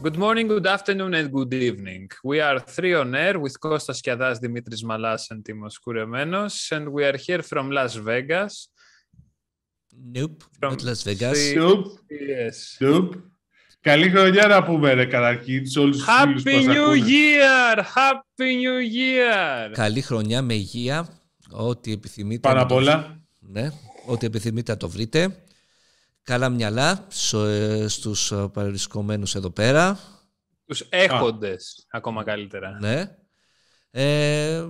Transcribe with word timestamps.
Good 0.00 0.16
morning, 0.16 0.46
good 0.46 0.66
afternoon, 0.66 1.12
and 1.14 1.28
good 1.32 1.52
evening. 1.54 2.08
We 2.22 2.36
are 2.40 2.58
three 2.60 2.94
on 2.94 3.14
air 3.14 3.38
with 3.44 3.54
Kostas 3.64 4.00
Kiadas, 4.04 4.36
Dimitris 4.44 4.82
Malas, 4.90 5.22
and 5.30 5.44
Timos 5.44 5.76
Kouremenos, 5.84 6.54
and 6.76 6.84
we 6.94 7.02
are 7.04 7.16
here 7.26 7.42
from 7.42 7.70
Las 7.70 7.94
Vegas. 7.96 8.68
Nope, 10.16 10.44
From 10.60 10.72
not 10.74 10.82
Las 10.88 11.00
Vegas. 11.08 11.38
the- 11.38 11.54
Nope. 11.56 11.86
Yes. 12.30 12.56
Nope. 12.80 13.16
Καλή 13.80 14.10
χρονιά 14.10 14.46
να 14.46 14.62
πούμε 14.64 14.92
ρε 14.92 15.04
καταρχήν 15.06 15.66
σε 15.66 15.78
όλους 15.78 15.96
τους 15.96 16.06
φίλους 16.22 16.42
που 16.42 16.50
Happy 16.50 16.64
μας 16.64 16.76
New 16.76 16.80
ακούνε. 16.80 17.06
Year! 17.08 17.78
Happy 17.78 18.50
New 18.62 18.78
Year! 18.96 19.70
Καλή 19.72 20.00
χρονιά 20.00 20.42
με 20.42 20.54
υγεία. 20.54 21.08
Ό,τι 21.50 21.92
επιθυμείτε. 21.92 22.40
Πάνω 22.40 22.56
να 22.56 22.62
απ' 22.62 22.68
το- 22.68 22.74
όλα. 22.74 23.20
Ναι, 23.40 23.70
ό,τι 24.06 24.26
επιθυμείτε 24.26 24.72
να 24.72 24.78
το 24.78 24.88
βρείτε. 24.88 25.42
Καλά 26.28 26.48
μυαλά 26.48 27.06
στο- 27.08 27.44
ε, 27.44 27.88
στους 27.88 28.32
ε, 28.32 28.48
παρευρισκομένους 28.52 29.34
εδώ 29.34 29.50
πέρα. 29.50 29.98
Τους 30.64 30.86
έχοντες, 30.88 31.86
ακόμα 31.90 32.24
καλύτερα. 32.24 32.78
Ναι. 32.80 33.16
Ε, 33.90 34.64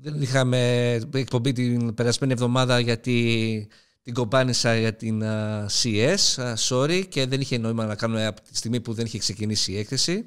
δεν 0.00 0.22
είχαμε 0.22 0.90
εκπομπή 1.14 1.52
την 1.52 1.94
περασμένη 1.94 2.32
εβδομάδα 2.32 2.78
γιατί 2.80 3.68
την 4.02 4.14
κομπάνισα 4.14 4.76
για 4.76 4.94
την 4.94 5.24
α, 5.24 5.66
CS, 5.82 6.42
α, 6.42 6.54
sorry, 6.68 7.04
και 7.08 7.26
δεν 7.26 7.40
είχε 7.40 7.58
νόημα 7.58 7.86
να 7.86 7.94
κάνουμε 7.94 8.26
από 8.26 8.40
τη 8.40 8.56
στιγμή 8.56 8.80
που 8.80 8.92
δεν 8.92 9.04
είχε 9.06 9.18
ξεκινήσει 9.18 9.72
η 9.72 9.78
έκθεση. 9.78 10.26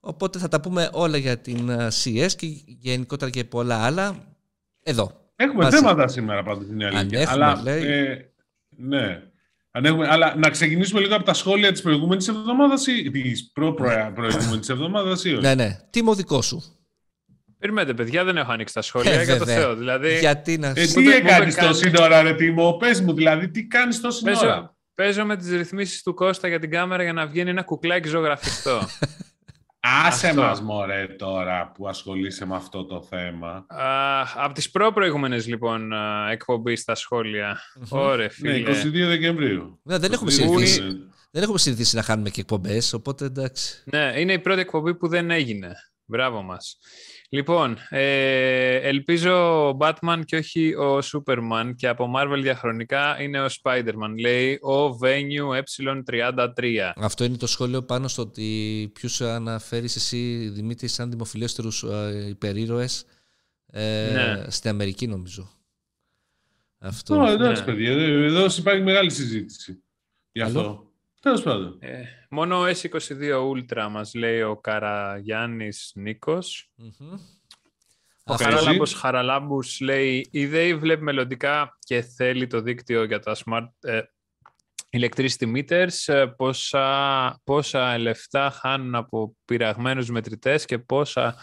Οπότε 0.00 0.38
θα 0.38 0.48
τα 0.48 0.60
πούμε 0.60 0.88
όλα 0.92 1.16
για 1.16 1.38
την 1.38 1.70
α, 1.70 1.88
CS 2.04 2.30
και 2.36 2.46
γενικότερα 2.64 3.30
και 3.30 3.44
πολλά 3.44 3.84
άλλα 3.84 4.36
εδώ. 4.82 5.30
Έχουμε 5.36 5.62
Μαζί. 5.64 5.76
θέματα 5.76 6.08
σήμερα 6.08 6.42
πάντως 6.42 6.66
την 6.66 6.82
αλήθεια. 6.82 6.98
Αν 7.00 7.12
έχουμε, 7.12 7.44
αλλά, 7.44 7.62
λέει. 7.62 7.82
ε, 7.82 8.32
ναι. 8.68 9.22
Αν 9.74 9.84
έχουμε, 9.84 10.06
αλλά 10.08 10.34
να 10.36 10.50
ξεκινήσουμε 10.50 11.00
λίγο 11.00 11.14
από 11.14 11.24
τα 11.24 11.34
σχόλια 11.34 11.72
της 11.72 11.82
προηγούμενης 11.82 12.28
εβδομάδας 12.28 12.86
ή 12.86 13.10
της 13.10 13.50
προ-προηγούμενης 13.52 14.68
εβδομάδας 14.68 15.24
ή 15.24 15.32
όχι; 15.32 15.40
Ναι, 15.40 15.54
ναι. 15.54 15.78
Τίμο 15.90 16.14
δικός 16.14 16.46
σου; 16.46 16.62
Περιμένετε, 17.58 17.94
παιδιά, 17.94 18.24
δεν 18.24 18.36
έχω 18.36 18.52
ανοίξει 18.52 18.74
τα 18.74 18.82
σχόλια, 18.82 19.12
Ε, 19.12 19.24
για 19.24 19.38
το 19.38 19.44
βέβαια. 19.44 19.60
Θεό. 19.62 19.74
Δηλαδή, 19.76 20.18
Γιατί 20.18 20.58
να... 20.58 20.66
Ε, 20.68 20.70
Μου 20.70 20.86
τι 20.86 20.92
το- 20.94 21.00
μου 21.00 21.08
έκανες 21.10 21.54
έκανε- 21.56 21.72
τόση 21.72 21.92
ώρα 22.00 22.22
ρε 22.22 22.34
Τίμο, 22.34 22.72
πες 22.72 23.00
μου 23.00 23.12
δηλαδή, 23.14 23.48
τι 23.50 23.64
κάνεις 23.66 24.00
τόση 24.00 24.24
ώρα. 24.28 24.38
παίζω, 24.38 24.76
παίζω 24.94 25.24
με 25.24 25.36
τις 25.36 25.50
ρυθμίσεις 25.50 26.02
του 26.02 26.14
Κώστα 26.14 26.48
για 26.48 26.58
την 26.58 26.70
κάμερα 26.70 27.02
για 27.02 27.12
να 27.12 27.26
βγαίνει 27.26 27.50
ένα 27.50 27.62
κουκλάκι 27.62 28.08
ζωγραφιστό. 28.08 28.80
Άσε 29.84 30.26
Αυτό. 30.28 30.40
μας 30.42 30.60
μωρέ 30.60 31.06
τώρα 31.06 31.72
που 31.74 31.88
ασχολείσαι 31.88 32.46
με 32.46 32.54
αυτό 32.56 32.84
το 32.84 33.02
θέμα. 33.02 33.66
Α, 33.68 34.22
από 34.36 34.54
τις 34.54 34.70
προ-προηγούμενες, 34.70 35.46
λοιπόν, 35.46 35.92
α, 35.92 36.30
εκπομπή 36.30 36.76
στα 36.76 36.94
σχόλια. 36.94 37.60
Ωρε, 37.88 38.22
Ναι, 38.22 38.28
φίλε. 38.28 38.70
22 38.70 39.06
Δεκεμβρίου. 39.06 39.80
Ναι, 39.82 39.98
δεν 39.98 40.12
έχουμε 40.12 40.30
22 40.30 40.34
συνηθίσει. 40.34 40.80
Δεκεμβρίου. 40.80 41.10
Δεν 41.30 41.42
έχουμε 41.42 41.58
συνηθίσει 41.58 41.96
να 41.96 42.02
κάνουμε 42.02 42.30
και 42.30 42.40
εκπομπές, 42.40 42.92
οπότε 42.92 43.24
εντάξει. 43.24 43.82
Ναι, 43.84 44.12
είναι 44.16 44.32
η 44.32 44.38
πρώτη 44.38 44.60
εκπομπή 44.60 44.94
που 44.94 45.08
δεν 45.08 45.30
έγινε. 45.30 45.72
Μπράβο 46.04 46.42
μας. 46.42 46.78
Λοιπόν, 47.34 47.76
ε, 47.88 48.74
ελπίζω 48.76 49.68
ο 49.68 49.76
Batman 49.80 50.20
και 50.24 50.36
όχι 50.36 50.74
ο 50.74 50.98
Superman 50.98 51.72
και 51.76 51.88
από 51.88 52.12
Marvel 52.16 52.38
διαχρονικά 52.42 53.22
είναι 53.22 53.40
ο 53.42 53.46
Spider-Man. 53.62 54.14
Λέει 54.20 54.54
ο 54.62 54.98
Venue 55.02 55.60
Ε33. 55.60 56.92
Αυτό 56.96 57.24
είναι 57.24 57.36
το 57.36 57.46
σχόλιο 57.46 57.82
πάνω 57.82 58.08
στο 58.08 58.22
ότι 58.22 58.90
ποιους 58.94 59.20
αναφέρεις 59.20 59.96
εσύ, 59.96 60.48
Δημήτρη, 60.48 60.88
σαν 60.88 61.10
δημοφιλέστερους 61.10 61.84
υπερήρωες 62.28 63.04
ε, 63.66 64.10
Ναι. 64.12 64.50
στην 64.50 64.70
Αμερική, 64.70 65.06
νομίζω. 65.06 65.50
Αυτό. 66.78 67.16
Ω, 67.20 67.26
εντάξει, 67.30 67.60
Ναι. 67.60 67.66
παιδιά, 67.66 67.92
εδώ 67.92 68.46
υπάρχει 68.58 68.82
μεγάλη 68.82 69.10
συζήτηση. 69.10 69.82
Γι' 70.32 70.40
Άλλο; 70.40 70.60
αυτό. 70.60 70.91
Τέλος 71.22 71.42
πάντων. 71.42 71.76
Ε, 71.80 72.02
μόνο 72.30 72.58
ο 72.60 72.66
S22 72.66 73.50
Ultra 73.50 73.88
μας 73.90 74.14
λέει 74.14 74.42
ο 74.42 74.56
Καραγιάννης 74.56 75.92
Νίκος. 75.94 76.70
Μμμ. 76.74 77.12
Ο 78.24 78.32
Αυτό- 78.32 78.44
Χαρά- 78.44 78.58
Χαράλαμπος 78.58 78.94
Χαραλάμπους 78.94 79.80
λέει 79.80 80.28
η 80.30 80.46
ΔΕΗ 80.46 80.74
βλέπει 80.74 81.02
μελλοντικά 81.02 81.76
και 81.78 82.02
θέλει 82.02 82.46
το 82.46 82.60
δίκτυο 82.60 83.04
για 83.04 83.18
τα 83.18 83.36
smart 83.44 83.68
ε, 83.80 84.00
electricity 84.90 85.56
meters 85.56 85.88
ε, 86.14 86.26
πόσα, 86.26 87.40
πόσα 87.44 87.98
λεφτά 87.98 88.50
χάνουν 88.50 88.94
από 88.94 89.36
πειραγμένους 89.44 90.08
μετρητές 90.10 90.64
και 90.64 90.78
πόσα 90.78 91.36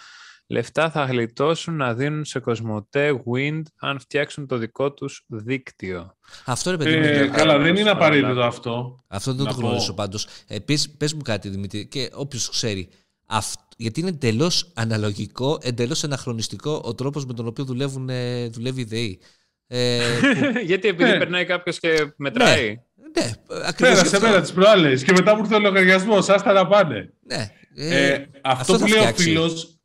λεφτά 0.51 0.89
θα 0.89 1.03
γλιτώσουν 1.05 1.75
να 1.75 1.93
δίνουν 1.93 2.25
σε 2.25 2.39
Κοσμοτέ 2.39 3.21
Wind 3.33 3.61
αν 3.79 3.99
φτιάξουν 3.99 4.47
το 4.47 4.57
δικό 4.57 4.93
τους 4.93 5.23
δίκτυο. 5.27 6.15
Αυτό 6.45 6.71
ρε 6.71 6.77
παιδί 6.77 6.95
μου, 6.95 7.03
Ε, 7.03 7.07
είναι- 7.07 7.17
καλά, 7.17 7.31
Χαράλαμπος, 7.31 7.63
δεν 7.65 7.75
είναι 7.75 7.89
απαραίτητο 7.89 8.27
Χαραλάμπος. 8.27 8.55
αυτό. 8.55 8.99
αυτό 9.07 9.33
δεν 9.33 9.43
να 9.45 9.49
το 9.53 9.55
πω. 9.59 9.65
γνωρίζω 9.67 9.93
πάντως. 9.93 10.27
Επίσης, 10.47 10.89
πες 10.97 11.13
μου 11.13 11.21
κάτι, 11.21 11.49
Δημήτρη, 11.49 11.88
και 11.88 12.09
όποιος 12.13 12.49
ξέρει. 12.49 12.89
αυ- 13.31 13.59
γιατί 13.77 13.99
είναι 13.99 14.09
εντελώς 14.09 14.71
αναλογικό, 14.75 15.57
εντελώς 15.61 16.03
αναχρονιστικό 16.03 16.81
ο 16.85 16.95
τρόπος 16.95 17.25
με 17.25 17.33
τον 17.33 17.47
οποίο 17.47 17.63
δουλεύουν, 17.63 18.09
ε, 18.09 18.47
δουλεύει 18.47 18.81
η 18.81 18.83
ΔΕΗ. 18.83 19.19
Ε, 19.67 19.99
που- 20.19 20.59
Γιατί 20.69 20.88
επειδή 20.88 21.09
Ναι. 21.11 21.17
περνάει 21.17 21.45
κάποιος 21.45 21.79
και 21.79 22.13
μετράει. 22.17 22.67
ναι, 23.17 23.31
ακριβώς. 23.65 23.95
Πέρασε 23.97 24.19
πέρα 24.19 24.41
τις 24.41 24.51
προάλλες 24.53 25.03
και 25.03 25.11
μετά 25.11 25.35
μου 25.35 25.41
ήρθε 25.43 25.55
ο 25.55 25.59
λογαριασμός. 25.59 26.29
Άστα 26.29 26.51
να 26.53 26.67
πάνε. 26.67 27.13
Ναι, 27.19 27.49
Ε, 27.75 28.05
ε, 28.13 28.25
αυτό, 28.43 28.73
θα 28.77 28.79
που 28.79 28.89
λέει 28.89 28.97
ο 28.97 29.01
φτιάξει. 29.01 29.23
φίλος. 29.23 29.78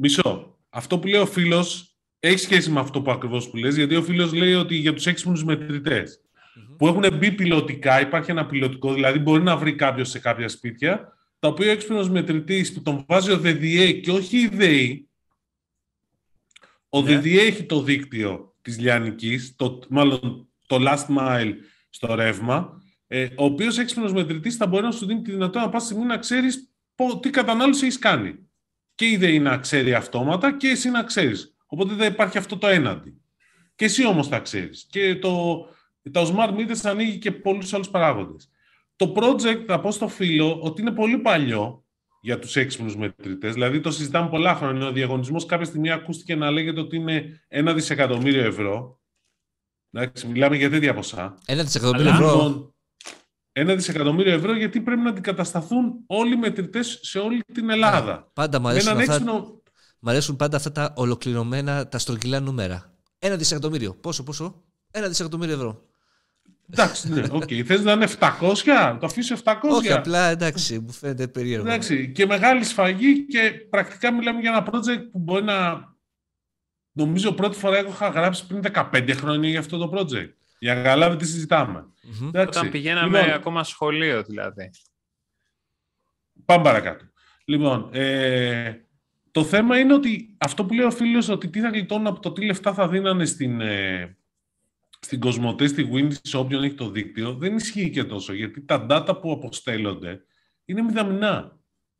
Μισό. 0.00 0.58
Αυτό 0.70 0.98
που 0.98 1.06
λέει 1.06 1.20
ο 1.20 1.26
φίλος 1.26 1.96
έχει 2.20 2.38
σχέση 2.38 2.70
με 2.70 2.80
αυτό 2.80 3.02
που 3.02 3.10
ακριβώς 3.10 3.50
που 3.50 3.56
λες, 3.56 3.76
γιατί 3.76 3.96
ο 3.96 4.02
φίλος 4.02 4.32
λέει 4.32 4.54
ότι 4.54 4.74
για 4.74 4.94
τους 4.94 5.06
έξυπνους 5.06 5.44
μετρητές 5.44 6.20
που 6.78 6.86
έχουν 6.86 7.04
μπει 7.18 7.32
πιλωτικά, 7.32 8.00
υπάρχει 8.00 8.30
ένα 8.30 8.46
πιλωτικό, 8.46 8.92
δηλαδή 8.94 9.18
μπορεί 9.18 9.42
να 9.42 9.56
βρει 9.56 9.74
κάποιος 9.74 10.08
σε 10.08 10.18
κάποια 10.18 10.48
σπίτια, 10.48 11.12
τα 11.38 11.48
οποία 11.48 11.68
ο 11.68 11.70
έξυπνος 11.70 12.10
μετρητής 12.10 12.72
που 12.72 12.82
τον 12.82 13.04
βάζει 13.08 13.30
ο 13.32 13.38
ΔΔΕ 13.38 13.92
και 13.92 14.10
όχι 14.10 14.38
η 14.38 14.48
ΔΕΗ, 14.48 15.08
ο 16.88 17.02
Ναι. 17.02 17.18
ΔΔΕ 17.18 17.40
έχει 17.40 17.64
το 17.64 17.82
δίκτυο 17.82 18.54
της 18.62 18.78
λιανικής, 18.78 19.56
το, 19.56 19.82
μάλλον 19.88 20.48
το 20.66 20.76
last 20.80 21.16
mile 21.18 21.52
στο 21.90 22.14
ρεύμα, 22.14 22.82
ε, 23.06 23.24
ο 23.36 23.44
οποίος 23.44 23.78
έξυπνος 23.78 24.12
μετρητής 24.12 24.56
θα 24.56 24.66
μπορεί 24.66 24.84
να 24.84 24.90
σου 24.92 25.06
δίνει 25.06 25.22
τη 25.22 25.30
δυνατότητα 25.30 25.60
να 25.64 25.68
πας 25.70 25.84
στιγμή 25.84 26.04
να 26.04 26.18
ξέρεις 26.18 26.72
πο- 26.94 27.18
τι 27.18 27.30
κατανάλωση 27.30 27.84
έχεις 27.84 27.98
κάνει. 27.98 28.47
Και 28.98 29.06
η 29.06 29.16
ΔΕΗ 29.16 29.38
να 29.38 29.58
ξέρει 29.58 29.94
αυτόματα 29.94 30.56
και 30.56 30.68
εσύ 30.68 30.90
να 30.90 31.02
ξέρεις. 31.02 31.56
Οπότε 31.66 31.94
δεν 31.94 32.12
υπάρχει 32.12 32.38
αυτό 32.38 32.56
το 32.56 32.66
έναντι. 32.66 33.20
Και 33.74 33.84
εσύ 33.84 34.06
όμως 34.06 34.28
θα 34.28 34.38
ξέρεις. 34.38 34.86
Και 34.90 35.16
το, 35.16 35.64
το 36.10 36.34
smart 36.36 36.50
meters 36.50 36.80
ανοίγει 36.82 37.18
και 37.18 37.32
πολλούς 37.32 37.74
άλλους 37.74 37.88
παράγοντες. 37.88 38.50
Το 38.96 39.12
project, 39.16 39.64
θα 39.66 39.80
πω 39.80 39.90
στο 39.90 40.08
φίλο, 40.08 40.60
ότι 40.60 40.80
είναι 40.80 40.90
πολύ 40.90 41.18
παλιό 41.18 41.84
για 42.20 42.38
τους 42.38 42.56
έξυπνους 42.56 42.96
μετρητές. 42.96 43.52
Δηλαδή 43.52 43.80
το 43.80 43.90
συζητάμε 43.90 44.28
πολλά 44.28 44.54
χρόνια. 44.54 44.86
Ο 44.86 44.92
διαγωνισμός 44.92 45.46
κάποια 45.46 45.66
στιγμή 45.66 45.90
ακούστηκε 45.90 46.34
να 46.34 46.50
λέγεται 46.50 46.80
ότι 46.80 46.96
είναι 46.96 47.44
ένα 47.48 47.74
δισεκατομμύριο 47.74 48.44
ευρώ. 48.44 49.00
Εντάξει, 49.92 50.26
μιλάμε 50.26 50.56
για 50.56 50.70
τέτοια 50.70 50.94
ποσά. 50.94 51.38
ένα 51.46 51.62
δισεκατομμύριο 51.62 52.10
Αλλά, 52.10 52.26
ευρώ. 52.26 52.74
Λοιπόν, 53.58 53.70
ένα 53.70 53.74
δισεκατομμύριο 53.74 54.32
ευρώ 54.32 54.56
γιατί 54.56 54.80
πρέπει 54.80 55.00
να 55.00 55.10
αντικατασταθούν 55.10 55.94
όλοι 56.06 56.32
οι 56.32 56.36
μετρητές 56.36 56.98
σε 57.02 57.18
όλη 57.18 57.42
την 57.54 57.70
Ελλάδα. 57.70 58.30
Πάντα 58.32 58.58
μου 58.58 58.66
Με 58.66 58.70
αρέσουν, 58.70 58.90
έναν 58.90 59.00
αυτά, 59.00 59.12
έξυπνο... 59.12 59.62
μ' 59.98 60.08
αρέσουν 60.08 60.36
πάντα 60.36 60.56
αυτά 60.56 60.72
τα 60.72 60.92
ολοκληρωμένα, 60.96 61.88
τα 61.88 61.98
στρογγυλά 61.98 62.40
νούμερα. 62.40 62.92
Ένα 63.18 63.36
δισεκατομμύριο. 63.36 63.94
Πόσο, 63.94 64.22
πόσο; 64.22 64.62
Ένα 64.90 65.08
δισεκατομμύριο 65.08 65.54
ευρώ. 65.54 65.82
Εντάξει, 66.70 67.12
ναι, 67.12 67.22
οκ. 67.38 67.50
Θες 67.64 67.82
να 67.82 67.92
είναι 67.92 68.08
700, 68.18 68.96
το 69.00 69.06
αφήσω 69.06 69.36
700. 69.44 69.52
Όχι, 69.70 69.92
απλά 69.92 70.28
εντάξει, 70.28 70.78
μου 70.78 70.92
φαίνεται 70.92 71.28
περίεργο. 71.28 71.66
Εντάξει, 71.66 72.12
και 72.12 72.26
μεγάλη 72.26 72.64
σφαγή 72.64 73.26
και 73.26 73.50
πρακτικά 73.70 74.12
μιλάμε 74.12 74.40
για 74.40 74.50
ένα 74.50 74.66
project 74.70 75.10
που 75.12 75.18
μπορεί 75.18 75.44
να... 75.44 75.86
Νομίζω 76.92 77.32
πρώτη 77.32 77.58
φορά 77.58 77.76
εγώ 77.76 77.88
είχα 77.88 78.08
γράψει 78.08 78.46
πριν 78.46 78.62
15 78.72 79.10
χρόνια 79.14 79.48
για 79.48 79.58
αυτό 79.58 79.78
το 79.78 79.90
project. 79.94 80.37
Για 80.58 80.74
να 80.74 80.82
καταλάβετε 80.82 81.24
τι 81.24 81.30
συζητάμε. 81.30 81.86
Μμμ. 82.02 82.28
Εντάξει, 82.28 82.58
Όταν 82.58 82.70
πηγαίναμε 82.70 83.18
λοιπόν, 83.20 83.34
ακόμα 83.34 83.64
σχολείο 83.64 84.22
δηλαδή. 84.22 84.70
Πάμε 86.44 86.62
παρακάτω. 86.64 87.04
Λοιπόν, 87.44 87.88
ε, 87.92 88.82
το 89.30 89.44
θέμα 89.44 89.78
είναι 89.78 89.94
ότι 89.94 90.36
αυτό 90.38 90.64
που 90.64 90.74
λέει 90.74 90.86
ο 90.86 90.90
φίλος 90.90 91.28
ότι 91.28 91.48
τι 91.48 91.60
θα 91.60 91.68
γλιτώνουν 91.68 92.06
από 92.06 92.20
το 92.20 92.32
τι 92.32 92.44
λεφτά 92.46 92.74
θα 92.74 92.88
δίνανε 92.88 93.24
στην, 93.24 93.60
ε, 93.60 94.16
στην 95.00 95.20
Κοσμοτέ, 95.20 95.66
στη 95.66 95.88
Win, 95.92 96.08
σε 96.22 96.36
όποιον 96.36 96.62
έχει 96.62 96.74
το 96.74 96.90
δίκτυο, 96.90 97.34
δεν 97.34 97.56
ισχύει 97.56 97.90
και 97.90 98.04
τόσο, 98.04 98.32
γιατί 98.32 98.60
τα 98.64 98.86
data 98.90 99.20
που 99.20 99.32
αποστέλλονται 99.32 100.20
είναι 100.64 100.82
μηδαμινά. 100.82 101.56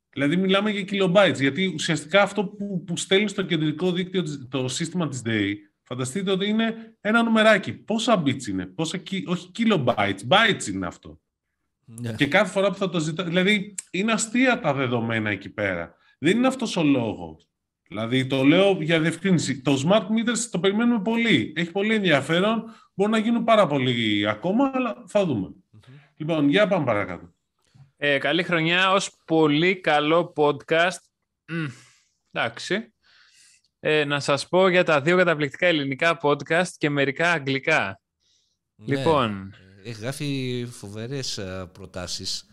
Δηλαδή 0.09 0.35
μιλάμε 0.35 0.71
για 0.71 0.85
kilobytes, 0.91 1.39
γιατί 1.39 1.71
ουσιαστικά 1.73 2.21
αυτό 2.21 2.45
που, 2.45 2.83
που 2.83 2.97
στέλνεις 2.97 3.31
στο 3.31 3.41
κεντρικό 3.41 3.91
δίκτυο, 3.91 4.23
της- 4.23 4.47
το 4.49 4.67
σύστημα 4.67 5.07
της 5.07 5.21
ΔΕΗ, 5.21 5.59
φανταστείτε 5.89 6.31
ότι 6.31 6.47
είναι 6.47 6.97
ένα 7.01 7.23
νομεράκι. 7.23 7.73
Πόσα 7.73 8.21
bits 8.25 8.45
είναι, 8.47 8.65
πόσα, 8.65 8.97
ki- 8.97 9.23
όχι 9.27 9.51
kilobytes, 9.57 10.19
bytes 10.27 10.67
είναι 10.67 10.87
αυτό. 10.87 11.19
Ναι. 11.85 12.13
Και 12.13 12.27
κάθε 12.27 12.51
φορά 12.51 12.69
που 12.69 12.75
θα 12.77 12.89
το 12.89 12.99
ζητά. 12.99 13.23
Δηλαδή, 13.23 13.75
είναι 13.91 14.11
αστεία 14.11 14.59
τα 14.59 14.73
δεδομένα 14.73 15.29
εκεί 15.29 15.49
πέρα. 15.49 15.95
Δεν 16.19 16.37
είναι 16.37 16.47
αυτός 16.47 16.77
ο 16.77 16.83
λόγος. 16.83 17.49
Δηλαδή, 17.87 18.27
το 18.27 18.43
λέω 18.43 18.81
για 18.81 18.99
διευκρίνηση. 18.99 19.61
Το 19.61 19.83
smart 19.85 20.01
meters 20.03 20.39
το 20.51 20.59
περιμένουμε 20.59 21.01
πολύ. 21.01 21.53
Έχει 21.55 21.71
πολύ 21.71 21.93
ενδιαφέρον. 21.95 22.63
Μπορεί 22.93 23.11
να 23.11 23.17
γίνουν 23.17 23.43
πάρα 23.43 23.67
πολύ 23.67 24.27
ακόμα, 24.29 24.71
αλλά 24.73 25.03
θα 25.07 25.25
δούμε. 25.25 25.49
Λοιπόν, 26.17 26.49
για 26.49 26.67
πάμε 26.67 26.85
παρακάτω. 26.85 27.33
Ε, 27.97 28.17
καλή 28.17 28.43
χρονιά 28.43 28.91
ως 28.91 29.21
πολύ 29.25 29.79
καλό 29.79 30.33
podcast. 30.35 30.99
Μ, 31.51 31.65
εντάξει. 32.31 32.93
Ε, 33.79 34.05
να 34.05 34.19
σας 34.19 34.47
πω 34.47 34.67
για 34.67 34.83
τα 34.83 35.01
δύο 35.01 35.17
καταπληκτικά 35.17 35.67
ελληνικά 35.67 36.19
podcast 36.21 36.67
και 36.77 36.89
μερικά 36.89 37.31
αγγλικά. 37.31 37.99
Ναι. 38.75 38.95
Λοιπόν, 38.95 39.53
Ε, 39.83 39.91
Γράφει 39.91 40.67
φοβερές 40.71 41.37
ε, 41.37 41.69
προτάσεις. 41.73 42.43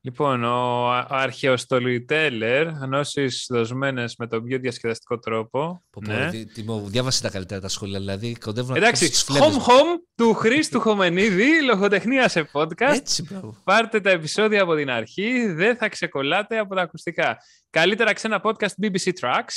λοιπόν, 0.00 0.44
ο, 0.44 0.84
ο 0.86 0.90
αρχαίος 1.08 1.64
storyteller, 1.68 2.70
γνώσεις 2.80 3.46
δοσμένες 3.48 4.16
με 4.16 4.26
τον 4.26 4.44
πιο 4.44 4.58
διασκεδαστικό 4.58 5.18
τρόπο. 5.18 5.84
Πω, 5.90 6.00
πω, 6.04 6.12
ναι. 6.12 6.28
δι- 6.30 6.52
Τίμω, 6.52 6.80
διάβασε 6.86 7.22
τα 7.22 7.30
καλύτερα 7.30 7.60
τα 7.60 7.68
σχόλια, 7.68 7.98
δηλαδή 7.98 8.34
κοντεύουν 8.34 8.70
να 8.72 8.76
Εντάξει, 8.78 9.10
τους 9.10 9.22
φλέβες 9.22 9.48
home 9.48 9.52
μου. 9.52 9.64
home 9.64 10.00
του 10.14 10.34
Χρήστου 10.34 10.80
Χομενίδη, 10.80 11.62
λογοτεχνία 11.62 12.28
σε 12.28 12.50
podcast. 12.52 12.94
Έτσι, 12.94 13.22
μπράβο. 13.22 13.60
Πάρτε 13.64 14.00
τα 14.00 14.10
επεισόδια 14.10 14.62
από 14.62 14.74
την 14.76 14.90
αρχή, 14.90 15.46
δεν 15.52 15.76
θα 15.76 15.88
ξεκολλάτε 15.88 16.58
από 16.58 16.74
τα 16.74 16.82
ακουστικά. 16.82 17.36
Καλύτερα 17.70 18.12
ξένα 18.12 18.40
podcast 18.44 18.72
BBC 18.82 19.10
Tracks. 19.20 19.54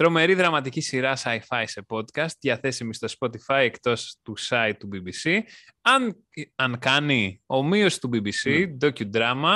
Τρομερή 0.00 0.34
δραματική 0.34 0.80
σειρά 0.80 1.16
sci-fi 1.16 1.62
σε 1.66 1.86
podcast, 1.88 2.30
διαθέσιμη 2.40 2.94
στο 2.94 3.08
Spotify 3.18 3.54
εκτός 3.54 4.16
του 4.22 4.34
site 4.48 4.72
του 4.78 4.88
BBC. 4.92 5.40
Αν, 5.80 6.16
αν 6.54 6.78
κάνει 6.78 7.42
ομοίως 7.46 7.98
του 7.98 8.10
BBC, 8.12 8.66
docudrama, 8.80 9.54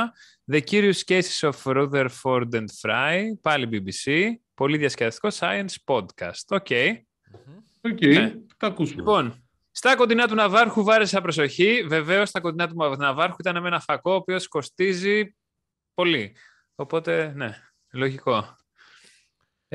The 0.53 0.61
Curious 0.71 1.01
Cases 1.07 1.51
of 1.51 1.53
Rutherford 1.65 2.49
and 2.53 2.65
Fry, 2.83 3.23
πάλι 3.43 3.69
BBC, 3.73 4.29
πολύ 4.55 4.77
διασκεδαστικό 4.79 5.29
science 5.33 5.75
podcast. 5.85 6.47
OK. 6.49 6.67
OK, 7.81 8.01
Ναι. 8.01 8.35
τα 8.57 8.67
ακούσουμε. 8.67 8.97
Λοιπόν, 8.97 9.45
στα 9.71 9.97
κοντινά 9.97 10.29
του 10.29 10.35
Ναβάρχου 10.35 10.85
βάρεσα 10.85 11.21
προσοχή. 11.21 11.85
Βεβαίως, 11.89 12.29
στα 12.29 12.41
κοντινά 12.41 12.69
του 12.69 12.97
Ναβάρχου 12.99 13.37
ήταν 13.41 13.61
με 13.63 13.69
ένα 13.69 13.81
φακό, 13.81 14.11
ο 14.13 14.15
οποίος 14.15 14.49
κοστίζει 14.49 15.37
πολύ. 15.95 16.37
Οπότε, 16.75 17.33
ναι, 17.37 17.57
λογικό. 17.93 18.57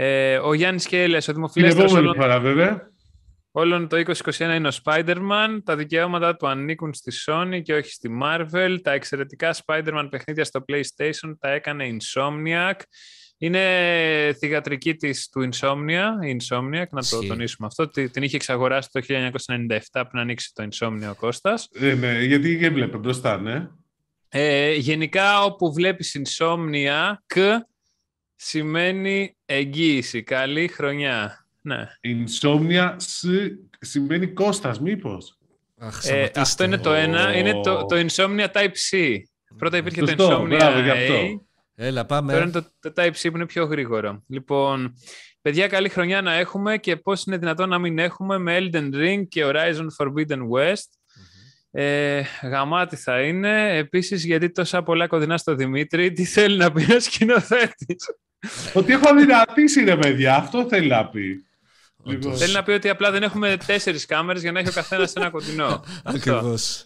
Ε, 0.01 0.37
ο 0.37 0.53
Γιάννης 0.53 0.85
Κέλλες, 0.87 1.23
ο 1.23 1.25
Την 1.25 1.33
δημοφιλέστερος 1.33 1.83
επόμενη 1.91 2.07
όλων, 2.07 2.21
φορά, 2.21 2.39
βέβαια. 2.39 2.91
όλων 3.51 3.87
το 3.87 3.97
2021 3.97 4.55
είναι 4.55 4.67
ο 4.67 4.71
Spider-Man. 4.83 5.57
Τα 5.63 5.75
δικαιώματα 5.75 6.35
του 6.35 6.47
ανήκουν 6.47 6.93
στη 6.93 7.11
Sony 7.25 7.59
και 7.63 7.73
όχι 7.73 7.91
στη 7.91 8.09
Marvel. 8.23 8.77
Τα 8.83 8.91
εξαιρετικά 8.91 9.55
Spider-Man 9.65 10.07
παιχνίδια 10.09 10.43
στο 10.45 10.65
PlayStation 10.71 11.33
τα 11.39 11.49
έκανε 11.49 11.85
Insomniac. 11.97 12.73
Είναι 13.37 14.35
θηγατρική 14.39 14.95
της 14.95 15.29
του 15.29 15.49
Insomnia, 15.51 16.25
η 16.25 16.37
Insomniac, 16.41 16.87
να 16.89 17.01
το 17.01 17.17
Ισχύει. 17.17 17.27
τονίσουμε 17.27 17.67
αυτό. 17.67 17.87
Τη- 17.87 18.09
Την 18.09 18.23
είχε 18.23 18.35
εξαγοράσει 18.35 18.89
το 18.91 19.01
1997 19.01 20.05
πριν 20.09 20.21
ανοίξει 20.21 20.51
το 20.53 20.67
Insomnia 20.71 21.09
ο 21.11 21.15
Κώστας. 21.15 21.67
Ε, 21.79 21.93
ναι, 21.93 22.23
γιατί 22.23 22.55
δεν 22.55 22.73
βλέπε 22.73 22.97
μπροστά, 22.97 23.37
ναι. 23.37 23.67
Ε, 24.29 24.73
γενικά 24.73 25.43
όπου 25.43 25.73
βλέπεις 25.73 26.21
Insomniac 26.23 27.57
σημαίνει 28.49 29.35
εγγύηση. 29.45 30.23
Καλή 30.23 30.67
χρονιά. 30.67 31.45
Ναι. 31.61 31.87
Insomnia 32.03 32.95
σ- 32.97 33.51
σημαίνει 33.79 34.27
Κώστας, 34.27 34.79
μήπως; 34.79 35.37
Αχ, 35.77 35.97
Ε, 35.97 35.99
σταματήστε. 36.01 36.39
αυτό 36.39 36.63
είναι 36.63 36.77
το 36.77 36.93
ένα. 36.93 37.27
Ω. 37.27 37.31
Είναι 37.31 37.51
το, 37.61 37.85
το 37.85 38.05
Insomnia 38.07 38.47
Type-C. 38.51 39.17
Πρώτα 39.57 39.77
υπήρχε 39.77 39.99
Σωστό, 39.99 40.15
το 40.27 40.41
Insomnia 40.41 40.47
μπράβο, 40.47 40.79
γι' 40.79 40.89
αυτό. 40.89 41.13
A. 41.13 41.39
Έλα, 41.75 42.05
Τώρα 42.05 42.21
είναι 42.21 42.31
πάμε. 42.31 42.51
το, 42.51 42.65
το 42.79 42.93
Type-C 42.95 43.21
που 43.29 43.35
είναι 43.35 43.45
πιο 43.45 43.65
γρήγορο. 43.65 44.23
Λοιπόν, 44.27 44.93
παιδιά, 45.41 45.67
καλή 45.67 45.89
χρονιά 45.89 46.21
να 46.21 46.33
έχουμε 46.33 46.77
και 46.77 46.95
πώς 46.95 47.23
είναι 47.23 47.37
δυνατόν 47.37 47.69
να 47.69 47.79
μην 47.79 47.99
έχουμε 47.99 48.37
με 48.37 48.57
Elden 48.59 48.93
Ring 48.93 49.27
και 49.27 49.43
Horizon 49.45 49.85
Forbidden 49.97 50.39
West. 50.55 50.87
Ε, 51.71 52.21
γαμάτι 52.43 52.95
θα 52.95 53.21
είναι. 53.21 53.77
Επίσης, 53.77 54.25
γιατί 54.25 54.51
τόσα 54.51 54.83
πολλά 54.83 55.07
κοντινά 55.07 55.37
στο 55.37 55.55
Δημήτρη, 55.55 56.11
τι 56.11 56.23
θέλει 56.25 56.57
να 56.57 56.71
πει 56.71 56.91
ο 56.93 56.99
σκηνοθέτης. 56.99 58.05
Ότι 58.73 58.93
έχω 58.93 59.09
αδυνατήσει, 59.09 59.83
ρε 59.83 59.97
παιδιά. 59.97 60.35
Αυτό 60.35 60.67
θέλει 60.67 60.87
να 60.87 61.07
πει. 61.09 61.43
Λοιπόν, 62.03 62.37
Θέλει 62.37 62.53
να 62.53 62.63
πει 62.63 62.71
ότι 62.71 62.89
απλά 62.89 63.11
δεν 63.11 63.23
έχουμε 63.23 63.57
τέσσερις 63.65 64.05
κάμερες 64.05 64.41
για 64.41 64.51
να 64.51 64.59
έχει 64.59 64.69
ο 64.69 64.71
καθένας 64.71 65.13
ένα 65.13 65.29
κοντινό. 65.29 65.65
Αυτό. 66.03 66.35
Ακριβώς. 66.35 66.85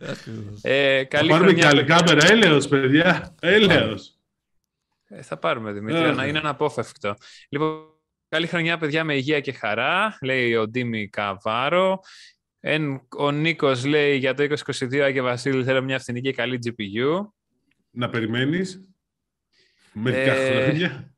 Ακριβώς. 0.00 0.58
Ε, 0.62 0.98
θα 0.98 1.04
καλή 1.04 1.28
πάρουμε 1.28 1.52
και 1.52 1.60
χρονιά. 1.62 1.68
άλλη 1.80 1.84
κάμερα. 1.88 2.30
Έλεος, 2.30 2.68
παιδιά. 2.68 3.34
Έλεος. 3.40 4.18
Ε, 5.08 5.22
θα 5.22 5.36
πάρουμε, 5.36 5.72
Δημήτρη, 5.72 6.00
Ε, 6.02 6.06
να 6.06 6.12
ναι. 6.12 6.26
είναι 6.26 6.38
αναπόφευκτο. 6.38 7.16
Λοιπόν, 7.48 7.84
καλή 8.28 8.46
χρονιά, 8.46 8.78
παιδιά, 8.78 9.04
με 9.04 9.14
υγεία 9.16 9.40
και 9.40 9.52
χαρά, 9.52 10.18
λέει 10.22 10.54
ο 10.54 10.68
Ντίμη 10.68 11.08
Καβάρο. 11.08 12.00
Εν, 12.60 13.06
ο 13.16 13.30
Νίκος 13.30 13.84
λέει 13.84 14.16
για 14.16 14.34
το 14.34 14.46
2022 14.66 14.98
Άγια 14.98 15.22
Βασίλη 15.22 15.64
θέλω 15.64 15.82
μια 15.82 15.98
φθηνή 15.98 16.20
και 16.20 16.32
καλή 16.32 16.58
GPU. 16.64 17.28
Να 17.90 18.08
περιμένεις. 18.08 18.88
Μερικά 19.94 20.32
Ε, 20.32 20.62
χρόνια. 20.62 21.14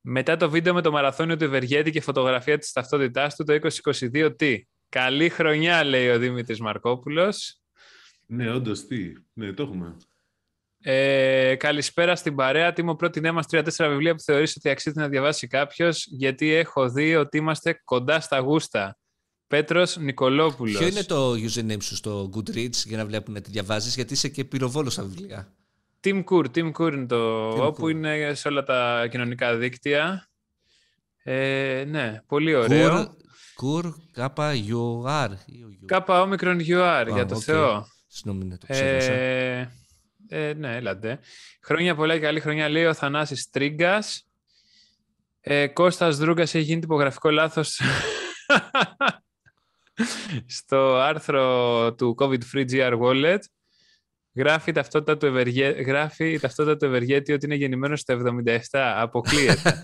Μετά 0.00 0.36
το 0.36 0.50
βίντεο 0.50 0.74
με 0.74 0.80
το 0.82 0.90
μαραθώνιο 0.90 1.36
του 1.36 1.44
Ευεργέτη 1.44 1.90
και 1.90 2.00
φωτογραφία 2.00 2.58
της 2.58 2.72
ταυτότητάς 2.72 3.36
του, 3.36 3.44
το 3.44 3.52
2022 3.52 4.34
τι; 4.36 4.64
Καλή 4.88 5.28
χρονιά, 5.28 5.84
λέει 5.84 6.08
ο 6.08 6.18
Δημήτρης 6.18 6.60
Μαρκόπουλος. 6.60 7.60
Ναι, 8.26 8.50
όντως, 8.50 8.86
τι; 8.86 9.12
Ναι, 9.32 9.52
το 9.52 9.62
έχουμε. 9.62 9.96
Ε, 10.86 11.54
καλησπέρα 11.58 12.16
στην 12.16 12.34
παρέα. 12.34 12.72
Τίμω, 12.72 12.94
πρότεινέ 12.94 13.32
μας 13.32 13.46
τρία-τέσσερα 13.46 13.88
βιβλία 13.88 14.14
που 14.14 14.20
θεωρείς 14.20 14.56
ότι 14.56 14.68
αξίζει 14.68 14.98
να 14.98 15.08
διαβάσει 15.08 15.46
κάποιος, 15.46 16.06
γιατί 16.06 16.52
έχω 16.52 16.90
δει 16.90 17.14
ότι 17.14 17.36
είμαστε 17.36 17.80
κοντά 17.84 18.20
στα 18.20 18.38
γούστα. 18.38 18.98
Πέτρος 19.46 19.96
Νικολόπουλος. 19.96 20.78
Ποιο 20.78 20.86
είναι 20.86 21.02
το 21.02 21.32
username 21.32 21.82
σου 21.82 21.96
στο 21.96 22.30
Goodreads 22.34 22.74
για 22.84 22.96
να 22.96 23.06
βλέπουν 23.06 23.34
να 23.34 23.40
τη 23.40 23.50
διαβάζεις, 23.50 23.94
γιατί 23.94 24.12
είσαι 24.12 24.28
και 24.28 24.44
πυροβόλος 24.44 24.92
στα 24.92 25.02
βιβλία; 25.02 25.52
Tim 26.04 26.24
Cook, 26.24 26.44
Tim 26.54 26.72
Cook 26.72 26.92
είναι 26.92 27.06
το 27.06 27.50
Tim 27.52 27.60
όπου 27.60 27.86
Cook. 27.86 27.90
είναι 27.90 28.34
σε 28.34 28.48
όλα 28.48 28.62
τα 28.62 29.06
κοινωνικά 29.10 29.56
δίκτυα. 29.56 30.28
Ε, 31.22 31.84
ναι, 31.88 32.20
πολύ 32.26 32.54
ωραίο. 32.54 33.16
Κουρ, 33.54 33.82
κουρ, 33.82 33.94
κάπα, 34.12 34.52
UR. 34.52 35.30
Κάπα 35.86 36.20
όμικρον 36.20 36.58
UR, 36.58 37.08
για 37.12 37.26
το 37.26 37.34
οκ. 37.34 37.42
Θεό. 37.44 37.86
Συγγνώμη, 38.06 38.44
ναι, 38.44 38.58
το 38.58 38.66
ξέχασα. 38.68 39.12
Ε, 39.12 39.70
ε, 40.28 40.52
ναι, 40.52 40.76
έλατε. 40.76 41.18
Χρόνια 41.62 41.94
πολλά 41.94 42.14
και 42.14 42.20
καλή 42.20 42.40
χρονιά, 42.40 42.68
λέει 42.68 42.84
ο 42.84 42.94
Θανάσης 42.94 43.50
Τρίγκας. 43.50 44.28
Ε, 45.40 45.66
Κώστας 45.66 46.16
Δρούγκας 46.16 46.54
έχει 46.54 46.64
γίνει 46.64 46.80
τυπογραφικό 46.80 47.30
λάθος 47.30 47.80
στο 50.58 50.96
άρθρο 50.96 51.94
του 51.94 52.16
COVID-Free 52.18 52.70
GR 52.70 52.98
Wallet. 53.00 53.38
Γράφει 54.34 54.70
η 54.70 54.72
ταυτότητα 54.72 55.16
του, 55.16 55.26
Ευεργέ... 55.26 55.66
Γράφει 55.68 56.32
η 56.32 56.38
ταυτότητα 56.38 56.76
του 56.76 56.84
Ευεργέτη 56.84 57.32
ότι 57.32 57.46
είναι 57.46 57.54
γεννημένος 57.54 58.00
στο 58.00 58.22
77. 58.44 58.58
Αποκλείεται. 58.96 59.82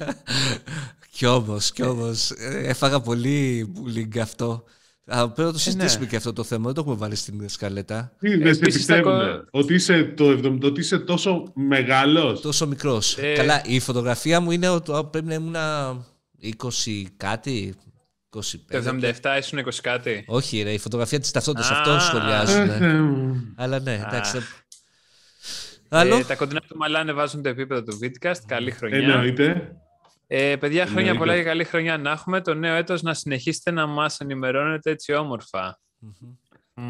Κι 1.12 1.26
όμως, 1.26 1.73
κι 1.73 1.83
όμως, 1.83 2.30
ε, 2.30 2.61
έφαγα 2.64 3.00
πολύ 3.00 3.73
bullying 3.76 4.19
αυτό. 4.19 4.64
Α, 5.07 5.25
πρέπει 5.25 5.40
να 5.47 5.52
το 5.52 5.59
συζητήσουμε 5.59 6.04
ναι. 6.04 6.11
και 6.11 6.16
αυτό 6.16 6.33
το 6.33 6.45
θέμα, 6.45 6.64
δεν 6.64 6.75
το 6.75 6.80
έχουμε 6.80 6.97
βάλει 6.97 7.14
στην 7.16 7.49
σκαλέτα. 7.49 8.12
Τι, 8.19 8.28
δεν 8.28 8.54
σε 8.54 8.61
Επίσης, 8.61 8.87
τα 8.87 8.95
πιστεύουνε. 8.95 9.25
κο- 9.25 9.45
Ότι 9.50 9.75
είσαι, 9.75 10.12
το 10.16 10.30
70, 10.30 10.59
ότι 10.62 10.80
είσαι 10.80 10.99
τόσο 10.99 11.52
μεγάλος. 11.54 12.40
Τόσο 12.40 12.66
μικρός. 12.66 13.19
Ε. 13.19 13.33
Καλά, 13.33 13.62
η 13.64 13.80
φωτογραφία 13.80 14.40
μου 14.40 14.50
είναι 14.50 14.69
ότι 14.69 14.92
πρέπει 15.11 15.26
να 15.26 15.35
ήμουν 15.35 15.57
20 16.42 17.04
κάτι, 17.16 17.75
25. 18.30 18.40
το 18.70 18.99
77 19.22 19.37
ήσουν 19.38 19.58
20 19.58 19.68
κάτι. 19.82 20.25
Όχι 20.26 20.62
ρε, 20.62 20.72
η 20.72 20.78
φωτογραφία 20.78 21.20
της 21.20 21.30
ταυτότητας, 21.30 21.70
Α. 21.70 21.75
αυτός 21.78 22.04
σχολιάζουν. 22.04 22.70
Αχ, 22.70 22.80
ε, 22.80 22.87
μου. 23.00 23.54
Αλλά 23.56 23.80
ναι, 23.80 23.94
εντάξει. 24.06 24.37
Α. 24.37 24.42
Άλλο; 25.88 26.16
Ε, 26.16 26.25
τα 26.25 26.37
κοντινά 26.37 26.60
του 26.60 26.76
Μαλάνε 26.76 27.12
βάζουν 27.12 27.42
το 27.42 27.49
επίπεδο 27.49 27.82
του 27.82 27.99
Vidcast. 28.02 28.34
Καλή 28.46 28.70
χρονιά. 28.70 28.99
Εννοείται. 28.99 29.76
Ε, 30.26 30.56
παιδιά, 30.56 30.87
χρόνια 30.87 31.10
Εννοείται. 31.10 31.18
πολλά 31.18 31.37
και 31.37 31.42
καλή 31.49 31.64
χρονιά 31.64 31.99
να 31.99 32.10
έχουμε. 32.10 32.40
Το 32.40 32.54
νέο 32.54 32.75
έτος 32.75 33.02
να 33.02 33.14
συνεχίσετε 33.14 33.70
να 33.70 33.87
μας 33.87 34.20
ενημερώνετε 34.20 34.90
έτσι 34.90 35.12
όμορφα. 35.12 35.80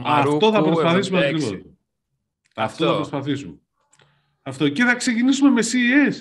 Αυτό 0.04 0.38
θα 0.52 0.60
Μαρούκου, 0.60 0.70
προσπαθήσουμε 0.80 1.18
76. 1.18 1.22
ακριβώς. 1.24 1.50
Αυτό 1.50 1.64
θα 2.54 2.62
Αυτό. 2.62 2.94
προσπαθήσουμε. 2.94 3.54
Αυτό. 4.42 4.68
Και 4.68 4.84
θα 4.84 4.94
ξεκινήσουμε 4.94 5.50
με 5.50 5.60
CES. 5.62 6.14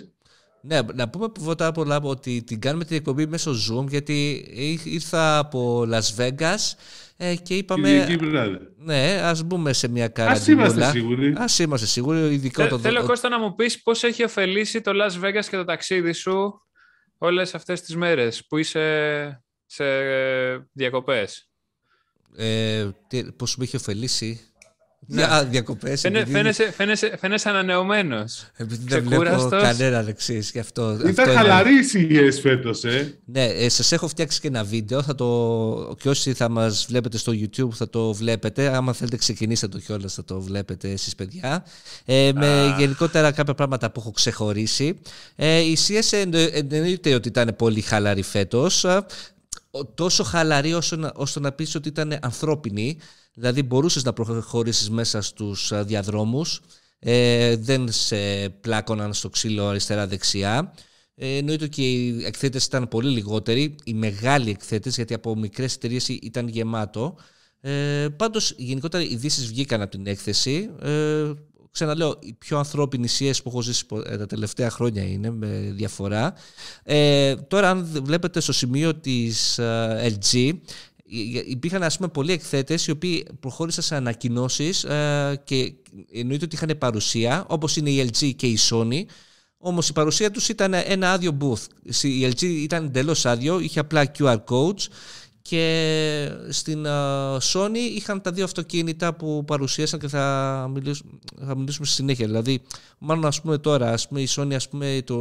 Ναι, 0.62 0.80
να 0.94 1.10
πούμε 1.10 1.30
πρώτα 1.30 1.68
απ' 1.68 1.78
όλα 1.78 2.00
ότι 2.04 2.44
την 2.44 2.60
κάνουμε 2.62 2.86
την 2.86 2.96
εκπομπή 2.96 3.28
μέσω 3.28 3.52
Zoom 3.52 3.88
γιατί 3.90 4.46
ήρ- 4.50 4.86
ήρθα 4.86 5.38
από 5.38 5.86
Las 5.92 6.16
Vegas 6.18 6.58
ε, 7.18 7.36
και 7.36 7.56
είπαμε 7.56 7.88
Κυριακή 7.88 8.16
βράδυ. 8.16 8.58
ναι, 8.78 9.20
ας 9.24 9.44
μπούμε 9.44 9.74
σε 9.74 9.88
μια 9.88 10.06
Ας 10.06 10.12
καραντινούλα. 10.14 10.66
είμαστε 10.68 10.90
σίγουροι. 11.00 11.34
Ας 11.38 11.60
είμαστε 11.60 11.88
σίγουροι, 11.88 12.34
ειδικό 12.34 12.62
Θε- 12.62 12.70
το 12.70 12.80
Θέλω, 12.80 13.02
ο- 13.02 13.06
Κώστα, 13.06 13.30
να 13.30 13.40
μου 13.40 13.56
πεις 13.56 13.82
πώς 13.84 14.04
έχει 14.04 14.24
ωφελήσει 14.24 14.82
το 14.82 14.92
Las 14.96 15.24
Vegas 15.26 15.46
και 15.50 15.56
το 15.58 15.64
ταξίδι 15.66 16.14
σου 16.14 16.62
όλες 17.18 17.56
αυτές 17.56 17.82
τις 17.82 17.96
μέρες 17.96 18.46
που 18.48 18.58
είσαι 18.58 19.44
σε 19.66 19.86
διακοπές; 20.74 21.50
ε, 22.36 22.88
τι- 23.08 23.32
πώς 23.32 23.58
με 23.58 23.64
έχει 23.64 23.76
ωφελήσει; 23.76 24.49
Για 25.08 25.46
διακοπές. 25.50 26.02
Φαίνε, 26.02 26.26
φαίνεσαι, 26.26 26.72
φαίνεσαι, 26.72 27.18
φαίνεσαι 27.20 27.50
ανανεωμένος. 27.50 28.46
Επειδή 28.56 28.84
δεν 28.88 29.04
βλέπω 29.04 29.48
κανέναν 29.50 30.08
εξή 30.08 30.38
γι' 30.52 30.60
αυτό. 30.60 31.00
Ήταν 31.08 31.28
χαλαρή 31.28 31.72
η 32.10 32.32
φέτος, 32.32 32.84
ε. 32.84 33.20
Ναι, 33.26 33.46
ε, 33.46 33.70
σας 33.70 33.92
έχω 33.92 34.08
φτιάξει 34.08 34.40
και 34.40 34.48
ένα 34.48 34.64
βίντεο. 34.64 35.04
Θα 35.04 35.16
το, 35.16 35.96
και 36.00 36.10
όσοι 36.10 36.34
θα 36.34 36.50
μας 36.50 36.86
βλέπετε 36.90 37.18
στο 37.18 37.32
YouTube 37.36 37.72
θα 37.74 37.90
το 37.90 38.14
βλέπετε. 38.14 38.76
Άμα 38.76 38.94
θέλετε, 38.94 39.18
ξεκινήστε 39.18 39.68
το 39.68 39.80
κιόλας, 39.80 40.14
θα 40.14 40.24
το 40.24 40.42
βλέπετε 40.42 40.90
εσείς, 40.90 41.16
παιδιά. 41.16 41.66
Ε, 42.06 42.32
με 42.36 42.76
γενικότερα 42.78 43.32
κάποια 43.32 43.54
πράγματα 43.54 43.92
που 43.92 44.00
έχω 44.00 44.12
ξεχωρίσει. 44.12 45.00
Ε, 45.36 45.60
η 45.60 45.78
CS 45.88 46.26
εννοείται 46.70 47.14
ότι 47.14 47.28
ήταν 47.28 47.56
πολύ 47.58 47.82
χαλαρή 47.82 48.22
φέτος. 48.22 48.86
Τόσο 49.94 50.24
χαλαρή 50.24 50.74
όσο 50.74 50.96
να, 50.96 51.12
ώστε 51.16 51.40
να 51.40 51.52
πεις 51.52 51.76
ότι 51.76 51.88
ήταν 51.88 52.18
ανθρώπινη. 52.22 52.98
Δηλαδή 53.40 53.64
μπορούσες 53.64 54.04
να 54.04 54.14
προχωρήσεις 54.14 54.90
μέσα 54.90 55.22
στους 55.22 55.72
διαδρόμους, 55.86 56.62
ε, 57.00 57.56
δεν 57.56 57.92
σε 57.92 58.50
πλάκωναν 58.50 59.14
στο 59.14 59.30
ξύλο 59.30 59.68
αριστερά-δεξιά. 59.68 60.74
Ε, 61.16 61.38
εννοείται 61.38 61.64
ότι 61.64 61.82
οι 61.82 62.26
εκθέτες 62.26 62.66
ήταν 62.66 62.88
πολύ 62.88 63.10
λιγότεροι, 63.10 63.76
οι 63.84 63.94
μεγάλοι 63.94 64.50
εκθέτες, 64.50 64.96
γιατί 64.96 65.14
από 65.14 65.36
μικρές 65.36 65.76
εταιρείες 65.76 66.08
ήταν 66.08 66.48
γεμάτο. 66.48 67.18
Ε, 67.62 68.08
πάντως, 68.16 68.54
γενικότερα, 68.58 69.04
οι 69.04 69.12
ειδήσεις 69.12 69.48
βγήκαν 69.48 69.82
από 69.82 69.92
την 69.92 70.08
έκθεση. 70.08 70.70
Ε, 70.82 71.32
ξαναλέω, 71.72 72.18
οι 72.20 72.34
πιο 72.34 72.58
ανθρώπινοι 72.58 73.08
CS 73.20 73.34
που 73.44 73.50
έχω 73.50 73.62
ζήσει 73.62 73.86
ε, 74.06 74.18
τα 74.18 74.26
τελευταία 74.26 74.70
χρόνια 74.70 75.04
είναι, 75.04 75.30
με 75.30 75.48
διαφορά. 75.72 76.34
Ε, 76.84 77.36
τώρα, 77.36 77.70
αν 77.70 77.90
βλέπετε 78.04 78.40
στο 78.40 78.52
σημείο 78.52 78.96
της 78.96 79.58
ε, 79.58 80.18
LG, 80.18 80.52
υπήρχαν 81.46 81.84
ας 81.84 81.96
πούμε 81.96 82.08
πολλοί 82.08 82.32
εκθέτες 82.32 82.88
οι 82.88 82.92
οποίοι 82.92 83.28
προχώρησαν 83.40 83.84
σε 83.84 83.96
ανακοινώσεις 83.96 84.84
ε, 84.84 85.42
και 85.44 85.74
εννοείται 86.12 86.46
ότι 86.46 86.56
είχαν 86.56 86.78
παρουσία 86.78 87.46
όπως 87.48 87.76
είναι 87.76 87.90
η 87.90 88.10
LG 88.12 88.32
και 88.36 88.48
η 88.48 88.58
Sony 88.70 89.04
όμως 89.62 89.90
η 89.90 89.94
παρουσία 89.94 90.32
τους 90.32 90.50
ήταν 90.50 90.74
ένα 90.74 91.12
άδειο 91.12 91.38
booth. 91.42 91.94
Η 92.02 92.26
LG 92.26 92.42
ήταν 92.42 92.86
εντελώς 92.86 93.26
άδειο, 93.26 93.60
είχε 93.60 93.80
απλά 93.80 94.12
QR 94.18 94.38
codes 94.50 94.88
και 95.42 96.32
στην 96.50 96.86
Sony 97.42 97.78
είχαν 97.96 98.22
τα 98.22 98.32
δύο 98.32 98.44
αυτοκίνητα 98.44 99.14
που 99.14 99.46
παρουσίασαν 99.46 100.00
και 100.00 100.08
θα 100.08 100.68
μιλήσουμε, 100.74 101.12
θα 101.46 101.58
μιλήσουμε 101.58 101.86
στη 101.86 101.96
συνέχεια. 101.96 102.26
Δηλαδή, 102.26 102.62
μάλλον 102.98 103.26
ας 103.26 103.42
πούμε 103.42 103.58
τώρα, 103.58 103.92
ας 103.92 104.08
πούμε, 104.08 104.22
η 104.22 104.28
Sony, 104.30 104.54
ας 104.54 104.70
πούμε, 104.70 105.02
το 105.06 105.18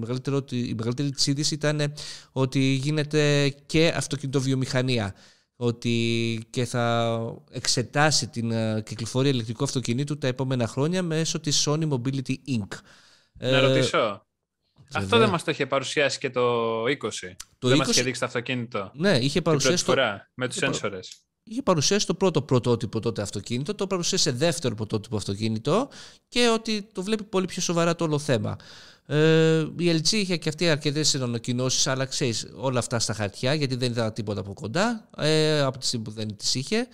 μεγαλύτερο, 0.00 0.44
η 0.50 0.74
μεγαλύτερη 0.76 1.10
της 1.10 1.26
είδηση 1.26 1.54
ήταν 1.54 1.92
ότι 2.32 2.60
γίνεται 2.60 3.54
και 3.66 3.92
αυτοκινητοβιομηχανία 3.96 5.14
ότι 5.56 6.46
και 6.50 6.64
θα 6.64 7.16
εξετάσει 7.50 8.28
την 8.28 8.52
κυκλοφορία 8.84 9.30
ηλεκτρικού 9.30 9.64
αυτοκινήτου 9.64 10.18
τα 10.18 10.26
επόμενα 10.26 10.66
χρόνια 10.66 11.02
μέσω 11.02 11.40
της 11.40 11.68
Sony 11.68 11.88
Mobility 11.88 12.34
Inc. 12.48 12.68
Να 13.38 13.48
ε, 13.48 13.58
ρωτήσω, 13.58 14.25
αυτό 14.94 15.18
δεν 15.18 15.28
μας 15.28 15.44
το 15.44 15.50
είχε 15.50 15.66
παρουσιάσει 15.66 16.18
και 16.18 16.30
το 16.30 16.82
20. 16.82 16.88
Το 17.58 17.68
δεν 17.68 17.76
20... 17.76 17.80
μα 17.80 17.86
είχε 17.88 18.02
δείξει 18.02 18.20
το 18.20 18.26
αυτοκίνητο. 18.26 18.90
Ναι, 18.94 19.18
είχε 19.18 19.42
παρουσιάσει. 19.42 19.84
Την 19.84 19.84
πρώτη 19.84 20.00
φορά, 20.00 20.30
με 20.34 20.48
τους 20.48 20.56
σένσορες. 20.56 21.20
Είχε 21.48 21.62
παρουσιάσει 21.62 22.06
το 22.06 22.14
πρώτο 22.14 22.42
πρωτότυπο 22.42 23.00
τότε 23.00 23.22
αυτοκίνητο, 23.22 23.74
το 23.74 23.86
παρουσίασε 23.86 24.30
δεύτερο 24.32 24.74
πρωτότυπο 24.74 25.16
αυτοκίνητο 25.16 25.88
και 26.28 26.48
ότι 26.48 26.88
το 26.92 27.02
βλέπει 27.02 27.24
πολύ 27.24 27.46
πιο 27.46 27.62
σοβαρά 27.62 27.94
το 27.94 28.04
όλο 28.04 28.18
θέμα. 28.18 28.56
Ε, 29.06 29.66
η 29.78 30.00
LG 30.00 30.12
είχε 30.12 30.36
και 30.36 30.48
αυτή 30.48 30.68
αρκετές 30.68 31.14
ανακοινώσει, 31.14 31.90
αλλά 31.90 32.04
ξέρεις 32.04 32.46
όλα 32.54 32.78
αυτά 32.78 32.98
στα 32.98 33.14
χαρτιά, 33.14 33.54
γιατί 33.54 33.74
δεν 33.74 33.90
ήταν 33.90 34.12
τίποτα 34.12 34.40
από 34.40 34.54
κοντά 34.54 35.08
ε, 35.16 35.60
από 35.60 35.78
τη 35.78 35.86
στιγμή 35.86 36.04
που 36.04 36.10
δεν 36.10 36.36
τις 36.36 36.54
είχε. 36.54 36.88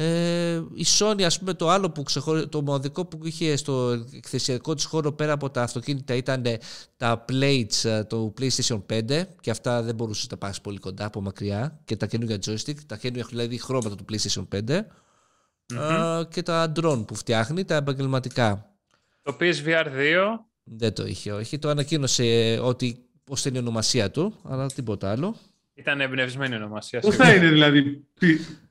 Ε, 0.00 0.62
η 0.74 0.84
Sony, 0.98 1.22
ας 1.22 1.38
πούμε, 1.38 1.54
το 1.54 1.68
άλλο 1.68 1.90
που 1.90 2.02
ξεχωρί... 2.02 2.48
το 2.48 2.62
μοναδικό 2.62 3.04
που 3.04 3.26
είχε 3.26 3.56
στο 3.56 4.04
εκθεσιακό 4.12 4.74
της 4.74 4.84
χώρο 4.84 5.12
πέρα 5.12 5.32
από 5.32 5.50
τα 5.50 5.62
αυτοκίνητα 5.62 6.14
ήταν 6.14 6.44
τα 6.96 7.24
plates 7.28 7.84
ε, 7.84 8.04
του 8.04 8.34
PlayStation 8.40 8.82
5 8.92 9.22
και 9.40 9.50
αυτά 9.50 9.82
δεν 9.82 9.94
μπορούσες 9.94 10.22
να 10.22 10.28
τα 10.28 10.36
πας 10.36 10.60
πολύ 10.60 10.78
κοντά 10.78 11.04
από 11.04 11.20
μακριά 11.20 11.80
και 11.84 11.96
τα 11.96 12.06
καινούργια 12.06 12.38
joystick, 12.46 12.74
τα 12.86 12.96
καινούργια 12.96 13.26
δηλαδή 13.28 13.58
χρώματα 13.58 13.94
του 13.94 14.04
PlayStation 14.10 14.46
5 14.54 14.58
mm 14.58 16.20
ε, 16.20 16.24
και 16.30 16.42
τα 16.42 16.72
drone 16.76 17.04
που 17.06 17.14
φτιάχνει, 17.14 17.64
τα 17.64 17.74
επαγγελματικά. 17.74 18.72
Το 19.22 19.36
PSVR 19.40 19.86
2 19.86 19.90
δεν 20.64 20.92
το 20.92 21.06
είχε, 21.06 21.32
όχι. 21.32 21.58
Το 21.58 21.68
ανακοίνωσε 21.68 22.58
ότι 22.62 23.08
πώς 23.24 23.44
είναι 23.44 23.58
η 23.58 23.60
ονομασία 23.60 24.10
του, 24.10 24.34
αλλά 24.42 24.66
τίποτα 24.66 25.10
άλλο. 25.10 25.36
Ήταν 25.78 26.00
εμπνευσμένη 26.00 26.54
ονομασία. 26.54 27.00
Πώς 27.00 27.16
θα 27.16 27.34
είναι 27.34 27.48
δηλαδή 27.48 28.06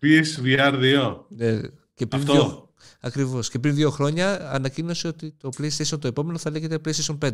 PSVR 0.02 0.74
2. 0.74 1.26
Ναι, 1.30 1.60
και 1.94 2.06
πριν 2.06 2.22
Αυτό. 2.22 2.34
Δύο, 2.34 2.74
ακριβώς. 3.02 3.50
Και 3.50 3.60
πριν 3.60 3.76
δύο 3.76 3.90
χρόνια 3.90 4.52
ανακοίνωσε 4.52 5.08
ότι 5.08 5.32
το 5.38 5.50
PlayStation 5.58 6.00
το 6.00 6.08
επόμενο 6.08 6.38
θα 6.38 6.50
λέγεται 6.50 6.80
PlayStation 6.86 7.18
5. 7.26 7.32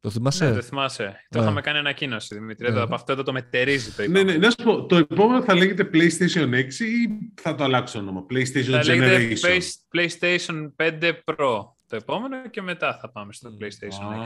Το 0.00 0.10
θυμάσαι; 0.10 0.48
Ναι, 0.48 0.54
το 0.54 0.62
θυμάσαι. 0.62 1.26
Το 1.28 1.40
είχαμε 1.40 1.60
κάνει 1.60 1.78
ανακοίνωση, 1.78 2.34
Δημήτρη. 2.34 2.72
Ναι. 2.72 2.80
Από 2.80 2.94
αυτό 2.94 3.12
εδώ 3.12 3.22
το 3.22 3.32
μετερίζει 3.32 3.90
το 3.90 4.08
Ναι, 4.08 4.22
ναι, 4.22 4.34
να 4.34 4.50
σου 4.50 4.56
πω, 4.64 4.86
το 4.86 4.96
επόμενο 4.96 5.42
θα 5.42 5.54
λέγεται 5.54 5.90
PlayStation 5.92 6.54
6 6.54 6.58
ή 6.80 7.08
θα 7.34 7.54
το 7.54 7.64
αλλάξω 7.64 7.98
όνομα; 7.98 8.26
PlayStation 8.30 8.70
θα 8.70 8.82
Generation. 8.84 9.60
PlayStation 9.96 10.70
5 10.76 11.12
Pro 11.24 11.75
το 11.88 11.96
επόμενο 11.96 12.48
και 12.48 12.62
μετά 12.62 12.98
θα 13.00 13.10
πάμε 13.10 13.32
στο 13.32 13.50
PlayStation 13.60 14.24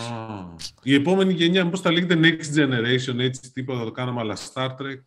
6. 0.56 0.56
Η 0.82 0.94
επόμενη 0.94 1.32
γενιά, 1.32 1.64
μήπως 1.64 1.80
θα 1.80 1.92
λέγεται 1.92 2.18
Next 2.22 2.58
Generation, 2.58 3.18
έτσι 3.18 3.52
τίποτα, 3.52 3.78
θα 3.78 3.84
το 3.84 3.90
κάνουμε 3.90 4.20
αλλά 4.20 4.36
Star 4.52 4.68
Trek. 4.68 5.00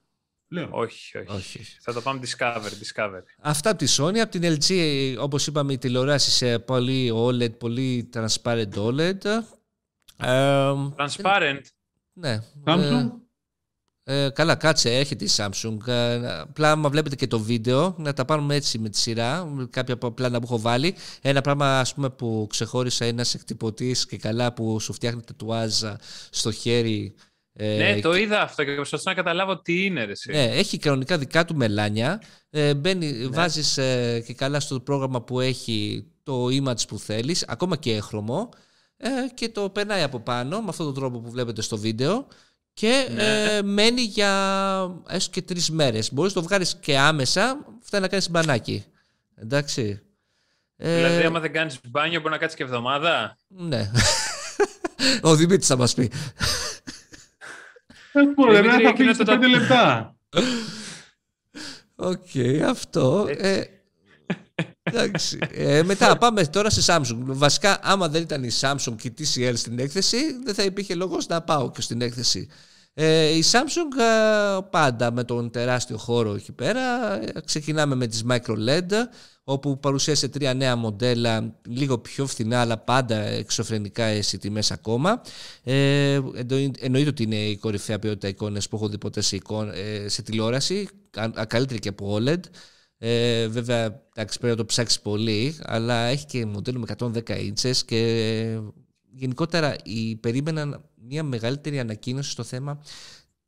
Λέω. 0.48 0.68
Όχι, 0.72 1.18
όχι, 1.18 1.32
όχι. 1.32 1.64
Θα 1.82 1.94
το 1.94 2.02
πάμε 2.02 2.20
Discovery, 2.24 3.02
Discovery. 3.02 3.22
Αυτά 3.42 3.70
από 3.70 3.78
τη 3.78 3.96
Sony. 3.98 4.18
Από 4.18 4.32
την 4.32 4.58
LG, 4.58 4.72
όπως 5.20 5.48
είπαμε, 5.48 5.74
η 5.74 5.78
τηλεόραση 5.78 6.32
σε 6.32 6.60
πολύ 6.60 7.12
OLED, 7.16 7.58
πολύ 7.58 8.10
transparent 8.14 8.74
OLED. 8.76 9.18
Transparent. 10.96 11.62
Ναι. 12.14 12.40
Samsung; 12.66 13.10
Ε, 14.06 14.30
καλά, 14.34 14.56
κάτσε, 14.56 14.98
έχετε 14.98 15.26
η 15.26 15.30
Samsung. 15.36 15.88
Ε, 15.88 16.40
απλά, 16.40 16.72
άμα 16.72 16.90
βλέπετε 16.90 17.16
και 17.16 17.28
το 17.28 17.40
βίντεο, 17.40 17.96
να 17.98 18.14
τα 18.14 18.26
πάρουμε 18.26 18.56
έτσι 18.56 18.80
με 18.80 18.90
τη 18.90 18.98
σειρά. 18.98 19.54
Κάποια 19.70 19.98
πλάνα 19.98 20.40
που 20.40 20.46
έχω 20.46 20.60
βάλει. 20.60 20.96
Ένα 21.22 21.42
πράγμα 21.42 21.80
ας 21.80 21.94
πούμε, 21.94 22.10
που 22.10 22.48
ξεχώρισα, 22.50 23.06
ένας 23.06 23.34
εκτυπωτής 23.34 24.06
και 24.06 24.18
καλά 24.18 24.54
που 24.54 24.80
σου 24.80 24.94
φτιάχνει 24.94 25.22
τουάζ 25.38 25.84
στο 26.30 26.52
χέρι. 26.52 27.16
Ε, 27.54 27.76
ναι, 27.76 28.00
το 28.00 28.16
είδα 28.16 28.42
αυτό 28.42 28.64
και 28.64 28.72
προσπαθώ 28.72 29.04
να 29.06 29.14
καταλάβω 29.14 29.62
τι 29.62 29.86
είναι. 29.86 30.04
Ρε, 30.04 30.14
ναι, 30.26 30.44
έχει 30.44 30.78
κανονικά 30.78 31.18
δικά 31.18 31.46
του 31.46 31.56
μελάνια. 31.56 32.22
Ε, 32.50 32.74
μπαίνει, 32.74 33.12
ναι. 33.12 33.28
Βάζεις 33.28 33.78
ε, 33.78 34.24
και 34.26 34.34
καλά 34.34 34.60
στο 34.60 34.80
πρόγραμμα 34.80 35.22
που 35.22 35.40
έχει 35.40 36.08
το 36.24 36.46
image 36.46 36.88
που 36.88 37.00
θέλεις, 37.00 37.46
ακόμα 37.48 37.76
και 37.78 37.96
έχρωμο, 37.96 38.50
ε, 38.98 39.10
και 39.34 39.50
το 39.50 39.70
περνάει 39.70 40.02
από 40.02 40.20
πάνω 40.20 40.62
με 40.62 40.70
αυτόν 40.70 40.86
τον 40.86 40.96
τρόπο 40.96 41.20
που 41.20 41.30
βλέπετε 41.30 41.62
στο 41.62 41.78
βίντεο 41.78 42.28
και 42.74 43.08
ναι. 43.14 43.44
ε, 43.44 43.62
μένει 43.62 44.02
για 44.02 44.32
έστω 45.08 45.32
και 45.32 45.42
τρεις 45.42 45.70
μέρες. 45.70 46.14
Μπορείς 46.14 46.34
να 46.34 46.42
το 46.42 46.48
βγάλεις 46.48 46.76
και 46.80 46.98
άμεσα, 46.98 47.66
φτάνει 47.82 48.04
να 48.04 48.10
κάνεις 48.10 48.30
μπανάκι. 48.30 48.86
Εντάξει. 49.36 50.02
Ε, 50.78 50.96
δηλαδή, 50.96 51.24
άμα 51.24 51.40
δεν 51.40 51.52
κάνεις 51.52 51.80
μπάνιο, 51.88 52.20
μπορεί 52.20 52.34
να 52.34 52.38
κάτσεις 52.38 52.58
και 52.58 52.64
εβδομάδα; 52.64 53.38
Ναι. 53.48 53.92
Ο 55.22 55.36
Δημήτρης 55.36 55.68
θα 55.68 55.78
μας 55.78 55.94
πει. 55.94 56.12
Δεν 58.12 58.34
μπορεί, 58.36 58.68
να 58.68 58.80
θα 58.80 58.96
φύγει 58.96 59.14
σε 59.14 59.24
πέντε 59.24 59.48
λεπτά. 59.48 60.16
Οκ, 61.96 62.28
αυτό. 62.66 63.28
Ε, 63.38 63.64
εντάξει. 64.84 65.38
Ε, 65.52 65.84
μετά 65.84 66.18
πάμε 66.18 66.46
τώρα 66.46 66.70
σε 66.70 66.94
Samsung. 66.94 67.18
Βασικά, 67.20 67.80
άμα 67.84 68.10
δεν 68.10 68.22
ήταν 68.22 68.44
η 68.44 68.50
Samsung 68.62 68.96
και 69.02 69.08
η 69.08 69.14
TCL 69.18 69.54
στην 69.56 69.80
έκθεση, 69.80 70.18
δεν 70.44 70.54
θα 70.54 70.64
υπήρχε 70.64 70.96
λόγος 70.96 71.28
να 71.28 71.42
πάω 71.42 71.72
και 71.72 71.82
στην 71.82 72.02
έκθεση. 72.02 72.48
Ε, 72.96 73.28
η 73.28 73.44
Samsung 73.52 74.00
ε, 74.00 74.58
πάντα 74.70 75.12
με 75.12 75.24
τον 75.24 75.52
τεράστιο 75.52 75.98
χώρο 75.98 76.34
εκεί 76.34 76.52
πέρα. 76.52 77.14
Ε, 77.22 77.42
ξεκινάμε 77.46 77.96
με 77.96 78.08
τις 78.08 78.24
Micro 78.30 78.56
LED, 78.70 78.92
όπου 79.44 79.80
παρουσίασε 79.80 80.28
τρία 80.28 80.54
νέα 80.54 80.76
μοντέλα, 80.76 81.56
λίγο 81.68 81.98
πιο 81.98 82.26
φθηνά, 82.26 82.62
αλλά 82.62 82.78
πάντα 82.78 83.16
εξωφρενικά 83.16 84.22
σε 84.22 84.38
τιμές 84.38 84.72
ακόμα. 84.72 85.22
Ε, 85.64 86.20
εννοείται 86.80 87.10
ότι 87.10 87.24
είναι 87.24 87.36
η 87.36 87.58
κορυφαία 87.58 88.00
ποιότητα 88.00 88.28
εικόνες 88.28 88.68
που 88.68 88.76
έχω 88.76 88.88
δει 88.88 88.98
ποτέ 88.98 89.22
σε, 89.22 89.40
σε 90.06 90.22
τηλεόραση, 90.22 90.88
καλύτερη 91.48 91.80
και 91.80 91.90
από 91.90 92.18
OLED. 92.20 92.40
Ε, 93.06 93.48
βέβαια, 93.48 94.02
εντάξει, 94.14 94.40
πρέπει 94.40 94.56
να 94.56 94.60
το 94.60 94.66
ψάξεις 94.66 95.00
πολύ, 95.00 95.56
αλλά 95.62 96.06
έχει 96.06 96.26
και 96.26 96.46
μοντέλο 96.46 96.80
με 96.80 96.86
110 96.98 97.22
inches 97.28 97.76
και 97.86 98.60
γενικότερα 99.12 99.76
οι, 99.84 100.16
περίμεναν 100.16 100.90
μια 100.96 101.24
μεγαλύτερη 101.24 101.80
ανακοίνωση 101.80 102.32
στο 102.32 102.44
θέμα 102.44 102.84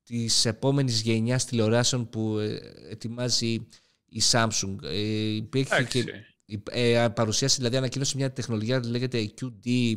της 0.03 0.45
επόμενης 0.45 1.01
γενιάς 1.01 1.45
τηλεοράσεων 1.45 2.09
που 2.09 2.37
ε, 2.37 2.59
ετοιμάζει 2.89 3.67
η 4.09 4.21
Samsung. 4.31 4.75
Ε, 4.83 4.99
υπήρχε 5.35 5.83
και 5.83 6.25
ε, 6.71 7.07
παρουσίαση, 7.15 7.55
δηλαδή 7.57 7.77
ανακοίνωσε 7.77 8.17
μια 8.17 8.31
τεχνολογία 8.31 8.79
που 8.79 8.87
λέγεται 8.87 9.33
QD 9.41 9.93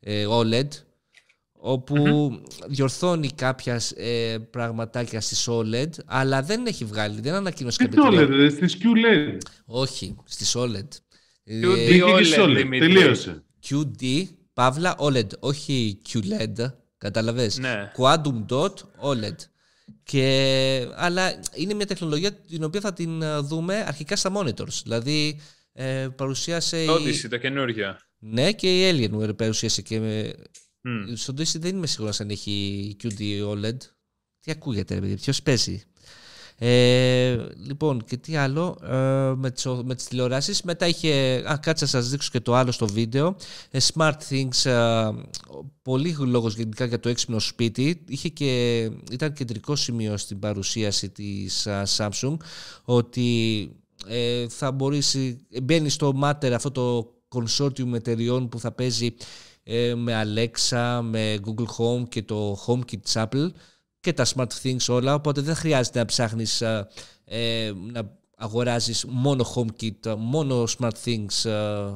ε, 0.00 0.26
OLED, 1.64 1.68
οπου 1.70 2.40
διορθώνει 2.68 3.30
κάποια 3.30 3.80
ε, 3.96 4.36
πραγματάκια 4.50 5.20
στη 5.20 5.36
OLED, 5.46 5.88
αλλά 6.06 6.42
δεν 6.42 6.66
έχει 6.66 6.84
βγάλει, 6.84 7.20
δεν 7.20 7.34
ανακοίνωσε 7.34 7.78
Τι 7.78 7.84
κάποια 7.84 8.02
OLED, 8.02 8.10
τηλεόραση. 8.10 8.42
ρε, 8.42 8.48
στις 8.68 8.76
QLED. 8.82 9.38
Όχι, 9.66 10.16
στη 10.24 10.44
OLED. 10.54 10.88
Ε, 11.44 11.60
QD. 11.60 11.76
Μπήκε 11.88 12.12
και 12.16 12.24
στις 12.24 12.36
OLED, 12.38 12.44
OLED. 12.48 12.54
Δημήτρη. 12.56 12.78
Τελείωσε. 12.94 13.42
QD, 13.68 14.22
παύλα 14.52 14.96
OLED, 14.98 15.38
όχι 15.40 15.98
QLED, 16.12 16.72
καταλαβες. 16.98 17.58
Ναι. 17.58 17.90
Quantum 17.96 18.44
Dot 18.48 18.74
OLED. 19.02 19.36
Και, 20.04 20.88
αλλά 20.94 21.40
είναι 21.54 21.74
μια 21.74 21.86
τεχνολογία 21.86 22.32
την 22.32 22.64
οποία 22.64 22.80
θα 22.80 22.92
την 22.92 23.22
ε, 23.22 23.38
δούμε 23.38 23.84
αρχικά 23.86 24.16
στα 24.16 24.32
monitors. 24.36 24.80
Δηλαδή 24.82 25.40
ε, 25.72 26.08
παρουσίασε... 26.16 26.84
Το 26.84 26.96
η- 26.96 27.02
Odyssey, 27.04 27.28
το 27.30 27.36
καινούργιο. 27.36 27.96
Ναι, 28.18 28.52
και 28.52 28.88
η 28.88 28.90
Alienware 29.10 29.36
παρουσίασε 29.36 29.82
και 29.82 30.00
με... 30.82 30.90
Μμ. 30.90 31.14
Στον 31.14 31.36
Odyssey 31.36 31.58
δεν 31.60 31.76
είμαι 31.76 31.86
σίγουρος 31.86 32.20
αν 32.20 32.30
έχει 32.30 32.96
QD 33.02 33.20
OLED. 33.20 33.76
Τι 34.40 34.50
ακούγεται, 34.50 34.94
ρε 34.94 35.00
παιδί, 35.00 35.14
ποιος 35.16 35.42
παίζει. 35.42 35.82
Ε, 36.58 37.36
λοιπόν, 37.66 38.04
και 38.04 38.16
τι 38.16 38.36
άλλο 38.36 38.78
ε, 38.82 39.32
με, 39.36 39.50
τις, 39.50 39.66
ο- 39.66 39.82
με 39.84 39.94
τις 39.94 40.04
τηλεοράσεις. 40.04 40.62
Μετά 40.62 40.86
είχε, 40.86 41.42
α, 41.50 41.58
κάτσε 41.62 41.84
να 41.84 41.90
σας 41.90 42.08
δείξω 42.08 42.28
και 42.32 42.40
το 42.40 42.54
άλλο 42.54 42.70
στο 42.72 42.86
βίντεο. 42.86 43.36
Ε, 43.70 43.78
Smart 43.94 44.14
Things, 44.30 44.70
ε, 44.70 45.10
πολύ 45.82 46.16
λόγος 46.18 46.54
γενικά 46.54 46.84
για 46.84 47.00
το 47.00 47.08
έξυπνο 47.08 47.38
σπίτι. 47.38 48.02
Είχε 48.08 48.28
και, 48.28 48.80
ήταν 49.10 49.32
κεντρικό 49.32 49.76
σημείο 49.76 50.16
στην 50.16 50.38
παρουσίαση 50.38 51.10
της 51.10 51.66
α, 51.66 51.82
Samsung 51.96 52.36
ότι 52.84 53.70
ε, 54.06 54.48
θα 54.48 54.72
μπορείς, 54.72 55.14
ε, 55.14 55.36
μπαίνεις 55.62 55.94
στο 55.94 56.20
Matter 56.22 56.50
αυτό 56.54 56.70
το 56.70 57.14
consortium 57.28 57.92
εταιριών 57.94 58.48
που 58.48 58.58
θα 58.58 58.72
παίζει 58.72 59.06
ε, 59.06 59.14
με 59.96 60.22
Alexa, 60.24 61.00
με 61.02 61.38
Google 61.46 61.66
Home 61.78 62.08
και 62.08 62.22
το 62.22 62.58
HomeKit 62.66 63.00
της 63.02 63.12
Apple 63.16 63.48
και 64.00 64.12
τα 64.12 64.26
Smart 64.34 64.46
Things 64.62 64.84
όλα, 64.88 65.14
οπότε 65.14 65.40
δεν 65.40 65.54
χρειάζεται 65.54 65.98
να 65.98 66.04
ψάχνεις 66.04 66.60
ε, 66.60 66.88
ε, 67.24 67.72
να 67.92 68.18
αγοράζεις 68.36 69.04
μόνο 69.08 69.46
HomeKit, 69.54 70.14
μόνο 70.18 70.64
Smart 70.78 70.90
Things 71.04 71.50
ε, 71.50 71.90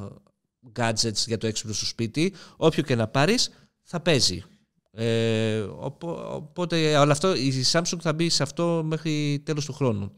gadgets 0.79 1.25
για 1.27 1.37
το 1.37 1.47
έξυπνο 1.47 1.73
σου 1.73 1.85
σπίτι. 1.85 2.33
Όποιο 2.57 2.83
και 2.83 2.95
να 2.95 3.07
πάρεις 3.07 3.49
θα 3.83 3.99
παίζει. 3.99 4.43
Ε, 4.91 5.59
οπο- 5.59 6.33
οπότε 6.35 6.97
όλο 6.97 7.11
αυτό, 7.11 7.35
η 7.35 7.63
Samsung 7.71 7.97
θα 8.01 8.13
μπει 8.13 8.29
σε 8.29 8.43
αυτό 8.43 8.81
μέχρι 8.85 9.41
τέλος 9.45 9.65
του 9.65 9.73
χρόνου. 9.73 10.11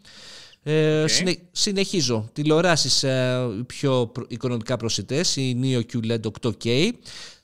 Ε, 0.64 1.02
Οκ. 1.02 1.10
συνε- 1.10 1.40
συνεχίζω. 1.52 2.30
Τηλεοράσεις 2.34 3.04
ε, 3.04 3.48
οι 3.60 3.64
πιο 3.64 4.08
προ- 4.08 4.32
οικονομικά 4.32 4.78
προσιτές, 4.78 5.36
η 5.36 5.60
Neo 5.64 5.82
QLED 5.94 6.20
8K. 6.42 6.92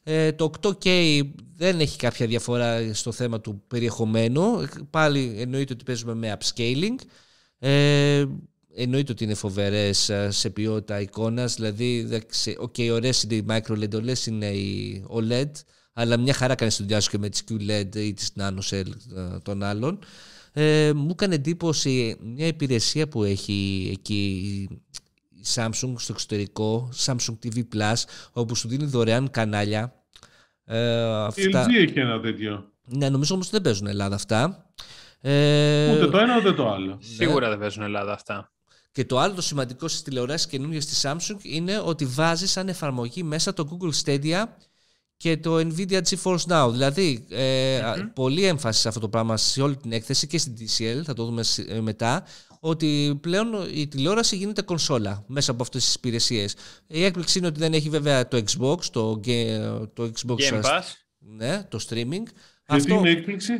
Ε, 0.07 0.31
το 0.31 0.51
8K 0.61 1.21
δεν 1.55 1.79
έχει 1.79 1.97
κάποια 1.97 2.27
διαφορά 2.27 2.93
στο 2.93 3.11
θέμα 3.11 3.41
του 3.41 3.63
περιεχομένου. 3.67 4.67
Πάλι 4.89 5.35
εννοείται 5.37 5.73
ότι 5.73 5.83
παίζουμε 5.83 6.13
με 6.13 6.37
upscaling. 6.39 6.95
Ε, 7.59 8.25
εννοείται 8.75 9.11
ότι 9.11 9.23
είναι 9.23 9.33
φοβερές 9.33 10.09
ε, 10.09 10.31
σε 10.31 10.49
ποιότητα 10.49 10.99
εικόνας. 10.99 11.55
Δηλαδή, 11.55 11.97
εντάξει, 11.99 12.57
okay, 12.59 12.89
ωραίες 12.91 13.23
είναι 13.23 13.35
οι 13.35 13.45
micro 13.49 13.83
LED, 13.83 13.93
ωραίες 13.93 14.25
είναι 14.25 14.47
οι 14.47 15.03
OLED, 15.09 15.51
αλλά 15.93 16.17
μια 16.17 16.33
χαρά 16.33 16.55
κάνει 16.55 16.71
τη 16.71 16.77
δουλειά 16.81 16.99
σου 16.99 17.09
και 17.09 17.17
με 17.17 17.29
τις 17.29 17.43
QLED 17.49 17.95
ή 17.95 18.13
τις 18.13 18.31
NanoCell 18.39 18.87
ε, 19.15 19.39
των 19.43 19.63
άλλων. 19.63 19.99
Ε, 20.53 20.91
μου 20.95 21.09
έκανε 21.11 21.35
εντύπωση 21.35 22.17
μια 22.35 22.47
υπηρεσία 22.47 23.07
που 23.07 23.23
έχει 23.23 23.89
εκεί 23.93 24.67
η 25.45 25.51
Samsung 25.53 25.93
στο 25.97 26.11
εξωτερικό, 26.13 26.89
Samsung 27.05 27.35
TV 27.43 27.57
Plus, 27.75 27.93
όπου 28.31 28.55
σου 28.55 28.67
δίνει 28.67 28.85
δωρεάν 28.85 29.29
κανάλια. 29.31 29.93
Ε, 30.65 30.77
Η 30.77 31.11
αυτά... 31.25 31.65
LG 31.65 31.73
έχει 31.77 31.99
ένα 31.99 32.19
τέτοιο. 32.19 32.71
Ναι, 32.85 33.09
νομίζω 33.09 33.33
όμως 33.33 33.49
δεν 33.49 33.61
παίζουν 33.61 33.87
Ελλάδα 33.87 34.15
αυτά. 34.15 34.69
Ε, 35.21 35.93
Ούτε 35.95 36.07
το 36.07 36.17
ένα 36.17 36.37
ούτε 36.37 36.53
το 36.53 36.69
άλλο. 36.71 36.97
Σίγουρα 37.01 37.49
δεν 37.49 37.59
παίζουν 37.59 37.83
Ελλάδα 37.83 38.13
αυτά. 38.13 38.51
Και 38.91 39.05
το 39.05 39.19
άλλο 39.19 39.33
το 39.33 39.41
σημαντικό 39.41 39.87
στις 39.87 40.01
τηλεοράσεις 40.01 40.47
καινούργιες 40.47 40.83
στη 40.83 40.95
Samsung 41.07 41.37
είναι 41.41 41.81
ότι 41.85 42.05
βάζει 42.05 42.47
σαν 42.47 42.67
εφαρμογή 42.69 43.23
μέσα 43.23 43.53
το 43.53 43.67
Google 43.71 44.03
Stadia 44.05 44.43
και 45.17 45.37
το 45.37 45.55
Nvidia 45.57 46.01
GeForce 46.09 46.45
Now. 46.47 46.69
Δηλαδή, 46.71 47.25
ε, 47.29 47.77
α, 47.77 48.11
πολύ 48.13 48.43
έμφαση 48.45 48.79
σε 48.81 48.87
αυτό 48.87 48.99
το 48.99 49.09
πράγμα 49.09 49.37
σε 49.37 49.61
όλη 49.61 49.75
την 49.77 49.91
έκθεση 49.91 50.27
και 50.27 50.37
στην 50.37 50.55
TCL, 50.59 51.01
θα 51.03 51.13
το 51.13 51.25
δούμε 51.25 51.43
σ- 51.43 51.69
ε, 51.69 51.81
μετά, 51.81 52.23
ότι 52.59 53.17
πλέον 53.21 53.47
η 53.73 53.87
τηλεόραση 53.87 54.35
γίνεται 54.35 54.61
κονσόλα 54.61 55.23
μέσα 55.27 55.51
από 55.51 55.63
αυτές 55.63 55.85
τις 55.85 55.93
υπηρεσίες. 55.95 56.55
Η 56.87 57.03
έκπληξη 57.03 57.37
είναι 57.37 57.47
ότι 57.47 57.59
δεν 57.59 57.73
έχει 57.73 57.89
βέβαια 57.89 58.27
το 58.27 58.37
Xbox, 58.37 58.83
το, 58.91 59.21
ga- 59.25 59.87
το 59.93 60.11
Xbox 60.15 60.35
Game 60.35 60.61
Pass. 60.61 60.81
ναι, 61.17 61.63
το 61.69 61.79
streaming. 61.89 62.23
Γιατί 62.67 62.91
είναι 62.93 63.09
έκπληξη; 63.09 63.53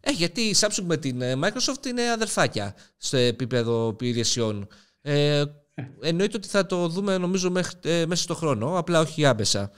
Ε, 0.00 0.10
γιατί 0.10 0.40
η 0.40 0.54
Samsung 0.58 0.82
με 0.84 0.96
την 0.96 1.20
ε, 1.22 1.34
Microsoft 1.42 1.86
είναι 1.86 2.10
αδερφάκια 2.10 2.74
στο 2.96 3.16
επίπεδο 3.16 3.88
υπηρεσιών. 3.88 4.68
Ε, 5.00 5.44
εννοείται 6.00 6.36
ότι 6.36 6.48
θα 6.48 6.66
το 6.66 6.88
δούμε 6.88 7.18
νομίζω 7.18 7.50
μέχρι, 7.50 7.78
ε, 7.82 8.06
μέσα 8.06 8.22
στο 8.22 8.34
χρόνο, 8.34 8.78
απλά 8.78 9.00
όχι 9.00 9.24
άμεσα. 9.24 9.70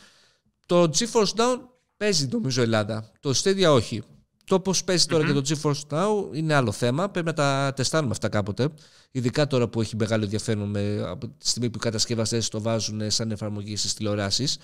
Το 0.66 0.83
GeForce 0.83 1.35
Now 1.37 1.59
παίζει 1.97 2.29
νομίζω 2.31 2.62
Ελλάδα, 2.62 3.11
το 3.21 3.31
Stadia 3.42 3.68
όχι. 3.75 4.03
Το 4.51 4.61
πώς 4.61 4.85
παίζει 4.85 5.07
τώρα 5.07 5.27
και 5.27 5.33
το 5.33 5.43
GeForce 5.49 5.95
Now 5.95 6.37
είναι 6.37 6.55
άλλο 6.55 6.73
θέμα. 6.73 7.09
Πρέπει 7.11 7.27
να 7.27 7.33
τα 7.33 7.73
τεστάρουμε 7.77 8.11
αυτά 8.11 8.29
κάποτε. 8.29 8.69
Ειδικά 9.11 9.47
τώρα 9.47 9.69
που 9.69 9.81
έχει 9.81 9.97
μεγάλο 9.97 10.25
ενδιαφέρον 10.25 10.69
με, 10.71 11.03
από 11.07 11.27
τη 11.29 11.49
στιγμή 11.49 11.71
που 11.71 11.79
οι 11.79 11.83
κατασκευαστές 11.83 12.49
το 12.49 12.61
βάζουν 12.61 13.11
σαν 13.11 13.31
εφαρμογή 13.31 13.77
στις 13.77 13.95
τηλεοράσεις. 13.95 14.59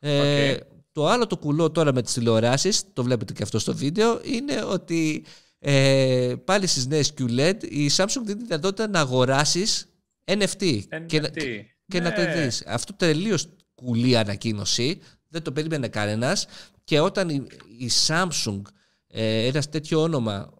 Ε, 0.00 0.50
Οκ. 0.52 0.58
Το 0.92 1.08
άλλο 1.08 1.26
το 1.26 1.36
κουλό 1.36 1.70
τώρα 1.70 1.92
με 1.92 2.02
τις 2.02 2.12
τηλεοράσεις, 2.12 2.82
το 2.92 3.02
βλέπετε 3.02 3.32
και 3.32 3.42
αυτό 3.42 3.58
στο 3.58 3.74
βίντεο, 3.74 4.20
είναι 4.22 4.64
ότι 4.64 5.24
ε, 5.58 6.34
πάλι 6.44 6.66
στις 6.66 6.86
νέες 6.86 7.12
QLED 7.18 7.56
η 7.68 7.90
Samsung 7.96 8.22
δίνει 8.24 8.38
τη 8.38 8.44
δυνατότητα 8.44 8.88
να 8.88 9.00
αγοράσεις 9.00 9.86
NFT, 10.24 10.80
και, 11.06 11.20
να, 11.20 11.28
NFT. 11.28 11.42
και 11.86 12.00
να 12.00 12.08
Ναι. 12.08 12.14
το 12.14 12.40
δεις. 12.40 12.62
Αυτό 12.66 12.94
τελείως 12.94 13.48
κουλή 13.74 14.16
ανακοίνωση, 14.16 15.00
δεν 15.28 15.42
το 15.42 15.52
περίμενε 15.52 15.88
κανένας 15.88 16.46
και 16.84 17.00
όταν 17.00 17.28
η, 17.28 17.46
η 17.78 17.90
Samsung, 18.06 18.60
ε, 19.08 19.46
ένας 19.46 19.68
τέτοιο 19.68 20.00
όνομα, 20.02 20.52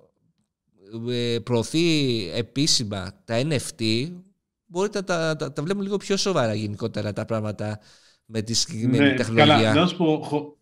ε, 1.11 1.39
προωθεί 1.43 2.29
επίσημα 2.35 3.23
τα 3.25 3.41
NFT, 3.43 4.11
μπορείτε 4.67 4.99
να 4.99 5.05
τα, 5.05 5.37
τα, 5.37 5.53
τα 5.53 5.63
βλέπουμε 5.63 5.85
λίγο 5.85 5.97
πιο 5.97 6.17
σοβαρά 6.17 6.55
γενικότερα 6.55 7.13
τα 7.13 7.25
πράγματα 7.25 7.79
με 8.27 8.43
τη 8.43 8.55
συγκεκριμένη 8.55 9.05
Ναι, 9.05 9.15
τεχνολογία. 9.15 9.55
καλά, 9.55 9.75
να 9.75 9.87
σου 9.87 9.97
πω, 9.97 10.21
χω- 10.25 10.57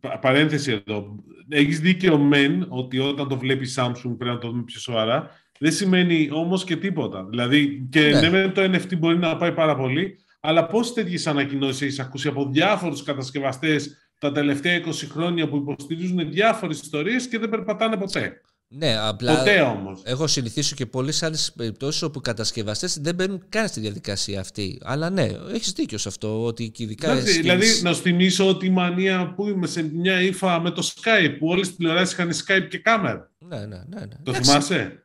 πα- 0.00 0.18
παρένθεση 0.18 0.82
εδώ. 0.86 1.16
Έχεις 1.48 1.80
δίκαιο 1.80 2.18
μεν 2.18 2.66
ότι 2.68 2.98
όταν 2.98 3.28
το 3.28 3.38
βλέπει 3.38 3.64
η 3.66 3.72
Samsung 3.76 4.14
πρέπει 4.18 4.24
να 4.24 4.38
το 4.38 4.48
δούμε 4.48 4.62
πιο 4.62 4.80
σοβαρά. 4.80 5.30
Δεν 5.58 5.72
σημαίνει 5.72 6.28
όμως 6.32 6.64
και 6.64 6.76
τίποτα. 6.76 7.24
Δηλαδή, 7.24 7.86
και 7.90 8.00
Ναι. 8.00 8.20
ναι, 8.20 8.30
μεν 8.30 8.52
το 8.54 8.62
NFT 8.62 8.98
μπορεί 8.98 9.18
να 9.18 9.36
πάει 9.36 9.52
πάρα 9.52 9.76
πολύ, 9.76 10.18
αλλά 10.40 10.66
πόσες 10.66 10.92
τέτοιες 10.92 11.26
ανακοινώσεις 11.26 11.80
έχεις 11.82 11.98
ακούσει 11.98 12.28
από 12.28 12.48
διάφορους 12.50 13.02
κατασκευαστές 13.02 14.07
τα 14.18 14.32
τελευταία 14.32 14.80
20 14.86 14.92
χρόνια 15.10 15.48
που 15.48 15.56
υποστηρίζουν 15.56 16.30
διάφορες 16.30 16.80
ιστορίες 16.80 17.28
και 17.28 17.38
δεν 17.38 17.48
περπατάνε 17.48 17.96
ποτέ. 17.96 18.40
Ναι, 18.70 18.96
απλά 18.98 19.36
Ποτέ 19.38 19.60
όμως. 19.60 20.00
έχω 20.04 20.26
συνηθίσει 20.26 20.74
και 20.74 20.86
πολλές 20.86 21.22
άλλες 21.22 21.52
περιπτώσεις 21.56 22.02
όπου 22.02 22.18
οι 22.18 22.22
κατασκευαστές 22.22 22.98
δεν 23.00 23.14
μπαίνουν 23.14 23.44
καν 23.48 23.68
στη 23.68 23.80
διαδικασία 23.80 24.40
αυτή. 24.40 24.78
Αλλά 24.82 25.10
ναι, 25.10 25.28
έχεις 25.52 25.72
δίκιο 25.72 25.98
σε 25.98 26.08
αυτό. 26.08 26.44
Ότι 26.44 26.70
και 26.70 26.82
ειδικά. 26.82 27.10
Εντάξει, 27.12 27.32
skills- 27.38 27.40
δηλαδή, 27.40 27.66
να 27.82 27.92
σου 27.92 28.02
θυμίσω 28.02 28.48
ότι 28.48 28.66
η 28.66 28.70
μανία 28.70 29.32
που 29.36 29.48
είμαι 29.48 29.66
σε 29.66 29.82
μια 29.82 30.20
ύφα 30.22 30.60
με 30.60 30.70
το 30.70 30.90
Skype, 30.94 31.36
που 31.38 31.46
όλες 31.48 31.66
τις 31.66 31.76
τηλεοράσεις 31.76 32.12
είχαν 32.12 32.30
Skype 32.46 32.66
και 32.70 32.78
κάμερα. 32.78 33.30
Ναι, 33.38 33.58
ναι, 33.58 33.66
ναι. 33.66 34.00
ναι. 34.00 34.06
Το 34.22 34.30
Εντάξει, 34.30 34.50
θυμάσαι; 34.50 35.02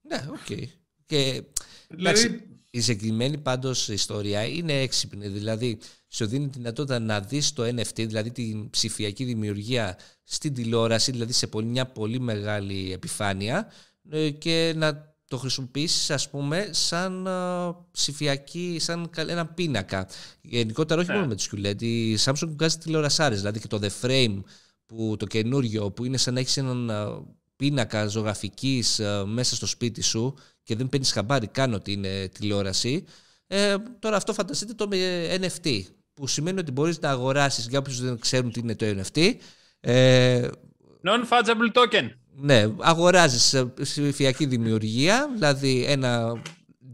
Ναι, 0.00 0.24
οκ. 0.30 0.56
Και 1.06 1.42
Δηλαδή, 1.88 2.20
εντάξει, 2.20 2.42
η 2.70 2.80
συγκεκριμένη 2.80 3.38
πάντως 3.38 3.88
ιστορία 3.88 4.44
είναι 4.46 4.72
έξυπνη. 4.80 5.28
Δηλαδή, 5.28 5.78
σου 6.08 6.26
δίνει 6.26 6.48
τη 6.48 6.58
δυνατότητα 6.58 6.98
να 6.98 7.20
δεις 7.20 7.52
το 7.52 7.62
NFT, 7.62 7.94
δηλαδή 8.06 8.30
την 8.30 8.70
ψηφιακή 8.70 9.24
δημιουργία 9.24 9.98
στην 10.24 10.54
τηλεόραση, 10.54 11.10
δηλαδή 11.10 11.32
σε 11.32 11.46
πολύ- 11.46 11.66
μια 11.66 11.86
πολύ 11.86 12.20
μεγάλη 12.20 12.92
επιφάνεια 12.92 13.66
ε, 14.10 14.30
και 14.30 14.72
να 14.76 15.16
το 15.28 15.36
χρησιμοποιήσεις 15.36 16.10
ας 16.10 16.30
πούμε 16.30 16.68
σαν 16.72 17.26
ε, 17.26 17.30
ψηφιακή, 17.90 18.76
σαν 18.80 19.10
κα- 19.10 19.30
ένα 19.30 19.46
πίνακα. 19.46 20.08
Γενικότερα 20.40 21.00
όχι 21.00 21.10
Ναι. 21.10 21.14
μόνο 21.16 21.26
με 21.28 21.34
τις 21.34 21.50
QLED, 21.54 21.82
η 21.82 22.16
Samsung 22.24 22.48
βγάζει 22.48 22.78
τηλεορασάρες, 22.78 23.38
δηλαδή 23.38 23.60
και 23.60 23.66
το 23.66 23.78
The 23.82 23.88
Frame 24.06 24.42
που 24.86 25.14
το 25.18 25.26
καινούριο 25.26 25.90
που 25.90 26.04
είναι 26.04 26.16
σαν 26.16 26.34
να 26.34 26.40
έχεις 26.40 26.56
έναν 26.56 26.90
ε, 26.90 26.94
πίνακα 27.56 28.06
ζωγραφικής 28.06 28.98
ε, 28.98 29.24
μέσα 29.26 29.56
στο 29.56 29.66
σπίτι 29.66 30.02
σου 30.02 30.34
και 30.62 30.76
δεν 30.76 30.88
παίρνεις 30.88 31.12
χαμπάρι 31.12 31.46
καν 31.46 31.72
ότι 31.74 31.92
είναι 31.92 32.28
τηλεόραση. 32.28 33.04
Ε, 33.46 33.74
τώρα 33.98 34.16
αυτό 34.16 34.32
φανταστείτε 34.32 34.72
το 34.74 34.88
με 34.88 34.96
NFT 35.40 35.80
που 36.18 36.26
σημαίνει 36.26 36.58
ότι 36.58 36.72
μπορείς 36.72 37.00
να 37.00 37.10
αγοράσεις 37.10 37.66
για 37.68 37.78
όποιους 37.78 38.00
δεν 38.00 38.18
ξέρουν 38.18 38.52
τι 38.52 38.60
είναι 38.60 38.74
το 38.74 38.86
NFT 38.86 39.34
ε, 39.80 40.48
Non-fungible 41.04 41.72
token. 41.72 42.10
ναι, 42.36 42.66
αγοράζεις 42.78 43.54
ε, 43.54 43.64
ψηφιακή 43.64 44.46
δημιουργία, 44.46 45.30
δηλαδή 45.34 45.84
ένα 45.88 46.42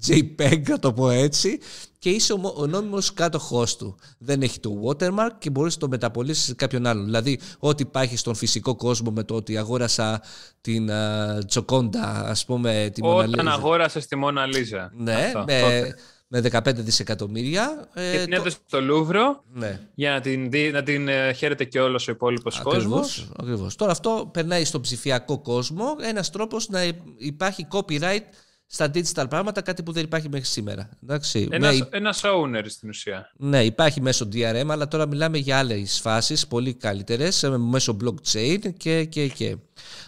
JPEG, 0.08 0.62
να 0.68 0.78
το 0.78 0.92
πω 0.92 1.10
έτσι, 1.10 1.58
και 1.98 2.10
είσαι 2.10 2.32
ο 2.32 2.66
νόμιμος 2.66 3.12
κάτοχό 3.12 3.66
του. 3.78 3.98
Δεν 4.18 4.42
έχει 4.42 4.60
το 4.60 4.70
watermark 4.86 5.30
και 5.38 5.50
μπορείς 5.50 5.74
να 5.74 5.80
το 5.80 5.88
μεταπολίσει 5.88 6.44
σε 6.44 6.54
κάποιον 6.54 6.86
άλλον. 6.86 7.04
Δηλαδή, 7.04 7.40
ό,τι 7.58 7.82
υπάρχει 7.82 8.16
στον 8.16 8.34
φυσικό 8.34 8.76
κόσμο 8.76 9.10
με 9.10 9.22
το 9.22 9.34
ότι 9.34 9.56
αγόρασα 9.58 10.22
την 10.60 10.88
uh, 10.90 11.46
Τζοκόντα, 11.46 12.24
ας 12.26 12.44
πούμε, 12.44 12.90
τη 12.94 13.00
Όταν 13.04 13.32
Όταν 13.32 13.48
αγόρασες 13.48 14.06
τη 14.06 14.16
Μόνα 14.16 14.46
Λίζα. 14.46 14.92
Ναι, 14.94 15.32
με, 15.46 15.94
με 16.34 16.50
15 16.52 16.74
δισεκατομμύρια. 16.74 17.88
Και 17.94 18.00
ε, 18.00 18.24
την 18.24 18.32
έδωσε 18.32 18.56
στο 18.66 18.80
Λούβρο 18.80 19.44
ναι. 19.52 19.80
για 19.94 20.10
να 20.10 20.20
την, 20.20 20.50
δει, 20.50 20.70
να 20.70 20.82
την 20.82 21.08
ε, 21.08 21.32
χαίρεται 21.32 21.64
και 21.64 21.80
όλος 21.80 22.08
ο 22.08 22.10
υπόλοιπος 22.10 22.60
κόσμος. 22.60 23.28
Ακριβώς. 23.40 23.76
Τώρα 23.76 23.90
αυτό 23.92 24.30
περνάει 24.32 24.64
στον 24.64 24.80
ψηφιακό 24.80 25.38
κόσμο. 25.38 25.84
Ένας 26.00 26.30
τρόπος 26.30 26.68
να 26.68 26.80
υπάρχει 27.16 27.66
copyright 27.70 28.22
στα 28.66 28.90
digital 28.94 29.26
πράγματα, 29.28 29.60
κάτι 29.60 29.82
που 29.82 29.92
δεν 29.92 30.04
υπάρχει 30.04 30.28
μέχρι 30.28 30.46
σήμερα. 30.46 30.88
Εντάξει, 31.02 31.48
ένας, 31.50 31.78
ναι, 31.78 31.86
ένας 31.90 32.22
owner 32.24 32.64
στην 32.66 32.88
ουσία. 32.88 33.30
Ναι, 33.36 33.64
υπάρχει 33.64 34.00
μέσω 34.00 34.28
DRM, 34.32 34.66
αλλά 34.68 34.88
τώρα 34.88 35.06
μιλάμε 35.06 35.38
για 35.38 35.58
άλλες 35.58 36.00
φάσεις, 36.00 36.46
πολύ 36.46 36.74
καλύτερες, 36.74 37.42
ε, 37.42 37.58
μέσω 37.58 37.96
blockchain 38.04 38.58
και, 38.76 39.04
και, 39.04 39.28
και. 39.28 39.56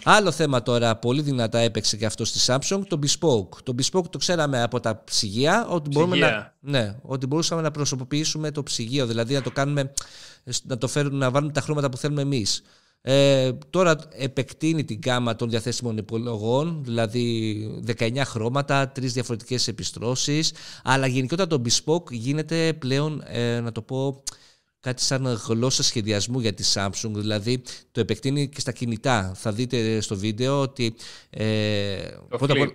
Άλλο 0.05 0.31
θέμα 0.31 0.62
τώρα, 0.62 0.97
πολύ 0.97 1.23
δυνατά 1.23 1.59
έπαιξε 1.59 1.97
και 1.97 2.07
αυτό 2.07 2.25
στη 2.25 2.38
Samsung, 2.53 2.81
το 2.88 2.99
Bespoke. 3.03 3.62
Το 3.62 3.75
Bespoke 3.79 4.11
το 4.11 4.19
ξέραμε 4.19 4.62
από 4.62 4.81
τα 4.81 5.05
ψυγεία, 5.05 5.66
ότι, 5.69 5.88
μπορούμε 5.92 6.16
να, 6.16 6.55
ναι, 6.61 6.97
ότι 7.03 7.27
μπορούσαμε 7.27 7.62
να 7.62 7.71
προσωποποιήσουμε 7.71 8.51
το 8.51 8.62
ψυγείο, 8.62 9.07
δηλαδή 9.07 9.35
να 9.35 9.42
το 9.42 9.51
κάνουμε, 9.51 9.92
να 10.62 10.79
το 10.79 10.88
φέρουμε, 10.88 11.16
να 11.16 11.31
βάλουμε 11.31 11.53
τα 11.53 11.61
χρώματα 11.61 11.88
που 11.88 11.97
θέλουμε 11.97 12.23
εμείς. 12.23 12.62
Ε, 13.09 13.53
τώρα 13.71 13.97
επεκτείνει 14.11 14.85
την 14.85 15.01
γάμα 15.07 15.37
των 15.37 15.51
διαθέσιμων 15.51 15.97
υπολογών, 15.97 16.85
δηλαδή 16.85 17.85
19 17.99 18.23
χρώματα, 18.25 18.88
τρεις 18.88 19.12
διαφορετικές 19.12 19.69
επιστρώσεις, 19.69 20.53
αλλά 20.83 21.07
γενικότερα 21.07 21.49
το 21.49 21.62
Bespoke 21.64 22.11
γίνεται 22.11 22.73
πλέον, 22.73 23.23
ε, 23.27 23.61
να 23.61 23.73
το 23.73 23.83
πω, 23.83 24.23
κάτι 24.81 25.03
σαν 25.03 25.27
γλώσσα 25.27 25.83
σχεδιασμού 25.83 26.40
για 26.40 26.55
τη 26.55 26.64
Samsung, 26.75 27.11
δηλαδή 27.11 27.62
το 27.92 28.01
επεκτείνει 28.01 28.49
και 28.49 28.61
στα 28.61 28.73
κινητά. 28.73 29.33
Θα 29.37 29.53
δείτε 29.53 30.01
στο 30.01 30.16
βίντεο 30.16 30.61
ότι... 30.61 30.95
Ε, 31.31 31.97
το 32.29 32.37
πρώτα 32.37 32.55
flip. 32.57 32.71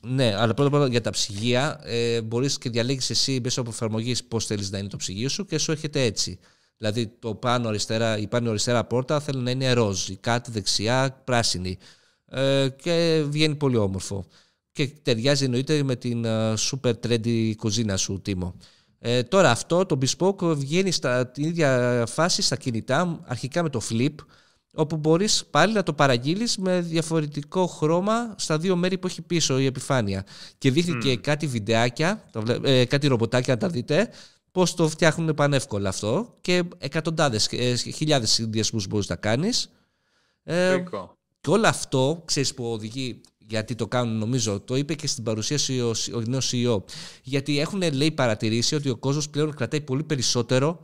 Ναι, 0.00 0.34
αλλά 0.34 0.54
πρώτα 0.54 0.68
απ' 0.68 0.74
όλα 0.74 0.86
για 0.86 1.00
τα 1.00 1.10
ψυγεία 1.10 1.80
ε, 1.82 2.22
μπορείς 2.22 2.58
και 2.58 2.70
διαλέγεις 2.70 3.10
εσύ 3.10 3.40
μέσω 3.42 3.60
από 3.60 3.70
εφαρμογής 3.70 4.24
πώς 4.24 4.46
θέλεις 4.46 4.70
να 4.70 4.78
είναι 4.78 4.88
το 4.88 4.96
ψυγείο 4.96 5.28
σου 5.28 5.44
και 5.44 5.58
σου 5.58 5.70
έρχεται 5.70 6.02
έτσι. 6.02 6.38
Δηλαδή 6.80 7.06
το 7.18 7.34
πάνω 7.34 7.68
αριστερά, 7.68 8.18
η 8.18 8.26
πάνω 8.26 8.50
αριστερά 8.50 8.84
πόρτα 8.84 9.20
θέλει 9.20 9.42
να 9.42 9.50
είναι 9.50 9.72
ροζ, 9.72 10.08
η 10.08 10.16
κάτω 10.16 10.50
δεξιά 10.52 11.22
πράσινη 11.24 11.78
ε, 12.26 12.68
και 12.82 13.24
βγαίνει 13.28 13.54
πολύ 13.54 13.76
όμορφο. 13.76 14.24
Και 14.72 14.88
ταιριάζει 15.02 15.44
εννοείται 15.44 15.82
με 15.82 15.96
την 15.96 16.22
uh, 16.26 16.54
super 16.54 16.92
trendy 17.06 17.52
κουζίνα 17.56 17.96
σου, 17.96 18.20
Τίμο. 18.22 18.54
Ε, 18.98 19.22
τώρα 19.22 19.50
αυτό 19.50 19.86
το 19.86 19.98
Bespoke 20.02 20.56
βγαίνει 20.56 20.90
στα 20.90 21.26
την 21.26 21.44
ίδια 21.44 22.04
φάση 22.08 22.42
στα 22.42 22.56
κινητά, 22.56 23.20
αρχικά 23.26 23.62
με 23.62 23.68
το 23.68 23.80
Flip, 23.90 24.14
όπου 24.74 24.96
μπορείς 24.96 25.44
πάλι 25.50 25.72
να 25.72 25.82
το 25.82 25.92
παραγγείλεις 25.92 26.56
με 26.56 26.80
διαφορετικό 26.80 27.66
χρώμα 27.66 28.34
στα 28.38 28.58
δύο 28.58 28.76
μέρη 28.76 28.98
που 28.98 29.06
έχει 29.06 29.22
πίσω 29.22 29.58
η 29.58 29.66
επιφάνεια. 29.66 30.26
Και 30.58 30.70
δείχνει 30.70 30.98
και 30.98 31.16
κάτι 31.16 31.46
βιντεάκια, 31.46 32.24
ε, 32.62 32.84
κάτι 32.84 33.06
ρομποτάκια 33.06 33.54
να 33.54 33.60
τα 33.60 33.68
δείτε, 33.68 34.10
Πώς 34.52 34.74
το 34.74 34.88
φτιάχνουν 34.88 35.34
πανεύκολα 35.34 35.88
αυτό 35.88 36.36
και 36.40 36.62
εκατοντάδες, 36.78 37.46
ε, 37.46 37.74
χιλιάδες 37.74 38.30
συνδυασμούς 38.30 38.86
μπορείς 38.86 39.08
να 39.08 39.16
κάνεις. 39.16 39.70
Ε, 40.42 40.84
και 41.40 41.50
όλο 41.50 41.66
αυτό, 41.66 42.22
ξέρεις 42.24 42.54
που 42.54 42.72
οδηγεί, 42.72 43.20
γιατί 43.38 43.74
το 43.74 43.88
κάνουν 43.88 44.18
νομίζω, 44.18 44.60
το 44.60 44.76
είπε 44.76 44.94
και 44.94 45.06
στην 45.06 45.24
παρουσίαση 45.24 45.80
ο, 45.80 45.94
ο 46.14 46.20
νέος 46.20 46.52
CEO, 46.52 46.82
γιατί 47.22 47.58
έχουν 47.58 47.92
λέει 47.92 48.10
παρατηρήσει 48.10 48.74
ότι 48.74 48.88
ο 48.88 48.96
κόσμος 48.96 49.30
πλέον 49.30 49.54
κρατάει 49.54 49.80
πολύ 49.80 50.02
περισσότερο 50.04 50.80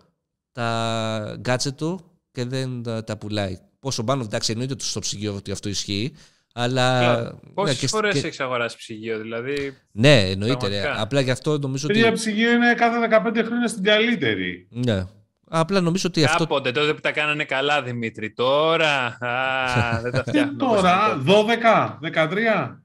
τα 0.53 1.41
gadget 1.45 1.75
του 1.77 2.01
και 2.33 2.45
δεν 2.45 2.83
τα, 2.83 3.05
τα 3.05 3.19
πουλάει. 3.19 3.59
Πόσο 3.79 4.05
πάνω, 4.05 4.23
εντάξει, 4.23 4.53
εννοείται 4.53 4.75
στο 4.79 5.01
ψυγείο 5.01 5.35
ότι 5.35 5.51
αυτό 5.51 5.69
ισχύει, 5.69 6.13
αλλά. 6.59 7.39
Πόσες 7.55 7.83
ναι, 7.83 7.89
φορές 7.89 8.21
και... 8.21 8.27
έχεις 8.27 8.41
αγοράσει 8.41 8.77
ψυγείο, 8.77 9.19
δηλαδή. 9.19 9.77
Ναι, 9.93 10.21
εννοείται. 10.21 10.69
Ναι. 10.69 10.83
Απλά 10.97 11.21
γι' 11.21 11.31
αυτό 11.31 11.59
νομίζω 11.59 11.87
ότι. 11.91 11.99
Η 11.99 12.13
ψυγείο 12.13 12.53
είναι 12.53 12.75
κάθε 12.75 13.23
15 13.25 13.43
χρόνια 13.47 13.69
στην 13.69 13.83
καλύτερη. 13.83 14.69
Ναι. 14.71 15.05
Απλά 15.49 15.81
νομίζω 15.81 16.05
ότι 16.09 16.25
αυτό. 16.25 16.39
Κάποτε 16.39 16.73
τότε 16.73 16.95
που 16.95 17.01
τα 17.01 17.13
κάνανε 17.13 17.45
καλά, 17.45 17.83
Δημήτρη. 17.83 18.33
Τώρα. 18.33 19.05
Α, 19.21 20.01
δεν 20.03 20.13
τα 20.13 20.23
φτιάχνουν. 20.29 20.59
Τώρα, 20.59 21.23
12, 21.27 22.13
13. 22.13 22.77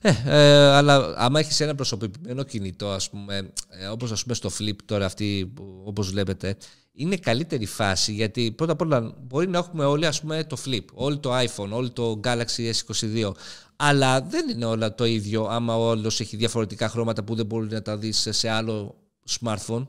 Ε, 0.00 0.12
ε, 0.26 0.68
αλλά 0.68 1.14
άμα 1.16 1.40
έχεις 1.40 1.60
ένα 1.60 1.74
προσωπημένο 1.74 2.42
κινητό, 2.42 2.90
ας 2.90 3.10
πούμε, 3.10 3.52
ε, 3.68 3.86
όπως 3.86 4.12
ας 4.12 4.22
πούμε 4.22 4.34
στο 4.34 4.50
Flip 4.58 4.76
τώρα 4.84 5.06
αυτή, 5.06 5.52
όπως 5.84 6.10
βλέπετε, 6.10 6.56
είναι 6.92 7.16
καλύτερη 7.16 7.66
φάση 7.66 8.12
γιατί 8.12 8.52
πρώτα 8.52 8.72
απ' 8.72 8.80
όλα 8.80 9.14
μπορεί 9.20 9.48
να 9.48 9.58
έχουμε 9.58 9.84
όλοι 9.84 10.06
ας 10.06 10.20
πούμε 10.20 10.44
το 10.44 10.56
Flip, 10.66 10.84
όλο 10.94 11.18
το 11.18 11.38
iPhone, 11.38 11.70
όλο 11.70 11.90
το 11.90 12.20
Galaxy 12.24 12.70
S22 12.72 13.32
αλλά 13.76 14.20
δεν 14.20 14.48
είναι 14.48 14.64
όλα 14.64 14.94
το 14.94 15.04
ίδιο 15.04 15.44
άμα 15.44 15.76
όλος 15.76 16.20
έχει 16.20 16.36
διαφορετικά 16.36 16.88
χρώματα 16.88 17.24
που 17.24 17.34
δεν 17.34 17.46
μπορείς 17.46 17.72
να 17.72 17.82
τα 17.82 17.96
δεις 17.96 18.28
σε 18.30 18.48
άλλο 18.48 18.94
smartphone 19.40 19.86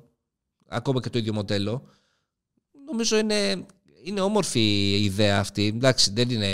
ακόμα 0.68 1.00
και 1.00 1.10
το 1.10 1.18
ίδιο 1.18 1.34
μοντέλο. 1.34 1.84
Νομίζω 2.86 3.18
είναι, 3.18 3.66
είναι 4.04 4.22
όμορφη 4.22 4.60
η 4.60 5.04
ιδέα 5.04 5.40
αυτή. 5.40 5.66
Εντάξει 5.66 6.12
δεν 6.14 6.30
είναι 6.30 6.48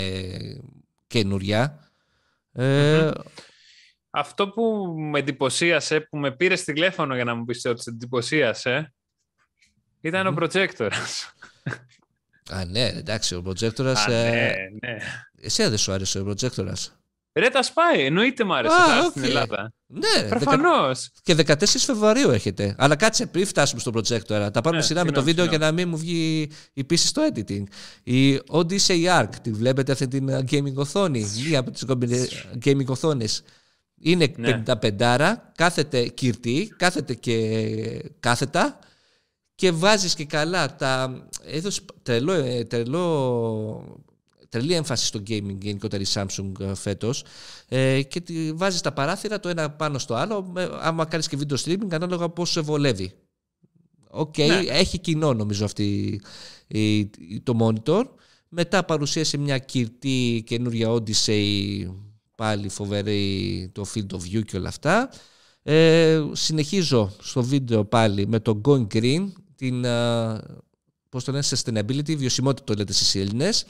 καινούρια 1.06 1.85
ε, 2.56 3.10
Αυτό 4.10 4.48
που 4.48 4.94
με 4.98 5.18
εντυπωσίασε, 5.18 6.00
που 6.00 6.16
με 6.16 6.32
πήρε 6.32 6.54
τηλέφωνο 6.54 7.14
για 7.14 7.24
να 7.24 7.34
μου 7.34 7.44
πεις 7.44 7.64
ότι 7.64 7.82
σε 7.82 7.90
εντυπωσίασε, 7.90 8.94
ήταν 10.00 10.26
ο 10.26 10.32
προτζέκτορας. 10.32 11.34
Α, 12.50 12.64
ναι, 12.64 12.86
εντάξει, 12.86 13.34
ο 13.34 13.42
προτζέκτορας... 13.42 14.06
Ε... 14.06 14.10
Ναι, 14.10 14.54
ναι. 14.80 14.98
Εσύ 15.40 15.68
δεν 15.68 15.78
σου 15.78 15.92
άρεσε 15.92 16.18
ο 16.18 16.24
προτζέκτορας. 16.24 17.00
Ρε, 17.36 17.48
τα 17.48 17.62
σπάει. 17.62 18.04
Εννοείται 18.04 18.44
μου 18.44 18.54
άρεσε 18.54 18.74
Α, 18.74 19.06
okay. 19.06 19.10
στην 19.10 19.24
Ελλάδα. 19.24 19.72
Ναι, 19.86 20.28
προφανώς. 20.28 21.10
Και 21.22 21.34
14 21.46 21.54
Φεβρουαρίου 21.64 22.30
έχετε. 22.30 22.74
Αλλά 22.78 22.96
κάτσε 22.96 23.26
πριν 23.26 23.46
φτάσουμε 23.46 23.80
στο 23.80 23.90
προτζέκτορα. 23.90 24.50
Τα 24.50 24.60
πάμε 24.60 24.76
ναι, 24.76 24.82
σειρά 24.82 25.04
με 25.04 25.10
το 25.10 25.22
βίντεο 25.22 25.44
για 25.44 25.58
να 25.58 25.72
μην 25.72 25.88
μου 25.88 25.96
βγει 25.96 26.48
η 26.72 26.84
πίστη 26.84 27.06
στο 27.06 27.28
editing. 27.32 27.62
Η 28.02 28.40
Odyssey 28.50 29.20
Arc, 29.20 29.28
τη 29.42 29.50
βλέπετε 29.50 29.92
αυτή 29.92 30.08
την 30.08 30.28
uh, 30.30 30.50
gaming 30.50 30.74
οθόνη; 30.74 31.24
Μία 31.48 31.58
από 31.58 31.70
τις 31.70 31.84
gaming 32.64 32.86
οθόνες. 32.86 33.42
Είναι 34.00 34.32
ναι. 34.36 34.62
55, 34.82 35.34
κάθεται 35.54 36.08
κυρτή, 36.08 36.74
κάθεται 36.76 37.14
και 37.14 38.10
κάθετα 38.20 38.78
και 39.54 39.70
βάζεις 39.70 40.14
και 40.14 40.24
καλά 40.24 40.76
τα... 40.76 41.22
Έδωσε 41.44 41.80
τρελό, 42.02 42.32
ε, 42.32 42.64
τρελό, 42.64 44.02
τρελή 44.56 44.74
έμφαση 44.74 45.06
στο 45.06 45.18
gaming 45.28 45.56
γενικότερα 45.60 46.02
η 46.02 46.06
Samsung 46.14 46.60
ε, 46.60 46.74
φέτος 46.74 47.24
ε, 47.68 48.02
και 48.02 48.20
τη 48.20 48.52
βάζεις 48.52 48.80
τα 48.80 48.92
παράθυρα 48.92 49.40
το 49.40 49.48
ένα 49.48 49.70
πάνω 49.70 49.98
στο 49.98 50.14
άλλο 50.14 50.52
άμα 50.80 51.04
κάνεις 51.04 51.28
και 51.28 51.38
video 51.40 51.56
streaming 51.64 51.88
ανάλογα 51.90 52.28
πώς 52.28 52.50
σε 52.50 52.60
βολεύει. 52.60 53.12
OK, 54.10 54.34
okay, 54.36 54.46
ναι. 54.46 54.54
έχει 54.68 54.98
κοινό 54.98 55.34
νομίζω 55.34 55.64
αυτή 55.64 56.20
η, 56.66 57.06
το 57.42 57.56
monitor. 57.60 58.04
Μετά 58.48 58.84
παρουσίασε 58.84 59.36
μια 59.36 59.58
κυρτή 59.58 60.42
καινούρια 60.46 60.88
Odyssey 60.90 61.86
πάλι 62.34 62.68
φοβερή 62.68 63.70
το 63.74 63.84
field 63.94 64.14
of 64.14 64.18
view 64.18 64.44
και 64.44 64.56
όλα 64.56 64.68
αυτά. 64.68 65.10
Ε, 65.62 66.22
συνεχίζω 66.32 67.12
στο 67.20 67.42
βίντεο 67.42 67.84
πάλι 67.84 68.26
με 68.26 68.40
το 68.40 68.60
Going 68.64 68.86
Green 68.94 69.26
την 69.56 69.84
πώς 71.08 71.24
το 71.24 71.32
λένε, 71.32 71.44
sustainability, 71.48 72.16
βιωσιμότητα 72.16 72.64
το 72.64 72.74
λέτε 72.74 72.92
στις 72.92 73.14
Έλληνες. 73.14 73.66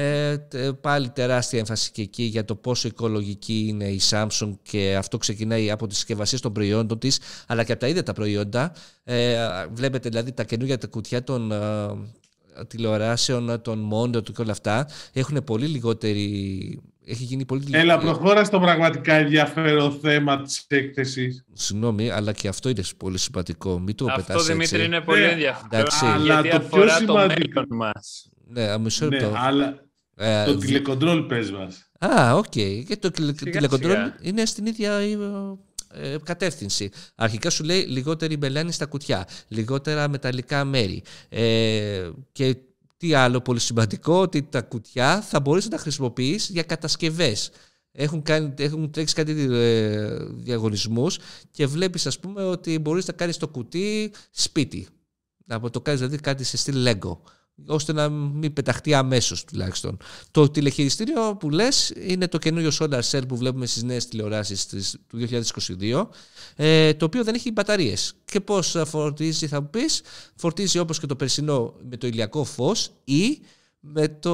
Ε, 0.00 0.70
πάλι 0.80 1.10
τεράστια 1.10 1.58
έμφαση 1.58 1.90
και 1.90 2.02
εκεί 2.02 2.22
για 2.22 2.44
το 2.44 2.54
πόσο 2.54 2.88
οικολογική 2.88 3.64
είναι 3.68 3.84
η 3.84 4.00
Samsung 4.10 4.52
και 4.62 4.96
αυτό 4.98 5.18
ξεκινάει 5.18 5.70
από 5.70 5.86
τις 5.86 5.96
συσκευασίες 5.96 6.40
των 6.40 6.52
προϊόντων 6.52 6.98
της 6.98 7.20
αλλά 7.46 7.64
και 7.64 7.72
από 7.72 7.80
τα 7.80 7.88
ίδια 7.88 8.02
τα 8.02 8.12
προϊόντα. 8.12 8.72
Ε, 9.04 9.36
βλέπετε 9.72 10.08
δηλαδή 10.08 10.32
τα 10.32 10.44
καινούργια 10.44 10.78
τα 10.78 10.86
κουτιά 10.86 11.24
των 11.24 11.52
τηλεοράσεων, 12.66 13.62
των 13.62 13.90
monitor 13.92 14.22
και 14.22 14.40
όλα 14.40 14.52
αυτά 14.52 14.88
έχουν 15.12 15.44
πολύ 15.44 15.66
λιγότερη 15.66 16.82
έχει 17.04 17.24
γίνει 17.24 17.44
πολύ 17.44 17.64
Έλα, 17.70 17.98
προχώρα 17.98 18.44
στο 18.44 18.60
πραγματικά 18.60 19.14
ενδιαφέρον 19.14 19.98
θέμα 20.02 20.42
της 20.42 20.64
έκθεσης. 20.68 21.44
Συγγνώμη, 21.52 22.10
αλλά 22.10 22.32
και 22.32 22.48
αυτό 22.48 22.68
είναι 22.68 22.82
πολύ 22.96 23.18
σημαντικό. 23.18 23.78
Μην 23.78 23.94
το 23.94 24.06
αυτό, 24.10 24.42
Δημήτρη, 24.42 24.84
είναι 24.84 25.00
πολύ 25.00 25.20
ναι, 25.20 25.26
ενδιαφέρον. 25.26 25.84
Αλλά 26.02 26.40
γιατί 26.40 26.48
το 26.48 26.76
πιο 26.76 26.88
σημαντικό. 26.88 27.62
μας. 27.68 28.28
Ναι, 28.50 28.78
μισό 28.78 29.06
ναι, 29.06 29.30
αλλά 29.34 29.66
ε, 29.66 29.87
το 30.46 30.56
τηλεκοντρόλ 30.56 31.22
πες 31.22 31.50
μας. 31.50 31.90
Α, 31.98 32.34
OK. 32.34 32.44
Okay. 32.44 32.82
Και 32.86 32.96
το 32.96 33.10
τηλεκοντρόλ 33.10 33.96
είναι 34.20 34.44
στην 34.44 34.66
ίδια 34.66 35.00
ε, 35.92 36.16
κατεύθυνση. 36.24 36.90
Αρχικά 37.14 37.50
σου 37.50 37.64
λέει 37.64 37.80
λιγότερη 37.80 38.36
μπελάνη 38.36 38.72
στα 38.72 38.86
κουτιά, 38.86 39.28
λιγότερα 39.48 40.08
μεταλλικά 40.08 40.64
μέρη. 40.64 41.02
Ε, 41.28 42.10
και 42.32 42.56
τι 42.96 43.14
άλλο 43.14 43.40
πολύ 43.40 43.60
σημαντικό, 43.60 44.20
ότι 44.20 44.42
τα 44.42 44.62
κουτιά 44.62 45.20
θα 45.20 45.40
μπορείς 45.40 45.64
να 45.64 45.70
τα 45.70 45.78
χρησιμοποιείς 45.78 46.48
για 46.48 46.62
κατασκευές. 46.62 47.50
έχουν, 47.92 48.22
κάνει, 48.22 48.54
έχουν 48.58 48.90
τρέξει 48.90 49.14
κάτι 49.14 49.48
ε, 49.50 50.16
διαγωνισμούς 50.24 51.18
και 51.50 51.66
βλέπεις 51.66 52.06
ας 52.06 52.18
πούμε 52.18 52.44
ότι 52.44 52.78
μπορείς 52.78 53.06
να 53.06 53.12
κάνεις 53.12 53.36
το 53.36 53.48
κουτί 53.48 54.12
σπίτι. 54.30 54.88
Να 55.44 55.70
το 55.70 55.80
κάνεις 55.80 56.00
δηλαδή 56.00 56.18
κάτι 56.18 56.44
σε 56.44 56.56
στυλ 56.56 56.88
Lego 56.88 57.16
ώστε 57.66 57.92
να 57.92 58.08
μην 58.08 58.52
πεταχτεί 58.52 58.94
αμέσως 58.94 59.44
τουλάχιστον. 59.44 59.96
Το 60.30 60.50
τηλεχειριστήριο 60.50 61.36
που 61.36 61.50
λες 61.50 61.92
είναι 61.96 62.28
το 62.28 62.38
καινούριο 62.38 62.70
Solar 62.78 63.00
Cell 63.10 63.28
που 63.28 63.36
βλέπουμε 63.36 63.66
στις 63.66 63.82
νέες 63.82 64.06
τηλεοράσεις 64.06 64.66
του 64.66 65.18
2022, 65.80 66.08
ε, 66.56 66.94
το 66.94 67.04
οποίο 67.04 67.24
δεν 67.24 67.34
έχει 67.34 67.52
μπαταρίες. 67.52 68.14
Και 68.24 68.40
πώς 68.40 68.76
φορτίζει, 68.84 69.46
θα 69.46 69.60
μου 69.60 69.70
πεις, 69.70 70.02
φορτίζει 70.34 70.78
όπως 70.78 71.00
και 71.00 71.06
το 71.06 71.16
περσινό 71.16 71.74
με 71.90 71.96
το 71.96 72.06
ηλιακό 72.06 72.44
φως 72.44 72.90
ή 73.04 73.40
με 73.80 74.08
το, 74.08 74.32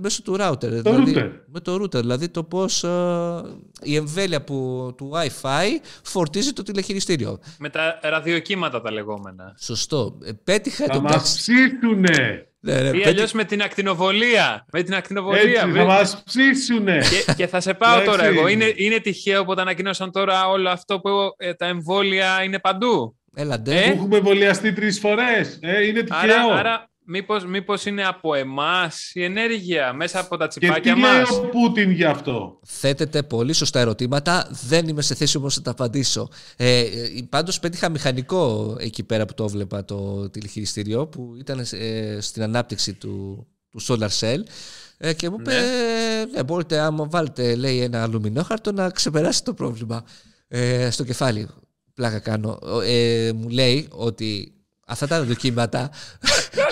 μέσω 0.00 0.22
του 0.22 0.36
router. 0.40 0.58
Το 0.58 0.68
δηλαδή, 0.68 1.14
router. 1.16 1.30
Με 1.46 1.60
το 1.60 1.74
router, 1.74 1.94
δηλαδή 1.94 2.28
το 2.28 2.44
πώς 2.44 2.84
ε, 2.84 3.42
η 3.82 3.96
εμβέλεια 3.96 4.44
που, 4.44 4.90
του 4.96 5.10
Wi-Fi 5.14 5.66
φορτίζει 6.02 6.52
το 6.52 6.62
τηλεχειριστήριο. 6.62 7.38
Με 7.58 7.68
τα 7.68 7.98
ραδιοκύματα 8.02 8.80
τα 8.80 8.92
λεγόμενα. 8.92 9.54
Σωστό. 9.58 10.18
Ε, 10.24 10.30
πέτυχα 10.44 10.84
θα 10.84 10.92
το 10.92 11.00
μας 11.00 11.36
ψήσουνε. 11.36 12.42
Ναι, 12.60 12.80
ναι, 12.80 12.98
Ή 12.98 13.04
αλλιώς 13.04 13.32
με 13.32 13.44
την 13.44 13.62
ακτινοβολία. 13.62 14.66
Με 14.72 14.82
την 14.82 14.94
ακτινοβολία. 14.94 15.42
Έτσι, 15.42 15.78
θα 15.78 15.84
μας 15.84 16.22
ψήσουνε. 16.24 16.98
Και, 16.98 17.32
και 17.32 17.46
θα 17.46 17.60
σε 17.60 17.74
πάω 17.74 18.02
τώρα 18.02 18.24
εγώ. 18.24 18.48
Είναι, 18.48 18.72
είναι 18.76 18.98
τυχαίο 18.98 19.44
που 19.44 19.54
τα 19.54 19.62
ανακοίνωσαν 19.62 20.12
τώρα 20.12 20.48
όλο 20.48 20.68
αυτό 20.68 21.00
που 21.00 21.10
ε, 21.36 21.54
τα 21.54 21.66
εμβόλια 21.66 22.42
είναι 22.42 22.58
παντού. 22.58 23.16
Έλα, 23.34 23.60
ντε. 23.60 23.76
Ε; 23.76 23.90
Έχουμε 23.90 24.16
εμβολιαστεί 24.16 24.72
τρεις 24.72 24.98
φορές. 24.98 25.58
Ε, 25.60 25.86
είναι 25.86 26.02
τυχαίο. 26.02 26.50
Άρα, 26.50 26.58
άρα 26.58 26.90
μήπως, 27.08 27.46
μήπως 27.46 27.84
είναι 27.84 28.04
από 28.06 28.34
εμάς 28.34 29.10
η 29.14 29.24
ενέργεια, 29.24 29.92
μέσα 29.92 30.20
από 30.20 30.36
τα 30.36 30.46
τσιπάκια 30.46 30.78
και 30.78 30.92
τι 30.92 30.98
μας; 30.98 31.30
λέει 31.30 31.40
ο 31.40 31.48
Πούτιν 31.48 31.90
γι' 31.90 32.04
αυτό; 32.04 32.60
Θέτετε 32.66 33.22
πολύ 33.22 33.52
σωστά 33.52 33.80
ερωτήματα. 33.80 34.48
Δεν 34.66 34.88
είμαι 34.88 35.02
σε 35.02 35.14
θέση 35.14 35.36
όμως 35.36 35.56
να 35.56 35.62
τα 35.62 35.70
απαντήσω. 35.70 36.28
Ε, 36.56 36.84
πάντως 37.28 37.60
πέτυχα 37.60 37.88
μηχανικό 37.88 38.76
εκεί 38.80 39.02
πέρα 39.02 39.24
που 39.26 39.34
το 39.34 39.48
βλέπα 39.48 39.84
το 39.84 40.30
τηλεχειριστήριο 40.30 41.06
που 41.06 41.34
ήταν 41.38 41.64
ε, 41.70 42.18
στην 42.20 42.42
ανάπτυξη 42.42 42.94
του, 42.94 43.46
του 43.70 43.80
Solar 43.88 44.08
Cell 44.20 44.40
ε, 44.98 45.12
και 45.12 45.30
μου 45.30 45.36
είπε 45.40 45.52
ναι. 45.52 46.24
ναι, 46.32 46.42
μπορείτε 46.42 46.78
άμα 46.78 47.06
βάλετε 47.10 47.54
λέει 47.54 47.80
ένα 47.80 48.02
αλουμινόχαρτο 48.02 48.72
να 48.72 48.90
ξεπεράσει 48.90 49.44
το 49.44 49.54
πρόβλημα 49.54 50.04
ε, 50.48 50.90
στο 50.90 51.04
κεφάλι. 51.04 51.48
Πλάκα 51.94 52.18
κάνω. 52.18 52.58
Ε, 52.84 53.30
μου 53.34 53.48
λέει 53.48 53.88
ότι 53.90 54.52
Αυτά 54.90 55.06
τα 55.06 55.18
ραδιοκύματα. 55.18 55.90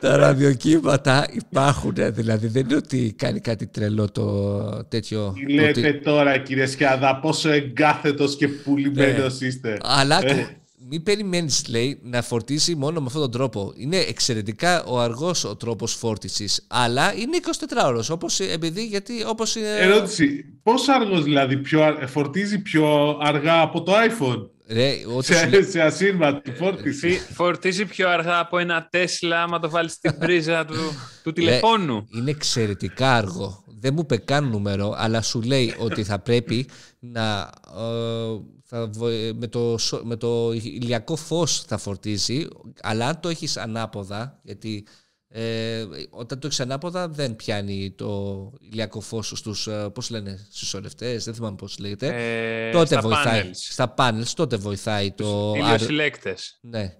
τα 0.00 0.16
ραδιοκύματα 0.16 1.26
υπάρχουν, 1.32 1.94
δηλαδή 1.96 2.46
δεν 2.46 2.64
είναι 2.64 2.76
ότι 2.76 3.14
κάνει 3.18 3.40
κάτι 3.40 3.66
τρελό 3.66 4.10
το 4.10 4.84
τέτοιο. 4.84 5.32
Τι 5.46 5.52
λέτε 5.52 5.92
τώρα 5.92 6.38
κύριε 6.38 6.66
Σκιάδα, 6.66 7.18
πόσο 7.18 7.50
εγκάθετος 7.50 8.36
και 8.36 8.48
πουλημένος 8.48 9.40
ναι. 9.40 9.46
είστε. 9.46 9.78
Αλλά 9.82 10.20
ε. 10.26 10.46
μην 10.88 11.02
περιμένεις, 11.02 11.68
λέει, 11.68 11.98
να 12.02 12.22
φορτίσει 12.22 12.74
μόνο 12.74 13.00
με 13.00 13.06
αυτόν 13.06 13.22
τον 13.22 13.30
τρόπο. 13.30 13.72
Είναι 13.76 13.96
εξαιρετικά 13.96 14.84
ο 14.84 15.00
αργός 15.00 15.44
ο 15.44 15.56
τρόπος 15.56 15.94
φόρτισης, 15.94 16.66
αλλά 16.68 17.14
είναι 17.14 17.38
24 17.42 17.86
ώρε. 17.86 18.00
Όπω 18.10 18.26
επειδή, 18.52 18.84
γιατί 18.84 19.24
όπως 19.26 19.56
είναι... 19.56 19.76
Ερώτηση. 19.78 20.44
Πόσο 20.62 20.92
αργός 20.92 21.22
δηλαδή 21.22 21.56
πιο, 21.56 21.98
φορτίζει 22.06 22.62
πιο 22.62 23.18
αργά 23.22 23.60
από 23.60 23.82
το 23.82 23.92
iPhone; 23.92 24.48
Ρε, 24.66 24.96
σε, 25.18 25.62
σε 25.62 25.80
ασύρματη 25.80 26.52
φόρτιση. 26.52 27.10
Φορτίζει 27.32 27.84
πιο 27.84 28.08
αργά 28.08 28.38
από 28.38 28.58
ένα 28.58 28.88
Τέσλα 28.90 29.42
άμα 29.42 29.58
το 29.58 29.70
βάλεις 29.70 29.92
στην 29.92 30.18
πρίζα 30.20 30.64
του, 30.64 30.74
του 31.22 31.32
τηλεφώνου. 31.32 32.06
είναι 32.10 32.30
εξαιρετικά 32.30 33.14
αργό. 33.16 33.64
Δεν 33.66 33.94
μου 33.94 34.00
είπε 34.02 34.16
καν 34.16 34.48
νούμερο, 34.48 34.94
αλλά 34.96 35.22
σου 35.22 35.42
λέει 35.42 35.74
ότι 35.78 36.04
θα 36.04 36.18
πρέπει 36.18 36.68
να... 36.98 37.50
Ε, 37.76 38.40
θα, 38.64 38.90
με, 39.34 39.46
το, 39.46 39.78
με 40.02 40.16
το 40.16 40.52
ηλιακό 40.52 41.16
φως 41.16 41.62
θα 41.66 41.78
φορτίζει, 41.78 42.46
αλλά 42.82 43.06
αν 43.06 43.20
το 43.20 43.28
έχεις 43.28 43.56
ανάποδα, 43.56 44.40
γιατί 44.42 44.86
ε, 45.34 45.84
όταν 46.10 46.38
το 46.38 46.46
έχεις 46.46 46.60
ανάποδα 46.60 47.08
δεν 47.08 47.36
πιάνει 47.36 47.94
το 47.96 48.52
ηλιακό 48.60 49.00
φως 49.00 49.32
στους 49.34 49.66
ε, 49.66 49.88
πώς 49.94 50.10
λένε, 50.10 50.46
συσσωρευτές, 50.50 51.24
δεν 51.24 51.34
θυμάμαι 51.34 51.56
πώς 51.56 51.78
λέγεται. 51.78 52.06
Ε, 52.06 52.70
τότε 52.70 52.86
στα 52.86 53.00
βοηθάει. 53.00 53.42
Panels. 53.44 53.50
Στα 53.52 53.94
panels 53.98 54.32
τότε 54.34 54.56
βοηθάει 54.56 55.12
το... 55.12 55.54
Ηλιοσυλλέκτε. 55.56 56.34
Ναι. 56.60 56.94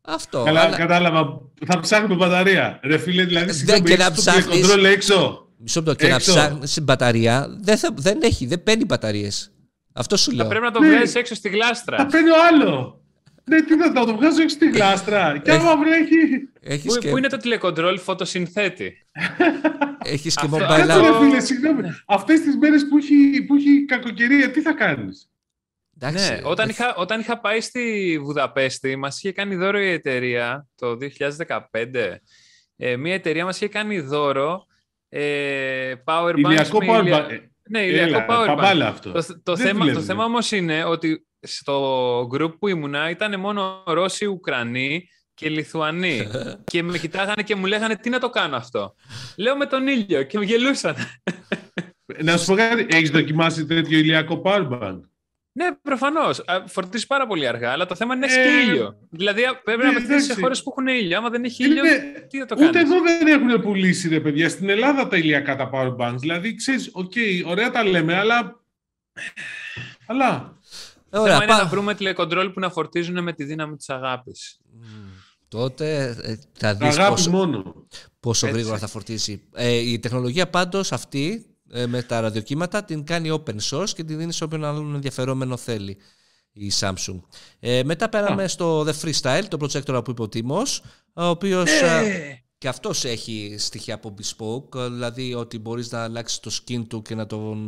Αυτό. 0.00 0.42
Καλά, 0.42 0.60
αλλά... 0.60 0.76
κατάλαβα. 0.76 1.40
Θα 1.66 1.80
ψάχνουμε 1.80 2.14
μπαταρία. 2.14 2.80
Ρε 2.82 2.98
φίλε, 2.98 3.24
δηλαδή 3.24 3.52
δεν 3.52 3.84
και 3.84 3.96
να 3.96 4.12
ψάχνει. 4.12 4.60
κοντρόλ 4.60 4.84
έξω. 4.84 5.48
Μισό 5.58 5.80
λεπτό 5.80 5.94
και 5.94 6.08
να 6.08 6.18
ψάχνει 6.18 6.80
μπαταρία. 6.82 7.56
Δεν, 7.60 7.78
θα, 7.78 7.94
δεν 7.96 8.18
έχει, 8.22 8.46
δεν 8.46 8.62
παίρνει 8.62 8.84
μπαταρίες. 8.84 9.52
Αυτό 9.92 10.16
σου 10.16 10.30
λέω. 10.30 10.42
Θα 10.44 10.50
πρέπει 10.50 10.64
να 10.64 10.70
το 10.70 10.80
ναι. 10.80 10.88
βγάλει 10.88 11.10
έξω 11.14 11.34
στη 11.34 11.48
γλάστρα. 11.48 11.96
Θα 11.96 12.06
παίρνει 12.06 12.30
άλλο. 12.30 13.03
Ναι, 13.44 13.62
τι 13.62 13.76
θα 13.76 13.92
το 13.92 14.16
βγάζω 14.16 14.42
έξω 14.42 14.54
στη 14.54 14.70
γλάστρα. 14.70 15.38
Και 15.38 15.50
άμα 15.50 15.76
βρέχει. 15.76 16.48
Έχεις 16.60 16.98
πού, 16.98 17.08
πού 17.08 17.16
είναι 17.16 17.28
το 17.28 17.36
τηλεκοντρόλ 17.36 17.98
φωτοσυνθέτη; 17.98 19.06
Έχεις 20.14 20.34
και 20.34 20.48
mobile 20.50 20.62
app. 20.62 20.86
Κάτσε 20.86 21.00
ρε 21.00 21.18
φίλε, 21.18 21.40
συγγνώμη. 21.40 21.82
Αυτές 22.06 22.40
τις 22.40 22.56
μέρες 22.56 22.88
που 22.88 22.96
έχει, 22.96 23.44
που 23.46 23.54
έχει 23.54 23.84
κακοκαιρία, 23.84 24.50
τι 24.50 24.60
θα 24.60 24.72
κάνεις; 24.72 25.28
ναι, 26.00 26.40
όταν, 26.44 26.68
είχα, 26.68 26.94
όταν 26.94 27.20
είχα 27.20 27.40
πάει 27.40 27.60
στη 27.60 28.18
Βουδαπέστη, 28.22 28.96
μας 28.96 29.18
είχε 29.18 29.32
κάνει 29.32 29.54
δώρο 29.54 29.78
η 29.78 29.90
εταιρεία 29.90 30.66
το 30.74 30.98
2015. 31.46 32.16
Ε, 32.76 32.96
μια 32.96 33.14
εταιρεία 33.14 33.44
μας 33.44 33.56
είχε 33.56 33.68
κάνει 33.68 34.00
δώρο 34.00 34.66
ε, 35.08 35.94
power 36.04 36.34
Ηλιακό 36.36 36.78
banks. 36.80 36.98
power 36.98 37.02
ηλια... 37.02 37.26
bank. 37.26 37.40
Ναι, 37.68 37.86
ηλιακό 37.86 38.24
power 38.28 38.58
bank. 38.58 38.80
Αυτό. 38.80 39.12
Το, 39.12 39.40
το, 39.42 39.56
θέμα, 39.56 39.92
το 39.92 40.00
θέμα 40.00 40.24
όμως 40.24 40.52
είναι 40.52 40.84
ότι 40.84 41.26
στο 41.44 42.28
group 42.32 42.58
που 42.58 42.68
ήμουνα 42.68 43.10
ήταν 43.10 43.40
μόνο 43.40 43.82
Ρώσοι, 43.86 44.26
Ουκρανοί 44.26 45.08
και 45.34 45.48
Λιθουανοί. 45.48 46.28
και 46.70 46.82
με 46.82 46.98
κοιτάγανε 46.98 47.42
και 47.42 47.54
μου 47.54 47.66
λέγανε 47.66 47.96
τι 47.96 48.10
να 48.10 48.18
το 48.18 48.30
κάνω 48.30 48.56
αυτό; 48.56 48.94
Λέω 49.36 49.56
με 49.56 49.66
τον 49.66 49.86
ήλιο 49.86 50.22
και 50.22 50.38
μου 50.38 50.44
γελούσαν. 50.44 50.94
να 52.22 52.36
σου 52.36 52.46
πω 52.46 52.54
κάτι, 52.54 52.86
έχεις 52.90 53.10
δοκιμάσει 53.10 53.66
τέτοιο 53.66 53.98
ηλιακό 53.98 54.42
powerbank; 54.44 55.00
Ναι, 55.52 55.72
προφανώς. 55.82 56.44
Φορτίζει 56.66 57.06
πάρα 57.06 57.26
πολύ 57.26 57.46
αργά, 57.46 57.70
αλλά 57.70 57.86
το 57.86 57.94
θέμα 57.94 58.14
είναι 58.14 58.26
να 58.26 58.32
έχεις 58.32 58.66
ήλιο. 58.66 58.98
Δηλαδή 59.10 59.42
πρέπει 59.64 59.82
ναι, 59.82 59.90
να 59.90 59.92
πετύχει 59.92 60.20
σε 60.20 60.34
χώρες 60.40 60.62
που 60.62 60.70
έχουν 60.70 60.86
ήλιο. 60.86 61.18
Άμα 61.18 61.30
δεν 61.30 61.44
έχει 61.44 61.64
ήλιο, 61.64 61.82
τι 62.28 62.38
θα 62.38 62.46
το 62.46 62.54
κάνεις; 62.54 62.68
Ούτε 62.68 62.80
εδώ 62.80 63.00
δεν 63.00 63.26
έχουν 63.26 63.60
πουλήσει, 63.60 64.08
ρε 64.08 64.20
παιδιά. 64.20 64.48
Στην 64.48 64.68
Ελλάδα 64.68 65.08
τα 65.08 65.16
ηλιακά 65.16 65.56
τα 65.56 65.70
powerbanks. 65.72 66.16
Δηλαδή, 66.18 66.54
ξέρεις, 66.54 66.90
OK, 66.92 67.12
okay, 67.14 67.42
ωραία 67.46 67.70
τα 67.70 67.84
λέμε, 67.84 68.14
αλλά. 68.14 68.62
Αλλά 70.06 70.58
Ωραία, 71.20 71.32
θέμα 71.32 71.44
είναι 71.44 71.62
να 71.62 71.68
βρούμε 71.68 71.94
τηλεκοντρόλ 71.94 72.50
που 72.50 72.60
να 72.60 72.70
φορτίζουν 72.70 73.22
με 73.22 73.32
τη 73.32 73.44
δύναμη 73.44 73.76
της 73.76 73.88
αγάπης. 73.90 74.60
τότε 75.48 76.16
ε, 76.22 76.38
θα 76.52 76.74
δεις 76.74 76.98
Αγάπη 76.98 77.10
πόσο, 77.10 77.30
μόνο. 77.30 77.74
πόσο 78.20 78.46
Έτσι. 78.46 78.58
γρήγορα 78.58 78.78
θα 78.80 78.86
φορτίσει. 78.86 79.42
Ε, 79.54 79.72
η 79.72 79.98
τεχνολογία 79.98 80.50
πάντως 80.50 80.92
αυτή 80.92 81.46
ε, 81.70 81.86
με 81.86 82.02
τα 82.02 82.20
ραδιοκύματα 82.20 82.84
την 82.84 83.04
κάνει 83.04 83.42
open 83.44 83.56
source 83.70 83.90
και 83.90 84.04
την 84.04 84.18
δίνεις 84.18 84.36
σε 84.36 84.44
όποιον 84.44 84.64
άλλον 84.64 84.94
ενδιαφερόμενο 84.94 85.56
θέλει 85.56 85.96
η 86.52 86.72
Samsung. 86.80 87.20
Ε, 87.60 87.82
μετά 87.84 88.08
πέραμε 88.08 88.48
στο 88.48 88.86
The 88.86 88.92
Freestyle, 89.02 89.44
το 89.48 89.58
projector 89.60 90.04
που 90.04 90.10
είπε 90.10 90.22
ο 90.22 90.28
Τίμος, 90.28 90.82
ο 91.12 91.24
οποίος... 91.24 91.70
Ε. 91.70 92.43
Και 92.64 92.70
αυτός 92.70 93.04
έχει 93.04 93.54
στοιχεία 93.58 93.94
από 93.94 94.14
bespoke, 94.18 94.90
δηλαδή 94.90 95.34
ότι 95.34 95.58
μπορείς 95.58 95.90
να 95.90 96.02
αλλάξεις 96.02 96.40
το 96.40 96.50
skin 96.52 96.82
του 96.88 97.02
και 97.02 97.14
να 97.14 97.26
τον 97.26 97.66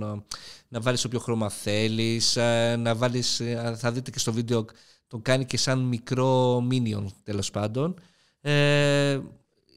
να 0.68 0.80
βάλεις 0.80 1.04
όποιο 1.04 1.18
χρώμα 1.18 1.50
θέλεις, 1.50 2.36
ε, 2.36 2.76
να 2.78 2.94
βάλεις, 2.94 3.40
ε, 3.40 3.74
θα 3.78 3.92
δείτε 3.92 4.10
και 4.10 4.18
στο 4.18 4.32
βίντεο, 4.32 4.64
τον 5.06 5.22
κάνει 5.22 5.44
και 5.44 5.56
σαν 5.56 5.78
μικρό 5.78 6.56
minion 6.70 7.06
τέλος 7.22 7.50
πάντων. 7.50 7.94
Ε, 8.40 9.20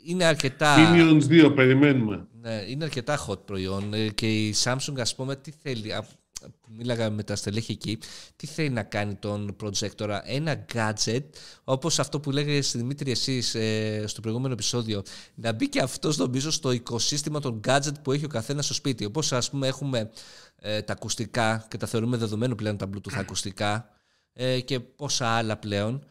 είναι 0.05 0.25
αρκετά... 0.25 0.75
Minions 0.77 1.47
2, 1.47 1.51
περιμένουμε. 1.55 2.27
Ναι, 2.31 2.63
είναι 2.67 2.83
αρκετά 2.83 3.25
hot 3.27 3.45
προϊόν 3.45 3.93
ε, 3.93 4.09
και 4.09 4.45
η 4.45 4.55
Samsung 4.63 4.99
ας 4.99 5.15
πούμε 5.15 5.35
τι 5.35 5.51
θέλει, 5.61 5.93
μίλαγα 6.67 7.09
με 7.09 7.23
τα 7.23 7.35
στελέχη 7.35 7.71
εκεί, 7.71 7.97
τι 8.35 8.47
θέλει 8.47 8.69
να 8.69 8.83
κάνει 8.83 9.15
τον 9.15 9.55
projector, 9.63 10.19
ένα 10.23 10.65
gadget, 10.73 11.23
όπως 11.63 11.99
αυτό 11.99 12.19
που 12.19 12.31
λέγατε 12.31 12.61
στη 12.61 12.77
Δημήτρη 12.77 13.11
εσείς 13.11 13.55
ε, 13.55 14.03
στο 14.07 14.21
προηγούμενο 14.21 14.53
επεισόδιο, 14.53 15.03
να 15.35 15.53
μπει 15.53 15.69
και 15.69 15.81
αυτός 15.81 16.17
νομίζω 16.17 16.51
στο 16.51 16.71
οικοσύστημα 16.71 17.39
των 17.39 17.61
gadget 17.67 18.01
που 18.03 18.11
έχει 18.11 18.25
ο 18.25 18.27
καθένας 18.27 18.65
στο 18.65 18.73
σπίτι. 18.73 19.05
Όπως 19.05 19.31
ας 19.31 19.49
πούμε 19.49 19.67
έχουμε 19.67 20.11
ε, 20.55 20.81
τα 20.81 20.93
ακουστικά 20.93 21.65
και 21.69 21.77
τα 21.77 21.87
θεωρούμε 21.87 22.17
δεδομένο 22.17 22.55
πλέον 22.55 22.77
τα 22.77 22.89
Bluetooth 22.93 23.15
ακουστικά 23.17 23.89
ε, 24.33 24.59
και 24.59 24.79
πόσα 24.79 25.27
άλλα 25.27 25.57
πλέον, 25.57 26.05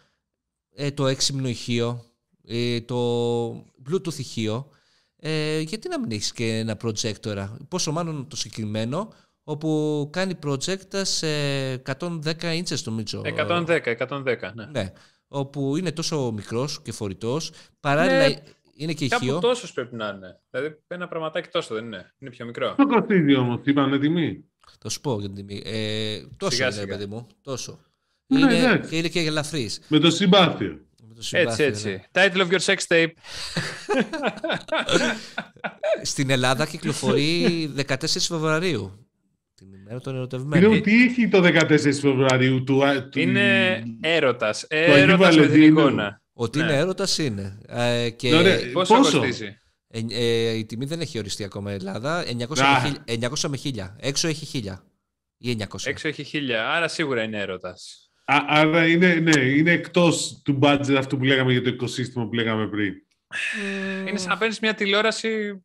ε, 0.74 0.90
το 0.90 1.06
έξυπνο 1.06 1.48
ηχείο, 1.48 2.04
ε, 2.44 2.80
το 2.80 3.50
Bluetooth 3.90 4.18
ηχείο, 4.18 4.68
ε, 5.16 5.60
γιατί 5.60 5.88
να 5.88 6.00
μην 6.00 6.10
έχεις 6.10 6.32
και 6.32 6.58
ένα 6.58 6.76
projector, 6.82 7.48
πόσο 7.68 7.92
μάλλον 7.92 8.28
το 8.28 8.36
συγκεκριμένο, 8.36 9.12
όπου 9.48 10.08
κάνει 10.12 10.38
project 10.46 11.00
σε 11.02 11.26
110 11.74 12.22
inches 12.40 12.82
νομίζω. 12.84 13.22
110, 13.24 13.80
110, 14.08 14.22
ναι. 14.54 14.66
ναι. 14.70 14.92
Όπου 15.28 15.76
είναι 15.76 15.92
τόσο 15.92 16.32
μικρός 16.32 16.82
και 16.82 16.92
φορητός. 16.92 17.52
Παράλληλα... 17.80 18.28
Ναι, 18.28 18.34
Είναι 18.74 18.92
και 18.92 19.08
Κάπου 19.08 19.24
ηχείο. 19.24 19.38
τόσο 19.38 19.72
πρέπει 19.74 19.94
να 19.96 20.08
είναι. 20.08 20.40
Δηλαδή 20.50 20.78
ένα 20.87 21.08
πραγματάκι 21.08 21.48
τόσο 21.48 21.74
δεν 21.74 21.84
είναι. 21.84 22.14
Είναι 22.18 22.30
πιο 22.30 22.46
μικρό. 22.46 22.74
Το 22.76 22.87
κοστίζει 22.87 23.34
όμως, 23.34 23.61
είπανε 23.64 23.98
τιμή. 23.98 24.44
Θα 24.80 24.88
σου 24.88 25.00
πω 25.00 25.18
για 25.20 25.30
την 25.32 25.46
τιμή. 25.46 25.62
Ε, 25.64 26.22
τόσο 26.37 26.54
Σιγά, 26.54 26.66
είναι, 26.66 26.74
σιγά. 26.74 26.87
παιδί 26.87 27.06
μου. 27.06 27.26
Τόσο. 27.42 27.80
Ναι, 28.26 28.38
είναι, 28.40 28.58
εντάξει. 28.58 28.90
και 28.90 28.96
είναι 28.96 29.08
και 29.08 29.20
ελαφρύς. 29.20 29.80
Με 29.88 29.98
το 29.98 30.11
συμπάθειο. 30.11 30.80
Με 31.08 31.14
το 31.14 31.20
Έτσι, 31.20 31.28
συμπάθειο, 31.28 31.64
ναι. 31.64 31.70
έτσι. 31.70 32.02
Title 32.12 32.46
of 32.46 32.50
your 32.50 32.74
sex 32.74 32.76
tape. 32.88 33.12
Στην 36.02 36.30
Ελλάδα 36.30 36.66
κυκλοφορεί 36.66 37.72
14 37.88 37.94
Φεβρουαρίου. 38.06 39.08
Την 39.88 39.96
ημέρα 39.96 40.01
των 40.01 40.16
ερωτευμένων. 40.16 40.72
Συγγνώμη, 40.72 40.81
τι 40.81 41.05
έχει 41.05 41.29
το 41.29 41.40
14 41.42 42.01
Φεβρουαρίου 42.01 42.64
του. 42.64 42.83
του- 43.11 43.18
Είναι 43.20 43.83
έρωτας. 44.01 44.66
Αγίου 44.70 44.92
Έρωτας 44.94 45.18
με 45.37 45.42
την 45.42 45.51
Βαλεντίνου. 45.51 45.81
εικόνα. 45.81 46.22
Ότι 46.33 46.59
Ναι. 46.59 46.64
είναι 46.64 46.77
έρωτας 46.77 47.18
είναι. 47.18 47.59
Ε, 47.68 48.11
και 48.11 48.35
Ωραία. 48.35 48.59
Πόσο, 48.72 48.94
Πόσο; 48.96 49.18
κοστίζει; 49.18 49.59
ε, 49.88 50.01
ε, 50.11 50.51
η 50.57 50.64
τιμή 50.66 50.85
δεν 50.85 51.01
έχει 51.01 51.18
οριστεί 51.18 51.44
ακόμα 51.44 51.70
η 51.72 51.74
Ελλάδα. 51.74 52.24
900, 52.27 52.61
Α. 52.64 52.72
με, 52.72 52.87
χίλια- 52.88 53.05
900 53.07 53.48
με 53.48 53.57
1000. 53.57 53.96
Έξω 54.01 54.29
έχει 54.29 54.46
1000. 54.46 54.83
Ή 55.38 55.51
900. 55.51 55.90
Έξω 55.90 56.09
έχει 56.09 56.22
χίλια, 56.24 56.70
άρα 56.70 56.88
σίγουρα 56.88 57.22
είναι 57.22 57.38
έρωτας. 57.40 58.11
Α, 58.24 58.37
άρα 58.48 58.87
είναι, 58.87 59.14
ναι, 59.14 59.40
είναι 59.40 59.70
εκτός 59.72 60.40
του 60.44 60.59
budget 60.62 60.94
αυτού 60.98 61.16
που 61.16 61.24
λέγαμε 61.24 61.53
για 61.53 61.62
το 61.62 61.68
οικοσύστημα 61.68 62.27
που 62.29 62.35
λέγαμε 62.35 62.68
πριν. 62.68 62.94
Είναι 64.09 64.18
σαν 64.18 64.29
να 64.29 64.37
παίρνεις 64.38 64.61
μια 64.61 64.74
τηλεόραση. 64.74 65.62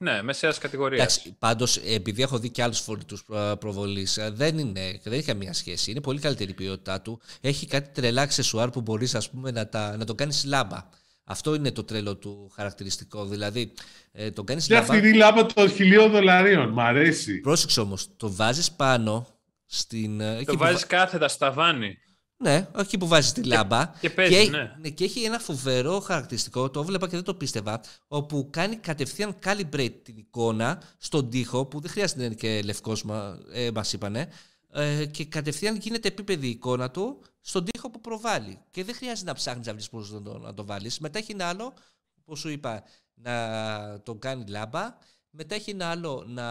Ναι, 0.00 0.22
μεσαίας 0.22 0.58
κατηγορίας. 0.58 1.00
Εντάξει, 1.00 1.36
πάντως, 1.38 1.76
επειδή 1.76 2.22
έχω 2.22 2.38
δει 2.38 2.50
και 2.50 2.62
άλλους 2.62 2.80
φορητούς 2.80 3.24
προβολής, 3.58 4.18
δεν, 4.32 4.58
είναι, 4.58 5.00
δεν 5.02 5.12
έχει 5.12 5.22
καμία 5.22 5.52
σχέση. 5.52 5.90
Είναι 5.90 6.00
πολύ 6.00 6.20
καλύτερη 6.20 6.50
η 6.50 6.54
ποιότητά 6.54 7.00
του. 7.00 7.20
Έχει 7.40 7.66
κάτι 7.66 7.90
τρελά 8.00 8.22
αξεσουάρ 8.22 8.70
που 8.70 8.80
μπορείς 8.80 9.16
να, 9.32 9.68
τα, 9.68 9.96
να 9.96 10.04
το 10.04 10.14
κάνεις 10.14 10.44
λάμπα. 10.44 10.88
Αυτό 11.24 11.54
είναι 11.54 11.72
το 11.72 11.84
τρελό 11.84 12.16
του 12.16 12.50
χαρακτηριστικό. 12.54 13.26
Δηλαδή, 13.26 13.72
ε, 14.12 14.30
το 14.30 14.44
κάνεις 14.44 14.66
Και 14.66 14.74
λάμπα. 14.74 14.94
αυτή 14.94 15.08
η 15.08 15.12
λάμπα 15.12 15.46
των 15.46 15.70
χιλίων 15.70 16.10
δολαρίων. 16.10 16.68
Μ' 16.68 16.80
αρέσει. 16.80 17.40
Πρόσεξε 17.40 17.80
όμως, 17.80 18.08
το 18.16 18.32
βάζεις 18.32 18.72
πάνω 18.72 19.26
στην. 19.66 20.20
ε, 20.20 20.34
εκεί 20.36 20.44
Το 20.44 20.52
που 20.52 20.58
βάζεις 20.58 20.80
βα- 20.80 20.86
κάθετα 20.86 21.28
στο 21.28 21.38
ταβάνι. 21.44 21.98
Ναι, 22.40 22.68
εκεί 22.78 22.98
που 22.98 23.06
βάζεις 23.06 23.32
τη 23.32 23.42
λάμπα. 23.44 23.92
και 24.00 24.10
παίζει, 24.10 24.34
έχει, 24.34 24.50
ναι. 24.80 24.88
και 24.88 25.04
έχει 25.04 25.22
ένα 25.22 25.38
φοβερό 25.38 26.00
χαρακτηριστικό, 26.00 26.70
το 26.70 26.80
έβλεπα 26.80 27.06
και 27.08 27.14
δεν 27.14 27.24
το 27.24 27.34
πίστευα, 27.34 27.80
όπου 28.08 28.48
κάνει 28.50 28.76
κατευθείαν 28.76 29.38
calibrate 29.44 29.94
την 30.02 30.16
εικόνα 30.16 30.82
στον 30.98 31.30
τοίχο, 31.30 31.66
που 31.66 31.80
δεν 31.80 31.90
χρειάζεται 31.90 32.20
να 32.20 32.26
είναι 32.26 32.34
και 32.34 32.62
λευκός, 32.64 33.02
μα, 33.02 33.38
ε, 33.52 33.70
μας 33.70 33.92
είπανε, 33.92 34.28
ε, 34.72 35.06
και 35.06 35.24
κατευθείαν 35.24 35.76
γίνεται 35.76 36.08
επίπεδη 36.08 36.46
η 36.46 36.50
εικόνα 36.50 36.90
του 36.90 37.22
στον 37.40 37.64
τοίχο 37.64 37.90
που 37.90 38.00
προβάλλει. 38.00 38.58
Και 38.70 38.84
δεν 38.84 38.94
χρειάζεται 38.94 39.28
να 39.28 39.34
ψάχνεις 39.34 39.66
να 39.66 39.72
βρεις 39.72 39.88
πώς 39.88 40.12
να 40.12 40.22
το, 40.22 40.38
να 40.38 40.54
το 40.54 40.64
βάλεις. 40.64 40.98
Μετά 40.98 41.18
έχει 41.18 41.32
ένα 41.32 41.46
άλλο, 41.46 41.72
όπως 42.20 42.38
σου 42.38 42.48
είπα, 42.48 42.82
να 43.14 44.00
τον 44.02 44.18
κάνει 44.18 44.44
λάμπα. 44.48 44.96
Μετά 45.30 45.54
έχει 45.54 45.70
ένα 45.70 45.86
άλλο 45.86 46.24
να 46.26 46.46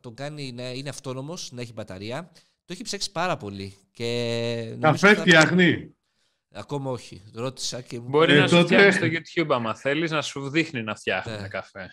τον 0.00 0.14
κάνει 0.14 0.52
να 0.52 0.70
είναι 0.70 0.88
αυτόνομος, 0.88 1.52
να 1.52 1.60
έχει 1.60 1.72
μπαταρία. 1.72 2.30
Το 2.70 2.76
έχει 2.76 2.84
ψάξει 2.84 3.12
πάρα 3.12 3.36
πολύ. 3.36 3.76
Και 3.92 4.04
νομίζω 4.78 4.80
Καφέ 5.06 5.14
θα- 5.14 5.20
φτιάχνει. 5.20 5.94
Ακόμα 6.52 6.90
όχι. 6.90 7.22
Ρώτησα 7.34 7.80
και 7.80 8.00
μου 8.00 8.08
Μπορεί 8.08 8.32
Ε, 8.32 8.38
να 8.38 8.46
σου 8.48 8.54
τότε- 8.54 8.92
φτιάξει 8.92 8.98
στο 8.98 9.06
YouTube 9.46 9.54
άμα 9.54 9.74
θέλεις 9.74 10.10
να 10.10 10.22
σου 10.22 10.48
δείχνει 10.50 10.82
να 10.82 10.94
φτιάχνει 10.94 11.32
Ναι. 11.32 11.38
ένα 11.38 11.48
καφέ. 11.48 11.88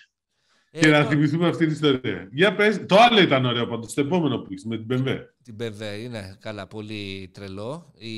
Ε, 0.71 0.79
Και 0.79 0.87
να 0.87 1.03
το- 1.03 1.09
θυμηθούμε 1.09 1.47
αυτή 1.47 1.63
την 1.65 1.73
ιστορία. 1.73 2.27
Για 2.31 2.55
πες, 2.55 2.85
το 2.85 2.95
άλλο 2.99 3.21
ήταν 3.21 3.45
ωραίο 3.45 3.67
πάντως, 3.67 3.93
το 3.93 4.01
επόμενο 4.01 4.37
που 4.37 4.47
έχεις 4.51 4.65
με 4.65 4.77
την 4.77 4.85
BMW. 4.89 5.17
Την 5.43 5.55
BMW 5.59 5.99
είναι 6.03 6.37
καλά, 6.39 6.67
πολύ 6.67 7.29
τρελό. 7.33 7.93
Η... 7.97 8.11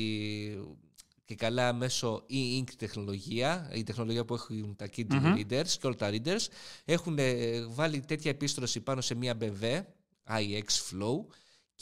Και 1.24 1.34
καλά 1.34 1.72
μέσω 1.72 2.26
e-ink 2.30 2.70
τεχνολογία, 2.78 3.70
η 3.74 3.82
τεχνολογία 3.82 4.24
που 4.24 4.34
έχουν 4.34 4.76
τα 4.76 4.86
Kindle 4.96 5.18
Μμμ. 5.20 5.34
Readers 5.36 5.68
και 5.80 5.86
όλα 5.86 5.94
τα 5.96 6.10
Readers, 6.12 6.46
έχουν 6.84 7.18
ε, 7.18 7.66
βάλει 7.68 8.00
τέτοια 8.00 8.30
επίστρωση 8.30 8.80
πάνω 8.80 9.00
σε 9.00 9.14
μια 9.14 9.36
BMW 9.40 9.80
iX 10.30 10.64
Flow 10.90 11.26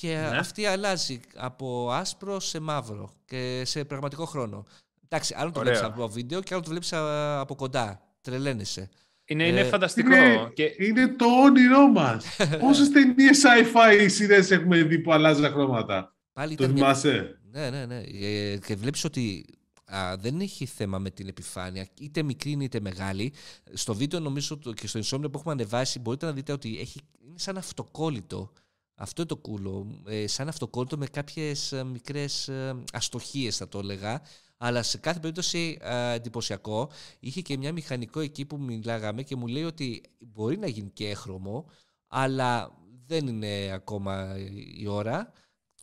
και 0.01 0.09
Ναι. 0.31 0.37
αυτή 0.39 0.65
αλλάζει 0.67 1.21
από 1.37 1.91
άσπρο 1.93 2.41
σε 2.41 2.61
μαύρο 2.61 3.15
και 3.25 3.63
σε 3.65 3.85
πραγματικό 3.85 4.25
χρόνο. 4.25 4.65
Εντάξει, 5.09 5.35
άλλο 5.39 5.51
το 5.51 5.61
Ωραίο. 5.61 5.73
βλέπεις 5.73 5.91
από 5.93 6.09
βίντεο 6.09 6.41
και 6.43 6.55
άλλο 6.55 6.63
το 6.63 6.69
βλέπεις 6.71 6.93
α, 6.93 7.41
από 7.41 7.55
κοντά. 7.55 8.01
Τρελαίνεσαι. 8.21 8.89
Είναι, 9.25 9.47
είναι 9.47 9.61
Ε, 9.61 9.65
φανταστικό. 9.65 10.15
Είναι, 10.17 10.51
Και 10.55 10.75
είναι 10.79 11.09
το 11.09 11.25
όνειρό 11.45 11.87
μας. 11.89 12.25
Πόσες 12.61 12.91
ταινίες 12.91 13.43
sci-fi 13.45 14.07
σειρές 14.11 14.51
έχουμε 14.51 14.83
δει 14.83 14.99
που 14.99 15.13
αλλάζουν 15.13 15.45
χρώματα. 15.51 16.15
Πάλι 16.33 16.55
Το 16.55 16.63
ήταν 16.65 16.75
μια- 16.75 16.83
θυμάσαι; 16.95 17.41
Ναι, 17.51 17.71
ναι, 17.71 17.87
ναι. 17.87 18.01
Ε, 18.21 18.57
Και 18.59 18.75
βλέπεις 18.77 19.05
ότι 19.05 19.45
α, 19.85 20.17
δεν 20.19 20.41
έχει 20.41 20.67
θέμα 20.67 20.99
με 20.99 21.11
την 21.11 21.29
επιφάνεια, 21.29 21.87
είτε 22.01 22.23
μικρή 22.23 22.51
είναι 22.51 22.65
είτε 22.65 22.81
μεγάλη. 22.81 23.33
Στο 23.73 23.95
βίντεο 23.95 24.21
νομίζω 24.21 24.59
το- 24.59 24.73
και 24.73 24.87
στο 24.87 25.01
Insomnia 25.01 25.31
που 25.33 25.39
έχουμε 25.39 25.53
ανεβάσει 25.53 25.99
μπορείτε 25.99 26.27
να 26.27 26.33
δείτε 26.33 26.53
ότι 26.53 26.79
έχει, 26.81 27.01
είναι 27.27 27.39
σαν 27.39 27.57
αυτοκόλλητο. 27.57 28.53
Αυτό 29.01 29.21
είναι 29.23 29.31
το 29.31 29.37
κούλο. 29.37 30.03
Ε, 30.07 30.27
σαν 30.27 30.49
αυτοκόλλητο 30.49 30.97
με 30.99 31.07
κάποιες 31.07 31.73
ε, 31.73 31.85
μικρές 31.85 32.49
ε, 32.49 32.83
αστοχίες 32.93 33.57
θα 33.57 33.69
το 33.69 33.79
έλεγα. 33.79 34.23
Αλλά 34.57 34.83
σε 34.83 34.99
κάθε 34.99 35.21
περίπτωση 35.21 35.79
ε, 35.81 36.13
εντυπωσιακό. 36.13 36.91
Είχε 37.21 37.41
και 37.41 37.57
μια 37.57 37.73
μηχανικό 37.73 38.21
εκεί 38.21 38.45
που 38.45 38.61
μιλάγαμε 38.61 39.23
και 39.23 39.37
μου 39.37 39.47
λέει 39.47 39.65
ότι 39.65 40.03
μπορεί 40.19 40.59
να 40.59 40.67
γίνει 40.69 40.91
και 40.91 41.09
έχρωμο, 41.09 41.71
αλλά 42.07 42.77
δεν 43.07 43.27
είναι 43.27 43.71
ακόμα 43.73 44.37
η 44.79 44.87
ώρα. 44.87 45.33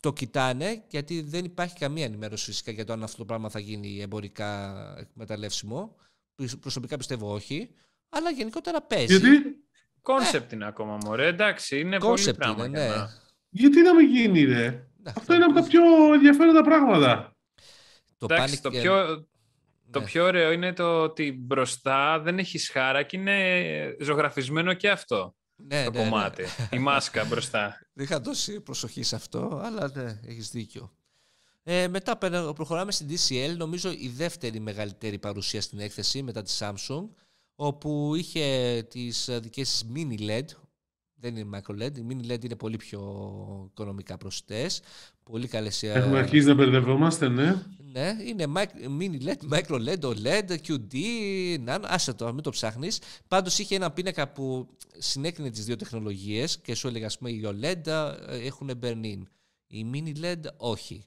Το 0.00 0.12
κοιτάνε 0.12 0.84
γιατί 0.90 1.20
δεν 1.22 1.44
υπάρχει 1.44 1.74
καμία 1.78 2.04
ενημέρωση 2.04 2.44
φυσικά 2.44 2.70
για 2.70 2.84
το 2.84 2.92
αν 2.92 3.02
αυτό 3.02 3.16
το 3.16 3.24
πράγμα 3.24 3.48
θα 3.48 3.58
γίνει 3.58 4.00
εμπορικά 4.00 4.74
εκμεταλλεύσιμο. 4.98 5.96
Πι- 6.34 6.56
Προσωπικά 6.56 6.96
πιστεύω 6.96 7.32
όχι. 7.32 7.70
Αλλά 8.08 8.30
γενικότερα 8.30 8.82
παίζει. 8.82 9.18
Γιατί, 9.18 9.65
concept 10.14 10.52
είναι 10.52 10.66
ακόμα, 10.66 10.98
μωρέ. 11.04 11.26
Εντάξει, 11.26 11.80
είναι 11.80 11.98
πολύ 11.98 12.22
Concept 12.26 12.36
πράγμα. 12.36 12.64
είναι, 12.64 12.78
για 12.78 12.88
ναι. 12.88 12.94
να- 12.96 13.08
γιατί 13.48 13.82
να 13.82 13.94
μην 13.94 14.08
γίνει, 14.08 14.44
ρε; 14.44 14.68
Ναι, 15.02 15.12
Αυτό 15.16 15.34
είναι 15.34 15.44
από 15.44 15.54
τα 15.54 15.62
πιο 15.62 15.82
ενδιαφέροντα 16.14 16.62
πράγματα. 16.62 17.36
Το 18.18 18.26
Εντάξει, 18.30 18.46
πάνε 18.46 18.62
το 18.62 18.70
και- 18.70 18.80
πιο, 18.80 19.26
το 19.90 19.98
Ναι. 20.00 20.04
πιο 20.04 20.24
ωραίο 20.24 20.50
είναι 20.52 20.72
το 20.72 21.02
ότι 21.02 21.32
μπροστά 21.32 22.20
δεν 22.20 22.38
έχεις 22.38 22.68
χάρα 22.70 23.02
και 23.02 23.16
είναι 23.16 23.96
ζωγραφισμένο 24.00 24.74
και 24.74 24.90
αυτό 24.90 25.34
ναι, 25.56 25.84
το 25.84 25.90
ναι, 25.90 25.98
ναι. 25.98 26.04
κομμάτι. 26.04 26.44
Η 26.70 26.78
μάσκα 26.78 27.24
μπροστά. 27.24 27.78
Δεν 27.92 28.04
είχα 28.06 28.20
δώσει 28.20 28.60
προσοχή 28.60 29.02
σε 29.02 29.16
αυτό, 29.16 29.60
αλλά 29.64 29.90
ναι, 29.94 30.20
έχεις 30.26 30.50
δίκιο. 30.50 30.92
Ε, 31.62 31.88
μετά 31.88 32.16
πέρα- 32.16 32.52
προχωράμε 32.52 32.92
στην 32.92 33.08
DCL, 33.10 33.56
νομίζω 33.56 33.90
η 33.90 34.08
δεύτερη 34.16 34.60
μεγαλύτερη 34.60 35.18
παρουσία 35.18 35.60
στην 35.60 35.78
έκθεση 35.78 36.22
μετά 36.22 36.42
τη 36.42 36.56
Samsung, 36.58 37.08
όπου 37.56 38.14
είχε 38.14 38.82
τις 38.90 39.28
ε, 39.28 39.38
δικές 39.38 39.70
της 39.70 39.84
mini 39.94 40.20
LED, 40.20 40.44
δεν 41.14 41.36
είναι 41.36 41.58
micro 41.58 41.82
LED, 41.82 41.98
οι 41.98 42.06
mini 42.08 42.32
LED 42.32 42.44
είναι 42.44 42.56
πολύ 42.56 42.76
πιο 42.76 43.00
οικονομικά 43.70 44.16
προσιτές, 44.16 44.80
πολύ 45.22 45.48
καλές... 45.48 45.82
ε, 45.82 45.92
Έχουμε 45.92 46.18
αρχίσει 46.18 46.46
να 46.46 46.54
μπερδευόμαστε, 46.54 47.28
ναι. 47.28 47.62
ναι, 47.92 48.16
είναι 48.26 48.44
mic- 48.56 49.00
mini 49.00 49.22
LED, 49.26 49.58
micro 49.58 49.88
LED, 49.88 50.00
OLED, 50.00 50.56
QD, 50.66 50.94
nano, 51.66 51.82
άσε 51.82 52.12
το, 52.12 52.32
μην 52.34 52.42
το 52.42 52.50
ψάχνεις. 52.50 53.00
Πάντως 53.28 53.58
είχε 53.58 53.74
ένα 53.74 53.90
πίνακα 53.90 54.28
που 54.28 54.68
συνέκρινε 54.98 55.50
τις 55.50 55.64
δύο 55.64 55.76
τεχνολογίες 55.76 56.58
και 56.58 56.74
σου 56.74 56.88
έλεγα, 56.88 57.06
ας 57.06 57.18
πούμε, 57.18 57.30
οι 57.30 57.42
OLED 57.44 57.86
ε, 57.86 58.14
έχουν 58.28 58.70
burn-in. 58.82 59.22
Οι 59.66 59.86
mini 59.92 60.24
LED 60.24 60.40
όχι. 60.56 61.02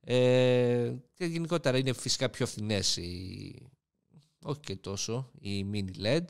Ε, 0.00 0.92
και 1.14 1.24
γενικότερα 1.24 1.78
είναι 1.78 1.92
φυσικά 1.92 2.30
πιο 2.30 2.46
φθηνές 2.46 2.96
οι, 2.96 3.54
όχι 4.46 4.60
και 4.60 4.76
τόσο, 4.76 5.30
οι 5.40 5.66
mini 5.72 6.04
LED. 6.06 6.24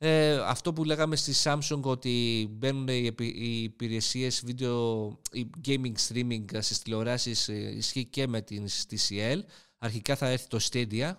Ε, 0.00 0.34
αυτό 0.36 0.72
που 0.72 0.84
λέγαμε 0.84 1.16
στη 1.16 1.32
Samsung 1.44 1.80
ότι 1.82 2.46
μπαίνουν 2.50 2.88
οι, 2.88 3.06
επι- 3.06 3.36
οι 3.36 3.62
υπηρεσίες 3.62 4.44
video, 4.46 5.08
η 5.32 5.50
gaming 5.66 5.92
streaming 6.08 6.44
στις 6.60 6.78
τηλεοράσεις 6.82 7.48
ε, 7.48 7.54
ισχύει 7.76 8.04
και 8.04 8.26
με 8.26 8.40
την 8.40 8.66
TCL. 8.90 9.38
Αρχικά 9.78 10.16
θα 10.16 10.28
έρθει 10.28 10.46
το 10.48 10.58
Stadia, 10.70 11.12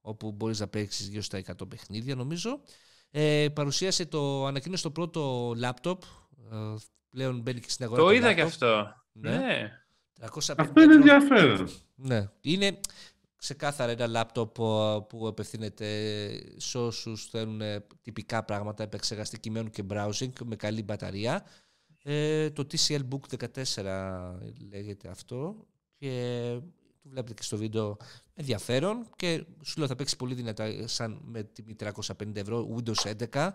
όπου 0.00 0.32
μπορείς 0.32 0.60
να 0.60 0.68
παίξεις 0.68 1.06
γύρω 1.08 1.22
στα 1.22 1.42
100 1.62 1.68
παιχνίδια 1.68 2.14
νομίζω. 2.14 2.60
Ε, 3.10 3.48
παρουσίασε 3.54 4.06
το, 4.06 4.46
ανακοίνωσε 4.46 4.82
το 4.82 4.90
πρώτο 4.90 5.50
laptop, 5.62 5.98
ε, 6.52 6.74
πλέον 7.10 7.40
μπαίνει 7.40 7.60
και 7.60 7.70
στην 7.70 7.84
αγορά 7.84 8.00
το 8.02 8.06
το 8.08 8.14
είδα 8.14 8.30
laptop. 8.32 8.34
και 8.34 8.40
αυτό. 8.42 8.94
Ναι. 9.12 9.30
Ναι. 9.36 9.70
350 10.20 10.54
Αυτό 10.56 10.82
είναι 10.82 10.94
ευρώ. 10.94 11.12
ενδιαφέρον. 11.12 11.68
Ναι. 11.94 12.28
Είναι 12.40 12.80
ξεκάθαρα 13.36 13.90
ένα 13.92 14.06
λάπτοπ 14.06 14.52
που, 14.54 15.06
που 15.08 15.26
απευθύνεται 15.26 15.88
σε 16.56 16.78
όσους 16.78 17.26
θέλουν 17.26 17.60
ε, 17.60 17.86
τυπικά 18.02 18.44
πράγματα, 18.44 18.82
επεξεργαστική 18.82 19.50
μένου 19.50 19.70
και 19.70 19.84
browsing 19.90 20.30
με 20.44 20.56
καλή 20.56 20.82
μπαταρία. 20.82 21.44
Ε, 22.02 22.50
το 22.50 22.66
TCL 22.70 23.00
Book 23.08 23.46
14 23.74 24.38
λέγεται 24.70 25.08
αυτό 25.08 25.66
και 25.98 26.60
το 27.02 27.08
βλέπετε 27.08 27.34
και 27.34 27.42
στο 27.42 27.56
βίντεο 27.56 27.96
ενδιαφέρον 28.34 29.06
και 29.16 29.44
σου 29.64 29.78
λέω 29.78 29.88
θα 29.88 29.94
παίξει 29.96 30.16
πολύ 30.16 30.34
δυνατά 30.34 30.88
σαν 30.88 31.20
με 31.24 31.42
τιμή 31.42 31.76
350 31.78 32.36
ευρώ 32.36 32.76
Windows 32.76 33.14
11 33.32 33.50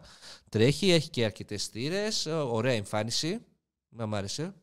τρέχει, 0.50 0.92
έχει 0.92 1.10
και 1.10 1.26
αρκετές 1.26 1.66
θύρες, 1.66 2.26
ε, 2.26 2.32
ωραία 2.32 2.74
εμφάνιση, 2.74 3.40
να 3.90 4.06
μ' 4.06 4.16
άρεσε. 4.16 4.54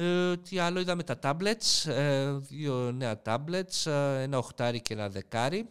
Ε, 0.00 0.36
τι 0.36 0.58
άλλο 0.58 0.80
είδαμε 0.80 1.02
τα 1.02 1.18
tablets, 1.22 1.90
ε, 1.90 2.32
δύο 2.38 2.92
νέα 2.92 3.22
tablets, 3.24 3.90
ε, 3.90 4.22
ένα 4.22 4.38
οχτάρι 4.38 4.80
και 4.80 4.94
ένα 4.94 5.08
δεκάρι. 5.08 5.68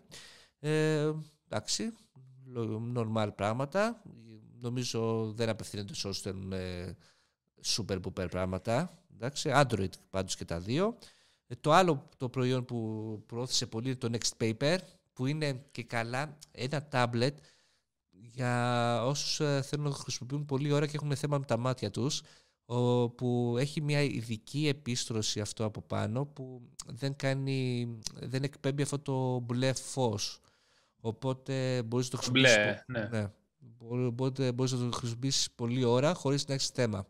Ε, 0.59 1.11
εντάξει, 1.45 1.93
normal 2.95 3.29
πράγματα. 3.35 4.01
Νομίζω 4.59 5.31
δεν 5.35 5.49
απευθύνεται 5.49 5.93
σε 5.93 6.07
όσους 6.07 6.21
θέλουν 6.21 6.51
ε, 6.51 6.97
super 7.65 7.99
super 8.01 8.27
πράγματα. 8.29 8.99
Εντάξει, 9.13 9.51
Android 9.53 9.91
πάντως 10.09 10.35
και 10.35 10.45
τα 10.45 10.59
δύο. 10.59 10.97
Ε, 11.47 11.55
το 11.61 11.71
άλλο 11.71 12.09
το 12.17 12.29
προϊόν 12.29 12.65
που 12.65 12.77
προώθησε 13.25 13.65
πολύ 13.65 13.87
είναι 13.87 13.97
το 13.97 14.09
Next 14.11 14.43
Paper, 14.43 14.77
που 15.13 15.25
είναι 15.25 15.65
και 15.71 15.83
καλά 15.83 16.37
ένα 16.51 16.87
tablet 16.91 17.33
για 18.09 19.05
όσους 19.05 19.39
ε, 19.39 19.61
θέλουν 19.61 19.85
να 19.85 19.91
χρησιμοποιούν 19.91 20.45
πολλή 20.45 20.71
ώρα 20.71 20.85
και 20.85 20.95
έχουν 20.95 21.15
θέμα 21.15 21.37
με 21.37 21.45
τα 21.45 21.57
μάτια 21.57 21.91
τους, 21.91 22.21
που 23.15 23.55
έχει 23.59 23.81
μια 23.81 24.01
ειδική 24.01 24.67
επίστρωση 24.67 25.39
αυτό 25.39 25.65
από 25.65 25.81
πάνω 25.81 26.25
που 26.25 26.61
δεν, 26.85 27.15
κάνει, 27.15 27.87
δεν 28.13 28.43
εκπέμπει 28.43 28.81
αυτό 28.81 28.99
το 28.99 29.39
μπλε 29.39 29.73
φως. 29.73 30.41
Οπότε 30.99 31.83
μπορείς 31.83 32.11
να 32.11 32.11
το 32.11 32.17
χρησιμοποιήσεις, 32.17 32.83
Μπλε, 32.87 32.99
ναι. 32.99 33.07
ναι. 33.19 33.31
Οπότε 34.07 34.51
μπορείς 34.51 34.71
να 34.71 34.89
το 34.89 34.97
χρησιμοποιήσεις 34.97 35.51
πολλή 35.51 35.83
ώρα 35.83 36.13
χωρίς 36.13 36.47
να 36.47 36.53
έχεις 36.53 36.67
θέμα. 36.67 37.07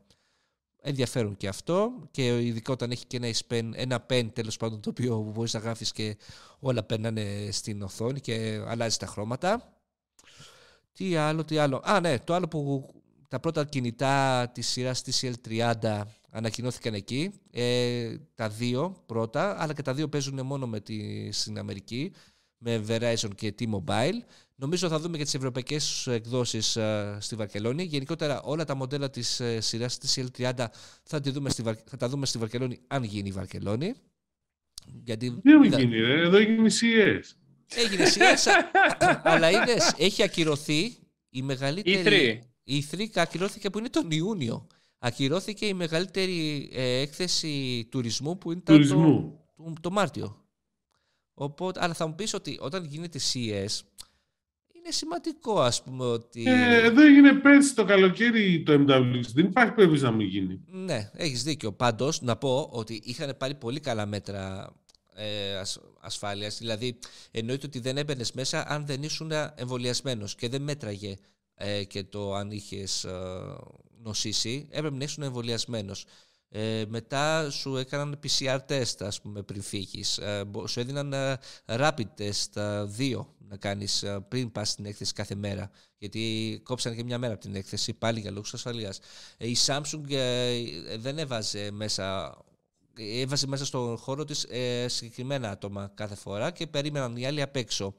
Ενδιαφέρον 0.82 1.38
και 1.38 1.48
αυτό 1.48 1.92
και 2.12 2.42
ειδικά 2.46 2.74
όταν 2.74 2.92
έχει 2.92 3.06
και 3.06 3.18
ένα, 3.18 3.30
pen, 3.50 3.72
ένα 3.74 4.06
pen 4.10 4.30
τέλος 4.34 4.58
πάντων 4.58 4.80
το 4.82 4.90
οποίο 4.90 5.18
μπορείς 5.18 5.54
να 5.54 5.60
γράφεις 5.60 5.92
και 5.92 6.18
όλα 6.60 6.84
περνάνε 6.84 7.50
στην 7.52 7.82
οθόνη 7.82 8.20
και 8.20 8.64
αλλάζει 8.68 8.98
τα 8.98 9.06
χρώματα. 9.06 9.74
Τι 10.94 11.16
άλλο, 11.16 11.46
τι 11.46 11.58
άλλο. 11.58 11.82
Α, 11.84 12.00
ναι, 12.00 12.20
το 12.20 12.34
άλλο 12.34 12.48
που 12.48 12.90
τα 13.28 13.40
πρώτα 13.40 13.66
κινητά 13.66 14.48
της 14.54 14.68
σειράς 14.68 15.04
TCL30 15.06 16.02
ανακοινώθηκαν 16.32 16.94
εκεί. 16.94 17.32
Ε, 17.52 18.16
τα 18.36 18.50
δύο 18.50 19.04
πρώτα, 19.06 19.62
αλλά 19.62 19.74
και 19.74 19.82
τα 19.82 19.94
δύο 19.94 20.08
παίζουν 20.08 20.46
μόνο 20.46 20.68
με 20.68 20.80
τη, 20.80 21.32
στην 21.32 21.58
Αμερική, 21.58 22.14
με 22.58 22.86
Verizon 22.88 23.36
και 23.36 23.54
T-Mobile. 23.60 24.20
Νομίζω 24.56 24.88
θα 24.88 25.00
δούμε 25.00 25.18
και 25.18 25.24
τις 25.24 25.34
ευρωπαϊκές 25.34 26.08
εκδόσεις 26.08 26.76
ε, 26.76 27.18
στη 27.20 27.36
Βαρκελόνη. 27.36 27.84
Γενικότερα 27.84 28.42
όλα 28.42 28.66
τα 28.66 28.76
μοντέλα 28.76 29.10
της 29.10 29.40
ε, 29.40 29.62
σειράς 29.62 29.98
TCL30 30.02 30.66
θα, 31.04 31.20
τη 31.20 31.30
δούμε 31.30 31.50
στη, 31.50 31.64
θα 31.64 31.98
τα 31.98 32.10
δούμε 32.10 32.26
στη 32.26 32.38
Βαρκελόνη, 32.38 32.80
αν 32.88 33.04
γίνει 33.04 33.28
η 33.28 33.32
Βαρκελόνη. 33.32 33.94
Γιατί, 35.04 35.40
Δεν 35.44 35.64
είδα... 35.64 35.80
γίνει, 35.80 36.00
ρε; 36.00 36.22
εδώ 36.22 36.38
έγινε 36.38 36.70
CS. 36.70 37.22
Έγινε 37.76 38.04
CS, 38.06 38.52
αλλά 39.24 39.52
είδες, 39.52 39.94
έχει 39.98 40.24
ακυρωθεί 40.24 40.98
η 41.30 41.42
μεγαλύτερη... 41.42 42.42
E3. 42.44 42.47
Η 42.70 42.86
E3 42.92 43.06
ακυρώθηκε 43.16 43.70
που 43.70 43.78
είναι 43.78 43.90
τον 43.90 44.12
Ιούνιο. 44.12 44.68
Ακυρώθηκε 45.00 45.66
η 45.66 45.74
μεγαλύτερη 45.74 46.70
ε, 46.74 47.00
έκθεση 47.00 47.88
τουρισμού 47.92 48.38
που 48.38 48.52
ήταν 48.52 48.64
τουρισμού. 48.64 49.40
Το, 49.58 49.64
το, 49.64 49.74
το, 49.82 49.92
Μάρτιο. 49.92 50.46
Οπότε, 51.34 51.80
αλλά 51.84 51.94
θα 51.94 52.08
μου 52.08 52.16
πεις 52.16 52.34
ότι 52.34 52.58
όταν 52.62 52.86
γίνεται 52.86 53.20
CES 53.34 53.82
είναι 54.72 54.92
σημαντικό 54.96 55.60
ας 55.60 55.84
πούμε 55.84 56.06
ότι... 56.06 56.44
Ε, 56.48 56.86
εδώ 56.86 57.06
έγινε 57.06 57.34
πέρσι 57.34 57.76
το 57.76 57.86
καλοκαίρι 57.86 58.64
το 58.64 58.74
MWC. 58.74 59.22
Δεν 59.34 59.46
υπάρχει 59.46 59.72
περίπτωση 59.72 60.04
να 60.04 60.12
μην 60.12 60.28
γίνει. 60.28 60.62
Ναι, 60.66 61.10
έχεις 61.14 61.44
δίκιο. 61.44 61.72
Πάντως 61.72 62.22
να 62.22 62.36
πω 62.36 62.70
ότι 62.72 63.02
είχαν 63.04 63.36
πάρει 63.38 63.56
πολύ 63.56 63.80
καλά 63.80 64.06
μέτρα 64.06 64.74
ε, 65.16 65.62
ασφάλειας. 66.02 66.58
Δηλαδή 66.58 67.00
εννοείται 67.32 67.66
ότι 67.66 67.80
δεν 67.80 67.98
έμπαινες 67.98 68.32
μέσα 68.32 68.66
αν 68.68 68.86
δεν 68.86 69.04
ήσουν 69.04 69.32
εμβολιασμένος 69.56 70.36
και 70.36 70.50
δεν 70.50 70.62
μέτραγε 70.62 71.16
ε, 71.58 71.84
και 71.84 72.04
το 72.04 72.34
αν 72.34 72.52
είχες 72.52 73.04
ε, 73.04 73.12
νοσήσει, 74.04 74.68
έπρεπε 74.70 74.96
να 74.96 75.04
ήσουν 75.04 75.24
εμβολιασμένος. 75.24 76.06
Ε, 76.50 76.84
μετά 76.88 77.50
σου 77.52 77.76
έκαναν 77.78 78.20
PCR 78.24 78.60
test, 78.68 78.96
ας 79.00 79.22
πούμε, 79.22 79.42
πριν 79.42 79.62
φύγεις. 79.62 80.18
Ε, 80.18 80.44
σου 80.68 80.80
έδιναν 80.80 81.14
ε, 81.14 81.40
rapid 81.66 82.08
test 82.18 82.84
δύο 82.86 83.36
να 83.38 83.58
κάνεις 83.58 84.06
πριν 84.28 84.52
πας 84.52 84.70
στην 84.70 84.86
έκθεση 84.86 85.14
κάθε 85.14 85.36
μέρα. 85.36 85.72
Γιατί 85.98 86.62
κόψαν 86.64 86.96
και 86.96 87.04
μια 87.04 87.18
μέρα 87.18 87.34
από 87.34 87.42
την 87.42 87.56
έκθεση, 87.56 87.94
πάλι 87.94 88.20
για 88.20 88.32
λόγους 88.32 88.54
ασφαλείας. 88.54 89.00
η 89.38 89.56
Samsung 89.66 90.02
δεν 90.98 91.18
έβαζε 91.18 91.72
μέσα 91.72 92.38
έβαζε 93.00 93.48
μέσα 93.48 93.66
στον 93.66 93.98
χώρο 93.98 94.26
της 94.26 94.46
συγκεκριμένα 94.86 95.50
άτομα 95.50 95.92
κάθε 95.94 96.16
φορά 96.16 96.52
και 96.52 96.68
περίμεναν 96.68 97.18
οι 97.18 97.26
άλλοι 97.26 97.42
απ' 97.42 97.56
έξω. 97.56 97.96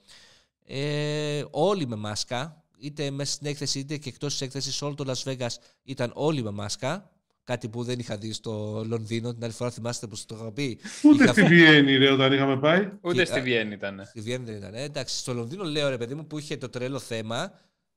όλοι 1.51 1.87
με 1.87 1.97
μάσκα, 1.97 2.65
είτε 2.81 3.11
μέσα 3.11 3.33
στην 3.33 3.47
έκθεση 3.47 3.79
είτε 3.79 3.97
και 3.97 4.09
εκτός 4.09 4.33
της 4.33 4.41
έκθεσης, 4.41 4.83
όλο 4.83 4.95
το 4.95 5.05
Las 5.12 5.31
Vegas 5.31 5.55
ήταν 5.83 6.11
όλοι 6.14 6.43
με 6.43 6.51
μάσκα. 6.51 7.11
Κάτι 7.45 7.68
που 7.68 7.83
δεν 7.83 7.99
είχα 7.99 8.16
δει 8.16 8.33
στο 8.33 8.85
Λονδίνο. 8.87 9.35
Την 9.35 9.45
άλλη 9.45 9.53
φορά 9.53 9.70
θυμάστε 9.70 10.07
που 10.07 10.16
το 10.26 10.37
είχα 10.41 10.53
πει. 10.53 10.79
Ούτε 11.03 11.22
είχα... 11.22 11.33
στη 11.33 11.43
Βιέννη, 11.43 11.97
ρε, 11.97 12.12
όταν 12.12 12.33
είχαμε 12.33 12.57
πάει. 12.57 12.89
Ούτε 13.01 13.24
στη 13.24 13.41
Βιέννη 13.41 13.74
ήταν. 13.74 14.03
Στη 14.07 14.20
Βιέννη 14.20 14.47
δεν 14.47 14.57
ήταν. 14.57 14.74
Ε, 14.74 14.83
εντάξει, 14.83 15.18
στο 15.18 15.35
Λονδίνο 15.35 15.64
λέω 15.64 15.89
ρε 15.89 15.97
παιδί 15.97 16.14
μου 16.14 16.26
που 16.26 16.39
είχε 16.39 16.57
το 16.57 16.68
τρελό 16.68 16.99
θέμα 16.99 17.53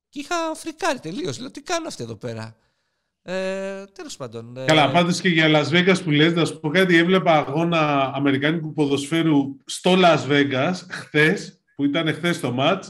και 0.10 0.20
είχα 0.20 0.36
φρικάρει 0.56 1.00
τελείως. 1.00 1.40
Λέω 1.40 1.52
τι 1.52 1.62
κάνω 1.62 1.88
αυτό 1.88 2.04
εδώ 2.04 2.16
πέρα; 2.16 2.56
Ε, 3.22 3.86
Τέλος 3.86 4.18
πάντων. 4.18 4.58
Ε... 4.58 4.66
Καλά, 4.66 4.92
πάντως 4.92 5.22
και 5.22 5.30
για 5.30 5.48
Las 5.50 5.70
Vegas 5.70 6.04
που 6.04 6.12
λες, 6.12 6.34
να 6.34 6.46
σου 6.46 6.60
πω 6.60 6.70
κάτι. 6.70 6.98
Έβλεπα 6.98 7.38
αγώνα 7.38 8.12
Αμερικάνικου 8.16 8.74
ποδοσφαίρου 8.74 9.58
στο 9.66 9.94
Las 9.98 10.28
Vegas 10.30 10.76
χθες, 10.90 11.62
που 11.76 11.86
ήταν 11.86 12.14
χθες 12.14 12.40
το 12.40 12.56
match. 12.60 12.82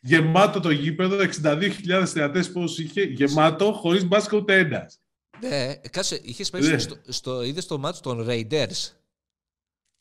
Γεμάτο 0.00 0.60
το 0.60 0.70
γήπεδο, 0.70 1.16
62.000 1.42 2.04
θεατές 2.06 2.52
πώ 2.52 2.64
είχε, 2.76 3.02
γεμάτο, 3.02 3.72
χωρίς 3.72 4.04
μπάσκετ 4.04 4.38
ούτε 4.38 4.58
ένας. 4.58 4.98
Ναι, 5.40 5.74
κάτσε, 5.74 6.20
είχες 6.22 6.50
πάει 6.50 6.62
ναι. 6.62 6.78
στο, 6.78 6.96
στο, 7.08 7.42
είδες 7.42 7.66
το 7.66 7.78
μάτσο 7.78 8.00
των 8.00 8.26
Raiders; 8.28 8.90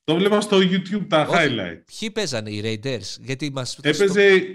Το 0.03 0.15
βλέπα 0.15 0.41
στο 0.41 0.57
YouTube 0.57 1.05
τα 1.09 1.21
Όχι, 1.21 1.37
highlight. 1.39 1.81
Ποιοι 1.99 2.11
παίζανε 2.11 2.49
οι 2.49 2.61
Raiders, 2.63 3.19
γιατί 3.21 3.51
μας... 3.51 3.77
Έπαιζε, 3.81 4.37
στο... 4.37 4.51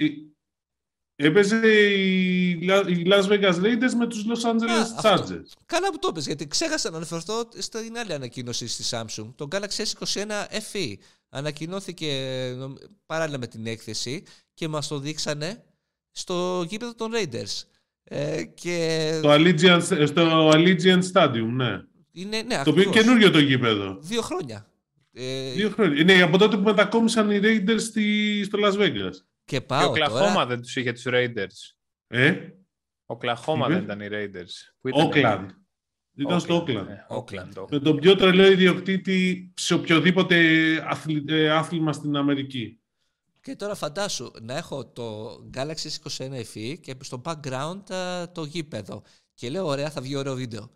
έπαιζε 1.17 1.67
η 2.01 2.59
Las 3.07 3.29
Vegas 3.29 3.55
Raiders 3.55 3.93
με 3.97 4.07
τους 4.07 4.25
Los 4.29 4.51
Angeles 4.51 4.97
Α, 4.97 5.01
Chargers. 5.03 5.21
Αυτό. 5.21 5.43
Καλά 5.67 5.91
που 5.91 5.99
το 5.99 6.09
έπαιζε, 6.11 6.27
γιατί 6.27 6.47
ξέχασα 6.47 6.91
να 6.91 6.97
αναφερθώ 6.97 7.49
στην 7.59 7.99
άλλη 7.99 8.13
ανακοίνωση 8.13 8.67
στη 8.69 8.85
Samsung, 8.91 9.29
το 9.35 9.49
Galaxy 9.51 9.83
S21 9.85 10.31
FE. 10.73 10.95
Ανακοινώθηκε 11.31 12.11
παράλληλα 13.07 13.39
με 13.39 13.47
την 13.47 13.67
έκθεση 13.67 14.23
και 14.59 14.69
μας 14.69 14.89
το 14.89 14.99
δείξανε 14.99 15.65
στο 16.11 16.65
γήπεδο 16.69 16.95
των 16.95 17.11
Raiders. 17.15 17.63
Ε, 18.05 18.45
και... 18.45 19.11
στο, 19.19 19.31
Allegiant, 19.33 20.07
στο 20.07 20.51
Allegiant 20.55 21.03
Stadium, 21.13 21.49
ναι. 21.51 21.83
Είναι, 22.13 22.43
ναι 22.43 22.63
το 22.65 22.71
οποίο 22.71 22.83
είναι 22.83 22.93
καινούριο 22.93 23.31
το 23.31 23.39
γήπεδο. 23.39 23.99
Δύο 24.01 24.23
χρόνια. 24.23 24.71
Ε... 25.13 25.53
Δύο 25.53 25.71
χρόνια. 25.71 26.01
Είναι 26.01 26.23
από 26.23 26.39
τότε 26.39 26.57
που 26.57 26.63
μετακόμισαν 26.63 27.31
οι 27.31 27.41
Raiders 27.43 27.81
στη, 27.81 28.43
στο 28.45 28.59
Las 28.63 28.79
Vegas. 28.79 29.13
Και 29.45 29.61
πάω 29.61 29.89
ο 29.89 29.93
Κλαχώμα 29.93 30.47
δεν 30.47 30.61
τους 30.61 30.77
είχε 30.77 30.93
τους 30.93 31.05
Raiders. 31.07 31.77
Ε; 32.07 32.35
Ο 33.07 33.17
Κλαχώμα 33.17 33.69
δεν 33.69 33.83
ήταν 33.83 34.01
οι 34.01 34.09
Raiders. 34.11 34.91
Όκλαντ. 34.91 35.51
Ήταν 36.17 36.41
στο 36.41 36.57
Όκλαντ. 36.57 36.89
Όκλαντ. 37.09 37.53
Με 37.71 37.79
τον 37.79 37.99
πιο 37.99 38.17
τρελό 38.17 38.51
ιδιοκτήτη 38.51 39.53
σε 39.57 39.75
οποιοδήποτε 39.75 40.37
ε, 41.27 41.51
άθλημα 41.51 41.93
στην 41.93 42.17
Αμερική. 42.17 42.78
Και 43.49 43.57
τώρα 43.57 43.75
φαντάσου 43.75 44.31
να 44.41 44.57
έχω 44.57 44.87
το 44.87 45.31
Galaxy 45.55 45.89
S21 46.03 46.43
FE 46.55 46.75
και 46.81 46.95
στο 47.01 47.21
background 47.25 47.83
το 48.33 48.45
γήπεδο. 48.45 49.03
Και 49.35 49.51
λέω, 49.51 49.67
ωραία, 49.67 49.91
θα 49.91 50.01
βγει 50.01 50.17
ωραίο 50.17 50.35
βίντεο. 50.35 50.71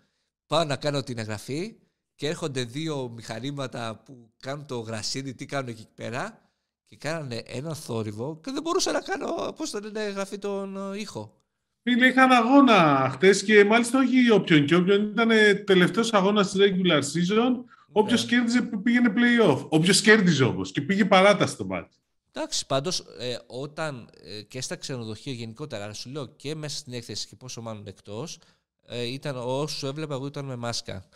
Πάω 0.47 0.65
να 0.65 0.77
κάνω 0.77 1.03
την 1.03 1.19
εγγραφή 1.19 1.77
και 2.15 2.27
έρχονται 2.27 2.65
δύο 2.65 3.09
μηχανήματα 3.15 4.03
που 4.05 4.31
κάνουν 4.41 4.67
το 4.67 4.79
γρασίδι, 4.79 5.35
τι 5.35 5.47
κάνουν 5.47 5.69
εκεί 5.69 5.87
πέρα 5.95 6.51
και 6.89 6.97
κάνανε 6.97 7.43
ένα 7.47 7.75
θόρυβο 7.75 8.41
και 8.45 8.51
δεν 8.51 8.63
μπορούσα 8.63 8.93
να 8.93 9.01
κάνω, 9.01 9.53
πώς 9.57 9.71
το 9.71 9.81
λένε, 9.81 10.05
εγγραφή 10.05 10.39
τον 10.39 10.95
ήχο. 10.95 11.43
Φίλε, 11.83 12.07
είχαν 12.07 12.33
αγώνα 12.33 13.09
χτες 13.13 13.45
και 13.45 13.65
μάλιστα 13.65 13.99
όχι 13.99 14.31
όποιον 14.31 14.67
και 14.67 14.75
όποιον 14.75 15.11
ήταν 15.11 15.31
τελευταίος 15.65 16.13
αγώνας 16.13 16.51
της 16.51 16.61
regular 16.61 16.99
season. 16.99 17.53
Όποιος 17.93 18.25
yeah. 18.25 18.27
κέρδιζε 18.27 18.63
πήγαινε 18.63 19.13
playoff. 19.17 19.67
Όποιος 19.69 20.01
κέρδιζε 20.01 20.45
όμως 20.45 20.73
και 20.73 20.81
πήγε 20.81 21.05
παράταση 21.05 21.53
στο 21.53 21.65
μάτι. 21.65 21.97
Εντάξει, 22.35 22.67
πάντως 22.67 23.05
ε, 23.19 23.39
όταν 23.47 24.11
ε, 24.23 24.43
και 24.43 24.61
στα 24.61 24.77
ξενοδοχεία 24.77 25.33
γενικότερα, 25.33 25.85
αλλά 25.85 25.93
σου 25.93 26.11
λέω 26.11 26.27
και 26.27 26.55
μέσα 26.55 26.77
στην 26.77 26.93
έκθεση 26.93 27.27
και 27.27 27.37
πόσο 27.37 27.63
μάλλον 27.63 27.87
εκτός, 27.87 28.39
ε, 28.87 29.03
ήταν 29.03 29.37
όσο 29.37 29.87
έβλεπα 29.87 30.15
εγώ 30.15 30.27
ήταν 30.27 30.45
με 30.45 30.57
μάσκα. 30.57 31.09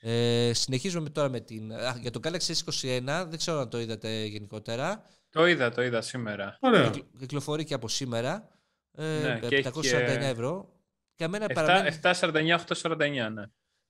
Ε, 0.00 0.50
συνεχίζουμε 0.54 1.10
τώρα 1.10 1.28
με 1.28 1.40
την. 1.40 1.72
Α, 1.72 1.96
για 2.00 2.10
το 2.10 2.20
Galaxy 2.22 2.54
S21, 2.64 3.24
δεν 3.28 3.36
ξέρω 3.36 3.58
αν 3.58 3.68
το 3.68 3.80
είδατε 3.80 4.24
γενικότερα. 4.24 5.04
Το 5.30 5.46
είδα, 5.46 5.70
το 5.70 5.82
είδα 5.82 6.00
σήμερα. 6.00 6.58
Ωραία. 6.60 6.92
Κυκλοφορεί 7.18 7.64
και 7.64 7.74
από 7.74 7.88
σήμερα. 7.88 8.48
Ε, 8.92 9.18
ναι, 9.20 9.38
549 9.42 9.48
και 9.48 10.26
ευρώ. 10.26 10.80
Και 11.14 11.24
αμένα 11.24 11.46
7, 11.48 11.52
παραμένει... 11.54 11.96
749-849, 12.02 13.30
ναι. 13.32 13.44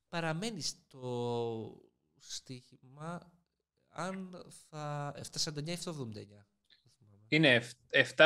Παραμένει 0.09 0.61
στο 0.61 1.81
στοίχημα 2.17 3.31
αν 3.89 4.45
θα 4.69 5.13
749 5.43 5.67
ή 5.67 5.77
779. 5.85 5.91
Είναι 7.31 7.63
749-849. 8.15 8.25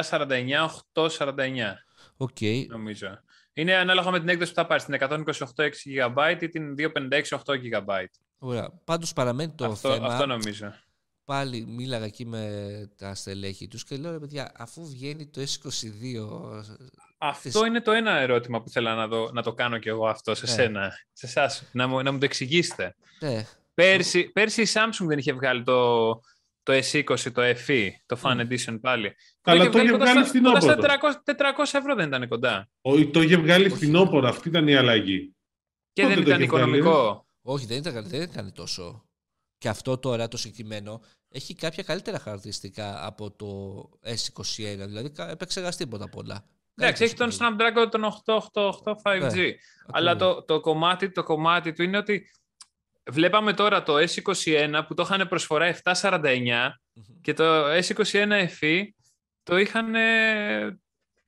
Οκ. 2.18 2.38
Νομίζω. 2.68 3.20
Είναι 3.54 3.76
ανάλογα 3.76 4.12
με 4.12 4.20
την 4.20 4.30
έκδοση 4.30 4.50
που 4.50 4.56
θα 4.56 4.66
πάρεις. 4.66 4.86
Την 4.86 4.98
128 5.00 5.70
GB 5.86 6.38
ή 6.42 6.50
την 6.50 6.76
256 6.78 7.22
8 7.30 7.40
GB. 7.46 8.06
Ωραία. 8.38 8.72
Πάντως 8.84 9.14
παραμένει 9.14 9.54
το 9.56 9.66
αυτό, 9.66 9.94
θέμα... 9.94 10.08
Αυτό 10.08 10.26
νομίζω. 10.26 10.74
πάλι 11.26 11.66
μίλαγα 11.66 12.06
εκεί 12.06 12.26
με 12.26 12.50
τα 12.98 13.16
στελέχη 13.16 13.68
τους 13.68 13.84
και 13.84 13.98
λέω 13.98 14.12
ρε 14.12 14.20
παιδιά 14.20 14.52
αφού 14.56 14.88
βγαίνει 14.88 15.28
το 15.28 15.42
S22 15.42 16.28
αυτό 17.18 17.66
είναι 17.66 17.82
το 17.82 17.92
ένα 17.92 18.12
ερώτημα 18.12 18.62
που 18.62 18.70
θέλω 18.70 18.90
να, 18.90 19.08
δω, 19.08 19.30
να 19.34 19.44
το 19.44 19.54
κάνω 19.54 19.78
κι 19.78 19.90
εγώ 19.90 20.08
αυτό 20.08 20.36
σε 20.36 20.46
ναι. 20.46 20.52
σένα, 20.52 20.92
σε 21.14 21.26
εσάς, 21.26 21.70
να, 21.72 21.88
μου, 21.88 22.02
να 22.02 22.12
μου 22.12 22.18
το 22.18 22.26
εξηγήσετε. 22.26 22.96
Ναι. 23.20 23.46
Πέρσι, 23.74 24.24
πέρσι 24.24 24.62
η 24.62 24.68
Samsung 24.74 25.06
δεν 25.06 25.18
είχε 25.18 25.34
βγάλει 25.34 25.64
το, 25.64 26.10
το 26.66 26.74
S20, 26.74 27.32
το 27.34 27.42
FE, 27.68 27.90
το 28.06 28.20
Fan 28.24 28.40
Edition 28.40 28.78
πάλι. 28.82 29.16
Αλλά 29.42 29.70
το 29.70 29.80
είχε 29.80 29.94
βγάλει 29.94 30.24
φθινόπωρο. 30.24 30.76
400, 30.80 30.84
400 31.26 31.34
ευρώ 31.74 31.96
δεν 31.96 32.08
ήταν 32.08 32.28
κοντά. 32.28 32.70
Όχι, 32.82 33.08
το 33.08 33.22
είχε 33.22 33.38
βγάλει 33.38 33.70
φθινόπωρο, 33.70 34.28
αυτή 34.28 34.48
ήταν 34.50 34.68
η 34.68 34.76
αλλαγή. 34.76 35.36
Και 35.94 36.02
Πότε 36.02 36.14
δεν 36.14 36.24
ήταν 36.24 36.42
οικονομικό. 36.42 37.28
Όχι, 37.42 37.66
δεν 37.66 37.78
ήταν, 37.78 38.08
δεν 38.08 38.22
ήταν 38.22 38.54
τόσο. 38.54 39.06
Και 39.58 39.70
αυτό 39.70 39.98
τώρα 39.98 40.28
το 40.28 40.38
συγκεκριμένο 40.38 41.02
έχει 41.30 41.56
κάποια 41.56 41.84
καλύτερα 41.84 42.20
χαρακτηριστικά 42.20 43.06
από 43.06 43.32
το 43.32 43.82
S21. 44.04 44.86
Δηλαδή 44.86 45.12
επεξεργαστεί 45.30 45.88
πρώτα 45.88 46.10
πολλά. 46.10 46.46
Εντάξει, 46.76 47.04
έχει 47.04 47.16
τον 47.16 47.30
Snapdragon 47.32 47.88
τον 47.92 48.04
888 48.26 48.62
5G. 49.04 49.36
Ναι, 49.36 49.52
αλλά 49.92 50.16
το, 50.16 50.44
το, 50.44 50.60
κομμάτι, 50.60 51.12
το 51.12 51.24
κομμάτι 51.24 51.74
του 51.74 51.84
είναι 51.84 51.98
ότι 51.98 52.30
βλέπαμε 53.12 53.54
τώρα 53.54 53.84
το 53.84 53.96
S21 53.98 54.82
που 54.88 54.94
το 54.94 55.04
είχαν 55.04 55.28
προσφορά 55.28 55.76
749 55.84 56.70
και 57.22 57.34
το 57.34 57.74
S21 57.74 58.48
FE 58.60 58.84
το 59.44 59.58
είχαν 59.58 59.94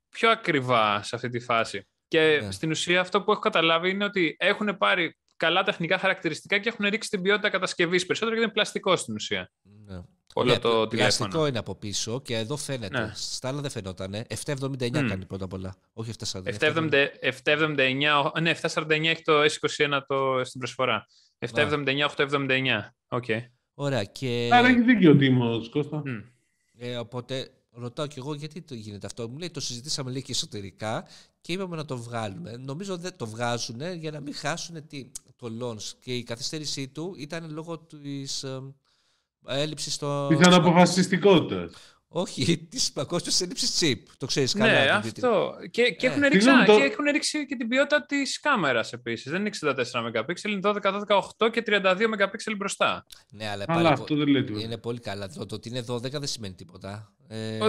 πιο 0.09 0.29
ακριβά 0.29 1.03
σε 1.03 1.15
αυτή 1.15 1.29
τη 1.29 1.39
φάση. 1.39 1.87
Και 2.07 2.39
ναι. 2.43 2.51
στην 2.51 2.69
ουσία 2.69 2.99
αυτό 2.99 3.21
που 3.21 3.31
έχω 3.31 3.39
καταλάβει 3.39 3.89
είναι 3.89 4.03
ότι 4.03 4.35
έχουν 4.39 4.77
πάρει 4.77 5.17
καλά 5.35 5.63
τεχνικά 5.63 5.97
χαρακτηριστικά 5.97 6.57
και 6.57 6.69
έχουν 6.69 6.85
ρίξει 6.85 7.09
την 7.09 7.21
ποιότητα 7.21 7.49
κατασκευής 7.49 8.05
περισσότερο 8.05 8.35
γιατί 8.35 8.49
είναι 8.49 8.53
πλαστικό 8.53 8.95
στην 8.95 9.15
ουσία. 9.15 9.51
Ναι. 9.85 10.01
Όλο 10.33 10.51
ναι, 10.51 10.59
το 10.59 10.87
πλαστικό 10.89 11.47
είναι 11.47 11.57
από 11.57 11.75
πίσω 11.75 12.21
και 12.21 12.35
εδώ 12.35 12.57
φαίνεται. 12.57 12.99
Ναι. 12.99 13.11
Στα 13.15 13.47
άλλα 13.47 13.61
δεν 13.61 13.69
φαινόταν. 13.69 14.25
779 14.45 14.91
κάνει 14.91 15.25
πρώτα 15.25 15.45
απ' 15.45 15.53
όλα. 15.53 15.75
Όχι 15.93 16.11
749. 16.31 17.07
779, 17.43 18.31
ναι, 18.41 18.55
749 18.61 18.89
έχει 18.89 19.21
το 19.21 19.41
S21 19.41 19.99
το, 20.07 20.41
στην 20.43 20.59
προσφορά. 20.59 21.05
779-879. 21.39 22.91
Okay. 23.07 23.39
Ωραία. 23.73 24.03
Και... 24.03 24.49
Άρα 24.51 24.67
έχεις 24.67 24.85
δίκιο 24.85 25.11
ο 25.11 25.15
Τίμος, 25.15 25.69
Κώστα. 25.69 26.03
Mm. 26.05 26.23
Ε, 26.77 26.95
οπότε 26.95 27.49
ρωτάω 27.71 28.07
κι 28.07 28.19
εγώ 28.19 28.33
γιατί 28.33 28.61
το 28.61 28.73
γίνεται 28.73 29.05
αυτό. 29.05 29.29
Μου 29.29 29.37
λέει 29.37 29.49
το 29.49 29.59
συζητήσαμε 29.59 30.11
λίγο 30.11 30.21
και 30.21 30.31
εσωτερικά 30.31 31.07
και 31.41 31.53
είπαμε 31.53 31.75
να 31.75 31.85
το 31.85 31.97
βγάλουμε. 31.97 32.57
Νομίζω 32.57 32.97
δεν 32.97 33.17
το 33.17 33.27
βγάζουν 33.27 33.81
για 33.95 34.11
να 34.11 34.19
μην 34.19 34.33
χάσουν 34.35 34.87
τι, 34.87 35.11
το 35.35 35.47
launch. 35.61 35.93
Και 35.99 36.15
η 36.15 36.23
καθυστέρησή 36.23 36.87
του 36.87 37.15
ήταν 37.17 37.51
λόγω 37.51 37.77
της 37.77 38.43
ε, 38.43 38.61
έλλειψης 39.47 39.93
στο. 39.93 40.27
Της 40.27 40.47
αναποφασιστικότητας. 40.47 41.96
Όχι, 42.09 42.57
της 42.71 42.91
παγκόσμιας 42.91 43.41
έλλειψης 43.41 43.79
chip. 43.81 44.13
Το 44.17 44.25
ξέρεις 44.25 44.53
καλά. 44.53 44.71
Ναι, 44.71 44.89
αυτό. 44.89 45.55
Και, 45.71 45.91
και, 45.91 46.07
ε. 46.07 46.09
έχουν 46.09 46.21
ρίξει, 46.21 46.47
το... 46.65 46.77
και 46.77 46.83
έχουν 46.83 47.05
ρίξει 47.05 47.45
και 47.45 47.55
την 47.55 47.67
ποιότητα 47.67 48.05
της 48.05 48.39
κάμερας 48.39 48.93
επίσης. 48.93 49.31
Δεν 49.31 49.39
είναι 49.39 49.49
64 49.61 49.73
MP, 49.73 50.45
είναι 50.47 50.59
12, 50.63 50.79
18 51.37 51.51
και 51.51 51.63
32 51.65 51.81
MP 51.81 52.55
μπροστά. 52.57 53.05
Ναι, 53.31 53.49
αλλά, 53.49 53.65
αλλά 53.67 53.89
αυτό 53.89 54.15
δεν 54.15 54.27
λέει 54.27 54.43
τίποτα. 54.43 54.65
Είναι 54.65 54.77
πολύ 54.77 54.99
καλά. 54.99 55.29
Το, 55.29 55.45
το 55.45 55.55
ότι 55.55 55.69
είναι 55.69 55.83
12 55.87 56.01
δεν 56.01 56.27
σημαίνει 56.27 56.53
τίποτα. 56.53 57.13
Ε... 57.27 57.59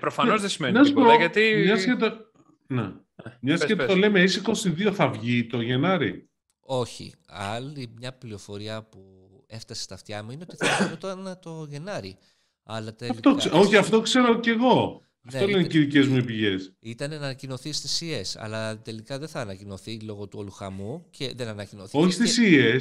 Προφανώς 0.00 0.40
δεν 0.40 0.50
σημαίνει 0.50 0.80
τίποτα. 0.80 1.14
γιατί... 1.14 1.62
Μιας 1.64 1.84
και 1.84 1.94
το, 1.94 2.30
ναι. 2.66 2.92
Μιας 3.40 3.58
πες, 3.58 3.68
και 3.68 3.76
πες. 3.76 3.86
το 3.86 3.96
λέμε, 3.96 4.24
S22 4.24 4.92
θα 4.92 5.08
βγει 5.08 5.46
το 5.46 5.60
Γενάρη. 5.60 6.28
Όχι. 6.60 7.14
Άλλη 7.26 7.94
μια 7.98 8.12
πληροφορία 8.12 8.82
που 8.82 9.00
έφτασε 9.46 9.82
στα 9.82 9.94
αυτιά 9.94 10.22
μου 10.22 10.30
είναι 10.30 10.46
ότι 10.48 10.66
θα 10.66 10.84
γινόταν 10.84 11.38
το 11.42 11.66
Γενάρη. 11.68 12.18
Αλλά 12.62 12.94
τελικά... 12.94 13.30
αυτό, 13.30 13.58
όχι, 13.58 13.76
αυτό 13.76 14.00
ξέρω 14.00 14.40
κι 14.40 14.50
εγώ. 14.50 15.02
Ναι, 15.22 15.38
αυτό 15.38 15.48
λένε 15.50 15.66
και 15.66 15.78
οι 15.78 15.80
δικές 15.80 16.06
μου 16.06 16.24
πηγές. 16.24 16.72
Ήταν 16.78 17.10
να 17.10 17.16
ανακοινωθεί 17.16 17.72
στις 17.72 18.02
CES, 18.02 18.40
αλλά 18.42 18.78
τελικά 18.78 19.18
δεν 19.18 19.28
θα 19.28 19.40
ανακοινωθεί 19.40 20.00
λόγω 20.00 20.28
του 20.28 20.38
όλου 20.38 20.50
χαμού 20.50 21.06
και 21.10 21.32
δεν 21.34 21.48
ανακοινωθεί. 21.48 21.98
Όχι 21.98 22.12
στις 22.12 22.38
CES. 22.40 22.80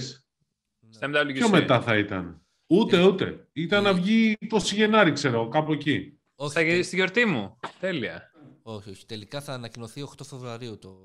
Ναι. 1.10 1.34
Πιο 1.34 1.50
μετά 1.50 1.82
θα 1.82 1.98
ήταν; 1.98 2.42
Ούτε, 2.68 2.98
και... 2.98 3.04
ούτε. 3.04 3.48
Ήταν 3.54 3.84
να 3.84 3.94
βγει 3.94 4.38
το 4.50 4.58
Γενάρη, 4.58 5.12
ξέρω, 5.12 5.48
κάπου 5.48 5.74
εκεί. 5.74 6.20
Όχι, 6.36 6.54
θα 6.54 6.62
γίνει 6.62 6.84
στη 6.84 6.96
γιορτή 6.96 7.26
μου. 7.26 7.60
Τέλεια. 7.80 8.32
Όχι, 8.62 8.90
όχι. 8.90 9.06
Τελικά 9.06 9.42
θα 9.42 9.54
ανακοινωθεί 9.54 10.04
8 10.18 10.26
Φεβρουαρίου 10.26 10.78
το 10.78 10.98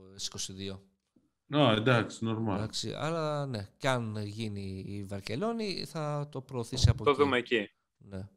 22. 1.51 1.59
Α, 1.59 1.73
εντάξει, 1.73 2.25
νορμάλ. 2.25 2.57
Εντάξει, 2.57 2.93
αλλά 2.97 3.47
ναι, 3.47 3.69
και 3.77 3.89
αν 3.89 4.17
γίνει 4.25 4.85
η 4.87 5.05
Βαρκελόνη 5.05 5.85
θα 5.87 6.29
το 6.33 6.41
προωθήσει 6.41 6.89
από 6.89 7.05
το 7.05 7.11
εκεί. 7.11 7.19
Το 7.19 7.25
δούμε 7.25 7.39
εκεί. 7.39 7.71
Ναι. 7.99 8.29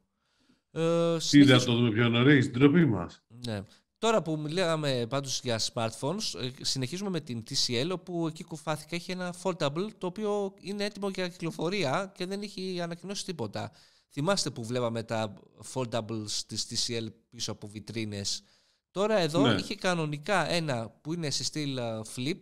Ε, 0.70 1.16
Τι 1.30 1.44
θα 1.44 1.64
το 1.64 1.74
δούμε 1.74 1.90
πιο 1.90 2.08
νωρίς, 2.08 2.44
την 2.44 2.60
τροπή 2.60 2.86
μας. 2.86 3.22
Ναι. 3.46 3.62
Τώρα 3.98 4.22
που 4.22 4.38
μιλάμε 4.38 5.06
πάντως 5.08 5.40
για 5.40 5.60
smartphones, 5.72 6.40
ε, 6.40 6.50
συνεχίζουμε 6.60 7.10
με 7.10 7.20
την 7.20 7.42
TCL, 7.50 7.90
όπου 7.92 8.26
εκεί 8.26 8.44
κουφάθηκα, 8.44 8.96
έχει 8.96 9.10
ένα 9.10 9.34
foldable, 9.42 9.88
το 9.98 10.06
οποίο 10.06 10.54
είναι 10.60 10.84
έτοιμο 10.84 11.08
για 11.08 11.28
κυκλοφορία 11.28 12.12
και 12.14 12.26
δεν 12.26 12.42
έχει 12.42 12.80
ανακοινώσει 12.80 13.24
τίποτα. 13.24 13.72
Θυμάστε 14.10 14.50
που 14.50 14.64
βλέπαμε 14.64 15.02
τα 15.02 15.34
foldables 15.74 16.30
της 16.46 16.66
TCL 16.70 17.06
πίσω 17.30 17.52
από 17.52 17.68
βιτρίνες. 17.68 18.42
Τώρα 18.90 19.18
εδώ 19.18 19.46
ναι. 19.46 19.54
είχε 19.54 19.74
κανονικά 19.74 20.50
ένα 20.50 20.90
που 21.00 21.12
είναι 21.12 21.30
σε 21.30 21.44
στυλ 21.44 21.76
ε, 21.76 22.00
flip, 22.16 22.40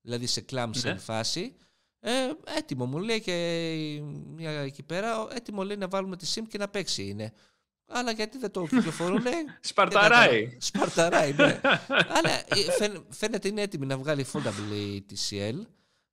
δηλαδή 0.00 0.26
σε 0.26 0.44
clamshell 0.50 0.82
ναι. 0.82 0.96
φάση. 0.96 1.54
Ε, 2.00 2.10
έτοιμο 2.56 2.86
μου 2.86 2.98
λέει 2.98 3.20
και 3.20 3.32
μια 4.34 4.50
εκεί 4.50 4.82
πέρα, 4.82 5.26
έτοιμο 5.34 5.62
λέει 5.62 5.76
να 5.76 5.88
βάλουμε 5.88 6.16
τη 6.16 6.32
SIM 6.34 6.42
και 6.48 6.58
να 6.58 6.68
παίξει 6.68 7.08
είναι. 7.08 7.32
Αλλά 7.86 8.10
γιατί 8.10 8.38
δεν 8.38 8.50
το 8.50 8.66
κυκλοφορούν, 8.66 9.22
Σπαρταράει. 9.60 10.56
Σπαρταράει, 10.60 11.32
ναι. 11.32 11.60
Αλλά 12.16 12.30
ε, 12.30 13.02
φαίνεται 13.08 13.48
είναι 13.48 13.62
έτοιμη 13.62 13.86
να 13.86 13.98
βγάλει 13.98 14.26
foldable 14.32 14.74
η 14.74 15.04
TCL. 15.10 15.60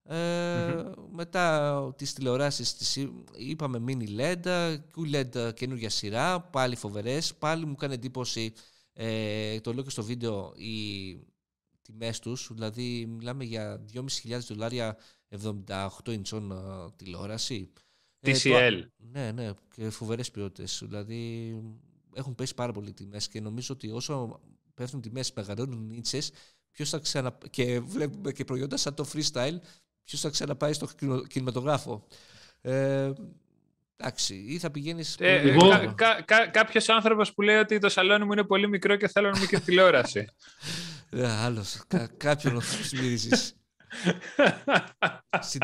Ε, 0.03 0.83
μετά 1.11 1.93
τις 1.97 2.13
τηλεοράσεις 2.13 2.75
της 2.75 3.07
είπαμε 3.37 3.83
mini 3.87 4.19
LED, 4.19 4.77
QLED 4.95 5.53
καινούργια 5.53 5.89
σειρά, 5.89 6.41
πάλι 6.41 6.75
φοβερές, 6.75 7.35
πάλι 7.35 7.65
μου 7.65 7.75
κάνει 7.75 7.93
εντύπωση, 7.93 8.53
ε, 8.93 9.59
το 9.59 9.73
λέω 9.73 9.83
και 9.83 9.89
στο 9.89 10.03
βίντεο, 10.03 10.53
η 10.55 11.15
τιμές 11.81 12.19
τους, 12.19 12.49
δηλαδή 12.53 13.05
μιλάμε 13.05 13.43
για 13.43 13.85
2.500 13.93 14.39
δολάρια 14.47 14.97
78 15.67 15.87
ιντσών 16.07 16.53
τηλεόραση. 16.95 17.71
TCL. 18.23 18.51
Ε, 18.51 18.85
ναι, 18.97 19.31
ναι, 19.31 19.51
και 19.75 19.89
φοβερές 19.89 20.31
ποιότητες. 20.31 20.81
Δηλαδή 20.85 21.55
έχουν 22.15 22.35
πέσει 22.35 22.53
πάρα 22.53 22.71
πολύ 22.71 22.93
τιμές 22.93 23.27
και 23.27 23.41
νομίζω 23.41 23.73
ότι 23.73 23.91
όσο 23.91 24.39
πέφτουν 24.73 25.01
τιμές 25.01 25.33
μεγαλώνουν 25.33 25.91
ίντσες, 25.91 26.31
ποιος 26.71 26.89
θα 26.89 26.97
ξανα... 26.97 27.37
και 27.49 27.79
βλέπουμε 27.79 28.31
και 28.31 28.43
προϊόντα 28.43 28.77
σαν 28.77 28.93
το 28.93 29.05
freestyle, 29.13 29.57
ποιος 30.03 30.21
θα 30.21 30.29
ξαναπάει 30.29 30.73
στο 30.73 30.87
κινηματογράφο. 31.27 32.07
Ε, 32.61 33.11
Εντάξει, 34.03 34.45
ή 34.47 34.57
θα 34.57 34.71
πηγαίνεις. 34.71 35.15
Ε, 35.19 35.35
εγώ... 35.35 35.69
κα, 35.69 35.93
κα, 35.95 36.21
κα, 36.25 36.47
Κάποιος 36.47 36.89
άνθρωπος 36.89 37.33
που 37.33 37.41
λέει 37.41 37.55
ότι 37.55 37.79
το 37.79 37.89
σαλόνι 37.89 38.25
μου 38.25 38.31
είναι 38.31 38.43
πολύ 38.43 38.67
μικρό 38.67 38.95
και 38.95 39.07
θέλω 39.07 39.29
να 39.29 39.39
μην 39.39 39.47
και 39.47 39.59
τηλεόραση. 39.59 40.25
Ναι, 41.09 41.31
άλλος. 41.45 41.81
Κάποιον 42.17 42.61
θα 42.61 42.77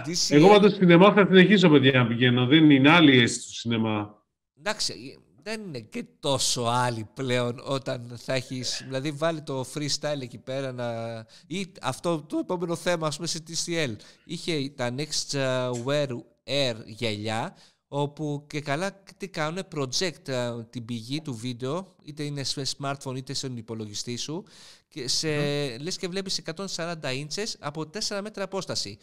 μυρίζει. 0.05 0.35
Εγώ 0.35 0.47
πάντως 0.47 0.71
στην 0.71 0.87
σινεμά 0.87 1.13
θα 1.13 1.25
συνεχίσω, 1.25 1.69
παιδιά, 1.69 1.91
να 1.91 2.07
πηγαίνω. 2.07 2.45
Δεν 2.45 2.69
είναι 2.69 2.89
άλλη 2.89 3.17
αίσθηση 3.17 3.47
του 3.47 3.53
σινεμά. 3.53 4.25
Εντάξει, 4.59 5.19
δεν 5.43 5.61
είναι 5.61 5.79
και 5.79 6.05
τόσο 6.19 6.61
άλλη 6.61 7.07
πλέον 7.13 7.61
όταν 7.63 8.13
θα 8.17 8.33
έχει. 8.33 8.63
Δηλαδή, 8.85 9.11
βάλει 9.11 9.41
το 9.41 9.65
freestyle 9.73 10.21
εκεί 10.21 10.37
πέρα 10.37 10.71
να. 10.71 11.17
ή 11.47 11.71
αυτό 11.81 12.21
το 12.21 12.37
επόμενο 12.37 12.75
θέμα, 12.75 13.07
ας 13.07 13.15
πούμε, 13.15 13.27
σε 13.27 13.43
TCL. 13.47 13.95
Είχε 14.25 14.69
τα 14.75 14.95
Next 14.97 15.37
Wear 15.85 16.07
Air 16.43 16.75
γυαλιά 16.85 17.55
όπου 17.87 18.45
και 18.47 18.61
καλά 18.61 19.03
τι 19.17 19.27
κάνουν, 19.27 19.63
project 19.75 20.27
ε, 20.27 20.63
την 20.69 20.85
πηγή 20.85 21.21
του 21.21 21.33
βίντεο, 21.33 21.95
είτε 22.03 22.23
είναι 22.23 22.43
σε 22.43 22.61
smartphone 22.77 23.15
είτε 23.15 23.33
στον 23.33 23.57
υπολογιστή 23.57 24.15
σου, 24.15 24.43
και 24.43 24.76
σε, 25.05 25.27
mm. 25.27 25.79
λες 25.79 25.97
και 25.97 26.07
βλέπεις 26.07 26.41
140 26.75 26.95
ίντσες 27.15 27.57
από 27.59 27.89
4 28.07 28.19
μέτρα 28.21 28.43
απόσταση. 28.43 28.97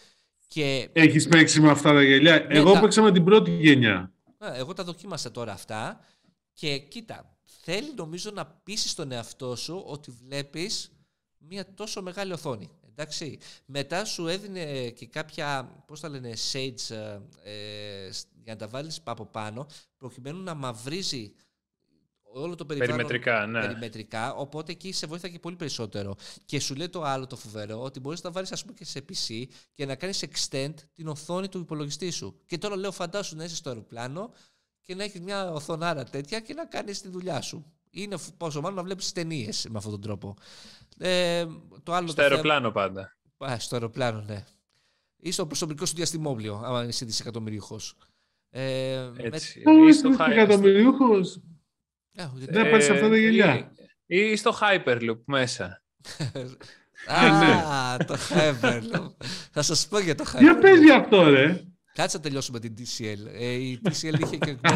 Και... 0.47 0.89
Έχεις 0.93 1.29
παίξει 1.29 1.61
με 1.61 1.71
αυτά 1.71 1.93
τα 1.93 2.03
γελιά. 2.03 2.39
Ναι, 2.39 2.59
εγώ 2.59 2.73
τα... 2.73 2.81
παίξα 2.81 3.03
με 3.03 3.13
την 3.13 3.25
πρώτη 3.25 3.51
γενιά. 3.51 4.13
Εγώ 4.39 4.73
τα 4.73 4.85
δοκίμασα 4.85 5.31
τώρα 5.31 5.53
αυτά 5.53 6.01
και 6.53 6.79
κοίτα, 6.79 7.37
θέλει 7.63 7.95
νομίζω 7.97 8.31
να 8.31 8.47
πείσει 8.47 8.97
τον 8.97 9.13
εαυτό 9.13 9.57
σου 9.57 9.83
ότι 9.87 10.13
βλέπεις 10.27 10.93
μια 11.39 11.75
τόσο 11.75 12.03
μεγάλη 12.03 12.33
οθόνη. 12.33 12.71
Εντάξει. 12.91 13.39
Μετά 13.67 14.05
σου 14.05 14.27
έδινε 14.27 14.91
και 14.91 15.07
κάποια, 15.07 15.65
πώς 15.87 16.01
τα 16.01 16.09
λένε, 16.09 16.33
shades 16.53 16.91
ε, 16.91 17.21
ε 17.43 18.11
για 18.45 18.53
να 18.53 18.57
τα 18.57 18.69
βάλεις 18.69 19.01
από 19.05 19.27
πάνω, 19.27 19.67
προκειμένου 19.99 20.43
να 20.43 20.55
μαυρίζει 20.55 21.33
όλο 22.35 22.55
το 22.55 22.65
περιβάλλον 22.65 22.97
περιμετρικά, 22.97 23.47
ναι. 23.47 23.61
περιμετρικά, 23.61 24.35
οπότε 24.35 24.73
εκεί 24.73 24.93
σε 24.93 25.07
βοήθα 25.07 25.29
και 25.29 25.39
πολύ 25.39 25.57
περισσότερο. 25.57 26.17
Και 26.45 26.61
σου 26.61 26.75
λέει 26.75 26.89
το 26.89 27.03
άλλο 27.03 27.27
το 27.27 27.37
φοβερό, 27.37 27.83
ότι 27.83 28.01
μπορείς 28.01 28.23
να 28.23 28.29
τα 28.29 28.35
βάλεις 28.35 28.53
ας 28.53 28.63
πούμε 28.63 28.75
και 28.75 28.85
σε 28.85 29.05
PC 29.09 29.45
και 29.73 29.87
να 29.87 29.95
κάνεις 29.95 30.25
extend 30.25 30.75
την 30.95 31.09
οθόνη 31.09 31.49
του 31.49 31.59
υπολογιστή 31.59 32.11
σου. 32.11 32.41
Και 32.47 32.59
τώρα 32.59 32.77
λέω 32.77 32.93
φαντάσου 32.93 33.37
να 33.37 33.45
είσαι 33.45 33.57
στο 33.57 33.69
αεροπλάνο 33.69 34.33
και 34.83 34.95
να 34.95 35.05
έχεις 35.05 35.21
μια 35.21 35.53
οθονάρα 35.53 36.05
τέτοια 36.05 36.41
και 36.41 36.55
να 36.55 36.67
κάνεις 36.67 37.01
τη 37.01 37.09
δουλειά 37.09 37.41
σου. 37.41 37.73
Είναι 37.91 38.17
πόσο 38.37 38.61
μάλλον 38.61 38.77
να 38.77 38.83
βλέπεις 38.83 39.13
ταινίες 39.13 39.67
με 39.71 39.77
αυτόν 39.79 39.93
τον 39.93 40.01
τρόπο. 40.01 40.37
Ε, 40.99 41.47
το 41.83 41.93
άλλο 41.93 42.09
στο 42.09 42.23
αεροπλάνο 42.23 42.71
πάντα. 42.71 43.17
Α, 43.45 43.59
στο 43.59 43.75
αεροπλάνο, 43.75 44.21
ναι. 44.21 44.45
Ή 45.17 45.31
στο 45.31 45.47
προσωπικός 45.47 45.89
σου 45.89 45.95
διαστημόβλιο, 45.95 46.63
άμα 46.65 46.85
είσαι 46.85 47.05
δισεκατομμυρίουχος. 47.05 47.97
Ε, 48.51 49.11
Έτσι. 49.17 49.63
Με... 49.65 49.89
Είσαι 49.89 50.09
δισεκατομμυρίουχος; 50.09 51.41
Δεν 52.35 52.71
πάρει 52.71 52.87
αυτά 52.87 53.09
τα 53.09 53.17
γελιά. 53.17 53.73
Ή 54.07 54.37
στο 54.37 54.59
Hyperloop 54.61 55.19
μέσα. 55.25 55.83
Α, 57.07 57.97
το 57.97 58.17
Hyperloop. 58.31 59.27
Θα 59.53 59.63
σας 59.63 59.89
πω 59.89 59.99
για 59.99 60.15
το 60.15 60.25
Hyperloop. 60.27 60.41
Για 60.41 60.59
πες 60.59 60.81
για 60.81 60.97
αυτό, 60.97 61.29
ρε. 61.29 61.65
Κάτσε 61.93 62.17
να 62.17 62.23
τελειώσουμε 62.23 62.61
την 62.61 62.75
TCL. 62.79 63.27
Ε, 63.33 63.53
η 63.53 63.81
TCL 63.85 64.21
είχε 64.21 64.37
και... 64.37 64.57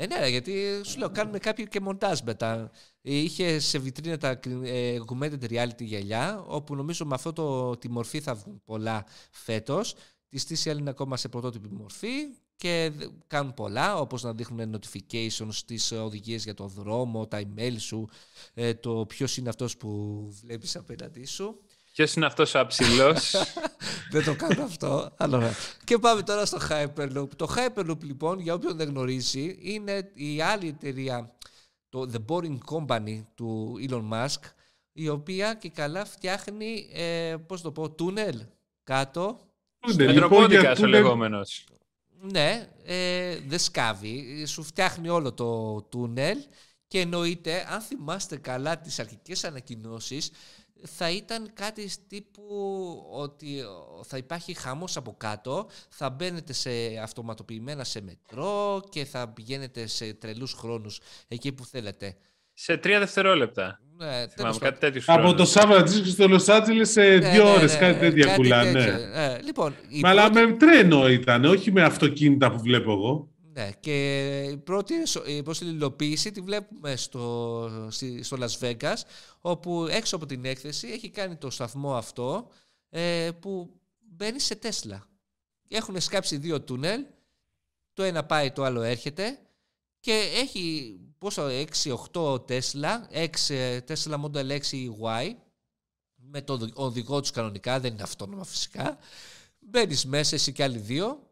Ε, 0.00 0.06
ναι, 0.06 0.28
γιατί 0.28 0.80
σου 0.84 0.98
λέω, 0.98 1.10
κάνουν 1.10 1.38
κάποιοι 1.38 1.68
και 1.68 1.80
μοντάζ 1.80 2.20
μετά. 2.20 2.70
Είχε 3.00 3.58
σε 3.58 3.78
βιτρίνα 3.78 4.16
τα 4.16 4.40
ε, 4.62 4.98
augmented 5.06 5.44
reality 5.50 5.82
γυαλιά, 5.82 6.44
όπου 6.46 6.74
νομίζω 6.74 7.04
με 7.04 7.14
αυτό 7.14 7.32
το, 7.32 7.76
τη 7.76 7.90
μορφή 7.90 8.20
θα 8.20 8.34
βγουν 8.34 8.62
πολλά 8.64 9.04
φέτος. 9.30 9.94
Τη 10.28 10.42
TCL 10.48 10.78
είναι 10.78 10.90
ακόμα 10.90 11.16
σε 11.16 11.28
πρωτότυπη 11.28 11.68
μορφή 11.70 12.10
και 12.58 12.92
κάνουν 13.26 13.54
πολλά, 13.54 13.96
όπως 13.96 14.22
να 14.22 14.32
δείχνουν 14.32 14.76
notifications 14.76 15.48
στις 15.50 15.92
οδηγίες 15.92 16.44
για 16.44 16.54
το 16.54 16.66
δρόμο, 16.66 17.26
τα 17.26 17.40
email 17.40 17.74
σου, 17.78 18.08
ε, 18.54 18.74
το 18.74 19.04
ποιος 19.08 19.36
είναι 19.36 19.48
αυτός 19.48 19.76
που 19.76 20.18
βλέπεις 20.42 20.76
απέναντί 20.76 21.24
σου. 21.24 21.60
Ποιος 21.92 22.14
είναι 22.14 22.26
αυτός 22.26 22.54
ο 22.54 22.58
αψηλός; 22.58 23.34
δεν 24.12 24.24
το 24.24 24.34
κάνω 24.34 24.62
αυτό. 24.62 25.14
Αλλά... 25.16 25.50
Και 25.84 25.98
πάμε 25.98 26.22
τώρα 26.22 26.44
στο 26.46 26.58
Hyperloop. 26.68 27.28
Το 27.36 27.54
Hyperloop, 27.56 28.02
λοιπόν, 28.02 28.40
για 28.40 28.54
όποιον 28.54 28.76
δεν 28.76 28.88
γνωρίζει, 28.88 29.58
είναι 29.60 30.10
η 30.14 30.40
άλλη 30.40 30.68
εταιρεία, 30.68 31.36
το 31.88 32.10
The 32.12 32.32
Boring 32.32 32.58
Company 32.70 33.22
του 33.34 33.78
Elon 33.88 34.08
Musk, 34.12 34.42
η 34.92 35.08
οποία 35.08 35.54
και 35.54 35.68
καλά 35.68 36.04
φτιάχνει, 36.04 36.88
ε, 36.92 37.36
πώς 37.46 37.60
το 37.60 37.72
πω, 37.72 37.90
τούνελ 37.90 38.40
κάτω. 38.84 39.40
Μετροπόντικα 39.96 40.76
ο 40.80 40.86
λεγόμενος. 40.86 41.64
Ναι, 42.20 42.68
ε, 42.84 43.38
δεν 43.46 43.58
σκάβει. 43.58 44.46
Σου 44.46 44.62
φτιάχνει 44.62 45.08
όλο 45.08 45.32
το 45.32 45.82
τούνελ 45.82 46.38
και 46.88 47.00
εννοείται, 47.00 47.66
αν 47.68 47.80
θυμάστε 47.80 48.36
καλά 48.36 48.78
τις 48.78 48.98
αρχικές 48.98 49.44
ανακοινώσεις, 49.44 50.30
θα 50.82 51.10
ήταν 51.10 51.50
κάτι 51.54 51.90
τύπου 52.08 52.42
ότι 53.10 53.62
θα 54.04 54.16
υπάρχει 54.16 54.54
χαμός 54.54 54.96
από 54.96 55.14
κάτω, 55.16 55.68
θα 55.88 56.10
μπαίνετε 56.10 56.52
σε 56.52 56.70
αυτοματοποιημένα 57.02 57.84
σε 57.84 58.00
μετρό 58.00 58.82
και 58.90 59.04
θα 59.04 59.28
πηγαίνετε 59.28 59.86
σε 59.86 60.14
τρελούς 60.14 60.52
χρόνους 60.52 61.00
εκεί 61.28 61.52
που 61.52 61.64
θέλετε. 61.64 62.16
Σε 62.52 62.76
τρία 62.76 62.98
δευτερόλεπτα. 62.98 63.80
Ναι, 64.00 64.26
Θυμάμαι, 64.28 64.58
κάτι 64.58 64.78
τέτοιο 64.78 65.02
Από 65.06 65.34
το 65.34 65.44
Σάββατο 65.44 65.90
στο 65.90 66.28
Λος 66.28 66.48
Άτζελες 66.48 66.90
σε 66.90 67.00
ναι, 67.00 67.30
δύο 67.30 67.44
ναι, 67.44 67.50
ώρες, 67.50 67.72
ναι, 67.72 67.78
κάτι 67.78 67.98
τέτοια 67.98 68.34
πουλάνε. 68.34 69.08
Ναι. 69.12 69.38
Λοιπόν, 69.44 69.74
Μα 70.02 70.08
αλλά 70.08 70.32
με 70.32 70.52
τρένο 70.52 71.08
ήταν, 71.08 71.44
όχι 71.44 71.72
με 71.72 71.82
αυτοκίνητα 71.82 72.50
που 72.50 72.60
βλέπω 72.60 72.92
εγώ. 72.92 73.28
Ναι, 73.52 73.70
και 73.80 74.40
η 74.42 74.56
πρώτη 74.56 74.94
υλοποίηση 75.60 76.30
τη 76.30 76.40
βλέπουμε 76.40 76.96
στο, 76.96 77.70
στο 78.20 78.36
Las 78.40 78.64
Vegas, 78.64 78.96
όπου 79.40 79.86
έξω 79.90 80.16
από 80.16 80.26
την 80.26 80.44
έκθεση 80.44 80.88
έχει 80.88 81.10
κάνει 81.10 81.36
το 81.36 81.50
σταθμό 81.50 81.96
αυτό 81.96 82.48
ε, 82.90 83.28
που 83.40 83.80
μπαίνει 83.98 84.40
σε 84.40 84.54
Τέσλα. 84.54 85.06
Έχουν 85.68 86.00
σκάψει 86.00 86.36
δύο 86.36 86.60
τούνελ, 86.60 87.04
το 87.92 88.02
ένα 88.02 88.24
πάει, 88.24 88.50
το 88.50 88.62
άλλο 88.64 88.82
έρχεται 88.82 89.38
και 90.00 90.24
έχει 90.42 90.96
πόσο 91.18 91.48
6-8 92.12 92.46
Τέσλα, 92.46 93.08
6 93.12 93.26
Tesla 93.88 94.24
Model 94.24 94.50
6 94.50 94.58
Y, 95.02 95.34
με 96.14 96.42
το 96.42 96.68
οδηγό 96.74 97.20
τους 97.20 97.30
κανονικά, 97.30 97.80
δεν 97.80 97.92
είναι 97.92 98.02
αυτόνομα 98.02 98.44
φυσικά. 98.44 98.98
Μπαίνεις 99.58 100.06
μέσα 100.06 100.34
εσύ 100.34 100.52
και 100.52 100.62
άλλοι 100.62 100.78
δύο 100.78 101.22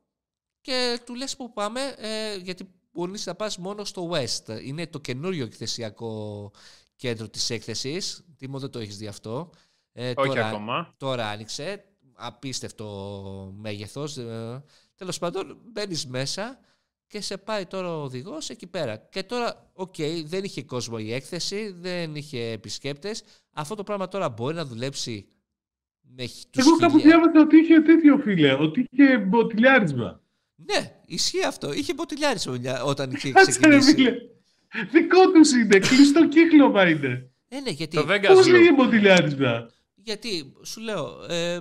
και 0.60 1.00
του 1.04 1.14
λες 1.14 1.36
που 1.36 1.52
πάμε, 1.52 1.94
ε, 1.98 2.36
γιατί 2.36 2.70
μπορείς 2.92 3.26
να 3.26 3.34
πας 3.34 3.58
μόνο 3.58 3.84
στο 3.84 4.10
West. 4.12 4.60
Είναι 4.62 4.86
το 4.86 4.98
καινούριο 4.98 5.44
εκθεσιακό 5.44 6.50
κέντρο 6.96 7.28
της 7.28 7.50
έκθεσης. 7.50 8.24
Τίμο 8.36 8.58
δεν 8.58 8.70
το 8.70 8.78
έχεις 8.78 8.96
δει 8.96 9.06
αυτό. 9.06 9.50
Ε, 9.92 10.12
Όχι 10.16 10.28
τώρα, 10.28 10.46
ακόμα. 10.46 10.94
Τώρα 10.96 11.28
άνοιξε. 11.28 11.84
Απίστευτο 12.14 13.54
μέγεθος. 13.56 14.16
Ε, 14.16 14.64
τέλος 14.94 15.18
πάντων, 15.18 15.58
μπαίνεις 15.72 16.06
μέσα 16.06 16.58
και 17.08 17.20
σε 17.20 17.36
πάει 17.36 17.66
τώρα 17.66 17.96
ο 17.96 18.02
οδηγός 18.02 18.50
εκεί 18.50 18.66
πέρα. 18.66 18.96
Και 18.96 19.22
τώρα, 19.22 19.70
OK, 19.72 19.94
okay, 19.98 20.22
δεν 20.24 20.44
είχε 20.44 20.62
κόσμο 20.62 20.96
η 21.00 21.12
έκθεση, 21.12 21.74
δεν 21.80 22.14
είχε 22.14 22.50
επισκέπτες. 22.50 23.22
Αυτό 23.52 23.74
το 23.74 23.82
πράγμα 23.82 24.08
τώρα 24.08 24.28
μπορεί 24.28 24.54
να 24.54 24.64
δουλέψει 24.64 25.26
με 26.00 26.24
τους 26.50 26.66
Εγώ 26.66 26.76
κάπου 26.76 26.98
διάβασα 26.98 27.40
ότι 27.40 27.56
είχε 27.56 27.80
τέτοιο 27.80 28.18
φίλε, 28.18 28.52
ότι 28.52 28.86
είχε 28.90 29.18
μποτιλιάρισμα. 29.18 30.20
Ναι, 30.54 31.00
ισχύει 31.06 31.44
αυτό. 31.44 31.72
Είχε 31.72 31.94
μποτιλιάρισμα 31.94 32.82
όταν 32.84 33.10
είχε 33.10 33.32
ξεκινήσει. 33.32 33.94
Φίλε. 33.94 34.12
Δικό 34.92 35.30
τους 35.30 35.52
είναι, 35.52 35.78
κλειστό 35.78 36.28
κύκλωμα 36.28 36.88
είναι. 36.88 37.30
Ε, 37.48 37.60
ναι, 37.60 37.70
γιατί... 37.70 37.96
Το 37.96 38.04
Πώς 38.34 38.46
είχε 38.46 38.72
μποτιλιάρισμα; 38.72 39.70
Γιατί, 39.94 40.52
σου 40.62 40.80
λέω, 40.80 41.24
ε, 41.28 41.58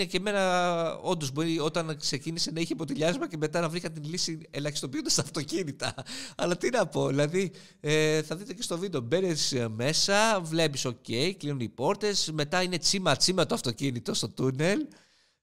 είναι 0.00 0.10
και 0.10 0.16
εμένα 0.16 0.98
όντως 0.98 1.32
μπορεί 1.32 1.58
όταν 1.58 1.96
ξεκίνησε 1.96 2.50
να 2.50 2.60
είχε 2.60 2.74
ποτηλιάσμα 2.74 3.28
και 3.28 3.36
μετά 3.36 3.60
να 3.60 3.68
βρήκα 3.68 3.90
την 3.90 4.04
λύση 4.04 4.40
ελαχιστοποιώντας 4.50 5.14
τα 5.14 5.22
αυτοκίνητα. 5.22 5.94
Αλλά 6.36 6.56
τι 6.56 6.70
να 6.70 6.86
πω, 6.86 7.08
δηλαδή 7.08 7.52
ε, 7.80 8.22
θα 8.22 8.36
δείτε 8.36 8.54
και 8.54 8.62
στο 8.62 8.78
βίντεο. 8.78 9.00
Μπαίνει 9.00 9.34
μέσα, 9.68 10.40
βλέπεις, 10.40 10.86
OK, 10.86 11.34
κλείνουν 11.36 11.60
οι 11.60 11.68
πόρτες, 11.68 12.30
μετά 12.32 12.62
είναι 12.62 12.78
τσίμα 12.78 13.16
τσίμα 13.16 13.46
το 13.46 13.54
αυτοκίνητο 13.54 14.14
στο 14.14 14.28
τούνελ 14.28 14.80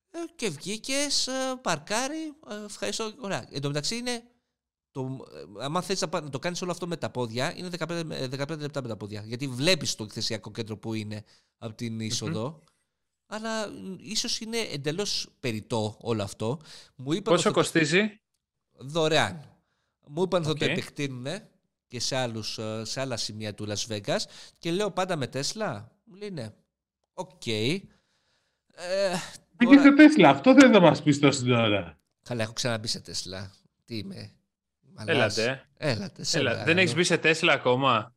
ε, 0.10 0.20
και 0.36 0.50
βγήκες, 0.50 1.28
ε, 1.28 1.32
παρκάρει. 1.62 2.34
Ε, 2.50 2.66
ευχαριστώ. 2.66 3.14
Ωραία. 3.20 3.48
Εν 3.52 3.62
τω 3.62 3.68
μεταξύ 3.68 3.96
είναι. 3.96 4.24
Το, 4.92 5.26
άμα 5.60 5.82
θες 5.82 6.02
να 6.12 6.30
το 6.30 6.40
κάνεις 6.40 6.62
όλο 6.62 6.72
αυτό 6.72 6.88
με 6.88 6.98
τα 6.98 7.10
πόδια, 7.10 7.54
είναι 7.58 7.70
15, 7.78 8.02
15 8.48 8.60
λεπτά 8.60 8.82
με 8.82 8.88
τα 8.88 8.98
πόδια. 8.98 9.24
Γιατί 9.26 9.48
βλέπεις 9.48 9.96
το 9.96 10.04
εκθεσιακό 10.04 10.52
κέντρο 10.52 10.78
που 10.78 10.94
είναι 10.94 11.24
από 11.58 11.76
την 11.76 12.00
είσοδο 12.00 12.64
αλλά 13.28 13.70
ίσως 14.00 14.40
είναι 14.40 14.58
εντελώς 14.58 15.30
περιττό 15.40 15.98
όλο 16.02 16.24
αυτό. 16.24 16.62
Μου 16.96 17.14
είπαν 17.14 17.36
Πόσο 17.36 17.52
κοστίζει; 17.52 18.20
Δωρεάν. 18.72 19.58
Μου 20.08 20.22
είπαν 20.22 20.46
ότι 20.46 20.60
θα 20.60 20.66
το 20.66 20.72
επεκτείνουν 20.72 21.28
και 21.88 22.00
σε, 22.00 22.16
άλλους, 22.16 22.58
ε, 22.58 22.82
σε 22.86 23.00
άλλα 23.00 23.18
σημεία 23.18 23.54
του 23.54 23.68
Las 23.70 23.92
Vegas 23.92 24.22
και 24.58 24.72
λέω 24.72 24.92
πάντα 24.92 25.16
με 25.16 25.28
Τέσλα; 25.28 25.92
Μου 26.04 26.16
λέει 26.16 26.32
ναι. 26.32 26.50
OK. 27.14 27.30
Okay. 27.46 27.80
Ε, 28.74 29.14
τώρα... 29.58 29.82
σε 29.82 29.92
Τέσλα. 29.92 30.30
Αυτό 30.30 30.54
δεν 30.54 30.72
θα 30.72 30.80
μας 30.80 31.04
πεις 31.04 31.20
τόση 31.20 31.52
ώρα. 31.52 32.00
Καλά, 32.24 32.44
έχω 32.44 32.54
ξαναμπεί 32.54 32.88
σε 32.88 33.00
Τέσλα. 33.00 33.52
Τι 33.86 33.98
είμαι. 33.98 34.32
Έλατε. 35.06 35.68
Έλατε. 35.78 36.24
Έλα. 36.34 36.64
Δεν 36.64 36.78
έχεις 36.78 36.96
μπει 36.96 37.04
σε 37.04 37.18
Τέσλα 37.18 37.54
ακόμα; 37.54 38.16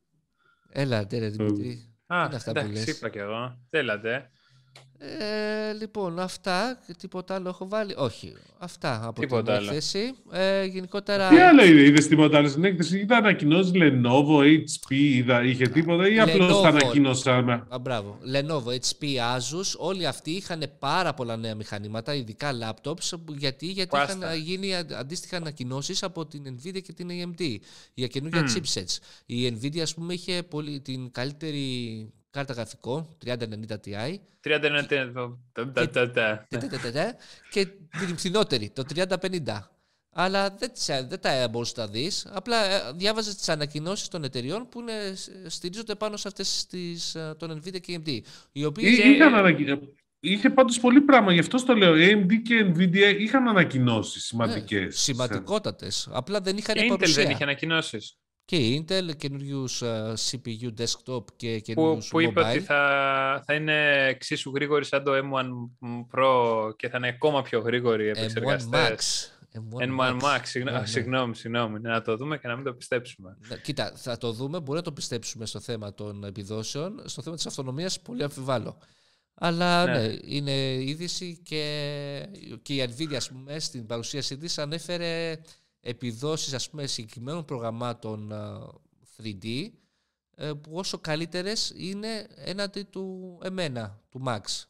Έλατε 0.69 1.17
ρε 1.17 1.29
Δημήτρη. 1.29 1.95
Α, 2.05 2.29
εντάξει, 2.45 2.89
είπα 2.89 3.09
κι 3.09 3.17
εγώ. 3.17 3.57
Έλατε. 3.69 4.31
Ε, 5.03 5.73
λοιπόν, 5.73 6.19
αυτά. 6.19 6.79
Τίποτα 6.97 7.35
άλλο 7.35 7.49
έχω 7.49 7.67
βάλει. 7.67 7.93
Όχι. 7.97 8.33
Αυτά 8.57 9.01
από 9.03 9.19
τίποτα 9.19 9.57
την 9.57 9.67
έκθεση. 9.67 10.13
Ε, 10.31 10.65
γενικότερα. 10.65 11.29
Τι 11.29 11.39
άλλο 11.39 11.63
είδες, 11.63 11.87
είδες 11.87 12.07
τίποτα 12.07 12.37
άλλο 12.37 12.47
στην 12.47 12.63
έκθεση; 12.63 12.99
Είδα 12.99 13.15
ανακοινώσεις 13.17 13.71
Lenovo, 13.75 14.41
HP, 14.41 14.91
είδα, 14.91 15.43
είχε 15.43 15.67
τίποτα 15.67 16.09
ή 16.09 16.19
απλώς 16.19 16.61
τα 16.61 16.67
ανακοινώσαμε; 16.67 17.53
Α, 17.67 17.79
μπράβο. 17.79 18.19
Lenovo, 18.33 18.69
HP, 18.69 19.05
Asus, 19.35 19.77
όλοι 19.77 20.07
αυτοί 20.07 20.31
είχαν 20.31 20.63
πάρα 20.79 21.13
πολλά 21.13 21.37
νέα 21.37 21.55
μηχανήματα, 21.55 22.15
ειδικά 22.15 22.51
laptops. 22.51 23.19
Γιατί, 23.37 23.65
γιατί 23.65 23.97
είχαν 23.97 24.23
γίνει 24.43 24.75
αντίστοιχα 24.75 25.37
ανακοινώσεις 25.37 26.03
από 26.03 26.25
την 26.25 26.43
Nvidia 26.47 26.81
και 26.81 26.93
την 26.93 27.07
AMD 27.11 27.55
για 27.93 28.07
καινούργια 28.07 28.43
mm. 28.47 28.57
chipsets. 28.57 28.97
Η 29.25 29.47
Nvidia, 29.47 29.79
ας 29.79 29.93
πούμε, 29.93 30.13
είχε 30.13 30.43
πολύ, 30.43 30.79
την 30.79 31.11
καλύτερη 31.11 32.07
κάρτα 32.31 32.53
γραφικό 32.53 33.17
3090 33.25 33.35
Ti. 33.85 34.15
3090 34.43 34.57
και 37.49 37.65
την 38.05 38.17
φθηνότερη, 38.17 38.69
το 38.69 38.83
3050. 38.95 39.59
Αλλά 40.13 40.49
δεν, 40.49 40.71
δεν 41.07 41.19
τα 41.19 41.47
μπορούσε 41.51 41.73
να 41.77 41.87
δει. 41.87 42.11
Απλά 42.31 42.65
ε, 42.65 42.91
διάβαζε 42.95 43.35
τι 43.35 43.51
ανακοινώσει 43.51 44.09
των 44.09 44.23
εταιριών 44.23 44.69
που 44.69 44.79
είναι, 44.79 45.13
στηρίζονται 45.47 45.95
πάνω 45.95 46.17
σε 46.17 46.27
αυτέ 46.27 46.43
των 47.37 47.61
Nvidia 47.61 47.81
και 47.81 48.01
AMD. 48.05 48.19
Οι 48.51 48.65
οποίοι... 48.65 48.99
Είχαν 49.03 49.35
ανακοινώσει. 49.35 49.95
Είχε 50.23 50.49
πάντως 50.49 50.79
πολύ 50.79 51.01
πράγμα, 51.01 51.33
γι' 51.33 51.39
αυτό 51.39 51.65
το 51.65 51.73
λέω. 51.73 51.93
AMD 51.93 52.41
και 52.43 52.73
Nvidia 52.75 53.15
είχαν 53.19 53.47
ανακοινώσει 53.47 54.19
σημαντικέ. 54.19 54.79
Ναι, 54.79 54.89
Σημαντικότατε. 54.89 55.87
Απλά 56.09 56.41
δεν 56.41 56.57
είχαν 56.57 56.75
Intel 56.77 57.07
δεν 57.07 57.29
είχε 57.29 57.43
ανακοινώσει 57.43 57.97
και 58.45 58.55
η 58.55 58.85
Intel, 58.87 59.15
καινούριους 59.17 59.83
CPU 60.29 60.73
desktop 60.77 61.23
και 61.35 61.59
καινούριους 61.59 62.07
που, 62.07 62.11
που 62.11 62.19
είπε 62.19 62.41
ότι 62.41 62.59
θα, 62.59 63.43
θα 63.45 63.53
είναι 63.53 64.05
εξίσου 64.07 64.51
γρήγορη 64.55 64.85
σαν 64.85 65.03
το 65.03 65.11
M1 65.15 65.87
Pro 66.13 66.75
και 66.75 66.89
θα 66.89 66.97
είναι 66.97 67.07
ακόμα 67.07 67.41
πιο 67.41 67.59
γρήγοροι 67.59 68.07
επεξεργαστές. 68.07 69.31
M1 69.35 69.37
Max. 69.37 69.39
M1 69.53 70.21
Max, 70.21 70.41
συγγνώμη, 70.83 71.35
συγγνώμη, 71.35 71.79
να 71.79 72.01
το 72.01 72.15
δούμε 72.17 72.37
και 72.37 72.47
να 72.47 72.55
μην 72.55 72.65
το 72.65 72.73
πιστέψουμε. 72.73 73.37
Κοίτα, 73.63 73.91
θα 73.95 74.17
το 74.17 74.31
δούμε, 74.31 74.59
μπορεί 74.59 74.77
να 74.77 74.83
το 74.83 74.91
πιστέψουμε 74.91 75.45
στο 75.45 75.59
θέμα 75.59 75.93
των 75.93 76.23
επιδόσεων, 76.23 77.01
στο 77.05 77.21
θέμα 77.21 77.35
της 77.35 77.45
αυτονομίας 77.45 77.99
πολύ 77.99 78.23
αμφιβάλλω. 78.23 78.77
Αλλά 79.33 79.85
ναι. 79.85 79.91
ναι, 79.91 80.15
είναι 80.23 80.73
είδηση 80.73 81.39
και, 81.43 82.27
και 82.61 82.73
η 82.73 82.89
Nvidia, 82.89 83.15
ας 83.15 83.29
πούμε, 83.29 83.59
στην 83.59 83.85
παρουσίασή 83.85 84.37
της 84.37 84.57
ανέφερε 84.57 85.41
επιδόσεις, 85.81 86.53
ας 86.53 86.69
πούμε, 86.69 86.87
συγκεκριμένων 86.87 87.45
προγραμμάτων 87.45 88.33
3D, 89.17 89.71
ε, 90.35 90.51
που 90.53 90.71
όσο 90.73 90.97
καλύτερες 90.97 91.73
είναι 91.75 92.27
έναντι 92.35 92.83
του 92.83 93.37
εμένα, 93.43 94.01
του 94.09 94.23
Max. 94.25 94.65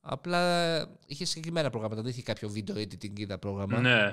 Απλά 0.00 0.80
είχε 1.06 1.24
συγκεκριμένα 1.24 1.70
προγράμματα, 1.70 2.02
δεν 2.02 2.10
είχε 2.10 2.22
κάποιο 2.22 2.52
video 2.54 2.76
editing 2.76 3.18
ή 3.18 3.38
πρόγραμμα. 3.38 3.80
Ναι. 3.80 4.12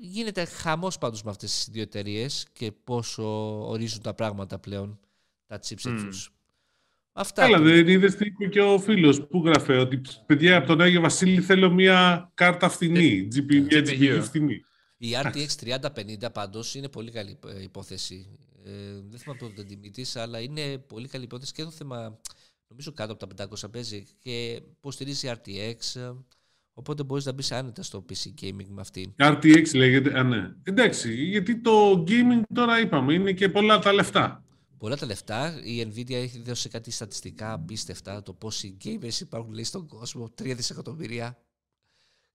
γίνεται 0.00 0.44
χαμός 0.44 0.98
πάντως 0.98 1.22
με 1.22 1.30
αυτές 1.30 1.54
τις 1.54 1.68
δύο 1.70 1.82
εταιρείες 1.82 2.46
και 2.52 2.72
πόσο 2.72 3.24
ορίζουν 3.68 4.02
τα 4.02 4.14
πράγματα 4.14 4.58
πλέον, 4.58 4.98
τα 5.46 5.60
chipset 5.68 5.98
mm. 5.98 6.00
τους. 6.04 6.32
Αυτά. 7.12 7.42
Καλά, 7.42 7.58
δεν 7.58 7.88
είδες 7.88 8.16
τι 8.16 8.26
είπε 8.26 8.46
και 8.46 8.60
ο 8.60 8.78
φίλος 8.78 9.26
που 9.26 9.42
γράφε 9.44 9.76
ότι 9.76 10.00
παιδιά 10.26 10.56
από 10.56 10.66
τον 10.66 10.80
Άγιο 10.80 11.00
Βασίλη 11.00 11.40
θέλω 11.40 11.70
μια 11.70 12.30
κάρτα 12.34 12.68
φθηνή. 12.68 13.28
GPU, 13.34 13.66
μια 13.70 13.82
GPU 13.86 14.18
φθηνή. 14.22 14.64
Η 14.98 15.10
RTX 15.22 15.78
3050 15.80 16.32
πάντως 16.32 16.74
είναι 16.74 16.88
πολύ 16.88 17.10
καλή 17.10 17.38
ε, 17.46 17.62
υπόθεση. 17.62 18.26
Ε, 18.64 18.70
δεν 19.08 19.18
θυμάμαι 19.18 19.38
πότε 19.38 19.52
την 19.52 19.66
τιμή 19.66 19.90
τη, 19.90 20.12
αλλά 20.14 20.40
είναι 20.40 20.78
πολύ 20.78 21.08
καλή 21.08 21.24
υπόθεση 21.24 21.52
και 21.52 21.62
το 21.62 21.70
θέμα 21.70 22.18
νομίζω 22.68 22.92
κάτω 22.92 23.12
από 23.12 23.34
τα 23.34 23.48
500 23.48 23.70
παίζει 23.72 24.06
και 24.18 24.50
υποστηρίζει 24.50 25.30
RTX. 25.32 26.12
Οπότε 26.72 27.02
μπορείς 27.02 27.24
να 27.24 27.32
μπεις 27.32 27.52
άνετα 27.52 27.82
στο 27.82 28.04
PC 28.08 28.42
gaming 28.42 28.66
με 28.68 28.80
αυτή. 28.80 29.14
RTX 29.18 29.74
λέγεται, 29.74 30.18
α, 30.18 30.22
ναι. 30.22 30.54
Εντάξει, 30.62 31.14
γιατί 31.14 31.60
το 31.60 31.92
gaming 31.92 32.40
τώρα 32.54 32.80
είπαμε 32.80 33.14
είναι 33.14 33.32
και 33.32 33.48
πολλά 33.48 33.78
τα 33.78 33.92
λεφτά. 33.92 34.44
Πολλά 34.78 34.96
τα 34.96 35.06
λεφτά. 35.06 35.60
Η 35.64 35.86
Nvidia 35.86 36.12
έχει 36.12 36.42
δώσει 36.42 36.68
κάτι 36.68 36.90
στατιστικά 36.90 37.52
απίστευτα. 37.52 38.22
Το 38.22 38.32
πόσοι 38.32 38.76
gamers 38.84 39.20
υπάρχουν 39.20 39.52
λέει, 39.52 39.64
στον 39.64 39.86
κόσμο. 39.86 40.30
3 40.42 40.52
δισεκατομμύρια. 40.56 41.38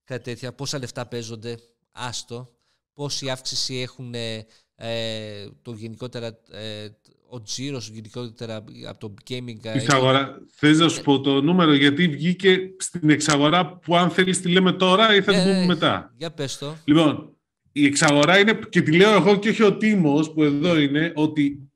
Κάτι 0.04 0.22
τέτοια. 0.22 0.52
Πόσα 0.52 0.78
λεφτά 0.78 1.06
παίζονται. 1.06 1.58
Άστο. 1.90 2.53
Πόση 2.94 3.30
αύξηση 3.30 3.80
έχουν 3.80 4.14
ε, 4.14 5.48
το 5.62 5.72
γενικότερα 5.72 6.26
ε, 6.50 6.88
ο 7.28 7.42
τζίρος 7.42 7.88
γενικότερα 7.88 8.64
από 8.88 8.98
το 8.98 9.14
gaming. 9.30 9.56
Εξαγορά. 9.62 10.38
Θες 10.54 10.78
να 10.78 10.88
σου 10.88 11.02
πω 11.02 11.20
το 11.20 11.40
νούμερο 11.40 11.74
γιατί 11.74 12.08
βγήκε 12.08 12.58
στην 12.78 13.10
εξαγορά 13.10 13.76
που 13.76 13.96
αν 13.96 14.10
θέλεις 14.10 14.40
τη 14.40 14.48
λέμε 14.48 14.72
τώρα 14.72 15.14
ή 15.14 15.22
θα 15.22 15.32
την 15.32 15.42
πούμε 15.42 15.62
ε, 15.62 15.66
μετά. 15.66 16.12
Για 16.16 16.30
πες 16.30 16.58
το. 16.58 16.76
Λοιπόν, 16.84 17.36
η 17.72 17.86
εξαγορά 17.86 18.38
είναι 18.38 18.58
και 18.68 18.82
τη 18.82 18.96
λέω 18.96 19.12
εγώ 19.14 19.38
και 19.38 19.48
όχι 19.48 19.62
ο 19.62 19.76
Τίμος 19.76 20.32
που 20.32 20.42
εδώ 20.42 20.78
είναι 20.78 21.12
ότι 21.14 21.70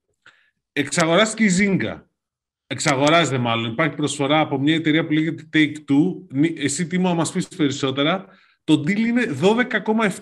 εξαγοράστηκε 0.72 1.44
η 1.44 1.50
Zynga. 1.58 2.02
Εξαγοράζεται 2.66 3.38
μάλλον. 3.38 3.70
Υπάρχει 3.70 3.94
προσφορά 3.94 4.40
από 4.40 4.58
μια 4.58 4.74
εταιρεία 4.74 5.06
που 5.06 5.12
λέγεται 5.12 5.48
Take-Two. 5.52 6.36
Εσύ 6.56 6.86
Τίμο, 6.86 7.14
μας 7.14 7.32
πεις 7.32 7.48
περισσότερα. 7.48 8.26
Το 8.68 8.74
deal 8.74 8.98
είναι 8.98 9.36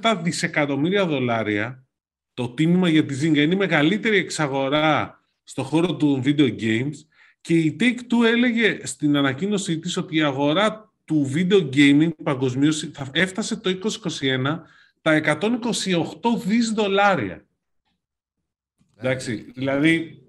12,7 0.01 0.21
δισεκατομμύρια 0.23 1.07
δολάρια. 1.07 1.87
Το 2.35 2.49
τίμημα 2.49 2.89
για 2.89 3.05
τη 3.05 3.15
Zynga 3.15 3.37
είναι 3.37 3.55
η 3.55 3.57
μεγαλύτερη 3.57 4.17
εξαγορά 4.17 5.21
στο 5.43 5.63
χώρο 5.63 5.97
του 5.97 6.23
video 6.25 6.61
games 6.61 6.95
και 7.41 7.59
η 7.59 7.77
Take-Two 7.81 8.27
έλεγε 8.27 8.87
στην 8.87 9.17
ανακοίνωσή 9.17 9.79
της 9.79 9.97
ότι 9.97 10.17
η 10.17 10.23
αγορά 10.23 10.93
του 11.05 11.31
video 11.35 11.75
gaming 11.75 12.11
παγκοσμίως 12.23 12.91
θα 12.93 13.11
έφτασε 13.13 13.57
το 13.57 13.79
2021 13.81 14.61
τα 15.03 15.39
128 15.41 16.41
δις 16.45 16.71
δολάρια. 16.71 17.47
Εντάξει, 18.97 19.53
δηλαδή... 19.55 20.23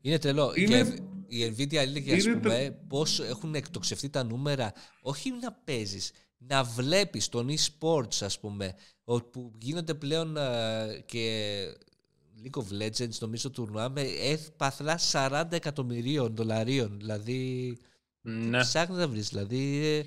Είναι 0.00 0.18
τρελό. 0.18 0.52
Είναι... 0.54 0.94
η 1.26 1.54
Nvidia 1.56 1.76
έλεγε, 1.76 2.14
ας 2.14 2.24
πούμε, 2.24 2.78
πώς 2.88 3.20
έχουν 3.20 3.54
εκτοξευτεί 3.54 4.10
τα 4.10 4.24
νούμερα. 4.24 4.72
Όχι 5.02 5.30
να 5.40 5.52
παίζεις, 5.52 6.12
να 6.48 6.64
βλέπεις 6.64 7.28
τον 7.28 7.48
e-sports, 7.48 8.20
ας 8.20 8.40
πούμε, 8.40 8.74
όπου 9.04 9.52
γίνονται 9.58 9.94
πλέον 9.94 10.36
και 11.06 11.66
League 12.44 12.62
of 12.62 12.82
Legends, 12.82 13.18
νομίζω, 13.18 13.50
τουρνουά 13.50 13.88
με 13.88 14.00
εύπαθλα 14.02 14.98
40 15.12 15.44
εκατομμυρίων 15.50 16.34
δολαρίων. 16.36 16.98
Δηλαδή, 16.98 17.78
ναι. 18.20 18.60
ψάχνεις 18.60 18.98
να 18.98 19.08
βρεις. 19.08 19.28
Δηλαδή, 19.28 19.84
ε, 19.84 20.02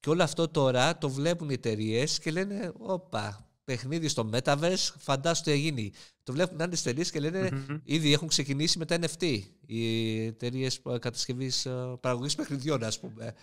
και 0.00 0.10
όλο 0.10 0.22
αυτό 0.22 0.48
τώρα 0.48 0.98
το 0.98 1.10
βλέπουν 1.10 1.50
οι 1.50 1.52
εταιρείες 1.52 2.18
και 2.18 2.30
λένε, 2.30 2.72
όπα, 2.78 3.48
παιχνίδι 3.64 4.08
στο 4.08 4.30
Metaverse, 4.32 4.92
φαντάσου 4.98 5.42
τι 5.42 5.58
γίνει. 5.58 5.92
Το 6.22 6.32
βλέπουν 6.32 6.60
άλλες 6.60 6.80
εταιρείες 6.80 7.10
και 7.10 7.20
λενε 7.20 7.64
ήδη 7.84 8.12
έχουν 8.12 8.28
ξεκινήσει 8.28 8.78
με 8.78 8.84
τα 8.84 8.98
NFT. 9.00 9.40
Οι 9.66 10.20
εταιρείες 10.24 10.80
κατασκευής 10.82 11.68
παραγωγής 12.00 12.34
παιχνιδιών, 12.34 12.84
ας 12.84 13.00
πούμε. 13.00 13.34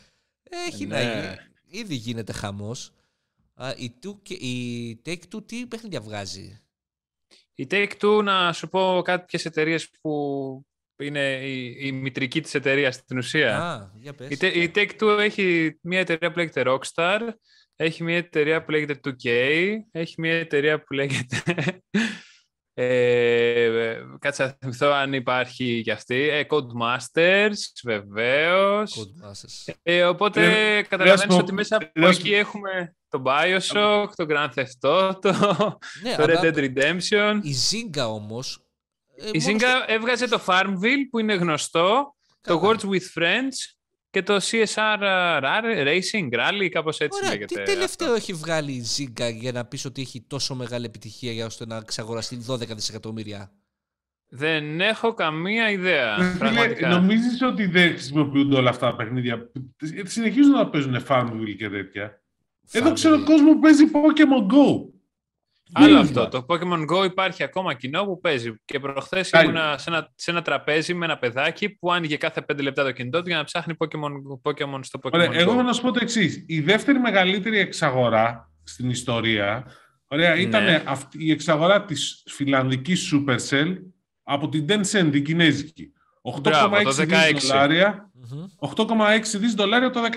Έχει 0.68 0.86
ναι. 0.86 0.96
να 0.96 1.02
γίνει. 1.02 1.51
Ήδη 1.72 1.96
γίνεται 1.96 2.34
χαμός. 2.34 2.92
Η, 3.76 3.94
η 4.46 5.02
Take-Two 5.06 5.46
τι 5.46 5.66
παιχνίδια 5.66 6.02
βγάζει; 6.02 6.62
Η 7.56 7.68
Take-Two, 7.70 8.24
να 8.24 8.54
σου 8.54 8.70
πω 8.70 9.02
κάποιε 9.04 9.40
εταιρείες 9.44 9.90
που 10.02 10.66
είναι 10.98 11.48
η, 11.48 11.76
η 11.80 11.92
μητρική 11.92 12.42
της 12.42 12.54
εταιρείας 12.54 12.96
στην 12.96 13.18
ουσία. 13.18 13.58
Α, 13.58 13.92
για 13.96 14.14
πες. 14.14 14.30
Η, 14.30 14.62
η 14.62 14.72
Take-Two 14.76 15.18
έχει 15.20 15.78
μια 15.82 16.00
εταιρεία 16.00 16.32
που 16.32 16.38
λέγεται 16.38 16.64
Rockstar, 16.66 17.20
έχει 17.76 18.04
μια 18.04 18.18
εταιρεία 18.18 18.64
που 18.64 18.72
λέγεται 18.72 19.00
2K, 19.04 19.30
έχει 19.92 20.16
μια 20.18 20.40
εταιρεία 20.40 20.84
που 20.84 20.94
λέγεται... 20.94 21.44
ε, 22.84 24.02
κάτσε 24.20 24.44
να 24.44 24.58
θυμηθώ 24.60 24.88
αν 24.88 25.14
υπάρχει 25.14 25.82
κι 25.84 25.92
αυτή. 25.92 26.30
Ε, 26.30 26.46
Codemasters, 26.50 27.58
βεβαίως. 27.84 29.00
Codemasters. 29.00 29.74
Ε, 29.84 30.04
οπότε 30.04 30.78
ε, 30.78 30.82
καταλαβαίνεις 30.82 31.36
ότι 31.36 31.54
μέσα 31.54 31.76
από 31.76 32.08
εκεί 32.08 32.34
έχουμε 32.34 32.96
το 33.10 33.24
Bioshock, 33.26 34.08
το 34.16 34.26
Grand 34.30 34.50
Theft 34.56 34.90
Auto, 34.90 35.34
ναι, 36.02 36.16
το 36.16 36.26
Red 36.28 36.42
Dead 36.42 36.56
Redemption. 36.56 37.40
Η 37.42 37.56
Zynga 37.70 38.06
όμως... 38.08 38.66
Ε, 39.16 39.30
η 39.32 39.42
Zynga 39.46 39.84
έβγαζε 39.88 40.28
το 40.28 40.42
Farmville 40.46 41.06
που 41.10 41.20
είναι 41.20 41.34
γνωστό, 41.34 42.16
το 42.42 42.62
Words 42.64 42.90
with 42.90 43.20
Friends 43.20 43.81
και 44.12 44.24
το 44.24 44.36
CSR 44.36 45.00
Racing 45.88 46.30
Rally, 46.32 46.70
κάπως 46.72 47.00
έτσι 47.00 47.20
Ωραία, 47.22 47.34
λέγεται. 47.34 47.56
Τι 47.56 47.64
τελευταίο 47.64 48.08
αυτό. 48.08 48.20
έχει 48.20 48.34
βγάλει 48.34 48.72
η 48.72 48.86
Zynga 48.98 49.34
για 49.34 49.52
να 49.52 49.66
πεις 49.66 49.86
ότι 49.86 50.02
έχει 50.02 50.22
τόσο 50.22 50.56
μεγάλη 50.56 50.86
επιτυχία 50.86 51.32
για 51.32 51.46
ώστε 51.46 51.66
να 51.66 51.82
ξαγοραστεί 51.82 52.46
12 52.48 52.58
δισεκατομμύρια; 52.60 53.52
Δεν 54.30 54.82
έχω 54.82 55.14
καμία 55.14 55.72
ιδέα. 55.72 56.36
Πραγματικά. 56.40 56.88
Νομίζεις 56.88 57.42
ότι 57.42 57.66
δεν 57.66 57.90
χρησιμοποιούνται 57.90 58.56
όλα 58.56 58.70
αυτά 58.70 58.90
τα 58.90 58.96
παιχνίδια; 58.96 59.52
Συνεχίζουν 60.04 60.52
να 60.52 60.70
παίζουν 60.70 61.06
Farmville 61.08 61.56
και 61.58 61.70
τέτοια. 61.70 62.22
Εδώ 62.72 62.94
ξέρω 62.94 63.24
κόσμο 63.24 63.54
που 63.54 63.60
παίζει 63.60 63.84
Pokemon 63.94 64.54
Go. 64.54 64.90
Άλλο 65.74 66.00
αυτό. 66.00 66.28
Το 66.28 66.46
Pokemon 66.48 66.86
Go 66.92 67.06
υπάρχει 67.06 67.44
ακόμα 67.44 67.74
κοινό 67.74 68.04
που 68.04 68.20
παίζει. 68.20 68.54
Και 68.66 68.80
προχθές 68.80 69.30
ήμουν 69.30 69.58
σε 69.76 69.90
ένα, 69.90 70.12
σε 70.16 70.32
ένα 70.32 70.42
τραπέζι 70.42 70.94
με 70.94 71.06
ένα 71.06 71.18
παιδάκι 71.18 71.70
που 71.70 71.92
άνοιγε 71.92 72.18
κάθε 72.18 72.46
5 72.52 72.62
λεπτά 72.62 72.84
το 72.84 72.92
κινητό 72.92 73.22
του 73.22 73.28
για 73.28 73.38
να 73.38 73.44
ψάχνει 73.44 73.74
Pokemon, 73.78 74.12
Pokemon 74.52 74.80
στο 74.82 75.00
Pokemon 75.04 75.14
ωραία, 75.14 75.30
Go. 75.30 75.34
Εγώ 75.34 75.56
θα 75.56 75.64
να 75.64 75.74
σου 75.74 75.82
πω 75.82 75.92
το 75.92 76.00
εξής. 76.02 76.44
Η 76.48 76.60
δεύτερη 76.60 77.00
μεγαλύτερη 77.00 77.58
εξαγορά 77.58 78.52
στην 78.64 78.90
ιστορία 78.90 79.66
ωραία, 80.08 80.36
ναι. 80.36 80.42
ήταν 80.42 80.82
αυτή, 80.86 81.26
η 81.26 81.32
εξαγορά 81.32 81.86
της 81.86 82.24
φιλανδικής 82.30 83.14
Supercell 83.14 83.78
από 84.24 84.50
την 84.50 84.66
Tencent, 84.70 85.10
την 85.12 85.24
κινέζικη. 85.24 85.92
8,6 86.44 87.06
δις 87.06 87.48
δολάρια, 87.48 88.12
8,6 88.76 89.40
δις 89.40 89.54
δολάρια 89.54 89.90
το 89.90 90.02
16. 90.04 90.08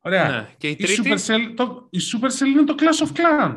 Ωραία. 0.00 0.28
Ναι. 0.28 0.48
Και 0.58 0.68
η, 0.68 0.76
τρίτη... 0.76 1.08
η, 1.08 1.14
Supercell, 1.14 1.52
το, 1.56 1.88
η 1.90 1.98
Supercell 2.12 2.46
είναι 2.46 2.64
το 2.64 2.74
Clash 2.78 3.06
of 3.06 3.10
Clans. 3.10 3.56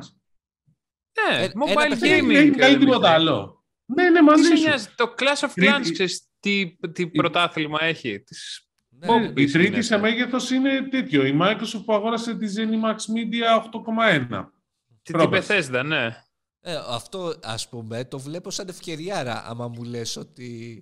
Ναι, 1.13 1.43
ε, 1.43 1.47
mobile 1.47 1.93
gaming. 1.93 1.97
Δεν 1.97 2.29
έχει 2.29 2.51
βγάλει 2.51 2.77
τίποτα 2.77 3.09
άλλο. 3.09 3.63
Ναι, 3.85 4.09
ναι, 4.09 4.21
μαζί 4.21 4.55
σου. 4.55 4.87
Το 4.95 5.13
Clash 5.17 5.47
of 5.47 5.63
Clans, 5.63 5.89
ξέρεις 5.91 6.27
τι, 6.39 6.75
τι 6.91 7.07
πρωτάθλημα 7.07 7.83
έχει. 7.83 8.19
Τις... 8.19 8.67
Ναι, 8.89 9.31
η 9.35 9.45
τρίτη 9.45 9.81
σε 9.81 9.97
μέγεθος 9.97 10.51
είναι 10.51 10.87
τέτοιο. 10.91 11.25
Η 11.25 11.37
Microsoft 11.41 11.83
που 11.85 11.93
αγόρασε 11.93 12.35
τη 12.35 12.53
Zenimax 12.57 12.95
Media 12.95 13.63
8,1. 14.31 14.47
Τι 15.01 15.13
Bethesda, 15.15 15.83
ναι. 15.85 16.05
Ε, 16.65 16.79
αυτό 16.87 17.35
ας 17.43 17.69
πούμε 17.69 18.05
το 18.05 18.19
βλέπω 18.19 18.51
σαν 18.51 18.67
ευκαιριάρα 18.67 19.45
άμα 19.45 19.67
μου 19.67 19.83
λες 19.83 20.15
ότι 20.15 20.81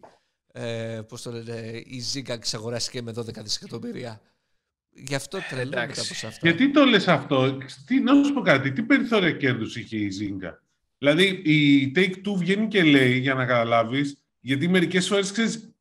ε, 0.54 1.02
πώς 1.08 1.22
το 1.22 1.32
λένε, 1.32 1.82
η 1.86 2.04
Zynga 2.14 2.40
ξαγοράστηκε 2.40 3.02
με 3.02 3.12
12 3.16 3.34
δισεκατομμύρια. 3.34 4.22
Γι' 4.94 5.16
αυτό 5.16 5.40
τρελαίνεται 5.50 6.02
από 6.02 6.28
αυτό. 6.28 6.48
Γιατί 6.48 6.72
το 6.72 6.86
λες 6.86 7.08
αυτό, 7.08 7.58
τι, 7.86 8.00
να 8.00 8.24
σου 8.24 8.34
πω 8.34 8.42
κάτι, 8.42 8.72
τι 8.72 8.84
περιθώρια 8.84 9.32
κέρδους 9.32 9.76
είχε 9.76 9.98
η 9.98 10.10
Zynga. 10.20 10.54
Δηλαδή 10.98 11.26
η 11.44 11.92
Take-Two 11.96 12.36
βγαίνει 12.36 12.68
και 12.68 12.84
λέει, 12.84 13.18
για 13.18 13.34
να 13.34 13.46
καταλάβεις, 13.46 14.24
γιατί 14.40 14.68
μερικές 14.68 15.08
φορές 15.08 15.32
ξέρεις, 15.32 15.74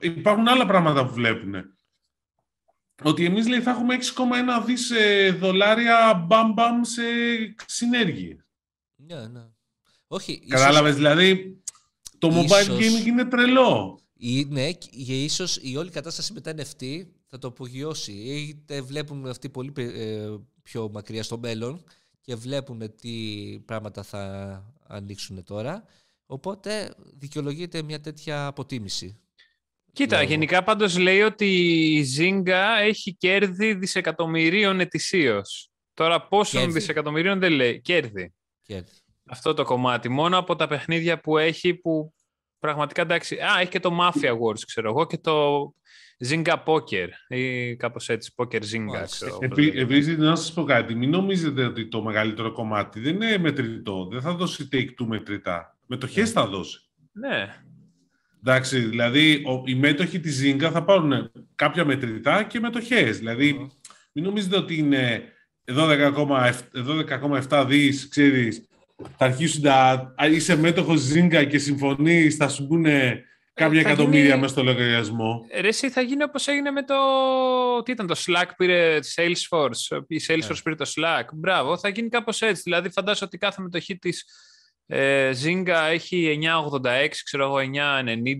υπάρχουν 0.00 0.48
άλλα 0.48 0.66
πράγματα 0.66 1.06
που 1.06 1.14
βλέπουν. 1.14 1.54
ότι 3.02 3.24
εμείς 3.24 3.48
λέει 3.48 3.60
θα 3.60 3.70
έχουμε 3.70 3.96
6,1 3.96 4.64
δις 4.66 4.90
ε, 4.90 5.30
δολάρια 5.30 6.24
μπαμ 6.26 6.52
μπαμ 6.52 6.82
σε 6.82 7.02
συνέργειες. 7.66 8.38
Ναι, 8.96 9.26
ναι. 9.26 9.46
Όχι, 10.06 10.46
Κατάλαβες, 10.48 10.94
δηλαδή 10.94 11.62
το 12.18 12.28
mobile 12.32 12.78
gaming 12.78 13.06
είναι 13.06 13.24
τρελό. 13.24 14.00
Ή, 14.16 14.44
ναι, 14.44 14.72
και 14.72 15.24
ίσως 15.24 15.58
η 15.62 15.76
όλη 15.76 15.90
κατάσταση 15.90 16.32
με 16.32 16.40
τα 16.40 16.54
NFT 16.56 17.06
θα 17.28 17.38
το 17.38 17.48
απογειώσει. 17.48 18.12
Είτε 18.12 18.80
βλέπουν 18.80 19.26
αυτοί 19.26 19.48
πολύ 19.48 19.72
ε, 19.76 20.28
πιο 20.62 20.90
μακριά 20.92 21.22
στο 21.22 21.38
μέλλον 21.38 21.84
και 22.20 22.34
βλέπουν 22.34 22.94
τι 23.00 23.14
πράγματα 23.64 24.02
θα 24.02 24.64
ανοίξουν 24.86 25.44
τώρα. 25.44 25.84
Οπότε 26.26 26.94
δικαιολογείται 27.14 27.82
μια 27.82 28.00
τέτοια 28.00 28.46
αποτίμηση. 28.46 29.20
Κοίτα, 29.92 30.22
γενικά 30.22 30.62
πάντως 30.62 30.98
λέει 30.98 31.20
ότι 31.20 31.46
η 31.94 32.06
Zynga 32.16 32.78
έχει 32.80 33.14
κέρδη 33.14 33.74
δισεκατομμυρίων 33.74 34.80
ετησίως. 34.80 35.70
Τώρα 35.94 36.26
πόσων 36.26 36.72
δισεκατομμυρίων 36.72 37.38
δεν 37.38 37.52
λέει. 37.52 37.80
Κέρδη. 37.80 38.34
κέρδη. 38.62 38.90
Αυτό 39.24 39.54
το 39.54 39.64
κομμάτι. 39.64 40.08
Μόνο 40.08 40.38
από 40.38 40.56
τα 40.56 40.66
παιχνίδια 40.66 41.20
που 41.20 41.38
έχει 41.38 41.74
που 41.74 42.14
πραγματικά 42.58 43.02
εντάξει. 43.02 43.36
Α, 43.36 43.60
έχει 43.60 43.70
και 43.70 43.80
το 43.80 43.98
Mafia 44.00 44.30
Wars, 44.30 44.60
ξέρω 44.66 44.88
εγώ, 44.88 45.06
και 45.06 45.18
το 45.18 45.62
Zynga 46.28 46.56
Poker 46.64 47.08
ή 47.28 47.76
κάπως 47.76 48.08
έτσι, 48.08 48.32
Poker 48.36 48.60
Zynga. 48.60 49.04
Επίσης, 49.74 50.18
να 50.18 50.36
σας 50.36 50.52
πω 50.52 50.64
κάτι, 50.64 50.94
μην 50.94 51.10
νομίζετε 51.10 51.64
ότι 51.64 51.88
το 51.88 52.02
μεγαλύτερο 52.02 52.52
κομμάτι 52.52 53.00
δεν 53.00 53.14
είναι 53.14 53.38
μετρητό, 53.38 54.08
δεν 54.10 54.20
θα 54.20 54.34
δώσει 54.34 54.68
take-two 54.72 55.06
μετρητά. 55.06 55.76
Μετοχές 55.86 56.34
ναι. 56.34 56.40
θα 56.40 56.46
δώσει. 56.46 56.80
Ναι. 57.12 57.54
Εντάξει, 58.38 58.78
δηλαδή 58.78 59.44
οι 59.64 59.74
μέτοχοι 59.74 60.20
της 60.20 60.42
Zynga 60.44 60.70
θα 60.72 60.84
πάρουν 60.84 61.30
κάποια 61.54 61.84
μετρητά 61.84 62.42
και 62.42 62.60
μετοχές. 62.60 63.18
Δηλαδή, 63.18 63.70
μην 64.12 64.24
νομίζετε 64.24 64.56
ότι 64.56 64.76
είναι 64.76 65.22
12,7 65.64 67.64
δις, 67.68 68.08
ξέρεις, 68.08 68.67
θα 69.16 69.24
αρχίσουν 69.24 69.62
να 69.62 70.26
είσαι 70.26 70.56
μέτοχος 70.56 71.12
Zynga 71.12 71.46
και 71.48 71.58
συμφωνείς, 71.58 72.36
θα 72.36 72.48
σου 72.48 72.66
πούνε 72.66 73.24
κάποια 73.54 73.80
εκατομμύρια 73.80 74.24
γίνει... 74.24 74.40
μέσα 74.40 74.52
στο 74.52 74.62
λογαριασμό. 74.62 75.46
Ρε, 75.60 75.68
εσύ 75.68 75.90
θα 75.90 76.00
γίνει 76.00 76.22
όπως 76.22 76.46
έγινε 76.46 76.70
με 76.70 76.82
το... 76.82 76.94
Τι 77.82 77.92
ήταν 77.92 78.06
το 78.06 78.22
Slack 78.26 78.48
πήρε 78.56 78.98
Salesforce, 79.16 80.00
η 80.06 80.20
Salesforce 80.28 80.52
yeah. 80.52 80.62
πήρε 80.64 80.74
το 80.74 80.92
Slack. 80.96 81.24
Μπράβο, 81.32 81.78
θα 81.78 81.88
γίνει 81.88 82.08
κάπως 82.08 82.42
έτσι. 82.42 82.62
Δηλαδή 82.64 82.90
φαντάζομαι 82.90 83.26
ότι 83.26 83.38
κάθε 83.38 83.62
μετοχή 83.62 83.98
της 83.98 84.24
ε, 84.86 85.32
Zynga 85.44 85.88
έχει 85.90 86.38
9,86, 86.42 87.08
ξέρω 87.24 87.44
εγώ 87.44 87.70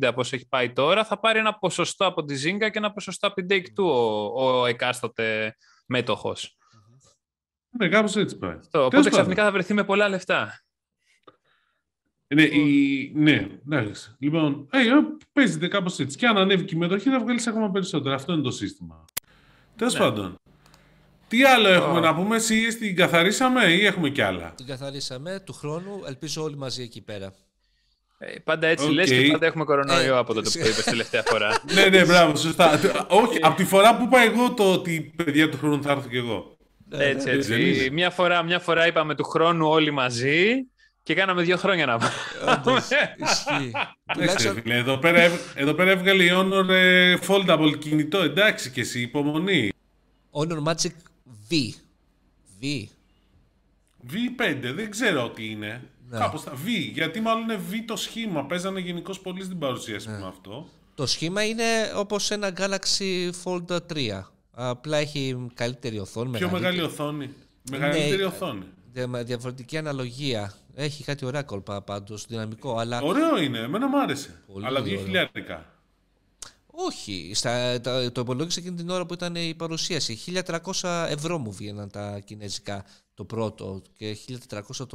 9,90 0.02 0.14
πώς 0.14 0.32
έχει 0.32 0.48
πάει 0.48 0.72
τώρα, 0.72 1.04
θα 1.04 1.20
πάρει 1.20 1.38
ένα 1.38 1.58
ποσοστό 1.58 2.06
από 2.06 2.24
τη 2.24 2.34
Zynga 2.44 2.70
και 2.70 2.78
ένα 2.78 2.92
ποσοστό 2.92 3.26
από 3.26 3.42
την 3.42 3.46
Take-Two 3.50 3.84
ο, 3.84 4.60
ο 4.60 4.66
εκάστοτε 4.66 5.56
μέτοχος. 5.86 6.57
Ναι, 7.70 7.88
κάπως 7.88 8.16
έτσι 8.16 8.38
πάει. 8.38 8.56
Αυτό, 8.58 8.84
οπότε 8.84 9.10
ξαφνικά 9.10 9.44
θα 9.44 9.52
βρεθεί 9.52 9.74
με 9.74 9.84
πολλά 9.84 10.08
λεφτά. 10.08 10.62
Ναι, 12.34 12.42
η... 12.42 13.12
ναι, 13.14 13.48
εντάξει. 13.70 14.16
Λοιπόν, 14.18 14.68
hey, 14.72 14.76
ε, 14.76 14.90
παίζεται 15.32 15.68
κάπως 15.68 15.98
έτσι. 15.98 16.16
Και 16.16 16.26
αν 16.26 16.36
ανέβει 16.36 16.64
και 16.64 16.74
η 16.74 16.78
μετοχή 16.78 17.10
θα 17.10 17.20
βγάλεις 17.20 17.46
ακόμα 17.46 17.70
περισσότερο. 17.70 18.14
Αυτό 18.14 18.32
είναι 18.32 18.42
το 18.42 18.50
σύστημα. 18.50 19.04
Τέλος 19.76 19.92
ναι. 19.94 20.00
πάντων. 20.00 20.40
Τι 21.28 21.44
άλλο 21.44 21.68
έχουμε 21.68 22.00
να 22.00 22.14
πούμε, 22.14 22.36
εσύ 22.36 22.78
την 22.78 22.96
καθαρίσαμε 22.96 23.64
ή 23.64 23.86
έχουμε 23.86 24.08
κι 24.08 24.20
άλλα; 24.20 24.52
Την 24.56 24.66
καθαρίσαμε 24.66 25.42
του 25.46 25.52
χρόνου, 25.52 26.02
ελπίζω 26.06 26.42
όλοι 26.42 26.56
μαζί 26.56 26.82
εκεί 26.82 27.00
πέρα. 27.00 27.32
Ε, 28.18 28.38
πάντα 28.44 28.66
έτσι 28.66 28.86
okay. 28.88 28.92
λες 28.92 29.10
και 29.10 29.28
πάντα 29.30 29.46
έχουμε 29.46 29.64
κορονοϊό 29.64 30.14
ε, 30.14 30.18
από 30.18 30.34
τότε 30.34 30.50
που 30.50 30.58
το 30.58 30.68
είπες 30.68 30.84
τελευταία 30.84 31.22
φορά. 31.22 31.62
ναι, 31.74 31.84
ναι, 31.84 32.04
μπράβο, 32.04 32.36
σωστά. 32.36 32.80
Όχι, 33.22 33.38
από 33.40 33.56
τη 33.56 33.64
φορά 33.64 33.96
που 33.96 34.04
είπα 34.04 34.20
εγώ 34.20 34.54
το 34.54 34.72
ότι 34.72 35.12
παιδιά 35.16 35.48
του 35.48 35.56
χρόνου 35.56 35.82
θα 35.82 35.90
έρθω 35.90 36.08
κι 36.08 36.16
εγώ. 36.16 36.57
Ναι, 36.88 37.04
έτσι, 37.04 37.26
ναι, 37.26 37.32
έτσι. 37.32 37.90
Μια 37.92 38.10
φορά, 38.10 38.42
μια 38.42 38.58
φορά 38.58 38.86
είπαμε 38.86 39.14
του 39.14 39.24
χρόνου 39.24 39.68
όλοι 39.68 39.90
μαζί 39.90 40.66
και 41.02 41.14
κάναμε 41.14 41.42
δύο 41.42 41.56
χρόνια 41.56 41.86
να 41.86 41.98
πάμε. 41.98 42.12
Ισχύει. 43.24 43.72
εδώ, 44.64 44.98
πέρα, 44.98 45.30
εδώ 45.54 45.74
πέρα 45.74 45.90
έβγαλε 45.90 46.24
η 46.24 46.30
Honor 46.32 46.68
ε, 46.68 47.16
foldable 47.26 47.78
κινητό. 47.78 48.18
Εντάξει 48.18 48.70
και 48.70 48.80
εσύ, 48.80 49.00
υπομονή. 49.00 49.72
Honor 50.30 50.62
Magic 50.64 50.92
V. 51.50 51.54
V. 52.60 52.84
V5, 54.12 54.72
δεν 54.74 54.90
ξέρω 54.90 55.30
τι 55.30 55.50
είναι. 55.50 55.82
Ναι. 56.08 56.18
Κάπως 56.18 56.44
τα 56.44 56.52
V, 56.52 56.90
γιατί 56.92 57.20
μάλλον 57.20 57.42
είναι 57.42 57.60
V 57.70 57.74
το 57.86 57.96
σχήμα. 57.96 58.44
Παίζανε 58.44 58.80
γενικώ 58.80 59.18
πολύ 59.22 59.44
στην 59.44 59.58
παρουσίαση 59.58 60.10
ναι. 60.10 60.18
με 60.18 60.26
αυτό. 60.26 60.68
Το 60.94 61.06
σχήμα 61.06 61.44
είναι 61.44 61.64
όπως 61.94 62.30
ένα 62.30 62.52
Galaxy 62.56 63.30
Fold 63.44 63.76
3. 63.76 63.76
Απλά 64.60 64.96
έχει 64.96 65.46
καλύτερη 65.54 65.98
οθόνη. 65.98 66.38
Πιο 66.38 66.50
μεγάλη 66.50 66.80
οθόνη. 66.80 67.30
Μεγαλύτερη 67.70 68.16
ναι, 68.16 68.24
οθόνη. 68.24 68.64
Διαφορετική 69.24 69.76
αναλογία. 69.76 70.54
Έχει 70.74 71.04
κάτι 71.04 71.24
ωραία 71.24 71.42
κόλπα 71.42 71.82
πάντως, 71.82 72.26
δυναμικό. 72.28 72.76
Αλλά... 72.76 73.00
Ωραίο 73.00 73.38
είναι, 73.38 73.58
εμένα 73.58 73.88
μου 73.88 74.00
άρεσε. 74.00 74.42
Πολύ 74.52 74.66
αλλά 74.66 74.82
2.000. 74.84 75.56
Όχι, 76.66 77.30
στα, 77.34 77.80
το, 77.80 78.12
το 78.12 78.20
υπολόγισα 78.20 78.60
εκείνη 78.60 78.76
την 78.76 78.90
ώρα 78.90 79.06
που 79.06 79.14
ήταν 79.14 79.34
η 79.34 79.54
παρουσίαση. 79.54 80.18
1.300 80.44 81.06
ευρώ 81.08 81.38
μου 81.38 81.52
βγαίναν 81.52 81.90
τα 81.90 82.20
κινέζικα 82.24 82.84
το 83.14 83.24
πρώτο 83.24 83.82
και 83.96 84.16
1.400 84.48 84.60
το, 84.76 84.86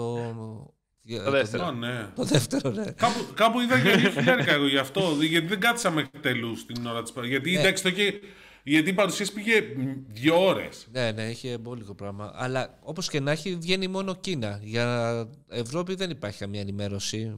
το 1.23 1.31
δεύτερο. 1.31 1.71
ναι. 1.71 2.07
Το 2.15 2.23
δεύτερο, 2.23 2.69
ναι. 2.69 2.83
Κάπου, 2.91 3.25
κάπου 3.33 3.59
είδα 3.59 3.77
για 3.77 3.93
2.000 4.37 4.47
εγώ 4.47 4.67
γι' 4.67 4.77
αυτό. 4.77 5.17
Γιατί 5.19 5.47
δεν 5.47 5.59
κάθισα 5.59 5.91
μέχρι 5.91 6.19
τελού 6.21 6.57
την 6.65 6.85
ώρα 6.85 7.03
τη 7.03 7.27
Γιατί 7.27 7.51
ναι. 7.51 7.59
εντάξει, 7.59 7.83
το 7.83 7.91
και, 7.91 8.19
γιατί 8.63 8.89
η 8.89 8.93
παρουσίαση 8.93 9.33
πήγε 9.33 9.61
δύο 10.07 10.45
ώρες. 10.45 10.87
Ναι, 10.91 11.11
ναι, 11.11 11.29
είχε 11.29 11.57
πολύ 11.57 11.85
πράγμα. 11.95 12.31
Αλλά 12.35 12.79
όπως 12.81 13.09
και 13.09 13.19
να 13.19 13.31
έχει, 13.31 13.55
βγαίνει 13.55 13.87
μόνο 13.87 14.15
Κίνα. 14.15 14.59
Για 14.63 15.29
Ευρώπη 15.49 15.95
δεν 15.95 16.09
υπάρχει 16.09 16.39
καμία 16.39 16.61
ενημέρωση. 16.61 17.35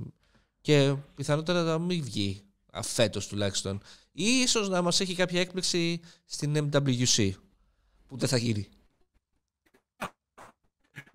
Και 0.61 0.95
πιθανότερα 1.15 1.63
να 1.63 1.79
μην 1.79 2.03
βγει 2.03 2.41
αφέτος 2.71 3.27
τουλάχιστον. 3.27 3.81
Ή 4.11 4.23
ίσως 4.23 4.69
να 4.69 4.81
μας 4.81 4.99
έχει 4.99 5.15
κάποια 5.15 5.39
έκπληξη 5.39 5.99
στην 6.25 6.69
MWC. 6.71 7.31
Που 8.07 8.17
δεν 8.17 8.29
θα 8.29 8.37
γίνει. 8.37 8.67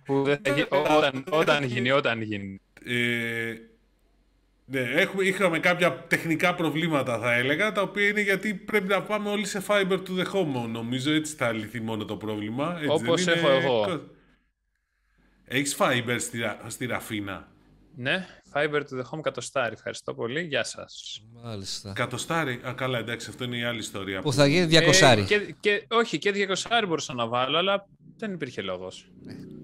Που 0.05 0.23
δεν 0.23 0.41
θα 0.43 0.53
γίνει. 0.53 0.67
Όταν, 0.71 1.25
όταν 1.31 1.65
γίνει, 1.65 1.91
όταν 1.91 2.23
γίνει. 2.23 2.61
Ε, 2.85 3.55
ναι, 4.73 4.81
έχουμε, 4.81 5.25
είχαμε 5.25 5.59
κάποια 5.59 6.05
τεχνικά 6.09 6.55
προβλήματα 6.55 7.19
θα 7.19 7.35
έλεγα, 7.35 7.73
τα 7.73 7.83
οποία 7.83 8.09
είναι 8.09 8.21
γιατί 8.21 8.55
πρέπει 8.55 8.89
να 8.89 9.03
πάμε 9.03 9.31
όλοι 9.31 9.47
σε 9.47 9.63
fiber 9.67 9.99
to 9.99 10.19
the 10.19 10.33
home, 10.33 10.69
νομίζω 10.69 11.13
έτσι 11.13 11.35
θα 11.35 11.53
λυθεί 11.53 11.81
μόνο 11.81 12.05
το 12.05 12.17
πρόβλημα. 12.17 12.77
Έτσι 12.77 12.89
Όπως 12.89 13.27
έχω 13.27 13.49
εγώ. 13.49 14.01
Έχεις 15.45 15.77
fiber 15.79 16.17
στη, 16.19 16.41
στη 16.67 16.87
Ραφίνα; 16.87 17.49
Ναι, 17.97 18.27
fiber 18.53 18.81
to 18.81 18.99
the 18.99 19.03
home 19.11 19.21
κατοστάρι. 19.23 19.73
Ευχαριστώ 19.73 20.15
πολύ. 20.15 20.41
Γεια 20.41 20.65
σας. 20.65 21.23
Μάλιστα. 21.43 21.93
Κατοστάρι. 21.93 22.61
Α, 22.69 22.73
καλά, 22.77 22.99
εντάξει, 22.99 23.27
αυτό 23.31 23.45
είναι 23.45 23.57
η 23.57 23.63
άλλη 23.63 23.79
ιστορία. 23.79 24.21
Που 24.21 24.33
θα 24.33 24.47
γίνει 24.47 24.65
διακοσάρι. 24.65 25.21
Ε, 25.21 25.25
και, 25.25 25.55
και, 25.61 25.87
όχι, 25.89 26.19
και 26.19 26.33
διακοσάρι 26.33 26.87
μπορούσα 26.87 27.15
να 27.15 27.27
βάλω, 27.27 27.59
αλλά 27.59 27.87
δεν 28.17 28.33
υπήρχε 28.33 28.63
λόγος. 28.63 29.11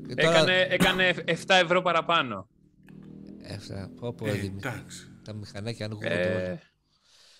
Ε, 0.09 0.14
τώρα... 0.14 0.36
έκανε, 0.36 0.66
έκανε 0.70 1.14
7 1.26 1.32
ευρώ 1.48 1.82
παραπάνω. 1.82 2.48
Έφτα, 3.49 3.90
πω 4.01 4.12
πω 4.12 4.26
ε, 4.26 4.53
Τα 5.24 5.32
μηχανάκια 5.32 5.86
ανοίγουν 5.86 6.05
ε... 6.05 6.32
τώρα. 6.32 6.61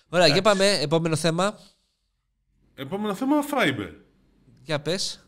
Ωραία, 0.09 0.27
για 0.27 0.41
πάμε. 0.41 0.79
Επόμενο 0.81 1.15
θέμα. 1.15 1.59
Επόμενο 2.75 3.13
θέμα, 3.15 3.35
Fiber. 3.51 3.89
Για 4.63 4.81
πες. 4.81 5.27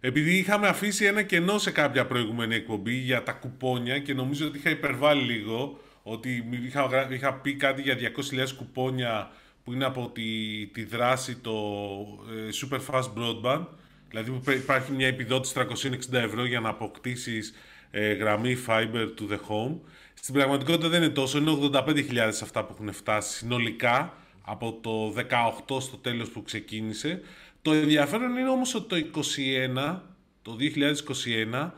Επειδή 0.00 0.38
είχαμε 0.38 0.68
αφήσει 0.68 1.04
ένα 1.04 1.22
κενό 1.22 1.58
σε 1.58 1.70
κάποια 1.70 2.06
προηγούμενη 2.06 2.54
εκπομπή 2.54 2.94
για 2.94 3.22
τα 3.22 3.32
κουπόνια 3.32 3.98
και 3.98 4.14
νομίζω 4.14 4.46
ότι 4.46 4.58
είχα 4.58 4.70
υπερβάλει 4.70 5.22
λίγο, 5.22 5.80
ότι 6.02 6.48
είχα, 6.64 7.08
είχα 7.10 7.34
πει 7.34 7.54
κάτι 7.54 7.82
για 7.82 7.96
200.000 8.32 8.48
κουπόνια 8.56 9.30
που 9.64 9.72
είναι 9.72 9.84
από 9.84 10.10
τη, 10.10 10.22
τη 10.66 10.84
δράση 10.84 11.36
το 11.36 11.52
ε, 12.30 12.48
Super 12.60 12.80
Fast 12.90 13.12
Broadband, 13.16 13.66
δηλαδή 14.08 14.30
που 14.30 14.50
υπάρχει 14.50 14.92
μια 14.92 15.06
επιδότηση 15.06 15.54
360 15.56 16.12
ευρώ 16.12 16.44
για 16.44 16.60
να 16.60 16.68
αποκτήσεις 16.68 17.54
ε, 17.94 18.12
γραμμή 18.12 18.56
fiber 18.66 19.08
to 19.18 19.32
the 19.32 19.38
home. 19.48 19.76
Στην 20.14 20.34
πραγματικότητα 20.34 20.88
δεν 20.88 21.02
είναι 21.02 21.12
τόσο, 21.12 21.38
είναι 21.38 21.58
85.000 21.72 22.16
αυτά 22.18 22.64
που 22.64 22.72
έχουν 22.72 22.92
φτάσει 22.92 23.36
συνολικά 23.36 24.16
από 24.42 24.78
το 24.82 25.14
18 25.68 25.80
στο 25.80 25.96
τέλος 25.96 26.30
που 26.30 26.42
ξεκίνησε. 26.42 27.20
Το 27.62 27.72
ενδιαφέρον 27.72 28.36
είναι 28.36 28.48
όμως 28.48 28.74
ότι 28.74 29.04
το 29.04 29.20
21, 29.76 30.00
το 30.42 30.56
2021, 30.60 31.70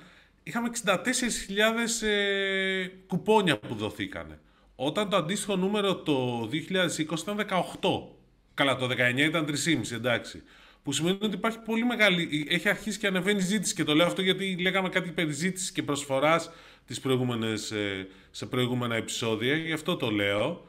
είχαμε 0.43 0.71
64.000 0.85 2.07
ε, 2.07 2.87
κουπόνια 3.07 3.59
που 3.59 3.75
δοθήκανε. 3.75 4.39
Όταν 4.77 5.09
το 5.09 5.17
αντίστοιχο 5.17 5.57
νούμερο 5.57 5.95
το 5.97 6.49
2020 6.53 7.19
ήταν 7.19 7.47
18. 7.81 8.15
Καλά, 8.55 8.77
το 8.77 8.89
19 8.91 9.19
ήταν 9.19 9.47
3,5 9.47 9.93
εντάξει. 9.93 10.43
Που 10.85 10.93
σημαίνει 10.93 11.19
ότι 11.21 11.35
υπάρχει 11.35 11.59
πολύ 11.59 11.85
μεγάλη. 11.85 12.47
Έχει 12.49 12.69
αρχίσει 12.69 12.99
και 12.99 13.07
ανεβαίνει 13.07 13.41
ζήτηση. 13.41 13.75
Και 13.75 13.85
το 13.85 13.95
λέω 13.95 14.07
αυτό 14.07 14.23
γιατί 14.23 14.57
λέγαμε 14.61 14.89
κάτι 14.89 15.11
περί 15.11 15.33
ζήτησης 15.33 15.73
και 15.73 15.83
προσφοράς 15.83 16.51
τις 16.87 17.01
προηγούμενες, 17.01 17.71
ε, 17.71 18.09
σε 18.31 18.47
προηγούμενα 18.47 18.95
επεισόδια. 18.97 19.57
Γι' 19.57 19.73
αυτό 19.73 19.97
το 19.97 20.11
λέω. 20.11 20.67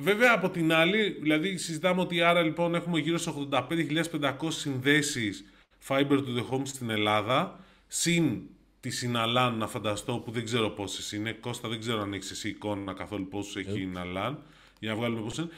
Βέβαια 0.00 0.32
από 0.34 0.50
την 0.50 0.72
άλλη, 0.72 1.18
δηλαδή 1.20 1.56
συζητάμε 1.56 2.00
ότι 2.00 2.22
άρα 2.22 2.42
λοιπόν 2.42 2.74
έχουμε 2.74 2.98
γύρω 2.98 3.18
στις 3.18 3.32
85.500 3.50 4.32
συνδέσεις 4.48 5.44
fiber 5.88 6.18
to 6.18 6.36
the 6.36 6.44
home 6.50 6.62
στην 6.66 6.90
Ελλάδα, 6.90 7.60
συν 7.86 8.40
τη 8.80 8.90
Συναλάν 8.90 9.56
να 9.56 9.66
φανταστώ 9.66 10.18
που 10.18 10.30
δεν 10.30 10.44
ξέρω 10.44 10.70
πόσες 10.70 11.12
είναι. 11.12 11.32
Κώστα 11.32 11.68
δεν 11.68 11.80
ξέρω 11.80 12.00
αν 12.00 12.12
έχεις 12.12 12.30
εσύ 12.30 12.48
εικόνα 12.48 12.92
καθόλου 12.92 13.28
πόσους 13.28 13.56
έχει 13.56 13.70
η 13.70 13.80
Συναλάν 13.80 14.42
για 14.78 14.90
να 14.90 14.96
βγάλουμε 14.96 15.20
πόσε 15.20 15.40
είναι. 15.40 15.50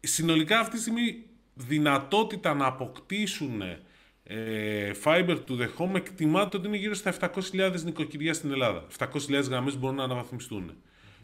Συνολικά 0.00 0.58
αυτή 0.60 0.74
τη 0.74 0.80
στιγμή 0.80 1.24
δυνατότητα 1.66 2.54
να 2.54 2.66
αποκτήσουν 2.66 3.62
ε, 4.22 4.90
fiber 5.04 5.38
to 5.48 5.60
the 5.60 5.68
home 5.78 5.94
εκτιμάται 5.94 6.56
ότι 6.56 6.66
είναι 6.66 6.76
γύρω 6.76 6.94
στα 6.94 7.14
700.000 7.20 7.82
νοικοκυριά 7.84 8.34
στην 8.34 8.52
Ελλάδα. 8.52 8.86
700.000 8.98 9.42
γραμμές 9.48 9.78
μπορούν 9.78 9.96
να 9.96 10.04
αναβαθμιστούν. 10.04 10.72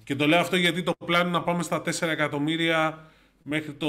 Και 0.05 0.17
το 0.17 0.27
λέω 0.27 0.41
αυτό 0.41 0.57
γιατί 0.57 0.83
το 0.83 0.93
πλάνο 1.07 1.31
να 1.31 1.43
πάμε 1.43 1.63
στα 1.63 1.83
4 1.83 2.03
εκατομμύρια 2.03 3.09
μέχρι 3.43 3.73
το 3.73 3.89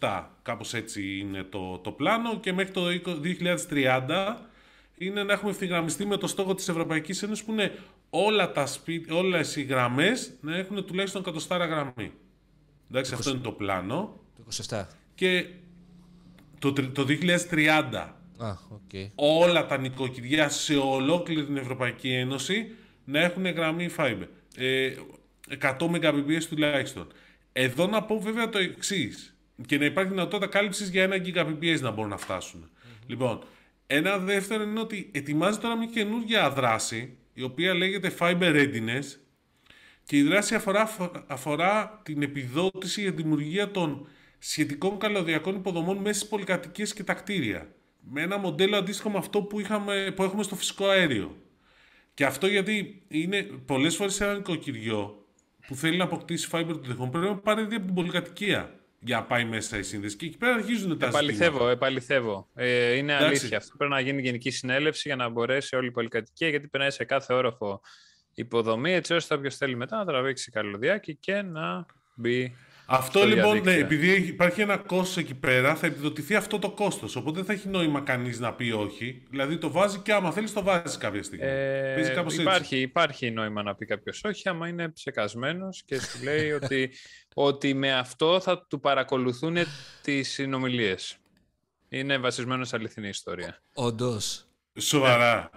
2027. 0.00 0.22
Κάπως 0.42 0.74
έτσι 0.74 1.18
είναι 1.18 1.42
το, 1.42 1.78
το 1.78 1.90
πλάνο 1.92 2.40
και 2.40 2.52
μέχρι 2.52 2.72
το 2.72 2.82
2030 3.70 4.36
είναι 4.98 5.22
να 5.22 5.32
έχουμε 5.32 5.50
ευθυγραμμιστεί 5.50 6.06
με 6.06 6.16
το 6.16 6.26
στόχο 6.26 6.54
της 6.54 6.68
Ευρωπαϊκής 6.68 7.22
Ένωσης 7.22 7.44
που 7.44 7.52
είναι 7.52 7.78
όλα 8.10 8.52
τα 8.52 8.66
σπίτι, 8.66 9.12
όλες 9.12 9.56
οι 9.56 9.62
γραμμές 9.62 10.32
να 10.40 10.56
έχουν 10.56 10.84
τουλάχιστον 10.84 11.22
κατοστάρα 11.22 11.64
γραμμή. 11.64 12.12
Εντάξει, 12.90 13.14
αυτό 13.14 13.30
είναι 13.30 13.38
το 13.38 13.52
πλάνο. 13.52 14.20
Το 14.36 14.64
27. 14.68 14.86
Και 15.14 15.46
το, 16.58 16.72
το 16.72 17.06
2030 17.50 18.08
Α, 18.36 18.56
okay. 18.72 19.10
όλα 19.14 19.66
τα 19.66 19.78
νοικοκυριά 19.78 20.48
σε 20.48 20.76
ολόκληρη 20.76 21.44
την 21.44 21.56
Ευρωπαϊκή 21.56 22.12
Ένωση 22.12 22.74
να 23.04 23.20
έχουν 23.20 23.46
γραμμή 23.46 23.90
fiber. 23.96 24.26
Ε, 24.56 24.92
100 25.60 25.76
Mbps 25.78 26.42
τουλάχιστον. 26.48 27.06
Εδώ 27.52 27.86
να 27.86 28.02
πω 28.02 28.20
βέβαια 28.20 28.48
το 28.48 28.58
εξής. 28.58 29.36
Και 29.66 29.78
να 29.78 29.84
υπάρχει 29.84 30.10
δυνατότητα 30.10 30.50
κάλυψης 30.50 30.88
για 30.88 31.02
ένα 31.02 31.16
Gbps 31.16 31.80
να 31.80 31.90
μπορούν 31.90 32.10
να 32.10 32.16
φτάσουν. 32.16 32.70
Λοιπόν, 33.06 33.42
ένα 33.86 34.18
δεύτερο 34.18 34.62
είναι 34.62 34.80
ότι 34.80 35.10
ετοιμάζει 35.12 35.58
τώρα 35.58 35.76
μια 35.76 35.86
καινούργια 35.86 36.50
δράση 36.50 37.16
η 37.34 37.42
οποία 37.42 37.74
λέγεται 37.74 38.14
Fiber 38.18 38.54
Readiness 38.54 39.04
και 40.04 40.16
η 40.16 40.22
δράση 40.22 40.54
αφορά, 40.54 40.90
αφορά 41.26 42.00
την 42.02 42.22
επιδότηση 42.22 43.00
για 43.00 43.14
τη 43.14 43.22
δημιουργία 43.22 43.70
των 43.70 44.06
σχετικών 44.46 44.98
καλωδιακών 44.98 45.54
υποδομών 45.54 45.96
μέσα 45.96 46.14
στις 46.18 46.28
πολυκατοικίες 46.28 46.92
και 46.92 47.04
τα 47.04 47.14
κτίρια. 47.14 47.68
Με 48.10 48.22
ένα 48.22 48.36
μοντέλο 48.36 48.76
αντίστοιχο 48.76 49.10
με 49.10 49.18
αυτό 49.18 49.42
που, 49.42 49.60
είχαμε, 49.60 50.12
που 50.16 50.22
έχουμε 50.22 50.42
στο 50.42 50.56
φυσικό 50.56 50.86
αέριο. 50.86 51.36
Και 52.14 52.24
αυτό 52.24 52.46
γιατί 52.46 53.02
είναι 53.08 53.42
πολλές 53.42 53.96
φορές 53.96 54.14
σε 54.14 54.24
ένα 54.24 54.34
νοικοκυριό 54.34 55.26
που 55.66 55.74
θέλει 55.74 55.96
να 55.96 56.04
αποκτήσει 56.04 56.48
fiber 56.52 56.70
to 56.70 56.88
the 56.88 56.98
home 56.98 57.10
πρέπει 57.10 57.26
να 57.26 57.36
πάρει 57.36 57.62
από 57.62 57.70
την 57.70 57.94
πολυκατοικία 57.94 58.80
για 58.98 59.16
να 59.16 59.22
πάει 59.22 59.44
μέσα 59.44 59.78
η 59.78 59.82
σύνδεση. 59.82 60.16
Και 60.16 60.26
εκεί 60.26 60.36
πέρα 60.36 60.54
αρχίζουν 60.54 60.98
τα 60.98 61.06
επαληθεύω, 61.06 61.68
επαληθεύω. 61.68 62.48
Ε, 62.54 62.92
είναι 62.92 63.12
Εντάξει. 63.12 63.26
αλήθεια. 63.26 63.56
Αυτό 63.56 63.76
πρέπει 63.76 63.92
να 63.92 64.00
γίνει 64.00 64.22
γενική 64.22 64.50
συνέλευση 64.50 65.02
για 65.06 65.16
να 65.16 65.28
μπορέσει 65.28 65.76
όλη 65.76 65.86
η 65.86 65.90
πολυκατοικία, 65.90 66.48
γιατί 66.48 66.68
περνάει 66.68 66.90
σε 66.90 67.04
κάθε 67.04 67.34
όροφο 67.34 67.80
υποδομή, 68.34 68.92
έτσι 68.92 69.14
ώστε 69.14 69.34
όποιος 69.34 69.56
θέλει 69.56 69.76
μετά 69.76 69.96
να 69.96 70.04
τραβήξει 70.04 70.50
καλωδιάκι 70.50 71.14
και 71.14 71.42
να 71.42 71.86
μπει 72.14 72.56
αυτό 72.86 73.24
λοιπόν, 73.24 73.60
ναι, 73.62 73.74
επειδή 73.74 74.12
υπάρχει 74.12 74.60
ένα 74.60 74.76
κόστος 74.76 75.16
εκεί 75.16 75.34
πέρα, 75.34 75.74
θα 75.74 75.86
επιδοτηθεί 75.86 76.34
αυτό 76.34 76.58
το 76.58 76.70
κόστος. 76.70 77.16
Οπότε 77.16 77.36
δεν 77.36 77.44
θα 77.44 77.52
έχει 77.52 77.68
νόημα 77.68 78.00
κανείς 78.00 78.38
να 78.38 78.54
πει 78.54 78.70
όχι. 78.70 79.22
Δηλαδή 79.30 79.58
το 79.58 79.70
βάζει 79.70 79.98
και 79.98 80.12
άμα 80.12 80.32
θέλεις, 80.32 80.52
το 80.52 80.62
βάζει 80.62 80.98
κάποια 80.98 81.22
στιγμή. 81.22 81.44
Ε, 81.46 82.14
υπάρχει, 82.40 82.80
υπάρχει 82.80 83.30
νόημα 83.30 83.62
να 83.62 83.74
πει 83.74 83.86
κάποιος 83.86 84.24
όχι, 84.24 84.48
άμα 84.48 84.68
είναι 84.68 84.88
ψεκασμένος 84.88 85.82
και 85.84 86.00
σου 86.00 86.22
λέει 86.22 86.52
ότι, 86.62 86.90
ότι 87.34 87.74
με 87.74 87.92
αυτό 87.92 88.40
θα 88.40 88.66
του 88.66 88.80
παρακολουθούν 88.80 89.56
τις 90.02 90.32
συνομιλίες. 90.32 91.16
Είναι 91.88 92.18
βασισμένο 92.18 92.64
σε 92.64 92.76
αληθινή 92.76 93.08
ιστορία. 93.08 93.62
Όντως. 93.72 94.46
Σοβαρά. 94.78 95.50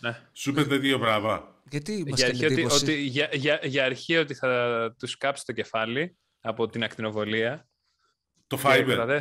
Ναι. 0.00 0.20
Σου 0.32 0.50
είπε 0.50 0.64
τέτοιο 0.64 0.98
πράγμα. 0.98 1.54
Γιατί 1.70 2.04
μας 2.08 2.18
για, 2.18 2.26
αρχή 2.26 2.44
ότι, 2.44 2.66
ότι, 2.70 2.94
για, 2.94 3.28
για, 3.32 3.60
για 3.62 3.84
αρχή 3.84 4.16
ότι 4.16 4.34
θα 4.34 4.94
τους 4.98 5.16
κάψει 5.16 5.44
το 5.44 5.52
κεφάλι 5.52 6.16
από 6.46 6.68
την 6.68 6.84
ακτινοβολία. 6.84 7.66
Το 8.46 8.60
Fiber. 8.64 9.20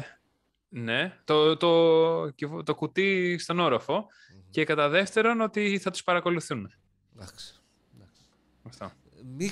Ναι, 0.70 1.14
το, 1.24 1.58
το, 1.58 2.64
το, 2.64 2.76
κουτί 2.76 3.38
στον 3.40 3.60
όροφο. 3.60 4.08
Και 4.50 4.64
κατά 4.64 4.90
δεύτερον 4.90 5.42
ότι 5.42 5.80
θα 5.80 5.92
τους 5.92 6.04
παρακολουθούν. 6.04 6.72
Εντάξει. 7.16 7.54
Αυτό. 8.64 8.92
Μην 9.38 9.52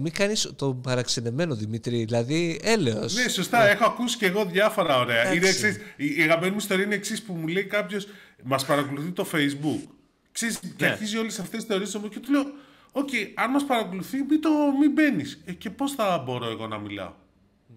μη 0.00 0.10
κάνεις 0.10 0.52
τον 0.56 0.80
παραξενεμένο 0.80 1.54
Δημήτρη, 1.54 2.04
δηλαδή 2.04 2.60
έλεος. 2.62 3.14
Ναι, 3.14 3.28
σωστά, 3.28 3.68
έχω 3.68 3.84
ακούσει 3.84 4.16
και 4.16 4.26
εγώ 4.26 4.44
διάφορα 4.44 4.98
ωραία. 4.98 5.34
Είναι 5.34 5.48
εξής, 5.48 5.78
η 5.96 6.22
αγαπημένη 6.22 6.50
μου 6.50 6.58
ιστορία 6.58 6.84
είναι 6.84 6.94
εξής 6.94 7.22
που 7.22 7.32
μου 7.32 7.46
λέει 7.46 7.64
κάποιος, 7.64 8.06
μας 8.42 8.64
παρακολουθεί 8.64 9.10
το 9.10 9.26
Facebook. 9.32 9.88
Ξέρεις, 10.32 10.62
ναι. 10.62 10.70
και 10.76 10.86
αρχίζει 10.86 11.16
όλες 11.18 11.38
αυτές 11.38 11.58
τις 11.58 11.68
θεωρίες 11.68 11.98
και 12.10 12.20
του 12.20 12.32
λέω, 12.32 12.44
OK, 12.92 13.08
okay, 13.12 13.32
αν 13.34 13.50
μας 13.50 13.64
παρακολουθεί, 13.64 14.22
μην, 14.22 14.40
το, 14.40 14.50
μην 14.80 14.92
μπαίνεις. 14.92 15.42
Ε, 15.44 15.52
και 15.52 15.70
πώς 15.70 15.92
θα 15.92 16.18
μπορώ 16.18 16.46
εγώ 16.46 16.66
να 16.66 16.78
μιλάω; 16.78 17.12
Mm. 17.12 17.74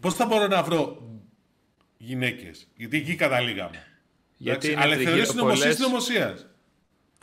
Πώς 0.00 0.14
θα 0.14 0.26
μπορώ 0.26 0.46
να 0.46 0.62
βρω 0.62 1.02
γυναίκες; 1.96 2.68
Γιατί 2.76 2.96
εκεί 2.96 3.14
καταλήγαμε. 3.14 3.86
Γιατί 4.36 4.74
Αλλά 4.74 4.96
θεωρείς 4.96 5.28
συνωμοσία 5.28 5.72
συνωμοσία. 5.72 6.38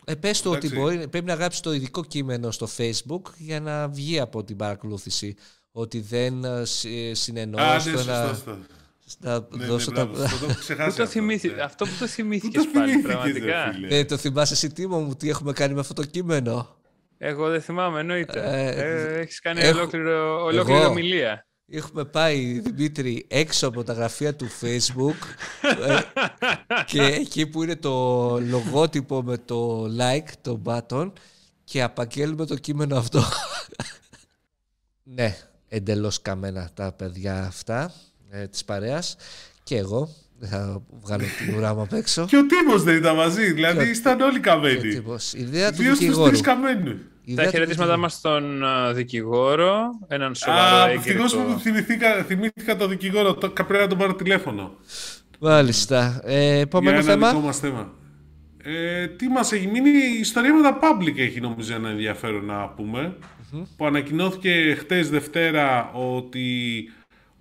Ε, 0.04 0.14
πες 0.14 0.42
το 0.42 0.50
ότι 0.50 0.68
μπορεί, 0.68 1.08
πρέπει 1.08 1.26
να 1.26 1.34
γράψεις 1.34 1.60
το 1.60 1.72
ειδικό 1.72 2.04
κείμενο 2.04 2.50
στο 2.50 2.68
facebook 2.76 3.22
για 3.36 3.60
να 3.60 3.88
βγει 3.88 4.20
από 4.20 4.44
την 4.44 4.56
παρακολούθηση. 4.56 5.36
Ότι 5.72 6.00
δεν 6.00 6.44
ε, 6.44 6.64
συνεννοώ 7.14 7.60
Α, 7.60 7.74
ναι, 7.74 8.58
σωστό, 9.20 9.46
να 9.50 9.56
ναι, 9.56 9.66
δώσω 9.66 9.90
ναι, 9.90 9.96
τα... 9.96 10.06
Πού 10.86 10.94
το 10.96 11.06
θυμήθηκε, 11.06 11.60
αυτό 11.60 11.84
που 11.84 11.90
το 11.98 12.06
θυμήθηκες 12.06 12.68
πάλι 12.72 12.98
πραγματικά. 12.98 13.74
Ε, 13.88 14.04
το 14.04 14.16
θυμάσαι 14.16 14.52
εσύ 14.52 14.72
Τίμο 14.72 14.98
μου 15.00 15.14
τι 15.14 15.28
έχουμε 15.28 15.52
κάνει 15.52 15.74
με 15.74 15.80
αυτό 15.80 15.94
το 15.94 16.04
κείμενο; 16.04 16.76
Εγώ 17.18 17.48
δεν 17.48 17.60
θυμάμαι, 17.60 18.00
εννοείται. 18.00 18.40
Ε, 18.44 18.66
ε, 18.68 19.20
έχεις 19.20 19.40
κάνει 19.40 19.60
έχω... 19.60 19.78
ολόκληρο, 19.78 20.44
ολόκληρη 20.44 20.84
ομιλία. 20.84 21.46
Έχουμε 21.74 22.04
πάει, 22.04 22.60
Δημήτρη, 22.60 23.26
έξω 23.28 23.66
από 23.68 23.84
τα 23.84 23.92
γραφεία 23.92 24.34
του 24.34 24.46
Facebook 24.60 25.16
ε, 25.86 26.00
και 26.86 27.02
εκεί 27.02 27.46
που 27.46 27.62
είναι 27.62 27.76
το 27.76 28.38
λογότυπο 28.40 29.22
με 29.22 29.38
το 29.38 29.84
like, 29.84 30.28
το 30.40 30.62
button 30.64 31.12
και 31.64 31.82
απαγγέλουμε 31.82 32.46
το 32.46 32.54
κείμενο 32.56 32.96
αυτό. 32.96 33.22
ναι, 35.02 35.36
εντελώς 35.68 36.22
καμένα 36.22 36.70
τα 36.74 36.92
παιδιά 36.92 37.44
αυτά 37.44 37.92
ε, 38.32 38.46
της 38.46 38.64
παρέας 38.64 39.16
και 39.62 39.76
εγώ 39.76 40.08
θα 40.40 40.82
βγάλω 41.02 41.24
την 41.38 41.54
ουρά 41.56 41.74
μου 41.74 41.80
απ' 41.80 41.92
έξω. 41.92 42.24
Και 42.24 42.36
ο 42.36 42.46
Τίμος 42.46 42.82
δεν 42.82 42.96
ήταν 42.96 43.16
μαζί, 43.16 43.52
δηλαδή 43.52 43.90
ήταν 43.90 44.20
όλοι 44.20 44.40
καμένοι. 44.40 44.96
Ο 44.96 45.16
Ιδέα 45.32 45.72
του 45.72 45.82
δικηγόρου. 45.82 46.30
Δύο 46.30 46.40
καμένοι. 46.40 46.96
Τα 47.34 47.46
χαιρετίσματά 47.46 47.96
μας 47.96 48.12
στον 48.12 48.62
δικηγόρο, 48.92 49.82
έναν 50.08 50.34
σοβαρό 50.34 50.76
Α, 50.76 50.90
ευτυχώς 50.90 51.34
που 51.34 51.58
θυμήθηκα, 51.60 52.24
θυμήθηκα 52.26 52.76
τον 52.76 52.88
δικηγόρο, 52.88 53.34
το, 53.34 53.50
πρέπει 53.50 53.72
να 53.72 53.86
τον 53.86 53.98
πάρω 53.98 54.14
τηλέφωνο. 54.14 54.76
Μάλιστα. 55.40 56.20
Ε, 56.24 56.58
επόμενο 56.58 57.02
θέμα. 57.02 57.28
Δικό 57.28 57.40
μας 57.40 57.58
θέμα. 57.58 57.92
Ε, 58.64 59.06
τι 59.06 59.28
μας 59.28 59.52
έχει 59.52 59.66
μείνει, 59.66 59.88
η 59.88 60.18
ιστορία 60.20 60.54
με 60.54 60.62
τα 60.62 60.78
public 60.82 61.18
έχει 61.18 61.40
νομίζω 61.40 61.74
ένα 61.74 61.88
ενδιαφέρον 61.88 62.44
να 62.44 62.68
πούμε, 62.68 63.16
mm-hmm. 63.20 63.62
που 63.76 63.86
ανακοινώθηκε 63.86 64.76
χτες 64.78 65.10
Δευτέρα 65.10 65.90
ότι 65.92 66.48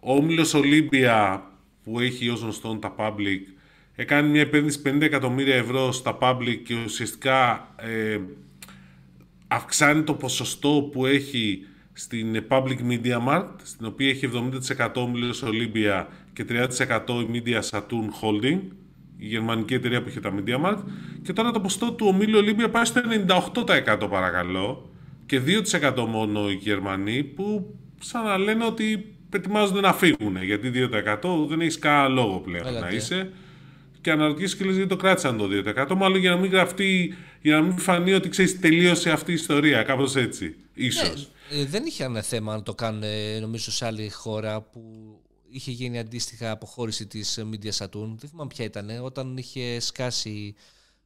ο 0.03 0.13
Όμιλος 0.13 0.53
Ολύμπια 0.53 1.43
που 1.83 1.99
έχει 1.99 2.29
ως 2.29 2.41
γνωστόν 2.41 2.79
τα 2.79 2.95
public 2.97 3.39
έκανε 3.95 4.27
μια 4.27 4.41
επένδυση 4.41 4.81
50 4.85 5.01
εκατομμύρια 5.01 5.55
ευρώ 5.55 5.91
στα 5.91 6.17
public 6.21 6.57
και 6.63 6.75
ουσιαστικά 6.85 7.67
ε, 7.75 8.19
αυξάνει 9.47 10.03
το 10.03 10.13
ποσοστό 10.13 10.89
που 10.91 11.05
έχει 11.05 11.65
στην 11.93 12.43
Public 12.47 12.77
Media 12.89 13.27
Markt, 13.27 13.55
στην 13.63 13.85
οποία 13.85 14.09
έχει 14.09 14.29
70% 14.77 14.93
Όμιλος 14.95 15.41
Ολύμπια 15.43 16.07
και 16.33 16.45
30% 16.49 16.59
η 17.07 17.27
Media 17.33 17.59
Saturn 17.69 18.09
Holding, 18.21 18.59
η 19.17 19.25
γερμανική 19.25 19.73
εταιρεία 19.73 20.01
που 20.01 20.09
είχε 20.09 20.19
τα 20.19 20.33
Media 20.37 20.65
Markt, 20.65 20.83
και 21.21 21.33
τώρα 21.33 21.51
το 21.51 21.59
ποσοστό 21.59 21.91
του 21.91 22.05
Ομίλου 22.07 22.37
Ολύμπια 22.37 22.69
πάει 22.69 22.85
στο 22.85 23.01
98% 24.05 24.09
παρακαλώ, 24.09 24.89
και 25.25 25.41
2% 25.93 26.05
μόνο 26.09 26.49
οι 26.49 26.53
Γερμανοί, 26.53 27.23
που 27.23 27.75
σαν 27.99 28.23
να 28.23 28.37
λένε 28.37 28.65
ότι 28.65 29.15
ετοιμάζονται 29.37 29.79
να 29.79 29.93
φύγουν. 29.93 30.43
Γιατί 30.43 30.71
2% 30.75 31.47
δεν 31.47 31.61
έχεις 31.61 31.79
κανένα 31.79 32.07
λόγο 32.07 32.39
πλέον 32.39 32.73
να 32.73 32.89
είσαι. 32.89 33.31
Και 34.01 34.11
αναρωτιέσαι 34.11 34.55
και 34.55 34.63
λες 34.63 34.75
γιατί 34.75 34.89
το 34.89 34.95
κράτησαν 34.95 35.37
το 35.37 35.47
2%. 35.89 35.95
Μάλλον 35.95 36.19
για 36.19 36.29
να 36.29 36.37
μην 36.37 36.51
γραφτεί, 36.51 37.15
για 37.41 37.55
να 37.55 37.61
μην 37.61 37.77
φανεί 37.77 38.13
ότι 38.13 38.29
ξέρεις 38.29 38.59
τελείωσε 38.59 39.11
αυτή 39.11 39.31
η 39.31 39.33
ιστορία. 39.33 39.83
Κάπως 39.83 40.15
έτσι. 40.15 40.55
Ίσως. 40.73 41.31
Ναι, 41.55 41.65
δεν 41.65 41.85
είχε 41.85 42.03
ένα 42.03 42.21
θέμα 42.21 42.55
να 42.55 42.63
το 42.63 42.73
κάνουν 42.73 43.03
νομίζω 43.41 43.71
σε 43.71 43.85
άλλη 43.85 44.09
χώρα 44.09 44.61
που 44.61 44.81
είχε 45.49 45.71
γίνει 45.71 45.99
αντίστοιχα 45.99 46.51
αποχώρηση 46.51 47.07
της 47.07 47.39
Media 47.51 47.71
Saturn. 47.77 48.15
Δεν 48.19 48.29
θυμάμαι 48.29 48.49
ποια 48.55 48.65
ήταν. 48.65 48.89
Όταν 49.03 49.37
είχε 49.37 49.79
σκάσει 49.79 50.55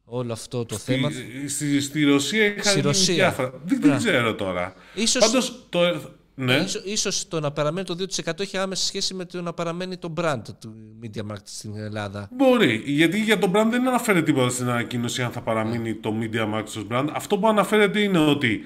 όλο 0.04 0.32
αυτό 0.32 0.64
το 0.64 0.76
θέμα. 0.76 1.10
Στη, 1.46 1.80
στη, 1.80 2.04
Ρωσία 2.04 2.44
είχαν 2.44 2.80
γίνει 2.80 2.92
διάφορα. 2.92 3.52
Δεν, 3.64 3.80
δεν 3.80 3.96
ξέρω 3.96 4.34
τώρα. 4.34 4.74
Ίσως... 4.94 5.24
Πάντως 5.24 5.66
το, 5.68 6.10
Ναι. 6.38 6.54
Ίσως, 6.54 6.82
ίσως 6.84 7.28
το 7.28 7.40
να 7.40 7.50
παραμένει 7.50 7.86
το 7.86 7.96
2% 8.24 8.40
έχει 8.40 8.56
άμεση 8.56 8.86
σχέση 8.86 9.14
με 9.14 9.24
το 9.24 9.42
να 9.42 9.52
παραμένει 9.52 9.96
το 9.96 10.12
brand 10.16 10.42
του 10.60 10.74
Media 11.02 11.32
Market 11.32 11.44
στην 11.44 11.76
Ελλάδα. 11.76 12.28
Μπορεί, 12.32 12.82
γιατί 12.84 13.22
για 13.22 13.38
το 13.38 13.50
brand 13.54 13.66
δεν 13.70 13.86
αναφέρεται 13.86 14.24
τίποτα 14.24 14.48
στην 14.48 14.68
ανακοίνωση 14.68 15.22
αν 15.22 15.30
θα 15.30 15.40
παραμείνει 15.40 15.94
το 15.94 16.14
Media 16.20 16.54
Max 16.54 16.64
ως 16.64 16.86
brand. 16.90 17.06
Αυτό 17.12 17.38
που 17.38 17.48
αναφέρεται 17.48 18.00
είναι 18.00 18.18
ότι 18.18 18.64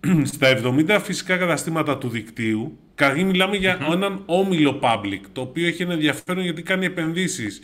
στα 0.32 0.60
70 0.62 0.98
φυσικά 1.02 1.36
καταστήματα 1.36 1.98
του 1.98 2.08
δικτύου, 2.08 2.78
καταρχήν 2.94 3.26
μιλάμε 3.26 3.56
για 3.56 3.78
έναν 3.92 4.22
όμιλο 4.26 4.80
public, 4.82 5.20
το 5.32 5.40
οποίο 5.40 5.66
έχει 5.66 5.82
ένα 5.82 5.92
ενδιαφέρον 5.92 6.44
γιατί 6.44 6.62
κάνει 6.62 6.86
επενδύσεις. 6.86 7.60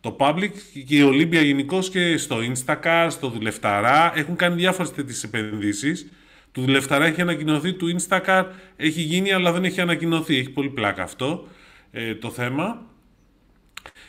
Το 0.00 0.16
public 0.18 0.50
και 0.86 0.96
η 0.96 1.08
Olympia 1.12 1.44
γενικώς 1.44 1.90
και 1.90 2.16
στο 2.16 2.36
Instacart, 2.36 3.06
στο 3.10 3.28
Δουλευταρά 3.28 4.12
έχουν 4.14 4.36
κάνει 4.36 4.54
διάφορες 4.54 4.92
τέτοιες 4.92 5.24
επενδύσεις. 5.24 6.06
Του 6.54 6.60
Δουλευταρά 6.60 7.04
έχει 7.04 7.20
ανακοινωθεί, 7.20 7.72
του 7.72 7.96
Instacart 7.98 8.46
έχει 8.76 9.00
γίνει 9.00 9.32
αλλά 9.32 9.52
δεν 9.52 9.64
έχει 9.64 9.80
ανακοινωθεί. 9.80 10.36
Έχει 10.36 10.50
πολύ 10.50 10.68
πλάκα 10.68 11.02
αυτό 11.02 11.48
ε, 11.90 12.14
το 12.14 12.30
θέμα. 12.30 12.82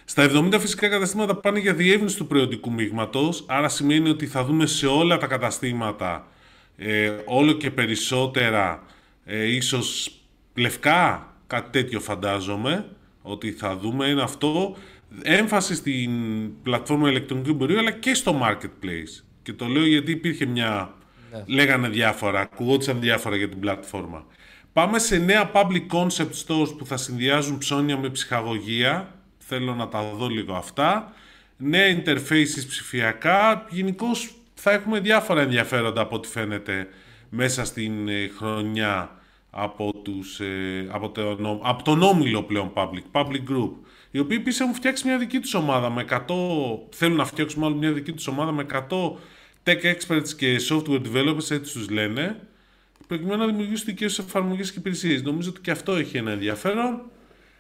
Στα 0.06 0.30
70 0.32 0.56
φυσικά 0.60 0.88
καταστήματα 0.88 1.36
πάνε 1.36 1.60
για 1.60 1.74
διεύρυνση 1.74 2.18
του 2.18 2.28
προϊόντικου 2.28 2.72
μείγματος, 2.72 3.46
άρα 3.48 3.70
σημαίνει 3.70 4.10
ότι 4.10 4.28
θα 4.28 4.44
δούμε 4.44 4.66
σε 4.66 4.88
όλα 4.88 5.18
τα 5.18 5.28
καταστήματα 5.28 6.28
ε, 6.78 7.12
όλο 7.26 7.54
και 7.54 7.72
περισσότερα 7.72 8.84
ε, 9.26 9.56
ίσως 9.56 10.20
λευκά, 10.56 11.34
κάτι 11.48 11.70
τέτοιο 11.72 12.00
φαντάζομαι 12.00 12.86
ότι 13.22 13.52
θα 13.52 13.78
δούμε 13.78 14.08
είναι 14.08 14.22
αυτό 14.22 14.76
έμφαση 15.22 15.76
στην 15.76 16.12
πλατφόρμα 16.64 17.10
ηλεκτρονικού 17.10 17.50
εμπορίου 17.50 17.80
αλλά 17.80 17.92
και 17.92 18.14
στο 18.14 18.42
marketplace 18.44 19.24
και 19.42 19.54
το 19.54 19.66
λέω 19.66 19.86
γιατί 19.86 20.12
υπήρχε 20.12 20.46
μια 20.46 20.94
Ναι. 21.36 21.56
λέγανε 21.56 21.88
διάφορα, 21.88 22.40
ακουγόντουσαν 22.40 23.00
διάφορα 23.00 23.36
για 23.36 23.50
την 23.50 23.60
πλατφόρμα. 23.60 24.26
Πάμε 24.74 25.00
σε 25.00 25.18
νέα 25.18 25.52
public 25.54 25.88
concept 25.92 26.46
stores 26.46 26.78
που 26.78 26.86
θα 26.86 26.98
συνδυάζουν 26.98 27.58
ψώνια 27.58 27.98
με 27.98 28.10
ψυχαγωγία. 28.10 29.14
Θέλω 29.38 29.74
να 29.76 29.88
τα 29.88 30.04
δω 30.18 30.28
λίγο 30.28 30.54
αυτά. 30.54 31.14
Νέα 31.58 32.04
interfaces 32.04 32.66
ψηφιακά. 32.68 33.66
Γενικώς 33.70 34.36
θα 34.54 34.72
έχουμε 34.72 35.00
διάφορα 35.00 35.42
ενδιαφέροντα 35.42 36.02
από 36.02 36.16
ό,τι 36.16 36.28
φαίνεται 36.28 36.88
μέσα 37.30 37.66
στην 37.66 38.08
ε, 38.08 38.32
χρονιά 38.38 39.10
από, 39.50 39.92
τους, 40.04 40.40
ε, 40.40 40.88
από, 40.92 41.10
τον, 41.10 41.60
από 41.64 41.84
τον 41.84 42.02
όμιλο 42.02 42.44
πλέον 42.44 42.72
public, 42.76 43.22
public 43.22 43.52
group 43.52 43.72
οι 44.16 44.20
οποίοι 44.20 44.38
επίσης 44.42 44.60
έχουν 44.60 44.74
φτιάξει 44.74 45.08
μια 45.08 45.18
δική 45.18 45.40
τους 45.40 45.54
ομάδα 45.54 45.90
με 45.90 46.06
100, 46.10 46.18
θέλουν 46.90 47.18
να 47.18 47.26
φτιάξουν 47.26 47.62
μάλλον 47.62 47.78
μια 47.78 47.92
δική 47.92 48.12
τους 48.12 48.28
ομάδα 48.28 48.52
με 48.52 48.66
100 48.90 49.12
tech 49.66 49.82
experts 49.84 50.30
και 50.38 50.58
software 50.70 51.02
developers, 51.14 51.52
έτσι 51.52 51.74
τους 51.74 51.90
λένε, 51.90 52.40
προκειμένου 53.08 53.38
να 53.40 53.46
δημιουργήσουν 53.46 53.86
δικέ 53.86 54.06
εφαρμογές 54.06 54.72
και 54.72 54.80
υπηρεσίες. 54.80 55.22
Νομίζω 55.22 55.50
ότι 55.50 55.62
και 55.62 55.72
αυτό 55.72 55.96
έχει 55.96 56.18
ένα 56.18 56.32
ενδιαφέρον. 56.32 57.02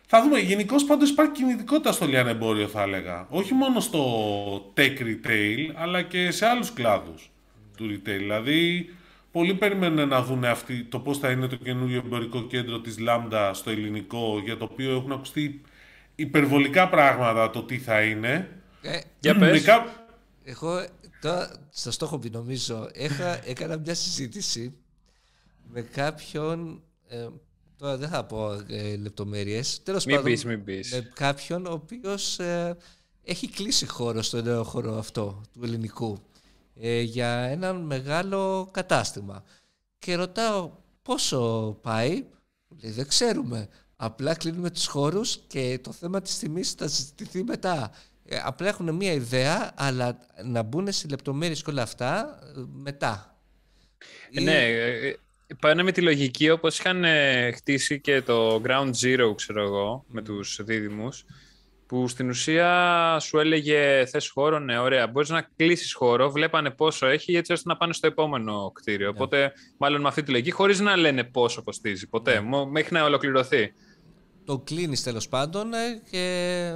Θα 0.07 0.21
δούμε. 0.21 0.39
Γενικώς 0.39 0.83
πάντως 0.83 1.09
υπάρχει 1.09 1.31
κινητικότητα 1.31 1.91
στο 1.91 2.05
λιανεμπόριο, 2.05 2.67
θα 2.67 2.81
έλεγα. 2.81 3.25
Όχι 3.29 3.53
μόνο 3.53 3.79
στο 3.79 4.73
tech 4.77 4.97
retail, 4.99 5.71
αλλά 5.75 6.01
και 6.01 6.31
σε 6.31 6.45
άλλους 6.45 6.73
κλάδους 6.73 7.31
του 7.77 7.85
retail. 7.91 8.17
Δηλαδή, 8.17 8.89
πολλοί 9.31 9.53
περιμένουν 9.53 10.07
να 10.07 10.21
δουν 10.23 10.45
αυτή, 10.45 10.83
το 10.83 10.99
πώς 10.99 11.17
θα 11.17 11.29
είναι 11.31 11.47
το 11.47 11.55
καινούριο 11.55 11.97
εμπορικό 12.05 12.43
κέντρο 12.43 12.79
της 12.79 12.95
Lambda 13.07 13.51
στο 13.53 13.69
ελληνικό, 13.69 14.41
για 14.45 14.57
το 14.57 14.63
οποίο 14.71 14.91
έχουν 14.95 15.11
ακουστεί 15.11 15.61
υπερβολικά 16.15 16.89
πράγματα 16.89 17.49
το 17.49 17.63
τι 17.63 17.77
θα 17.77 18.01
είναι. 18.01 18.49
Ε, 18.81 18.99
Για 19.19 19.35
Με 19.37 19.49
πες. 19.49 19.63
κά- 19.63 20.05
εγώ 20.43 20.85
τώρα 21.25 21.51
στο 21.69 21.91
στόχο 21.91 22.19
πει 22.19 22.29
νομίζω 22.29 22.89
έχα, 22.93 23.47
έκανα 23.47 23.77
μια 23.77 23.95
συζήτηση 23.95 24.73
με 25.63 25.81
κάποιον 25.81 26.83
ε, 27.07 27.27
τώρα 27.77 27.97
δεν 27.97 28.09
θα 28.09 28.25
πω 28.25 28.51
ε, 28.67 28.95
λεπτομέρειες. 28.95 29.83
Τέλος 29.83 30.05
Μην 30.05 30.15
πάντων 30.15 30.31
πεις, 30.31 30.45
μην 30.45 30.63
πεις. 30.63 30.91
με 30.91 31.11
κάποιον 31.13 31.65
ο 31.65 31.71
οποίος 31.71 32.39
ε, 32.39 32.77
έχει 33.23 33.49
κλείσει 33.49 33.87
χώρο 33.87 34.21
στο 34.21 34.41
νέο 34.41 34.63
χώρο 34.63 34.97
αυτό 34.97 35.41
του 35.53 35.63
ελληνικού 35.63 36.17
ε, 36.75 37.01
για 37.01 37.29
ένα 37.29 37.73
μεγάλο 37.73 38.69
κατάστημα. 38.71 39.43
Και 39.99 40.15
ρωτάω 40.15 40.71
πόσο 41.01 41.77
πάει; 41.81 42.25
Μου 42.67 42.77
λέει 42.81 42.91
δεν 42.91 43.07
ξέρουμε. 43.07 43.67
Απλά 43.95 44.35
κλείνουμε 44.35 44.69
τους 44.69 44.87
χώρους 44.87 45.39
και 45.47 45.79
το 45.83 45.91
θέμα 45.91 46.21
της 46.21 46.39
τιμής 46.39 46.71
θα 46.71 46.87
συζητηθεί 46.87 47.43
μετά 47.43 47.91
ε, 47.91 48.14
απλά 48.45 48.67
έχουν 48.67 48.95
μια 48.95 49.11
ιδέα 49.13 49.71
αλλά 49.75 50.17
να 50.43 50.63
μπουν 50.63 50.91
σε 50.91 51.07
λεπτομέρειες 51.09 51.63
και 51.63 51.69
όλα 51.69 51.81
αυτά 51.81 52.39
ε, 52.57 52.59
μετά 52.73 53.37
Ε, 54.31 54.41
Ναι, 54.41 54.65
ε, 54.65 55.07
ε, 55.07 55.15
πάνε 55.59 55.83
με 55.83 55.91
τη 55.91 56.01
λογική 56.01 56.49
όπως 56.49 56.79
είχαν 56.79 57.03
ε, 57.03 57.51
χτίσει 57.51 57.99
και 58.01 58.21
το 58.21 58.61
Ground 58.65 58.91
Zero, 59.03 59.35
ξέρω 59.35 59.61
εγώ, 59.63 60.05
με 60.07 60.21
τους 60.21 60.59
δίδυμους, 60.63 61.25
που 61.87 62.07
στην 62.07 62.29
ουσία 62.29 63.17
σου 63.21 63.39
έλεγε 63.39 64.05
θες 64.05 64.29
χώρο, 64.29 64.59
ναι, 64.59 64.77
ωραία, 64.79 65.07
μπορείς 65.07 65.29
να 65.29 65.49
κλείσεις 65.55 65.93
χώρο, 65.93 66.31
βλέπανε 66.31 66.69
πόσο 66.69 67.07
έχει 67.07 67.35
έτσι 67.35 67.51
ώστε 67.51 67.69
να 67.69 67.77
πάνε 67.77 67.93
στο 67.93 68.07
επόμενο 68.07 68.71
κτίριο. 68.73 69.09
Οπότε, 69.09 69.51
μάλλον 69.77 70.01
με 70.01 70.07
αυτή 70.07 70.23
τη 70.23 70.31
λογική, 70.31 70.51
χωρίς 70.51 70.79
να 70.79 70.95
λένε 70.95 71.23
πόσο 71.23 71.63
κοστίζει 71.63 72.07
ποτέ, 72.07 72.39
μο- 72.39 72.65
μέχρι 72.65 72.93
να 72.93 73.03
ολοκληρωθεί. 73.03 73.73
το 74.45 74.59
κλείνεις 74.59 75.03
τέλος 75.03 75.27
πάντων 75.27 75.73
ε, 75.73 76.01
και 76.11 76.75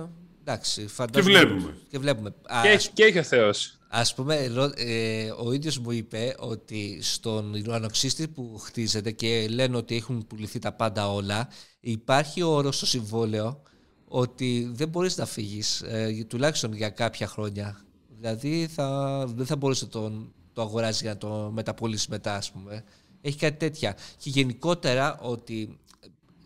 εντάξει 0.51 0.87
φαντάζομαι 0.87 1.39
βλέπουμε. 1.39 1.77
και 1.89 1.99
βλέπουμε 1.99 2.33
Α, 2.43 2.61
Και, 2.61 2.67
έχει- 2.69 2.89
και 2.91 3.03
έχει 3.03 3.17
ο 3.19 3.23
Θεός. 3.23 3.73
Ας 3.91 4.13
πούμε, 4.13 4.47
ρω- 4.47 4.73
ε, 4.75 5.31
ο 5.45 5.51
ίδιος 5.53 5.77
μου 5.79 5.91
είπε 5.91 6.35
ότι 6.39 6.99
στον 7.01 7.53
ουρανοξύστη 7.53 8.27
που 8.27 8.57
χτίζεται 8.59 9.11
και 9.11 9.47
λένε 9.49 9.77
ότι 9.77 9.95
έχουν 9.95 10.27
πουληθεί 10.27 10.59
τα 10.59 10.71
πάντα 10.73 11.11
όλα, 11.13 11.47
υπάρχει 11.79 12.41
όρος 12.41 12.75
στο 12.75 12.85
συμβόλαιο 12.85 13.61
ότι 14.05 14.69
δεν 14.73 14.87
μπορείς 14.89 15.17
να 15.17 15.25
φύγεις, 15.25 15.81
ε, 15.81 16.25
τουλάχιστον 16.27 16.73
για 16.73 16.89
κάποια 16.89 17.27
χρόνια. 17.27 17.81
Δηλαδή 18.19 18.67
θα, 18.73 19.25
δεν 19.35 19.45
θα 19.45 19.55
μπορείς 19.55 19.81
να 19.81 19.87
τον, 19.87 20.33
το 20.53 20.61
αγοράσεις 20.61 21.01
για 21.01 21.11
να 21.11 21.17
το 21.17 21.51
μεταπολίσεις 21.53 22.07
μετά, 22.07 22.35
ας 22.35 22.51
πούμε. 22.51 22.83
Έχει 23.21 23.37
κάτι 23.37 23.57
τέτοια. 23.57 23.97
Και 24.17 24.29
γενικότερα 24.29 25.19
ότι 25.21 25.79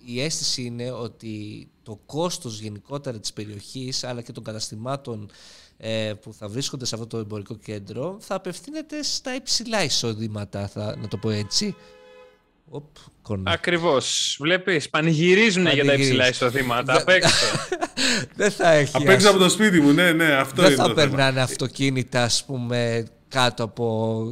η 0.05 0.21
αίσθηση 0.21 0.63
είναι 0.63 0.91
ότι 0.91 1.67
το 1.83 1.99
κόστος 2.05 2.59
γενικότερα 2.59 3.19
της 3.19 3.33
περιοχής 3.33 4.03
αλλά 4.03 4.21
και 4.21 4.31
των 4.31 4.43
καταστημάτων 4.43 5.31
ε, 5.77 6.13
που 6.21 6.33
θα 6.33 6.47
βρίσκονται 6.47 6.85
σε 6.85 6.95
αυτό 6.95 7.07
το 7.07 7.17
εμπορικό 7.17 7.55
κέντρο 7.55 8.17
θα 8.19 8.35
απευθύνεται 8.35 9.03
στα 9.03 9.35
υψηλά 9.35 9.83
εισοδήματα, 9.83 10.67
θα, 10.67 10.95
να 11.01 11.07
το 11.07 11.17
πω 11.17 11.29
έτσι. 11.29 11.75
Οπ, 12.69 12.85
κόρνα. 13.21 13.51
Ακριβώς. 13.51 14.37
Βλέπεις, 14.39 14.89
πανηγυρίζουν 14.89 15.61
για 15.61 15.71
τα 15.71 15.77
Πανηγυρίζουν. 15.77 16.05
υψηλά 16.15 16.27
εισοδήματα. 16.29 16.93
Δεν- 16.93 17.01
Απ' 17.01 17.09
έξω. 17.09 17.45
δεν 18.35 18.51
θα 18.51 18.71
έχει. 18.71 18.95
Απ' 18.97 19.09
έξω 19.09 19.27
ας- 19.27 19.33
από 19.33 19.43
το 19.43 19.49
σπίτι 19.49 19.81
μου, 19.81 19.91
ναι, 19.91 20.11
ναι, 20.11 20.33
αυτό 20.33 20.61
δεν 20.61 20.71
είναι 20.71 20.81
θα 20.81 20.87
το 20.87 20.93
θέμα. 20.93 21.07
περνάνε 21.09 21.41
αυτοκίνητα, 21.41 22.23
ας 22.23 22.45
πούμε, 22.45 23.05
κάτω 23.27 23.63
από 23.63 24.23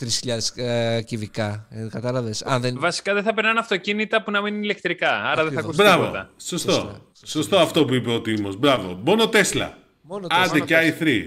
3.000 0.00 0.62
ε, 0.64 1.02
κυβικά. 1.02 1.66
Ε, 1.70 1.86
κατάλαβες; 1.90 2.42
Αν 2.42 2.60
δεν... 2.60 2.76
Βασικά 2.78 3.14
δεν 3.14 3.22
θα 3.22 3.34
περνάνε 3.34 3.58
αυτοκίνητα 3.58 4.22
που 4.22 4.30
να 4.30 4.42
μην 4.42 4.54
είναι 4.54 4.64
ηλεκτρικά, 4.64 5.10
άρα 5.10 5.44
δεν 5.44 5.52
θα 5.52 5.58
Ακριβώς. 5.58 5.64
ακούσει 5.64 5.82
Μπράβο. 5.82 6.02
τίποτα. 6.02 6.30
Σωστό. 6.36 6.72
Σωστά. 6.72 7.00
Σωστό 7.24 7.58
αυτό 7.58 7.84
που 7.84 7.94
είπε 7.94 8.10
ο 8.10 8.20
Τίμος. 8.20 8.56
Μπράβο. 8.56 9.00
Μόνο 9.04 9.28
Τέσλα. 9.28 9.78
Μόνο 10.00 10.26
Άντε 10.30 10.58
Tesla. 10.58 10.64
και 10.66 10.94
i3. 11.00 11.22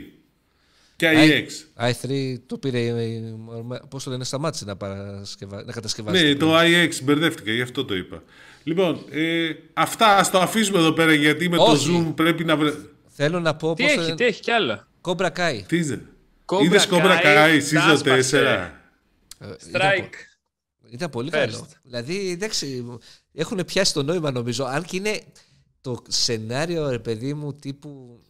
Και 0.95 1.09
I- 1.13 1.29
iX. 1.29 1.89
i3 1.89 2.35
το 2.45 2.57
πήρε, 2.57 2.79
ε, 2.87 3.19
πώς 3.89 4.03
το 4.03 4.09
λένε, 4.09 4.23
σταμάτησε 4.23 4.65
να, 4.65 4.75
παρασκευα... 4.75 5.63
να 5.63 5.71
κατασκευάσει. 5.71 6.23
Ναι, 6.23 6.35
το 6.35 6.45
το 6.45 6.57
iX 6.59 6.89
μπερδεύτηκα, 7.03 7.51
γι' 7.51 7.61
αυτό 7.61 7.85
το 7.85 7.95
είπα. 7.95 8.23
Λοιπόν, 8.63 9.05
ε, 9.11 9.49
αυτά 9.73 10.17
ας 10.17 10.31
το 10.31 10.39
αφήσουμε 10.39 10.77
εδώ 10.79 10.91
πέρα 10.91 11.13
γιατί 11.13 11.49
με 11.49 11.57
Όχι. 11.59 11.87
το 11.87 11.93
Zoom 12.09 12.15
πρέπει 12.15 12.43
να 12.43 12.55
βρε... 12.57 12.73
Θέλω 13.07 13.39
να 13.39 13.55
πω 13.55 13.73
Τι 13.73 13.83
πώς 13.83 13.91
έχει, 13.91 14.09
το 14.09 14.15
τι 14.15 14.23
έχει 14.25 14.41
κι 14.41 14.51
άλλο. 14.51 14.87
Κόμπρα 15.01 15.29
Κάι. 15.29 15.63
Τι 15.67 15.77
είσαι; 15.77 16.01
Cobra 16.49 16.63
Είδες 16.63 16.87
Cobra 16.91 17.21
Kai, 17.21 17.23
Kai, 17.23 17.23
τα 17.23 17.47
season 17.69 17.89
4. 17.89 17.91
άσπασε. 17.91 18.73
Strike. 19.39 20.13
Ήταν 20.91 21.09
πολύ 21.09 21.29
First. 21.33 21.37
καλό. 21.37 21.67
Δηλαδή, 21.83 22.29
εντάξει, 22.31 22.85
έχουν 23.33 23.65
πιάσει 23.65 23.93
το 23.93 24.03
νόημα 24.03 24.31
νομίζω. 24.31 24.65
Αν 24.65 24.83
και 24.83 24.97
είναι 24.97 25.21
το 25.81 26.03
σενάριο, 26.07 26.89
ρε 26.89 26.99
παιδί 26.99 27.33
μου, 27.33 27.53
τύπου... 27.53 28.21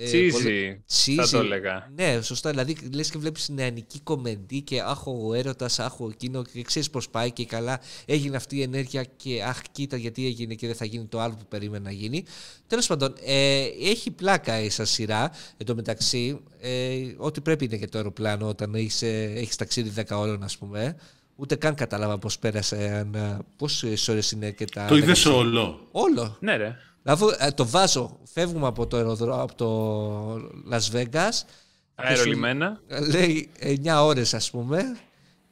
ε, 0.00 0.10
Cheesy, 0.10 0.30
πολύ- 0.32 0.82
θα 0.86 1.24
cheesy. 1.24 1.28
το 1.30 1.38
έλεγα. 1.38 1.90
Ναι, 1.96 2.20
σωστά. 2.22 2.50
Δηλαδή, 2.50 2.76
λες 2.94 3.10
και 3.10 3.18
βλέπεις 3.18 3.48
νεανική 3.48 4.00
κομμεντή 4.00 4.62
και 4.62 4.80
αχ, 4.80 5.06
ο 5.06 5.34
έρωτας, 5.34 5.78
αχ, 5.78 6.00
ο 6.00 6.08
εκείνο 6.12 6.42
και 6.42 6.62
ξέρεις 6.62 6.90
πώς 6.90 7.08
πάει 7.08 7.30
και 7.32 7.44
καλά. 7.46 7.80
Έγινε 8.06 8.36
αυτή 8.36 8.56
η 8.56 8.62
ενέργεια 8.62 9.04
και 9.16 9.42
αχ, 9.42 9.60
κοίτα 9.72 9.96
γιατί 9.96 10.26
έγινε 10.26 10.54
και 10.54 10.66
δεν 10.66 10.76
θα 10.76 10.84
γίνει 10.84 11.04
το 11.06 11.20
άλλο 11.20 11.34
που 11.34 11.46
περίμενε 11.48 11.84
να 11.84 11.90
γίνει. 11.90 12.24
Τέλος 12.66 12.86
πάντων, 12.86 13.14
ε, 13.24 13.64
έχει 13.82 14.10
πλάκα 14.10 14.60
η 14.60 14.68
σαν 14.70 14.86
σειρά. 14.86 15.30
Εν 15.56 15.66
τω 15.66 15.74
μεταξύ, 15.74 16.40
ε, 16.60 16.96
ό,τι 17.16 17.40
πρέπει 17.40 17.64
είναι 17.64 17.76
για 17.76 17.88
το 17.88 17.98
αεροπλάνο 17.98 18.48
όταν 18.48 18.74
έχεις, 18.74 19.02
ε, 19.02 19.32
έχεις 19.36 19.56
ταξίδι 19.56 19.88
10 19.88 20.18
ώρων, 20.18 20.42
ας 20.42 20.58
πούμε. 20.58 20.96
Ούτε 21.36 21.54
καν 21.56 21.74
κατάλαβα 21.74 22.18
πώς 22.18 22.38
πέρασε, 22.38 22.76
αν, 23.14 23.44
πόσες 23.56 24.08
ώρες 24.08 24.30
είναι 24.30 24.50
και 24.50 24.64
τα... 24.64 24.86
Το 24.86 24.94
10 24.94 24.98
είδες 24.98 25.24
όλο. 25.26 25.88
Όλο. 25.90 26.36
Ναι, 26.40 26.56
ρε. 26.56 26.76
Αφού 27.08 27.28
ε, 27.38 27.50
το 27.50 27.66
βάζω, 27.66 28.18
φεύγουμε 28.32 28.66
από 28.66 28.86
το, 28.86 28.96
αεροδρό, 28.96 29.42
από 29.42 29.54
το 29.54 30.34
Las 30.70 30.96
Vegas. 30.96 31.42
Αερολιμένα. 31.94 32.80
Ε, 32.86 33.00
Λέει 33.00 33.50
9 33.84 34.00
ώρες 34.02 34.34
ας 34.34 34.50
πούμε. 34.50 34.96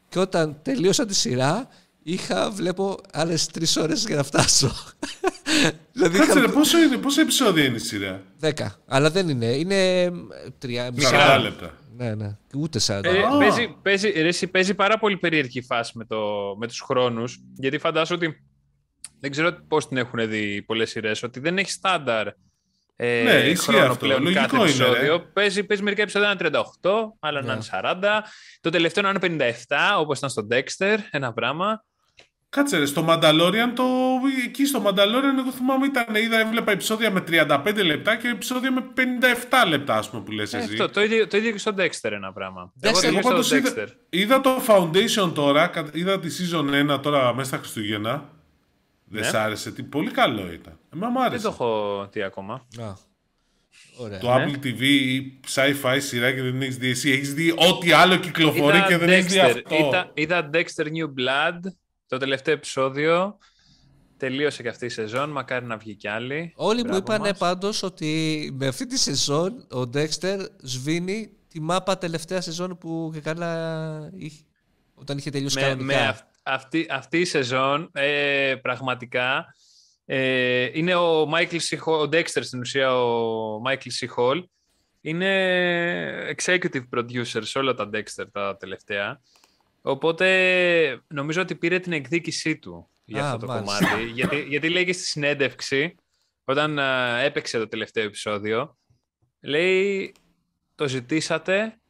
Και 0.08 0.18
όταν 0.18 0.58
τελείωσα 0.62 1.06
τη 1.06 1.14
σειρά, 1.14 1.68
είχα, 2.02 2.50
βλέπω, 2.50 2.98
άλλες 3.12 3.46
τρεις 3.46 3.76
ώρες 3.76 4.04
για 4.06 4.16
να 4.16 4.22
φτάσω. 4.22 4.72
δηλαδή, 5.92 6.18
Κάτσε, 6.18 6.38
είχα... 6.38 6.50
πόσο 6.50 6.82
είναι, 6.82 6.96
πόσο 6.96 7.20
επεισόδια 7.20 7.64
είναι 7.64 7.76
η 7.76 7.78
σειρά; 7.78 8.22
Δέκα. 8.38 8.76
Αλλά 8.86 9.10
δεν 9.10 9.28
είναι. 9.28 9.46
Είναι 9.46 10.12
τρία. 10.58 10.90
Μισά 10.92 11.38
λεπτά. 11.38 11.74
Ναι, 11.96 12.14
ναι. 12.14 12.36
Ούτε 12.56 12.78
σαν. 12.78 13.04
Ε, 13.04 13.10
παίζει, 13.38 13.74
παίζει, 13.82 14.46
παίζει, 14.46 14.74
πάρα 14.74 14.98
πολύ 14.98 15.16
περίεργη 15.16 15.62
φάση 15.62 15.92
με, 15.94 16.04
το, 16.04 16.18
με 16.58 16.66
τους 16.66 16.80
χρόνους, 16.80 17.40
γιατί 17.54 17.78
φαντάζομαι 17.78 18.26
ότι 18.26 18.42
δεν 19.20 19.30
ξέρω 19.30 19.52
πώς 19.68 19.88
την 19.88 19.96
έχουν 19.96 20.28
δει 20.28 20.62
πολλές 20.62 20.90
σειρές, 20.90 21.22
ότι 21.22 21.40
δεν 21.40 21.58
έχει 21.58 21.70
στάνταρ 21.70 22.28
ε, 22.96 23.22
ναι, 23.22 23.32
ισχύει 23.32 23.78
αυτό. 23.78 23.96
πλέον 23.96 24.22
Λογικό 24.22 24.40
κάθε 24.40 24.56
επεισόδιο. 24.56 25.14
Είναι, 25.14 25.24
παίζει, 25.32 25.64
παίζει 25.64 25.82
μερικά 25.82 26.02
επεισόδια 26.02 26.34
να 26.34 26.48
είναι 26.48 26.62
38, 26.82 26.90
άλλα 27.20 27.42
να 27.42 27.52
είναι 27.52 27.62
40. 27.72 28.02
Το 28.60 28.70
τελευταίο 28.70 29.12
να 29.12 29.28
είναι 29.28 29.52
57, 29.68 29.76
όπως 29.98 30.18
ήταν 30.18 30.30
στο 30.30 30.46
Dexter, 30.50 30.96
ένα 31.10 31.32
πράγμα. 31.32 31.84
Κάτσε 32.48 32.78
ρε, 32.78 32.86
στο 32.86 33.06
Mandalorian, 33.08 33.72
το... 33.74 33.84
εκεί 34.44 34.66
στο 34.66 34.82
Mandalorian 34.86 35.38
εγώ 35.38 35.50
θυμάμαι 35.50 35.86
ήταν, 35.86 36.14
είδα, 36.14 36.38
έβλεπα 36.38 36.72
επεισόδια 36.72 37.10
με 37.10 37.24
35 37.28 37.84
λεπτά 37.84 38.16
και 38.16 38.28
επεισόδια 38.28 38.72
με 38.72 38.92
57 38.96 39.68
λεπτά, 39.68 39.94
ας 39.94 40.10
πούμε, 40.10 40.22
που 40.22 40.30
λες 40.30 40.52
ε, 40.52 40.56
εσύ. 40.56 40.72
Αυτό, 40.72 40.88
το 40.88 41.02
ίδιο, 41.02 41.26
το 41.26 41.36
ίδιο 41.36 41.50
και 41.50 41.58
στο 41.58 41.74
Dexter 41.78 42.10
ένα 42.10 42.32
πράγμα. 42.32 42.72
Εγώ, 42.80 43.00
εγώ 43.02 43.42
στο 43.42 43.56
Dexter. 43.56 43.88
Είδα, 44.10 44.34
είδα, 44.34 44.40
το 44.40 44.60
Foundation 44.66 45.32
τώρα, 45.34 45.70
είδα 45.92 46.18
τη 46.18 46.28
Season 46.38 46.92
1 46.94 47.02
τώρα 47.02 47.34
μέσα 47.34 47.48
στα 47.48 47.56
Χριστούγεννα. 47.56 48.35
Δεν 49.08 49.20
ναι. 49.20 49.28
σ' 49.28 49.34
άρεσε, 49.34 49.72
τι 49.72 49.82
πολύ 49.82 50.10
καλό 50.10 50.52
ήταν. 50.52 50.78
Εμένα 50.94 51.10
μου 51.10 51.22
άρεσε. 51.22 51.42
Δεν 51.42 51.42
το 51.42 51.48
έχω 51.48 52.08
δει 52.12 52.22
ακόμα. 52.22 52.54
Α. 52.54 52.92
Ωραία. 53.98 54.18
Το 54.18 54.34
ναι. 54.34 54.44
Apple 54.44 54.64
TV 54.64 54.80
ή 54.80 55.40
sci-fi 55.48 55.96
σειρά 55.98 56.32
και 56.32 56.42
δεν 56.42 56.62
έχεις 56.62 56.76
δει 56.76 56.88
εσύ. 56.88 57.10
Έχεις 57.10 57.34
δει 57.34 57.50
ό,τι 57.50 57.92
άλλο 57.92 58.16
κυκλοφορεί 58.16 58.82
και 58.88 58.96
δεν 58.96 59.08
έχεις 59.08 59.32
δει 59.32 59.38
αυτό. 59.38 59.74
Είδα, 59.74 60.10
είδα 60.14 60.50
Dexter 60.52 60.84
New 60.84 61.04
Blood, 61.04 61.60
το 62.06 62.16
τελευταίο 62.16 62.54
επεισόδιο. 62.54 63.38
Τελείωσε 64.16 64.62
και 64.62 64.68
αυτή 64.68 64.84
η 64.86 64.88
σεζόν, 64.88 65.30
μακάρι 65.30 65.66
να 65.66 65.76
βγει 65.76 65.94
κι 65.94 66.08
άλλη. 66.08 66.52
Όλοι 66.56 66.84
μου 66.84 66.96
είπαν 66.96 67.34
πάντως 67.38 67.82
ότι 67.82 68.50
με 68.58 68.66
αυτή 68.66 68.86
τη 68.86 68.98
σεζόν 68.98 69.66
ο 69.70 69.80
Dexter 69.80 70.38
σβήνει 70.62 71.30
τη 71.48 71.60
μάπα 71.60 71.98
τελευταία 71.98 72.40
σεζόν 72.40 72.78
που 72.78 73.10
και 73.14 73.20
καλά 73.20 74.10
είχε, 74.16 74.42
όταν 74.94 75.18
είχε 75.18 75.30
τελειώσει 75.30 75.56
με, 75.58 75.62
κανονικά. 75.62 75.86
Με 75.86 76.20
αυτή, 76.46 76.86
αυτή 76.90 77.18
η 77.18 77.24
σεζόν 77.24 77.90
ε, 77.92 78.54
πραγματικά 78.62 79.54
ε, 80.04 80.70
είναι 80.72 80.94
ο 80.94 81.30
Michael 81.32 81.60
C. 81.68 81.78
Hall, 81.84 81.98
ο 81.98 82.02
Dexter 82.02 82.44
στην 82.44 82.60
ουσία 82.60 83.02
ο 83.04 83.62
Michael 83.66 84.06
C. 84.06 84.16
Hall 84.16 84.42
είναι 85.00 86.34
executive 86.36 86.84
producer 86.94 87.40
σε 87.42 87.58
όλα 87.58 87.74
τα 87.74 87.90
Dexter 87.92 88.24
τα 88.32 88.56
τελευταία 88.56 89.20
οπότε 89.82 91.00
νομίζω 91.06 91.40
ότι 91.40 91.54
πήρε 91.54 91.78
την 91.78 91.92
εκδίκησή 91.92 92.58
του 92.58 92.90
για 93.04 93.24
αυτό 93.24 93.46
το 93.46 93.52
κομμάτι 93.52 94.04
γιατί, 94.14 94.42
γιατί 94.48 94.68
λέει 94.68 94.84
και 94.84 94.92
στη 94.92 95.04
συνέντευξη 95.04 95.94
όταν 96.44 96.78
έπαιξε 97.24 97.58
το 97.58 97.68
τελευταίο 97.68 98.04
επεισόδιο 98.04 98.76
λέει 99.40 100.14
το 100.74 100.88
ζητήσατε 100.88 101.80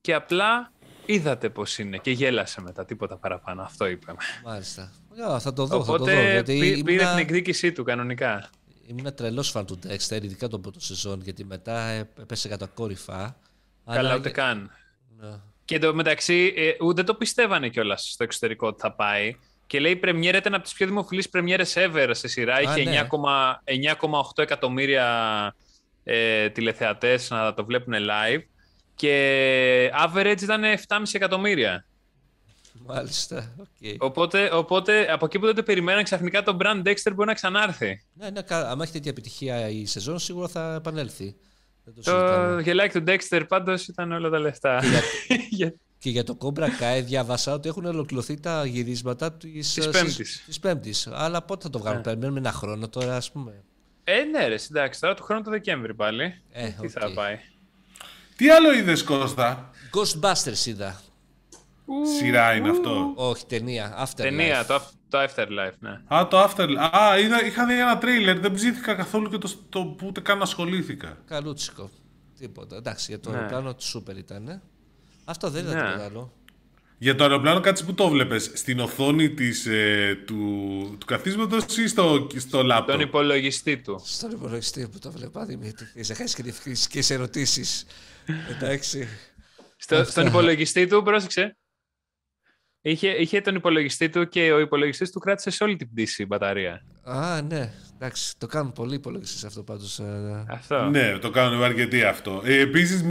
και 0.00 0.14
απλά 0.14 0.72
είδατε 1.08 1.48
πώς 1.48 1.78
είναι 1.78 1.96
και 1.96 2.10
γέλασε 2.10 2.60
μετά, 2.60 2.84
τίποτα 2.84 3.16
παραπάνω. 3.16 3.62
Αυτό 3.62 3.86
είπαμε. 3.86 4.18
Μάλιστα. 4.44 4.92
θα 5.40 5.52
το 5.52 5.66
δω, 5.66 5.76
Οπότε, 5.78 6.10
θα 6.10 6.16
το 6.16 6.22
δω. 6.22 6.30
Γιατί 6.30 6.82
πήρε 6.84 7.02
ήμουνα... 7.02 7.10
την 7.10 7.18
εκδίκησή 7.18 7.72
του 7.72 7.84
κανονικά. 7.84 8.50
Ήμουν 8.86 9.14
τρελός 9.14 9.50
φαν 9.50 9.66
του 9.66 9.78
Dexter, 9.86 10.22
ειδικά 10.22 10.48
τον 10.48 10.60
πρώτο 10.60 10.80
σεζόν, 10.80 11.20
γιατί 11.22 11.44
μετά 11.44 11.88
έπεσε 12.20 12.48
κατά 12.48 12.66
κόρυφα. 12.66 13.36
Καλά, 13.84 14.16
ούτε 14.16 14.30
καν. 14.30 14.70
Ναι. 15.20 15.28
Και 15.64 15.74
εντωμεταξύ, 15.74 16.32
μεταξύ, 16.32 16.76
ε, 16.80 16.84
ούτε 16.84 17.02
το 17.02 17.14
πιστεύανε 17.14 17.68
κιόλας 17.68 18.10
στο 18.12 18.24
εξωτερικό 18.24 18.66
ότι 18.66 18.80
θα 18.80 18.92
πάει. 18.92 19.36
Και 19.66 19.80
λέει 19.80 19.92
η 19.92 19.96
πρεμιέρα 19.96 20.38
ήταν 20.38 20.54
από 20.54 20.62
τις 20.62 20.72
πιο 20.72 20.86
δημοφιλείς 20.86 21.28
πρεμιέρες 21.28 21.74
ever 21.76 22.10
σε 22.10 22.28
σειρά. 22.28 22.54
Α, 22.54 22.60
Είχε 22.60 22.82
ναι. 22.82 23.06
9,8 24.00 24.42
εκατομμύρια 24.42 25.06
ε, 26.04 26.48
τηλεθεατές 26.48 27.30
να 27.30 27.54
το 27.54 27.64
βλέπουν 27.64 27.94
live 27.94 28.42
και 28.98 29.90
average 30.06 30.42
ήταν 30.42 30.62
7,5 30.62 31.02
εκατομμύρια. 31.12 31.84
Μάλιστα. 32.86 33.54
Okay. 33.58 33.96
Οπότε, 33.98 34.50
οπότε 34.52 35.12
από 35.12 35.24
εκεί 35.24 35.38
που 35.38 35.46
δεν 35.46 35.54
το 35.54 35.62
περιμέναν, 35.62 36.04
ξαφνικά 36.04 36.42
το 36.42 36.56
brand 36.60 36.82
Dexter 36.86 37.12
μπορεί 37.14 37.28
να 37.28 37.34
ξανάρθει. 37.34 38.02
Ναι, 38.12 38.30
ναι, 38.30 38.40
αν 38.48 38.80
έχει 38.80 38.92
τέτοια 38.92 39.10
επιτυχία 39.10 39.68
η 39.68 39.86
σεζόν, 39.86 40.18
σίγουρα 40.18 40.48
θα 40.48 40.74
επανέλθει. 40.74 41.36
το 42.04 42.12
το 42.54 42.58
γελάκι 42.58 43.00
του 43.00 43.04
Dexter 43.06 43.42
πάντως 43.48 43.88
ήταν 43.88 44.12
όλα 44.12 44.30
τα 44.30 44.38
λεφτά. 44.38 44.82
Και 45.28 45.46
για, 45.50 45.74
και 45.98 46.10
για 46.10 46.24
το 46.24 46.38
Cobra 46.40 46.64
Kai 46.64 47.02
διάβασα 47.04 47.52
ότι 47.52 47.68
έχουν 47.68 47.84
ολοκληρωθεί 47.84 48.40
τα 48.40 48.66
γυρίσματα 48.66 49.32
της 49.32 50.58
Πέμπτης. 50.60 51.08
Αλλά 51.12 51.42
πότε 51.42 51.62
θα 51.62 51.70
το 51.70 51.78
βγάλουν, 51.78 52.00
yeah. 52.00 52.04
Ναι. 52.04 52.10
περιμένουμε 52.10 52.38
ένα 52.38 52.52
χρόνο 52.52 52.88
τώρα, 52.88 53.16
ας 53.16 53.32
πούμε. 53.32 53.64
Ε, 54.04 54.22
ναι, 54.22 54.46
ρε, 54.46 54.56
εντάξει, 54.70 55.00
τώρα 55.00 55.14
του 55.14 55.22
χρόνου 55.22 55.42
το 55.42 55.50
Δεκέμβρη 55.50 55.94
πάλι. 55.94 56.42
Ε, 56.52 56.66
Τι 56.66 56.74
okay. 56.80 56.88
θα 56.88 57.12
πάει. 57.14 57.38
Τι 58.38 58.50
άλλο 58.50 58.74
είδες, 58.74 59.02
Κώστα; 59.02 59.70
Ghostbusters 59.92 60.66
είδα. 60.66 61.00
Σειρά 62.18 62.54
είναι 62.54 62.70
αυτό. 62.70 63.12
Όχι, 63.14 63.46
ταινία. 63.46 64.04
Afterlife. 64.04 64.14
Ταινία, 64.16 64.66
το, 64.66 64.82
το 65.08 65.18
Afterlife, 65.22 65.72
ναι. 65.78 66.00
Α, 66.14 66.28
το 66.28 66.44
Afterlife. 66.44 66.96
Α, 66.96 67.18
είδα, 67.18 67.44
είχα 67.44 67.66
δει 67.66 67.80
ένα 67.80 67.98
τρέιλερ. 67.98 68.38
Δεν 68.38 68.52
ψήθηκα 68.52 68.94
καθόλου 68.94 69.30
και 69.30 69.38
το, 69.38 69.50
το 69.68 69.84
που 69.84 70.06
ούτε 70.06 70.20
καν 70.20 70.42
ασχολήθηκα. 70.42 71.18
Καλούτσικο. 71.26 71.90
Τίποτα. 72.38 72.76
Εντάξει, 72.76 73.06
για 73.08 73.20
το 73.20 73.30
ναι. 73.30 73.36
αεροπλάνο 73.36 73.74
του 73.74 73.84
σούπερ 73.84 74.16
ήταν. 74.16 74.62
Αυτό 75.24 75.50
δεν 75.50 75.64
ήταν 75.64 75.76
ναι. 75.76 75.82
τίποτα 75.82 76.04
άλλο. 76.04 76.32
Για 76.98 77.14
το 77.14 77.24
αεροπλάνο 77.24 77.60
κάτσε 77.60 77.84
που 77.84 77.94
το 77.94 78.08
βλέπεις, 78.08 78.50
στην 78.54 78.80
οθόνη 78.80 79.30
της, 79.30 79.66
ε, 79.66 80.22
του, 80.26 80.36
του 80.98 81.06
καθίσματος 81.06 81.76
ή 81.76 81.88
στο, 81.88 82.26
στο 82.36 82.62
λάπτοπ. 82.62 82.88
Στον 82.88 83.00
υπολογιστή 83.00 83.76
του. 83.76 84.02
Στον 84.04 84.30
υπολογιστή 84.30 84.88
που 84.92 84.98
το 84.98 85.10
βλέπα, 85.10 85.44
Δημήτρη. 85.44 85.86
Ξεχάσεις 86.00 86.34
και 86.88 86.98
τις 86.98 87.10
ερωτήσεις. 87.10 87.86
Εντάξει. 88.50 89.08
Στο, 89.76 90.04
στον 90.04 90.26
υπολογιστή 90.26 90.86
του, 90.86 91.02
πρόσεξε. 91.02 91.56
Είχε, 92.80 93.08
είχε 93.08 93.40
τον 93.40 93.54
υπολογιστή 93.54 94.08
του 94.08 94.28
και 94.28 94.52
ο 94.52 94.58
υπολογιστής 94.58 95.10
του 95.10 95.18
κράτησε 95.18 95.50
σε 95.50 95.64
όλη 95.64 95.76
την 95.76 95.90
πτήση 95.92 96.22
η 96.22 96.26
μπαταρία. 96.28 96.82
Α, 97.02 97.42
ναι. 97.42 97.72
Εντάξει, 97.94 98.38
το 98.38 98.46
κάνουν 98.46 98.72
πολλοί 98.72 98.94
υπολογιστές 98.94 99.44
αυτό 99.44 99.62
πάντως. 99.62 99.98
Ε, 99.98 100.44
αυτό. 100.48 100.82
Ναι, 100.84 101.18
το 101.18 101.30
κάνουν 101.30 101.62
αρκετοί 101.62 102.02
αυτό. 102.02 102.42
Ε, 102.44 102.60
Επίσης, 102.60 103.02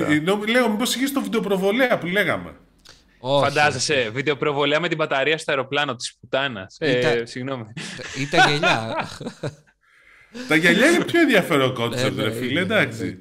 λέω, 0.47 0.69
μήπως 0.69 0.95
είχε 0.95 1.13
το 1.13 1.21
βιντεοπροβολέα 1.21 1.97
που 1.97 2.05
λέγαμε. 2.05 2.55
Όχι. 3.19 3.43
Φαντάζεσαι, 3.43 4.09
βιντεοπροβολέα 4.13 4.79
με 4.79 4.87
την 4.87 4.97
μπαταρία 4.97 5.37
στο 5.37 5.51
αεροπλάνο 5.51 5.95
της 5.95 6.17
πουτάνας. 6.19 6.75
Ε, 6.79 7.25
συγγνώμη. 7.25 7.73
Ήταν 8.19 8.49
γελιά. 8.49 9.09
Τα 10.47 10.55
γυαλιά 10.55 10.89
είναι 10.89 11.05
πιο 11.05 11.21
ενδιαφέρον 11.21 11.73
κόνσεπτ, 11.73 12.19
ρε 12.19 12.31
φίλε, 12.31 12.59
εντάξει. 12.59 13.17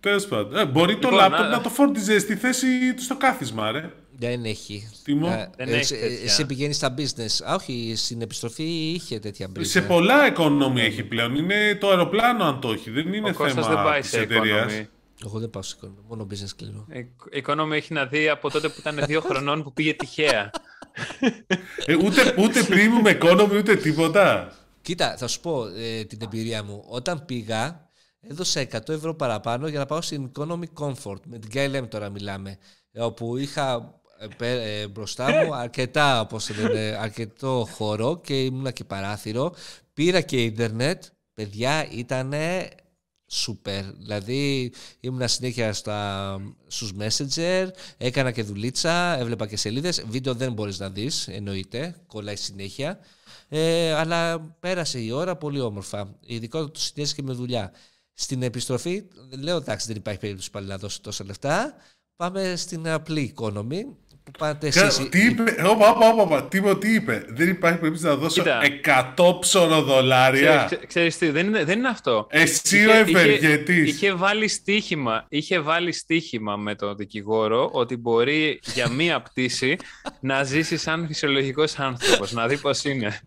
Τέλος 0.00 0.26
πάντων. 0.26 0.58
Ε, 0.58 0.64
μπορεί 0.66 0.98
το 0.98 1.08
λοιπόν, 1.10 1.30
λάπτοπ 1.30 1.50
να 1.50 1.60
το 1.60 1.68
φόρτιζε 1.68 2.18
στη 2.18 2.36
θέση 2.36 2.94
του 2.94 3.02
στο 3.02 3.16
κάθισμα, 3.16 3.70
ρε. 3.70 3.90
Δεν 4.16 4.44
έχει. 4.44 4.90
Τιμό. 5.04 5.50
Δεν 5.56 5.68
ε, 5.68 5.76
έχει 5.76 5.94
εσύ 6.24 6.46
πηγαίνει 6.46 6.72
στα 6.72 6.94
business. 6.96 7.44
Α, 7.50 7.54
όχι, 7.54 7.92
στην 7.96 8.20
επιστροφή 8.22 8.92
είχε 8.94 9.18
τέτοια 9.18 9.48
business. 9.56 9.66
Σε 9.66 9.82
πολλά 9.82 10.26
οικονομία 10.26 10.84
έχει 10.84 11.02
πλέον. 11.02 11.34
Είναι 11.34 11.74
το 11.80 11.88
αεροπλάνο 11.88 12.44
αν 12.44 12.60
το 12.60 12.72
έχει. 12.72 12.90
Δεν 12.90 13.12
είναι 13.12 13.28
Ο 13.28 13.32
θέμα 13.32 13.68
δεν 13.68 13.76
πάει 13.76 14.02
σε 14.02 14.20
εταιρείας. 14.20 14.72
Εγώ 15.24 15.38
δεν 15.38 15.50
πάω 15.50 15.62
σε 15.62 15.74
οικονομία. 15.76 16.02
Μόνο 16.08 16.26
business 16.30 16.50
κλείνω. 16.56 16.86
Η 17.32 17.38
οικονομία 17.38 17.76
έχει 17.76 17.92
να 17.92 18.06
δει 18.06 18.28
από 18.28 18.50
τότε 18.50 18.68
που 18.68 18.74
ήταν 18.78 19.00
δύο 19.06 19.20
χρονών 19.20 19.62
που 19.62 19.72
πήγε 19.72 19.94
τυχαία. 19.94 20.50
ε, 21.84 21.94
ούτε, 21.94 22.34
ούτε 22.38 22.66
premium 22.68 23.22
economy 23.22 23.56
ούτε 23.58 23.76
τίποτα. 23.76 24.52
Κοίτα, 24.82 25.16
θα 25.18 25.26
σου 25.26 25.40
πω 25.40 25.66
ε, 25.66 26.04
την 26.04 26.18
εμπειρία 26.22 26.62
μου. 26.62 26.84
Όταν 26.88 27.24
πήγα, 27.24 27.89
έδωσα 28.20 28.60
100 28.60 28.88
ευρώ 28.88 29.14
παραπάνω 29.14 29.68
για 29.68 29.78
να 29.78 29.86
πάω 29.86 30.00
στην 30.00 30.30
Economy 30.34 30.64
Comfort. 30.74 31.20
Με 31.26 31.38
την 31.38 31.50
KLM 31.54 31.88
τώρα 31.88 32.08
μιλάμε. 32.08 32.58
Όπου 32.98 33.36
είχα 33.36 33.94
ε, 34.38 34.80
ε, 34.80 34.88
μπροστά 34.88 35.44
μου 35.44 35.54
αρκετά, 35.64 36.20
όπως 36.20 36.50
λένε, 36.56 36.96
αρκετό 37.00 37.68
χώρο 37.72 38.20
και 38.20 38.44
ήμουνα 38.44 38.70
και 38.70 38.84
παράθυρο. 38.84 39.54
Πήρα 39.94 40.20
και 40.20 40.42
ίντερνετ. 40.42 41.04
Παιδιά, 41.34 41.88
ήταν 41.90 42.34
σούπερ. 43.26 43.84
Δηλαδή 43.84 44.72
ήμουνα 45.00 45.26
συνέχεια 45.26 45.72
στα, 45.72 46.38
στους 46.66 46.92
Messenger, 46.98 47.68
έκανα 47.96 48.30
και 48.30 48.42
δουλίτσα, 48.42 49.18
έβλεπα 49.18 49.46
και 49.46 49.56
σελίδες. 49.56 50.04
Βίντεο 50.08 50.34
δεν 50.34 50.52
μπορείς 50.52 50.78
να 50.78 50.90
δεις, 50.90 51.28
εννοείται, 51.28 51.96
κολλάει 52.06 52.36
συνέχεια. 52.36 52.98
Ε, 53.48 53.92
αλλά 53.92 54.40
πέρασε 54.40 55.00
η 55.00 55.10
ώρα 55.10 55.36
πολύ 55.36 55.60
όμορφα. 55.60 56.18
Ειδικότερα 56.20 56.70
το 56.70 56.80
συνδέσει 56.80 57.14
και 57.14 57.22
με 57.22 57.32
δουλειά. 57.32 57.72
Στην 58.20 58.42
επιστροφή, 58.42 59.04
λέω 59.38 59.56
εντάξει, 59.56 59.86
δεν 59.86 59.96
υπάρχει 59.96 60.20
περίπτωση 60.20 60.50
πάλι 60.50 60.66
να 60.66 60.78
δώσω 60.78 61.00
τόσα 61.00 61.24
λεφτά. 61.24 61.74
Πάμε 62.16 62.56
στην 62.56 62.88
απλή 62.88 63.34
economy 63.36 63.82
που 64.30 64.38
πάτε 64.38 64.66
εσείς. 64.66 65.08
Τι 65.08 65.24
είπε, 65.24 65.42
όπα, 65.66 65.88
όπα, 65.90 66.06
όπα, 66.22 66.44
τι, 66.48 66.56
είπε, 66.56 66.74
τι 66.76 66.94
είπε. 66.94 67.24
Δεν 67.28 67.48
υπάρχει 67.48 67.78
περίπτωση 67.78 68.06
να 68.06 68.14
δώσω 68.14 68.42
Κοίτα. 68.42 68.60
100 69.16 69.40
ψωροδολάρια. 69.40 70.40
Ξέρεις, 70.50 70.64
ξέ- 70.66 70.86
ξέρεις 70.86 71.18
τι, 71.18 71.30
δεν 71.30 71.46
είναι, 71.46 71.64
δεν 71.64 71.78
είναι 71.78 71.88
αυτό. 71.88 72.26
Εσύ 72.30 72.86
ο 72.86 72.92
ευεργετής. 72.92 73.88
είχε 73.90 74.12
βάλει 74.12 74.48
στοίχημα, 74.48 75.24
είχε 75.28 75.58
βάλει 75.60 75.92
στοίχημα 75.92 76.56
με 76.56 76.74
τον 76.74 76.96
δικηγόρο 76.96 77.68
ότι 77.72 77.96
μπορεί 77.96 78.60
για 78.74 78.88
μία 78.88 79.20
πτήση 79.20 79.76
να 80.20 80.42
ζήσει 80.44 80.76
σαν 80.76 81.06
φυσιολογικός 81.06 81.78
άνθρωπος, 81.78 82.32
να 82.32 82.46
δει 82.46 82.56
πώς 82.58 82.84
είναι. 82.84 83.18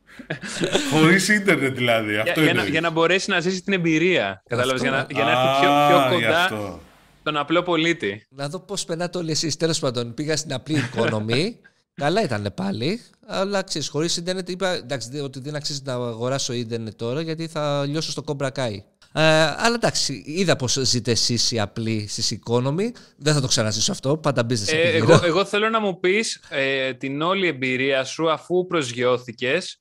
Χωρίς 0.92 1.28
ίντερνετ 1.30 1.76
δηλαδή. 1.76 2.12
για, 2.12 2.22
Αυτό 2.22 2.42
για, 2.42 2.52
είναι. 2.52 2.62
να, 2.62 2.68
για 2.68 2.82
να 2.82 2.90
μπορέσει 2.90 3.30
να 3.30 3.40
ζήσει 3.40 3.62
την 3.62 3.74
εμπειρία. 3.74 4.44
Κατάλαβες, 4.50 4.82
για 4.82 4.92
να, 4.92 5.08
για 5.10 5.24
να 5.24 5.32
Α, 5.32 5.42
έρθει 5.42 5.60
πιο, 5.60 5.70
πιο 5.88 6.18
γι' 6.18 6.24
κοντά 6.26 6.44
αυτό. 6.44 6.80
Τον 7.24 7.38
απλό 7.38 7.64
πολίτη. 7.64 8.26
Να 8.30 8.50
δω 8.50 8.60
πώς 8.60 8.86
περνάτε 8.86 9.18
όλοι 9.18 9.32
εσείς. 9.32 9.58
Τέλος 9.58 9.80
πάντων, 9.80 10.14
πήγα 10.14 10.38
στην 10.38 10.54
απλή 10.54 10.78
οικονομή. 10.78 11.60
Καλά 11.96 12.22
ήταν 12.24 12.52
πάλι. 12.56 13.02
Αλλά 13.28 13.62
ξέρεις, 13.64 13.88
χωρίς 13.88 14.18
ίντερνετ 14.18 14.50
είπα 14.50 14.70
εντάξει, 14.70 15.10
δε- 15.10 15.22
ότι 15.22 15.40
δεν 15.40 15.56
αξίζει 15.56 15.82
να 15.84 15.94
αγοράσω 15.94 16.54
ίντερνετ 16.54 16.96
τώρα 16.96 17.22
γιατί 17.22 17.48
θα 17.48 17.86
λιώσω 17.86 18.12
στο 18.12 18.24
Cobra 18.28 18.50
Kai. 18.52 18.76
Ε, 19.16 19.22
αλλά 19.58 19.74
εντάξει, 19.76 20.24
είδα 20.26 20.56
πώς 20.56 20.74
ζείτε 20.82 21.12
εσείς 21.12 21.52
οι 21.52 21.60
απλοί 21.60 22.08
στις 22.08 22.40
economy. 22.46 22.88
Δεν 23.18 23.34
θα 23.34 23.42
το 23.42 23.48
ξαναζήσω 23.48 23.92
αυτό. 23.92 24.18
Πάντα 24.18 24.46
business 24.50 24.68
Ε, 24.74 24.82
επί 24.88 24.98
εγώ, 24.98 25.14
γύρω. 25.14 25.26
εγώ 25.26 25.46
θέλω 25.46 25.70
να 25.70 25.80
μου 25.80 26.00
πεις 26.00 26.44
ε, 26.50 26.94
την 26.94 27.22
όλη 27.22 27.48
εμπειρία 27.48 28.04
σου 28.04 28.32
αφού 28.32 28.66
προσγειώθηκες 28.68 29.80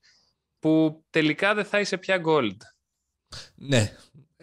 που 0.58 1.02
τελικά 1.10 1.54
δεν 1.54 1.64
θα 1.64 1.80
είσαι 1.80 1.96
πια 1.98 2.20
gold. 2.26 2.56
Ναι. 3.54 3.92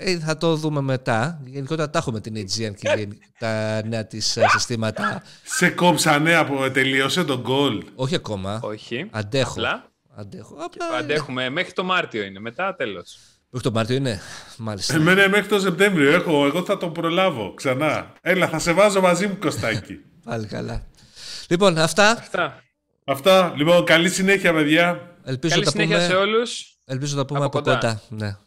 Ε, 0.02 0.20
θα 0.20 0.38
το 0.38 0.56
δούμε 0.56 0.82
μετά. 0.82 1.42
Γενικότερα 1.46 1.90
τα 1.90 1.98
έχουμε 2.00 2.20
την 2.20 2.34
Aegean 2.36 2.74
και 2.76 2.94
γενι- 2.98 3.18
τα 3.40 3.82
νέα 3.86 4.06
της 4.06 4.38
ε, 4.38 4.46
συστήματα. 4.50 5.24
Σε 5.44 5.70
κόψανε 5.70 6.36
από 6.36 6.72
τελείωσε 6.72 7.24
το 7.24 7.42
gold. 7.48 7.82
Όχι 7.96 8.16
ακόμα. 8.16 8.60
Όχι. 8.64 9.08
Αντέχω. 9.12 9.52
Απλά 9.52 9.92
Αντέχω. 10.16 10.56
Απλά. 10.66 10.98
αντέχουμε. 11.00 11.50
Μέχρι 11.50 11.72
το 11.74 11.84
Μάρτιο 11.84 12.24
είναι. 12.24 12.40
Μετά 12.40 12.76
τέλος. 12.76 13.18
Μέχρι 13.50 13.68
το 13.70 13.76
Μάρτιο 13.76 13.96
είναι. 13.96 14.20
Μάλιστα. 14.58 14.94
Εμένα 14.94 15.30
μέχρι 15.30 15.48
το 15.48 15.60
Σεπτέμβριο 15.60 16.12
έχω, 16.12 16.46
εγώ 16.46 16.64
θα 16.64 16.78
το 16.78 16.90
προλάβω 16.90 17.54
ξανά. 17.54 18.14
Έλα, 18.22 18.48
θα 18.48 18.60
σε 18.60 18.72
βάζω 18.74 19.02
μαζί 19.02 19.28
μου, 19.28 19.38
Κωστάκη. 19.40 20.00
Πάλι 20.26 20.48
καλά. 20.48 20.88
Λοιπόν, 21.50 21.78
αυτά. 21.78 22.10
Αυτά. 22.12 22.64
Αυτά. 23.06 23.54
Λοιπόν, 23.58 23.86
καλή 23.86 24.10
συνέχεια, 24.10 24.54
παιδιά. 24.54 25.16
Ελπίζω 25.24 25.54
Καλή 25.54 25.66
να 25.66 25.72
τα 25.72 25.78
συνέχεια 25.80 25.96
πούμε, 26.08 26.08
σε 26.08 26.16
όλους. 26.16 26.78
ελπίζω 26.86 27.16
να 27.16 27.22
τα 27.22 27.26
πούμε 27.34 27.46
Από 27.46 27.58
από, 27.58 27.70
κοντά. 27.70 27.78
κοντά. 27.80 28.26
Ναι. 28.26 28.38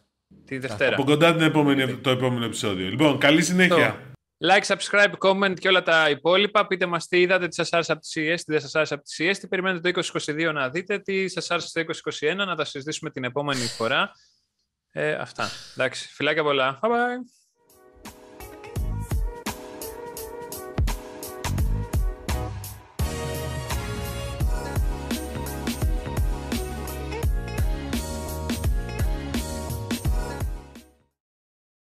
Τη 0.52 0.58
Δευτέρα. 0.58 0.94
Από 0.94 1.04
κοντά 1.04 1.32
την 1.32 1.42
επόμενη, 1.42 1.96
το 1.96 2.10
επόμενο 2.10 2.44
επεισόδιο. 2.44 2.88
Λοιπόν, 2.88 3.18
καλή 3.18 3.42
συνέχεια. 3.42 4.14
Like, 4.44 4.76
subscribe, 4.76 5.12
comment 5.18 5.54
και 5.58 5.68
όλα 5.68 5.82
τα 5.82 6.10
υπόλοιπα. 6.10 6.66
Πείτε 6.66 6.86
μας 6.86 7.06
τι 7.06 7.20
είδατε, 7.20 7.48
τι 7.48 7.54
σας 7.54 7.72
άρεσε 7.72 7.92
από 7.92 8.00
τις 8.00 8.12
CES, 8.16 8.36
τι 8.36 8.52
δεν 8.52 8.60
σας 8.60 8.74
άρεσε 8.74 8.94
από 8.94 9.02
τις 9.02 9.20
CES, 9.20 9.36
τι 9.40 9.48
περιμένετε 9.48 9.92
το 9.92 10.02
2022 10.24 10.52
να 10.52 10.68
δείτε, 10.68 10.98
τι 10.98 11.28
σας 11.28 11.50
άρεσε 11.50 11.84
το 11.84 11.92
2021, 12.20 12.34
να 12.34 12.56
τα 12.56 12.64
συζητήσουμε 12.64 13.10
την 13.10 13.24
επόμενη 13.24 13.60
φορά. 13.60 14.10
Ε, 14.90 15.12
αυτά. 15.12 15.48
Εντάξει, 15.76 16.08
φιλάκια 16.08 16.42
πολλά. 16.42 16.78
Bye 16.82 16.88
bye. 16.88 17.41